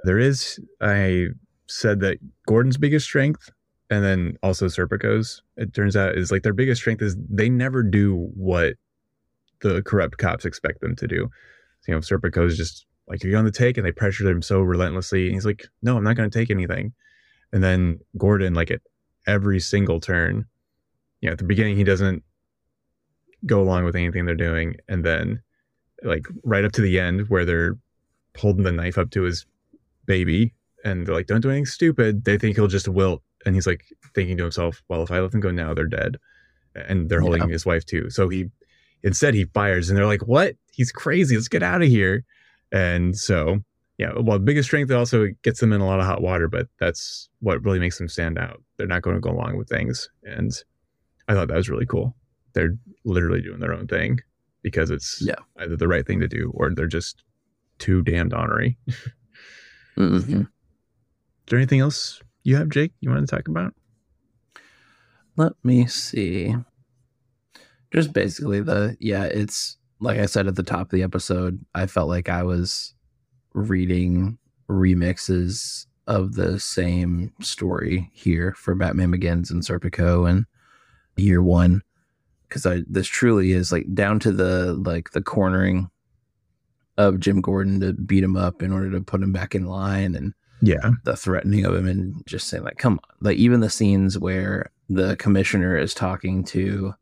There 0.03 0.19
is, 0.19 0.59
I 0.81 1.27
said 1.67 1.99
that 2.01 2.17
Gordon's 2.47 2.77
biggest 2.77 3.05
strength 3.05 3.51
and 3.89 4.03
then 4.03 4.37
also 4.43 4.67
Serpico's, 4.67 5.41
it 5.57 5.73
turns 5.73 5.95
out 5.95 6.15
is 6.15 6.31
like 6.31 6.43
their 6.43 6.53
biggest 6.53 6.81
strength 6.81 7.01
is 7.01 7.15
they 7.29 7.49
never 7.49 7.83
do 7.83 8.29
what 8.35 8.75
the 9.61 9.81
corrupt 9.83 10.17
cops 10.17 10.45
expect 10.45 10.81
them 10.81 10.95
to 10.95 11.07
do. 11.07 11.29
You 11.87 11.95
know, 11.95 11.99
Serpico's 12.01 12.57
just 12.57 12.85
like, 13.07 13.23
are 13.23 13.27
you 13.27 13.37
on 13.37 13.45
the 13.45 13.51
take? 13.51 13.77
And 13.77 13.85
they 13.85 13.91
pressured 13.91 14.27
him 14.27 14.41
so 14.41 14.61
relentlessly. 14.61 15.25
And 15.25 15.33
he's 15.33 15.45
like, 15.45 15.65
no, 15.81 15.97
I'm 15.97 16.03
not 16.03 16.15
going 16.15 16.29
to 16.29 16.37
take 16.37 16.51
anything. 16.51 16.93
And 17.51 17.63
then 17.63 17.99
Gordon, 18.17 18.53
like 18.53 18.69
at 18.69 18.81
every 19.25 19.59
single 19.59 19.99
turn, 19.99 20.45
you 21.21 21.27
know, 21.27 21.33
at 21.33 21.39
the 21.39 21.43
beginning, 21.43 21.75
he 21.75 21.83
doesn't 21.83 22.23
go 23.45 23.61
along 23.61 23.85
with 23.85 23.95
anything 23.95 24.25
they're 24.25 24.35
doing. 24.35 24.75
And 24.87 25.03
then, 25.03 25.41
like, 26.03 26.27
right 26.43 26.63
up 26.63 26.71
to 26.73 26.81
the 26.81 26.99
end 26.99 27.29
where 27.29 27.45
they're 27.45 27.77
holding 28.37 28.63
the 28.63 28.71
knife 28.71 28.97
up 28.97 29.09
to 29.11 29.23
his 29.23 29.45
baby 30.05 30.53
and 30.85 31.05
they're 31.05 31.15
like, 31.15 31.27
don't 31.27 31.41
do 31.41 31.49
anything 31.49 31.65
stupid. 31.65 32.23
They 32.23 32.37
think 32.37 32.55
he'll 32.55 32.67
just 32.67 32.87
wilt. 32.87 33.21
And 33.45 33.55
he's 33.55 33.67
like 33.67 33.83
thinking 34.13 34.37
to 34.37 34.43
himself, 34.43 34.81
well, 34.89 35.03
if 35.03 35.11
I 35.11 35.19
let 35.19 35.31
them 35.31 35.39
go 35.39 35.51
now, 35.51 35.73
they're 35.73 35.85
dead. 35.87 36.17
And 36.75 37.09
they're 37.09 37.21
holding 37.21 37.41
Yeah. 37.41 37.47
his 37.53 37.65
wife 37.65 37.85
too. 37.85 38.09
So 38.09 38.29
he, 38.29 38.45
instead, 39.03 39.33
he 39.33 39.45
fires 39.45 39.89
and 39.89 39.97
they're 39.97 40.05
like, 40.05 40.27
what? 40.27 40.55
He's 40.79 40.93
crazy. 40.93 41.35
Let's 41.35 41.49
get 41.49 41.61
out 41.61 41.81
of 41.81 41.89
here. 41.89 42.23
And 42.71 43.17
so, 43.17 43.59
yeah, 43.97 44.13
well, 44.15 44.39
the 44.39 44.45
biggest 44.45 44.69
strength 44.69 44.89
also 44.93 45.27
gets 45.43 45.59
them 45.59 45.73
in 45.73 45.81
a 45.81 45.85
lot 45.85 45.99
of 45.99 46.05
hot 46.05 46.21
water, 46.21 46.47
but 46.47 46.67
that's 46.79 47.27
what 47.41 47.61
really 47.65 47.79
makes 47.79 47.97
them 47.97 48.07
stand 48.07 48.37
out. 48.37 48.63
They're 48.77 48.87
not 48.87 49.01
going 49.01 49.17
to 49.17 49.19
go 49.19 49.29
along 49.29 49.57
with 49.57 49.67
things. 49.67 50.09
And 50.23 50.53
I 51.27 51.33
thought 51.33 51.49
that 51.49 51.57
was 51.57 51.67
really 51.69 51.85
cool. 51.85 52.15
They're 52.53 52.77
literally 53.03 53.41
doing 53.41 53.59
their 53.59 53.73
own 53.73 53.87
thing 53.87 54.19
because 54.61 54.89
it's 54.89 55.21
Yeah. 55.21 55.35
either 55.57 55.75
the 55.75 55.89
right 55.89 56.07
thing 56.07 56.21
to 56.21 56.29
do 56.29 56.49
or 56.53 56.73
they're 56.73 56.87
just 56.87 57.23
too 57.77 58.01
damned 58.01 58.33
honorary. 58.33 58.77
Is 59.97 60.23
Mhm. 60.23 60.47
there 61.47 61.59
anything 61.59 61.81
else 61.81 62.21
you 62.43 62.55
have, 62.55 62.69
Jake, 62.69 62.93
you 63.01 63.09
want 63.09 63.27
to 63.27 63.35
talk 63.35 63.49
about? 63.49 63.73
Let 65.35 65.53
me 65.61 65.87
see. 65.87 66.55
Just 67.91 68.13
basically 68.13 68.61
the 68.61 68.95
yeah, 69.01 69.25
it's 69.25 69.75
like 69.99 70.19
I 70.19 70.25
said 70.25 70.47
at 70.47 70.55
the 70.55 70.63
top 70.63 70.81
of 70.81 70.89
the 70.89 71.03
episode, 71.03 71.63
I 71.75 71.85
felt 71.87 72.07
like 72.09 72.29
I 72.29 72.43
was 72.43 72.93
reading 73.53 74.37
remixes 74.69 75.85
of 76.07 76.33
the 76.35 76.59
same 76.59 77.33
story 77.41 78.09
here 78.13 78.53
for 78.57 78.75
Batman 78.75 79.11
Begins 79.11 79.51
and 79.51 79.61
Serpico 79.61 80.29
and 80.29 80.45
Year 81.17 81.41
One, 81.43 81.81
because 82.47 82.65
I 82.65 82.81
this 82.87 83.07
truly 83.07 83.51
is 83.51 83.71
like 83.71 83.93
down 83.93 84.19
to 84.21 84.31
the 84.31 84.73
like 84.73 85.11
the 85.11 85.21
cornering 85.21 85.89
of 86.97 87.19
Jim 87.19 87.41
Gordon 87.41 87.79
to 87.81 87.93
beat 87.93 88.23
him 88.23 88.35
up 88.35 88.61
in 88.61 88.71
order 88.71 88.89
to 88.91 89.01
put 89.01 89.21
him 89.21 89.31
back 89.31 89.53
in 89.55 89.65
line 89.65 90.15
and 90.15 90.33
Yeah. 90.61 90.91
the 91.05 91.15
threatening 91.15 91.63
of 91.65 91.73
him 91.75 91.87
and 91.87 92.21
just 92.25 92.47
saying 92.47 92.63
like 92.63 92.77
come 92.77 92.93
on 92.93 93.15
like 93.21 93.37
even 93.37 93.59
the 93.61 93.69
scenes 93.69 94.17
where 94.19 94.69
the 94.89 95.15
commissioner 95.17 95.77
is 95.77 95.93
talking 95.93 96.43
to 96.45 96.93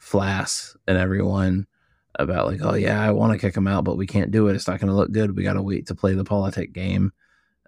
Flass 0.00 0.76
and 0.86 0.96
everyone 0.98 1.66
about 2.16 2.46
like 2.46 2.60
oh 2.62 2.74
yeah 2.74 3.02
i 3.02 3.10
want 3.10 3.32
to 3.32 3.38
kick 3.38 3.56
him 3.56 3.66
out 3.66 3.84
but 3.84 3.96
we 3.96 4.06
can't 4.06 4.30
do 4.30 4.48
it. 4.48 4.54
It's 4.54 4.68
not 4.68 4.78
going 4.78 4.88
to 4.88 4.96
look 4.96 5.10
good. 5.10 5.36
We 5.36 5.42
got 5.42 5.54
to 5.54 5.62
wait 5.62 5.86
to 5.88 5.94
play 5.94 6.14
the 6.14 6.24
politic 6.24 6.72
game 6.72 7.12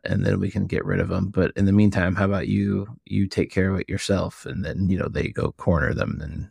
and 0.05 0.25
then 0.25 0.39
we 0.39 0.51
can 0.51 0.67
get 0.67 0.85
rid 0.85 1.01
of 1.01 1.11
him 1.11 1.31
but 1.31 1.53
in 1.57 1.65
the 1.65 1.73
meantime 1.73 2.15
how 2.15 2.27
about 2.27 2.47
you 2.47 2.87
you 3.05 3.27
take 3.27 3.51
care 3.51 3.73
of 3.73 3.81
it 3.81 3.89
yourself 3.89 4.47
and 4.47 4.65
then 4.65 4.89
you 4.89 4.97
know 4.99 5.09
they 5.09 5.29
go 5.29 5.53
corner 5.53 5.93
them 5.95 6.21
and 6.23 6.49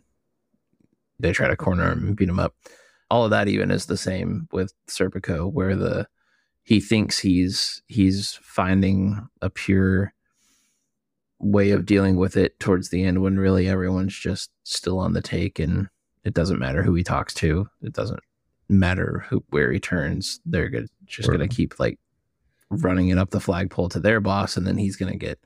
they 1.19 1.31
try 1.31 1.47
to 1.47 1.55
corner 1.55 1.91
him 1.91 2.07
and 2.07 2.15
beat 2.15 2.29
him 2.29 2.39
up. 2.39 2.55
All 3.09 3.23
of 3.23 3.31
that 3.31 3.47
even 3.47 3.71
is 3.71 3.85
the 3.85 3.97
same 3.97 4.47
with 4.51 4.73
serpico 4.87 5.51
where 5.51 5.75
the 5.75 6.07
he 6.63 6.79
thinks 6.79 7.19
he's 7.19 7.81
he's 7.87 8.39
finding 8.41 9.27
a 9.41 9.49
pure 9.49 10.13
way 11.39 11.71
of 11.71 11.85
dealing 11.85 12.15
with 12.15 12.35
it 12.37 12.59
towards 12.59 12.89
the 12.89 13.03
end 13.03 13.21
when 13.21 13.37
really 13.37 13.67
everyone's 13.67 14.17
just 14.17 14.49
still 14.63 14.97
on 14.97 15.13
the 15.13 15.21
take 15.21 15.59
and 15.59 15.89
it 16.25 16.33
doesn't 16.33 16.59
matter 16.59 16.83
who 16.83 16.93
he 16.95 17.03
talks 17.03 17.33
to. 17.35 17.69
It 17.81 17.93
doesn't 17.93 18.19
matter 18.67 19.25
who 19.29 19.43
where 19.49 19.71
he 19.71 19.79
turns. 19.79 20.39
They're 20.45 20.69
good, 20.69 20.87
just 21.05 21.29
going 21.29 21.39
to 21.39 21.47
keep 21.47 21.79
like 21.79 21.99
running 22.69 23.09
it 23.09 23.17
up 23.17 23.29
the 23.29 23.39
flagpole 23.39 23.89
to 23.89 23.99
their 23.99 24.19
boss 24.19 24.57
and 24.57 24.65
then 24.65 24.77
he's 24.77 24.95
going 24.95 25.11
to 25.11 25.17
get 25.17 25.39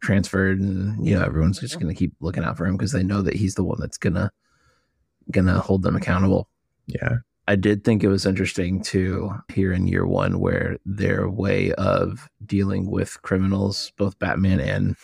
transferred 0.00 0.58
and 0.58 1.06
you 1.06 1.14
know 1.14 1.22
everyone's 1.22 1.60
just 1.60 1.78
going 1.78 1.94
to 1.94 1.98
keep 1.98 2.14
looking 2.20 2.42
out 2.42 2.56
for 2.56 2.66
him 2.66 2.76
because 2.76 2.92
they 2.92 3.02
know 3.02 3.22
that 3.22 3.36
he's 3.36 3.54
the 3.54 3.64
one 3.64 3.78
that's 3.78 3.98
going 3.98 4.14
to 4.14 4.30
going 5.30 5.46
to 5.46 5.60
hold 5.60 5.82
them 5.82 5.96
accountable. 5.96 6.48
Yeah. 6.86 7.18
I 7.46 7.56
did 7.56 7.84
think 7.84 8.02
it 8.02 8.08
was 8.08 8.24
interesting 8.24 8.82
to 8.84 9.32
hear 9.52 9.72
in 9.72 9.86
year 9.86 10.06
one 10.06 10.40
where 10.40 10.78
their 10.86 11.28
way 11.28 11.72
of 11.72 12.28
dealing 12.44 12.90
with 12.90 13.20
criminals, 13.22 13.92
both 13.98 14.18
Batman 14.18 14.60
and 14.60 14.96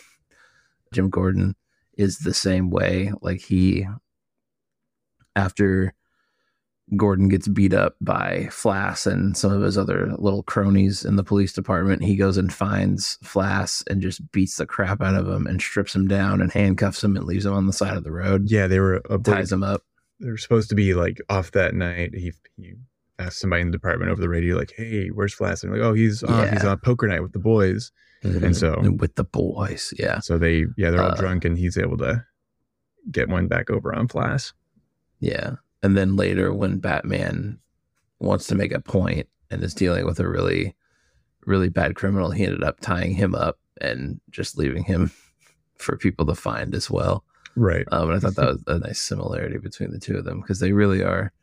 Jim 0.91 1.09
Gordon, 1.09 1.55
is 1.97 2.19
the 2.19 2.33
same 2.33 2.71
way. 2.71 3.11
Like 3.21 3.41
he, 3.41 3.85
after 5.35 5.93
Gordon 6.97 7.29
gets 7.29 7.47
beat 7.47 7.73
up 7.73 7.95
by 8.01 8.47
Flass 8.49 9.09
and 9.09 9.37
some 9.37 9.53
of 9.53 9.61
his 9.61 9.77
other 9.77 10.13
little 10.17 10.43
cronies 10.43 11.05
in 11.05 11.15
the 11.15 11.23
police 11.23 11.53
department, 11.53 12.03
he 12.03 12.17
goes 12.17 12.35
and 12.37 12.51
finds 12.51 13.17
Flass 13.23 13.81
and 13.89 14.01
just 14.01 14.29
beats 14.33 14.57
the 14.57 14.65
crap 14.65 15.01
out 15.01 15.15
of 15.15 15.27
him 15.27 15.47
and 15.47 15.61
strips 15.61 15.95
him 15.95 16.07
down 16.07 16.41
and 16.41 16.51
handcuffs 16.51 17.01
him 17.03 17.15
and 17.15 17.25
leaves 17.25 17.45
him 17.45 17.53
on 17.53 17.65
the 17.65 17.71
side 17.73 17.95
of 17.95 18.03
the 18.03 18.11
road, 18.11 18.49
Yeah. 18.49 18.67
They 18.67 18.79
were 18.79 19.01
a 19.09 19.17
ties 19.19 19.51
him 19.51 19.63
up. 19.63 19.83
they 20.19 20.29
were 20.29 20.37
supposed 20.37 20.67
to 20.69 20.75
be 20.75 20.93
like 20.93 21.21
off 21.29 21.51
that 21.51 21.73
night. 21.75 22.13
He 22.13 22.33
he 22.57 22.73
asked 23.17 23.39
somebody 23.39 23.61
in 23.61 23.67
the 23.67 23.77
department 23.77 24.11
over 24.11 24.19
the 24.19 24.27
radio, 24.29 24.57
like, 24.57 24.73
"Hey, 24.75 25.07
where's 25.09 25.33
Flass?" 25.35 25.63
And 25.63 25.71
like, 25.71 25.81
"Oh, 25.81 25.93
he's 25.93 26.23
off. 26.23 26.49
He's 26.49 26.65
on 26.65 26.77
poker 26.79 27.07
night 27.07 27.21
with 27.23 27.31
the 27.33 27.39
boys." 27.39 27.91
And 28.23 28.55
so- 28.57 28.81
with 28.99 29.15
the 29.15 29.23
boys, 29.23 29.93
yeah. 29.97 30.19
So 30.19 30.37
they, 30.37 30.65
yeah, 30.77 30.91
they're 30.91 31.01
all 31.01 31.11
Uh, 31.11 31.15
drunk, 31.15 31.43
and 31.45 31.57
he's 31.57 31.77
able 31.77 31.97
to 31.99 32.23
get 33.11 33.29
one 33.29 33.47
back 33.47 33.69
over 33.71 33.95
on 33.95 34.07
Flass. 34.09 34.53
Yeah. 35.21 35.55
And 35.81 35.95
then 35.95 36.17
later 36.17 36.53
when 36.53 36.79
Batman 36.79 37.59
wants 38.19 38.47
to 38.47 38.55
make 38.55 38.73
a 38.73 38.81
point 38.81 39.27
and 39.49 39.63
is 39.63 39.73
dealing 39.73 40.05
with 40.05 40.19
a 40.19 40.27
really 40.27 40.75
really 41.45 41.69
bad 41.69 41.95
criminal, 41.95 42.31
he 42.31 42.43
ended 42.43 42.63
up 42.63 42.79
tying 42.81 43.13
him 43.13 43.35
up 43.35 43.57
and 43.79 44.19
just 44.29 44.57
leaving 44.57 44.83
him 44.83 45.11
for 45.77 45.97
people 45.97 46.25
to 46.25 46.35
find 46.35 46.75
as 46.75 46.89
well. 46.89 47.23
Right. 47.55 47.85
Um, 47.91 48.09
and 48.09 48.17
I 48.17 48.19
thought 48.19 48.35
that 48.35 48.47
was 48.47 48.63
a 48.67 48.79
nice 48.79 48.99
similarity 48.99 49.57
between 49.57 49.91
the 49.91 49.99
two 49.99 50.17
of 50.17 50.25
them 50.25 50.41
because 50.41 50.59
they 50.59 50.71
really 50.71 51.03
are. 51.03 51.33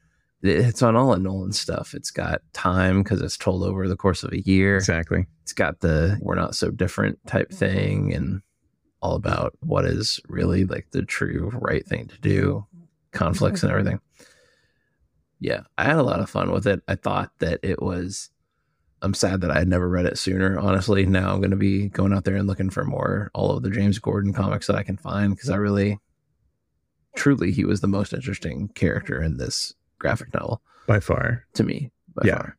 It's 0.41 0.83
on 0.83 0.95
all 0.95 1.13
of 1.13 1.21
Nolan's 1.21 1.59
stuff. 1.59 1.95
It's 1.95 2.13
got 2.13 2.43
time 2.53 3.03
because 3.03 3.21
it's 3.21 3.37
told 3.37 3.65
over 3.65 3.89
the 3.89 3.97
course 3.97 4.23
of 4.23 4.33
a 4.33 4.41
year. 4.41 4.77
Exactly. 4.77 5.27
It's 5.43 5.53
got 5.53 5.81
the 5.81 6.17
"we're 6.23 6.37
not 6.37 6.55
so 6.55 6.71
different" 6.71 7.19
type 7.27 7.51
thing, 7.51 8.15
and 8.15 8.43
all 9.03 9.17
about 9.17 9.55
what 9.61 9.85
is 9.85 10.21
really 10.29 10.65
like 10.65 10.87
the 10.93 11.03
true 11.03 11.51
right 11.55 11.85
thing 11.85 12.07
to 12.07 12.21
do, 12.21 12.65
conflicts 13.13 13.63
and 13.63 13.71
everything. 13.73 14.01
Yeah, 15.41 15.63
I 15.77 15.85
had 15.85 15.97
a 15.97 16.03
lot 16.03 16.21
of 16.21 16.29
fun 16.29 16.51
with 16.51 16.67
it. 16.67 16.83
I 16.89 16.97
thought 16.97 17.31
that 17.39 17.61
it 17.63 17.81
was 17.81 18.31
I'm 19.01 19.15
sad 19.15 19.41
that 19.43 19.51
I 19.53 19.59
had 19.61 19.69
never 19.69 19.89
read 19.89 20.07
it 20.07 20.19
sooner. 20.19 20.59
Honestly, 20.59 21.07
now 21.07 21.33
I'm 21.33 21.39
going 21.41 21.53
to 21.53 21.57
be 21.57 21.89
going 21.89 22.13
out 22.13 22.25
there 22.25 22.35
and 22.37 22.49
looking 22.49 22.71
for 22.71 22.85
more 22.85 23.31
all 23.35 23.57
of 23.57 23.63
the 23.63 23.71
James 23.71 23.99
Gordon 24.01 24.33
comics 24.33 24.67
that 24.67 24.75
I 24.77 24.83
can 24.83 24.97
find 24.97 25.35
because 25.35 25.51
I 25.51 25.57
really, 25.57 25.99
truly, 27.15 27.53
he 27.53 27.65
was 27.65 27.81
the 27.81 27.87
most 27.87 28.13
interesting 28.13 28.69
character 28.75 29.23
in 29.23 29.37
this 29.37 29.75
graphic 30.01 30.35
novel 30.35 30.63
by 30.89 30.99
far 30.99 31.45
to 31.55 31.63
me. 31.63 31.93
By 32.15 32.23
Yeah. 32.27 32.37
far. 32.39 32.57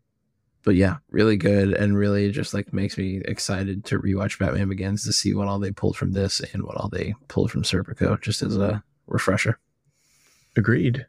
But 0.63 0.75
yeah, 0.75 0.97
really 1.09 1.35
good 1.37 1.73
and 1.73 1.97
really 1.97 2.31
just 2.31 2.53
like 2.53 2.71
makes 2.73 2.97
me 2.97 3.21
excited 3.25 3.83
to 3.85 3.99
rewatch 3.99 4.39
Batman 4.39 4.69
Begins 4.69 5.03
to 5.05 5.13
see 5.13 5.33
what 5.33 5.47
all 5.47 5.57
they 5.59 5.71
pulled 5.71 5.97
from 5.97 6.11
this 6.13 6.39
and 6.53 6.63
what 6.63 6.75
all 6.77 6.89
they 6.89 7.15
pulled 7.27 7.49
from 7.51 7.63
Serpico, 7.63 8.21
just 8.21 8.41
as 8.41 8.55
a 8.55 8.83
refresher. 9.07 9.57
Agreed. 10.59 11.05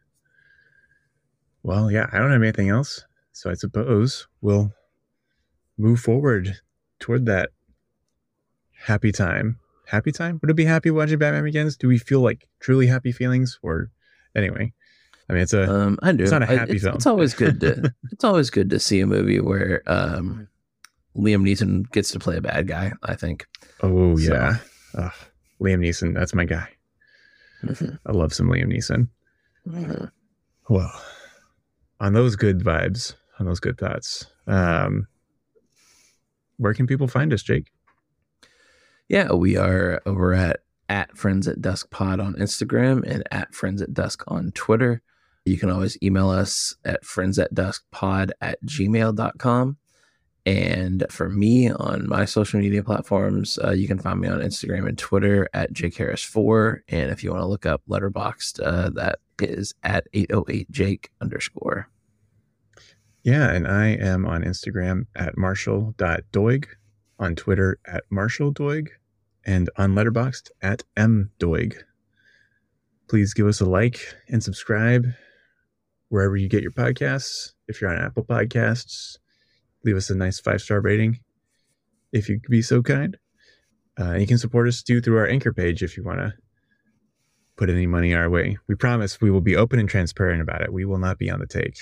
Well, 1.64 1.90
yeah, 1.90 2.06
I 2.12 2.18
don't 2.18 2.30
have 2.30 2.40
anything 2.42 2.68
else. 2.68 3.04
So 3.32 3.50
I 3.50 3.54
suppose 3.54 4.28
we'll 4.40 4.72
move 5.76 5.98
forward 6.00 6.56
toward 7.00 7.26
that 7.26 7.50
happy 8.84 9.10
time. 9.10 9.58
Happy 9.86 10.12
time? 10.12 10.38
Would 10.40 10.50
it 10.50 10.54
be 10.56 10.64
happy 10.64 10.90
watching 10.92 11.18
Batman 11.18 11.42
Begins? 11.42 11.76
Do 11.76 11.88
we 11.88 11.98
feel 11.98 12.20
like 12.20 12.46
truly 12.60 12.86
happy 12.86 13.10
feelings? 13.10 13.58
Or 13.62 13.90
anyway, 14.36 14.72
I 15.28 15.32
mean, 15.32 15.42
it's 15.42 15.52
a 15.52 15.68
Um, 15.68 15.98
I 16.00 16.12
do. 16.12 16.22
It's 16.22 16.30
not 16.32 16.44
a 16.44 16.50
I- 16.50 16.54
happy 16.56 16.74
it's, 16.74 16.84
film. 16.84 16.94
It's 16.94 17.06
always 17.06 17.34
good 17.34 17.58
to. 17.60 17.92
it's 18.12 18.22
always 18.24 18.50
good 18.50 18.70
to 18.70 18.78
see 18.78 19.00
a 19.00 19.06
movie 19.06 19.40
where 19.40 19.82
um, 19.88 20.46
Liam 21.16 21.42
Neeson 21.42 21.90
gets 21.90 22.12
to 22.12 22.20
play 22.20 22.36
a 22.36 22.40
bad 22.40 22.68
guy. 22.68 22.92
I 23.02 23.16
think. 23.16 23.46
oh 23.82 24.16
So- 24.16 24.32
yeah, 24.32 24.58
Ugh, 24.94 25.12
Liam 25.60 25.80
Neeson. 25.80 26.14
That's 26.14 26.34
my 26.34 26.44
guy. 26.44 26.68
I 28.06 28.12
love 28.12 28.32
some 28.32 28.46
Liam 28.48 28.72
Neeson. 28.72 29.08
Well, 30.68 30.92
on 31.98 32.12
those 32.12 32.36
good 32.36 32.60
vibes, 32.60 33.14
on 33.38 33.46
those 33.46 33.60
good 33.60 33.78
thoughts, 33.78 34.26
um, 34.46 35.06
where 36.56 36.74
can 36.74 36.86
people 36.86 37.08
find 37.08 37.32
us, 37.32 37.42
Jake? 37.42 37.70
Yeah, 39.08 39.32
we 39.32 39.56
are 39.56 40.00
over 40.06 40.32
at 40.34 40.60
at 40.88 41.16
Friends 41.16 41.46
at 41.46 41.62
Dusk 41.62 41.90
Pod 41.90 42.20
on 42.20 42.34
Instagram 42.34 43.04
and 43.04 43.22
at 43.30 43.54
Friends 43.54 43.80
at 43.80 43.94
Dusk 43.94 44.24
on 44.28 44.50
Twitter. 44.52 45.02
You 45.44 45.58
can 45.58 45.70
always 45.70 45.96
email 46.02 46.28
us 46.30 46.74
at 46.84 47.04
friends 47.04 47.38
at 47.38 47.54
dusk 47.54 47.84
pod 47.90 48.32
at 48.40 48.62
gmail.com. 48.64 49.76
And 50.46 51.04
for 51.10 51.28
me 51.28 51.70
on 51.70 52.08
my 52.08 52.24
social 52.24 52.60
media 52.60 52.82
platforms, 52.82 53.58
uh, 53.62 53.72
you 53.72 53.86
can 53.86 53.98
find 53.98 54.20
me 54.20 54.28
on 54.28 54.40
Instagram 54.40 54.88
and 54.88 54.98
Twitter 54.98 55.48
at 55.52 55.72
Jake 55.72 55.94
Harris4. 55.94 56.80
And 56.88 57.10
if 57.10 57.22
you 57.22 57.30
want 57.30 57.42
to 57.42 57.46
look 57.46 57.66
up 57.66 57.82
Letterboxd, 57.88 58.60
uh, 58.64 58.90
that 58.90 59.18
is 59.40 59.74
at 59.82 60.06
808jake 60.14 61.06
underscore. 61.20 61.88
Yeah, 63.22 63.50
and 63.50 63.68
I 63.68 63.88
am 63.88 64.24
on 64.24 64.42
Instagram 64.42 65.06
at 65.14 65.36
marshall.doig, 65.36 66.66
on 67.18 67.36
Twitter 67.36 67.78
at 67.86 68.04
marshalldoig, 68.10 68.88
and 69.44 69.68
on 69.76 69.94
Letterboxd 69.94 70.50
at 70.62 70.84
mdoig. 70.96 71.74
Please 73.08 73.34
give 73.34 73.46
us 73.46 73.60
a 73.60 73.66
like 73.66 74.00
and 74.28 74.42
subscribe 74.42 75.06
wherever 76.08 76.36
you 76.36 76.48
get 76.48 76.62
your 76.62 76.72
podcasts. 76.72 77.52
If 77.68 77.80
you're 77.80 77.90
on 77.90 78.02
Apple 78.02 78.24
Podcasts, 78.24 79.18
leave 79.84 79.96
us 79.96 80.10
a 80.10 80.14
nice 80.14 80.40
five 80.40 80.60
star 80.60 80.80
rating 80.80 81.20
if 82.12 82.28
you 82.28 82.40
could 82.40 82.50
be 82.50 82.62
so 82.62 82.82
kind. 82.82 83.16
Uh, 83.98 84.14
you 84.14 84.26
can 84.26 84.38
support 84.38 84.68
us 84.68 84.82
too 84.82 85.00
through 85.00 85.18
our 85.18 85.26
anchor 85.26 85.52
page 85.52 85.82
if 85.82 85.96
you 85.96 86.04
want 86.04 86.18
to 86.18 86.32
put 87.56 87.68
any 87.68 87.86
money 87.86 88.14
our 88.14 88.30
way. 88.30 88.56
We 88.68 88.74
promise 88.74 89.20
we 89.20 89.30
will 89.30 89.40
be 89.40 89.56
open 89.56 89.78
and 89.78 89.88
transparent 89.88 90.40
about 90.40 90.62
it. 90.62 90.72
We 90.72 90.84
will 90.84 90.98
not 90.98 91.18
be 91.18 91.30
on 91.30 91.40
the 91.40 91.46
take. 91.46 91.76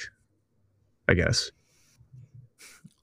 I 1.09 1.15
guess. 1.15 1.51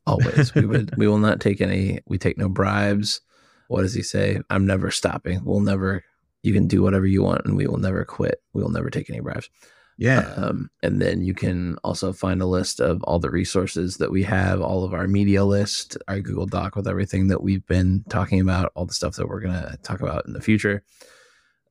Always. 0.05 0.53
we 0.53 0.65
would 0.65 0.95
we 0.97 1.07
will 1.07 1.17
not 1.17 1.39
take 1.39 1.61
any 1.61 1.99
we 2.05 2.17
take 2.17 2.37
no 2.37 2.49
bribes. 2.49 3.21
What 3.67 3.81
does 3.81 3.93
he 3.93 4.03
say? 4.03 4.39
I'm 4.49 4.67
never 4.67 4.91
stopping. 4.91 5.43
We'll 5.43 5.61
never 5.61 6.03
you 6.43 6.53
can 6.53 6.67
do 6.67 6.83
whatever 6.83 7.07
you 7.07 7.23
want 7.23 7.45
and 7.45 7.57
we 7.57 7.65
will 7.65 7.77
never 7.77 8.05
quit. 8.05 8.41
We 8.53 8.61
will 8.61 8.69
never 8.69 8.89
take 8.89 9.09
any 9.09 9.19
bribes. 9.19 9.49
Yeah. 9.97 10.33
Um, 10.35 10.69
and 10.83 11.01
then 11.01 11.23
you 11.23 11.33
can 11.33 11.77
also 11.83 12.11
find 12.11 12.41
a 12.41 12.45
list 12.45 12.81
of 12.81 13.01
all 13.03 13.19
the 13.19 13.29
resources 13.29 13.97
that 13.97 14.11
we 14.11 14.23
have, 14.23 14.61
all 14.61 14.83
of 14.83 14.93
our 14.93 15.07
media 15.07 15.45
list, 15.45 15.97
our 16.07 16.19
Google 16.19 16.45
Doc 16.45 16.75
with 16.75 16.87
everything 16.87 17.27
that 17.27 17.41
we've 17.41 17.65
been 17.65 18.03
talking 18.09 18.41
about, 18.41 18.71
all 18.75 18.85
the 18.85 18.93
stuff 18.93 19.15
that 19.15 19.27
we're 19.27 19.39
going 19.39 19.53
to 19.53 19.77
talk 19.83 20.01
about 20.01 20.25
in 20.25 20.33
the 20.33 20.41
future, 20.41 20.83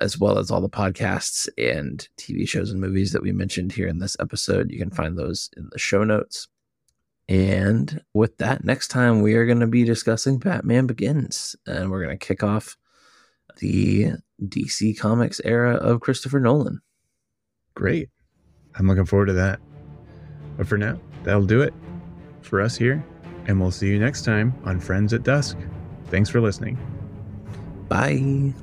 as 0.00 0.18
well 0.18 0.38
as 0.38 0.50
all 0.50 0.62
the 0.62 0.70
podcasts 0.70 1.48
and 1.58 2.08
TV 2.18 2.48
shows 2.48 2.70
and 2.70 2.80
movies 2.80 3.12
that 3.12 3.22
we 3.22 3.32
mentioned 3.32 3.72
here 3.72 3.88
in 3.88 3.98
this 3.98 4.16
episode. 4.18 4.70
You 4.70 4.78
can 4.78 4.90
find 4.90 5.18
those 5.18 5.50
in 5.56 5.68
the 5.70 5.78
show 5.78 6.02
notes. 6.02 6.48
And 7.28 8.02
with 8.14 8.38
that, 8.38 8.64
next 8.64 8.88
time 8.88 9.20
we 9.20 9.34
are 9.34 9.46
going 9.46 9.60
to 9.60 9.66
be 9.66 9.84
discussing 9.84 10.38
Batman 10.38 10.86
Begins, 10.86 11.56
and 11.66 11.90
we're 11.90 12.04
going 12.04 12.18
to 12.18 12.26
kick 12.26 12.42
off 12.42 12.76
the 13.58 14.12
DC 14.42 14.98
Comics 14.98 15.40
era 15.44 15.74
of 15.74 16.00
Christopher 16.00 16.40
Nolan. 16.40 16.80
Great. 17.74 18.08
I'm 18.76 18.86
looking 18.86 19.04
forward 19.04 19.26
to 19.26 19.32
that. 19.34 19.60
But 20.56 20.66
for 20.66 20.78
now, 20.78 21.00
that'll 21.22 21.46
do 21.46 21.62
it 21.62 21.74
for 22.40 22.60
us 22.60 22.76
here. 22.76 23.04
And 23.46 23.60
we'll 23.60 23.70
see 23.70 23.88
you 23.88 23.98
next 23.98 24.24
time 24.24 24.54
on 24.64 24.80
Friends 24.80 25.12
at 25.12 25.22
Dusk. 25.22 25.58
Thanks 26.06 26.30
for 26.30 26.40
listening. 26.40 26.78
Bye. 27.88 28.54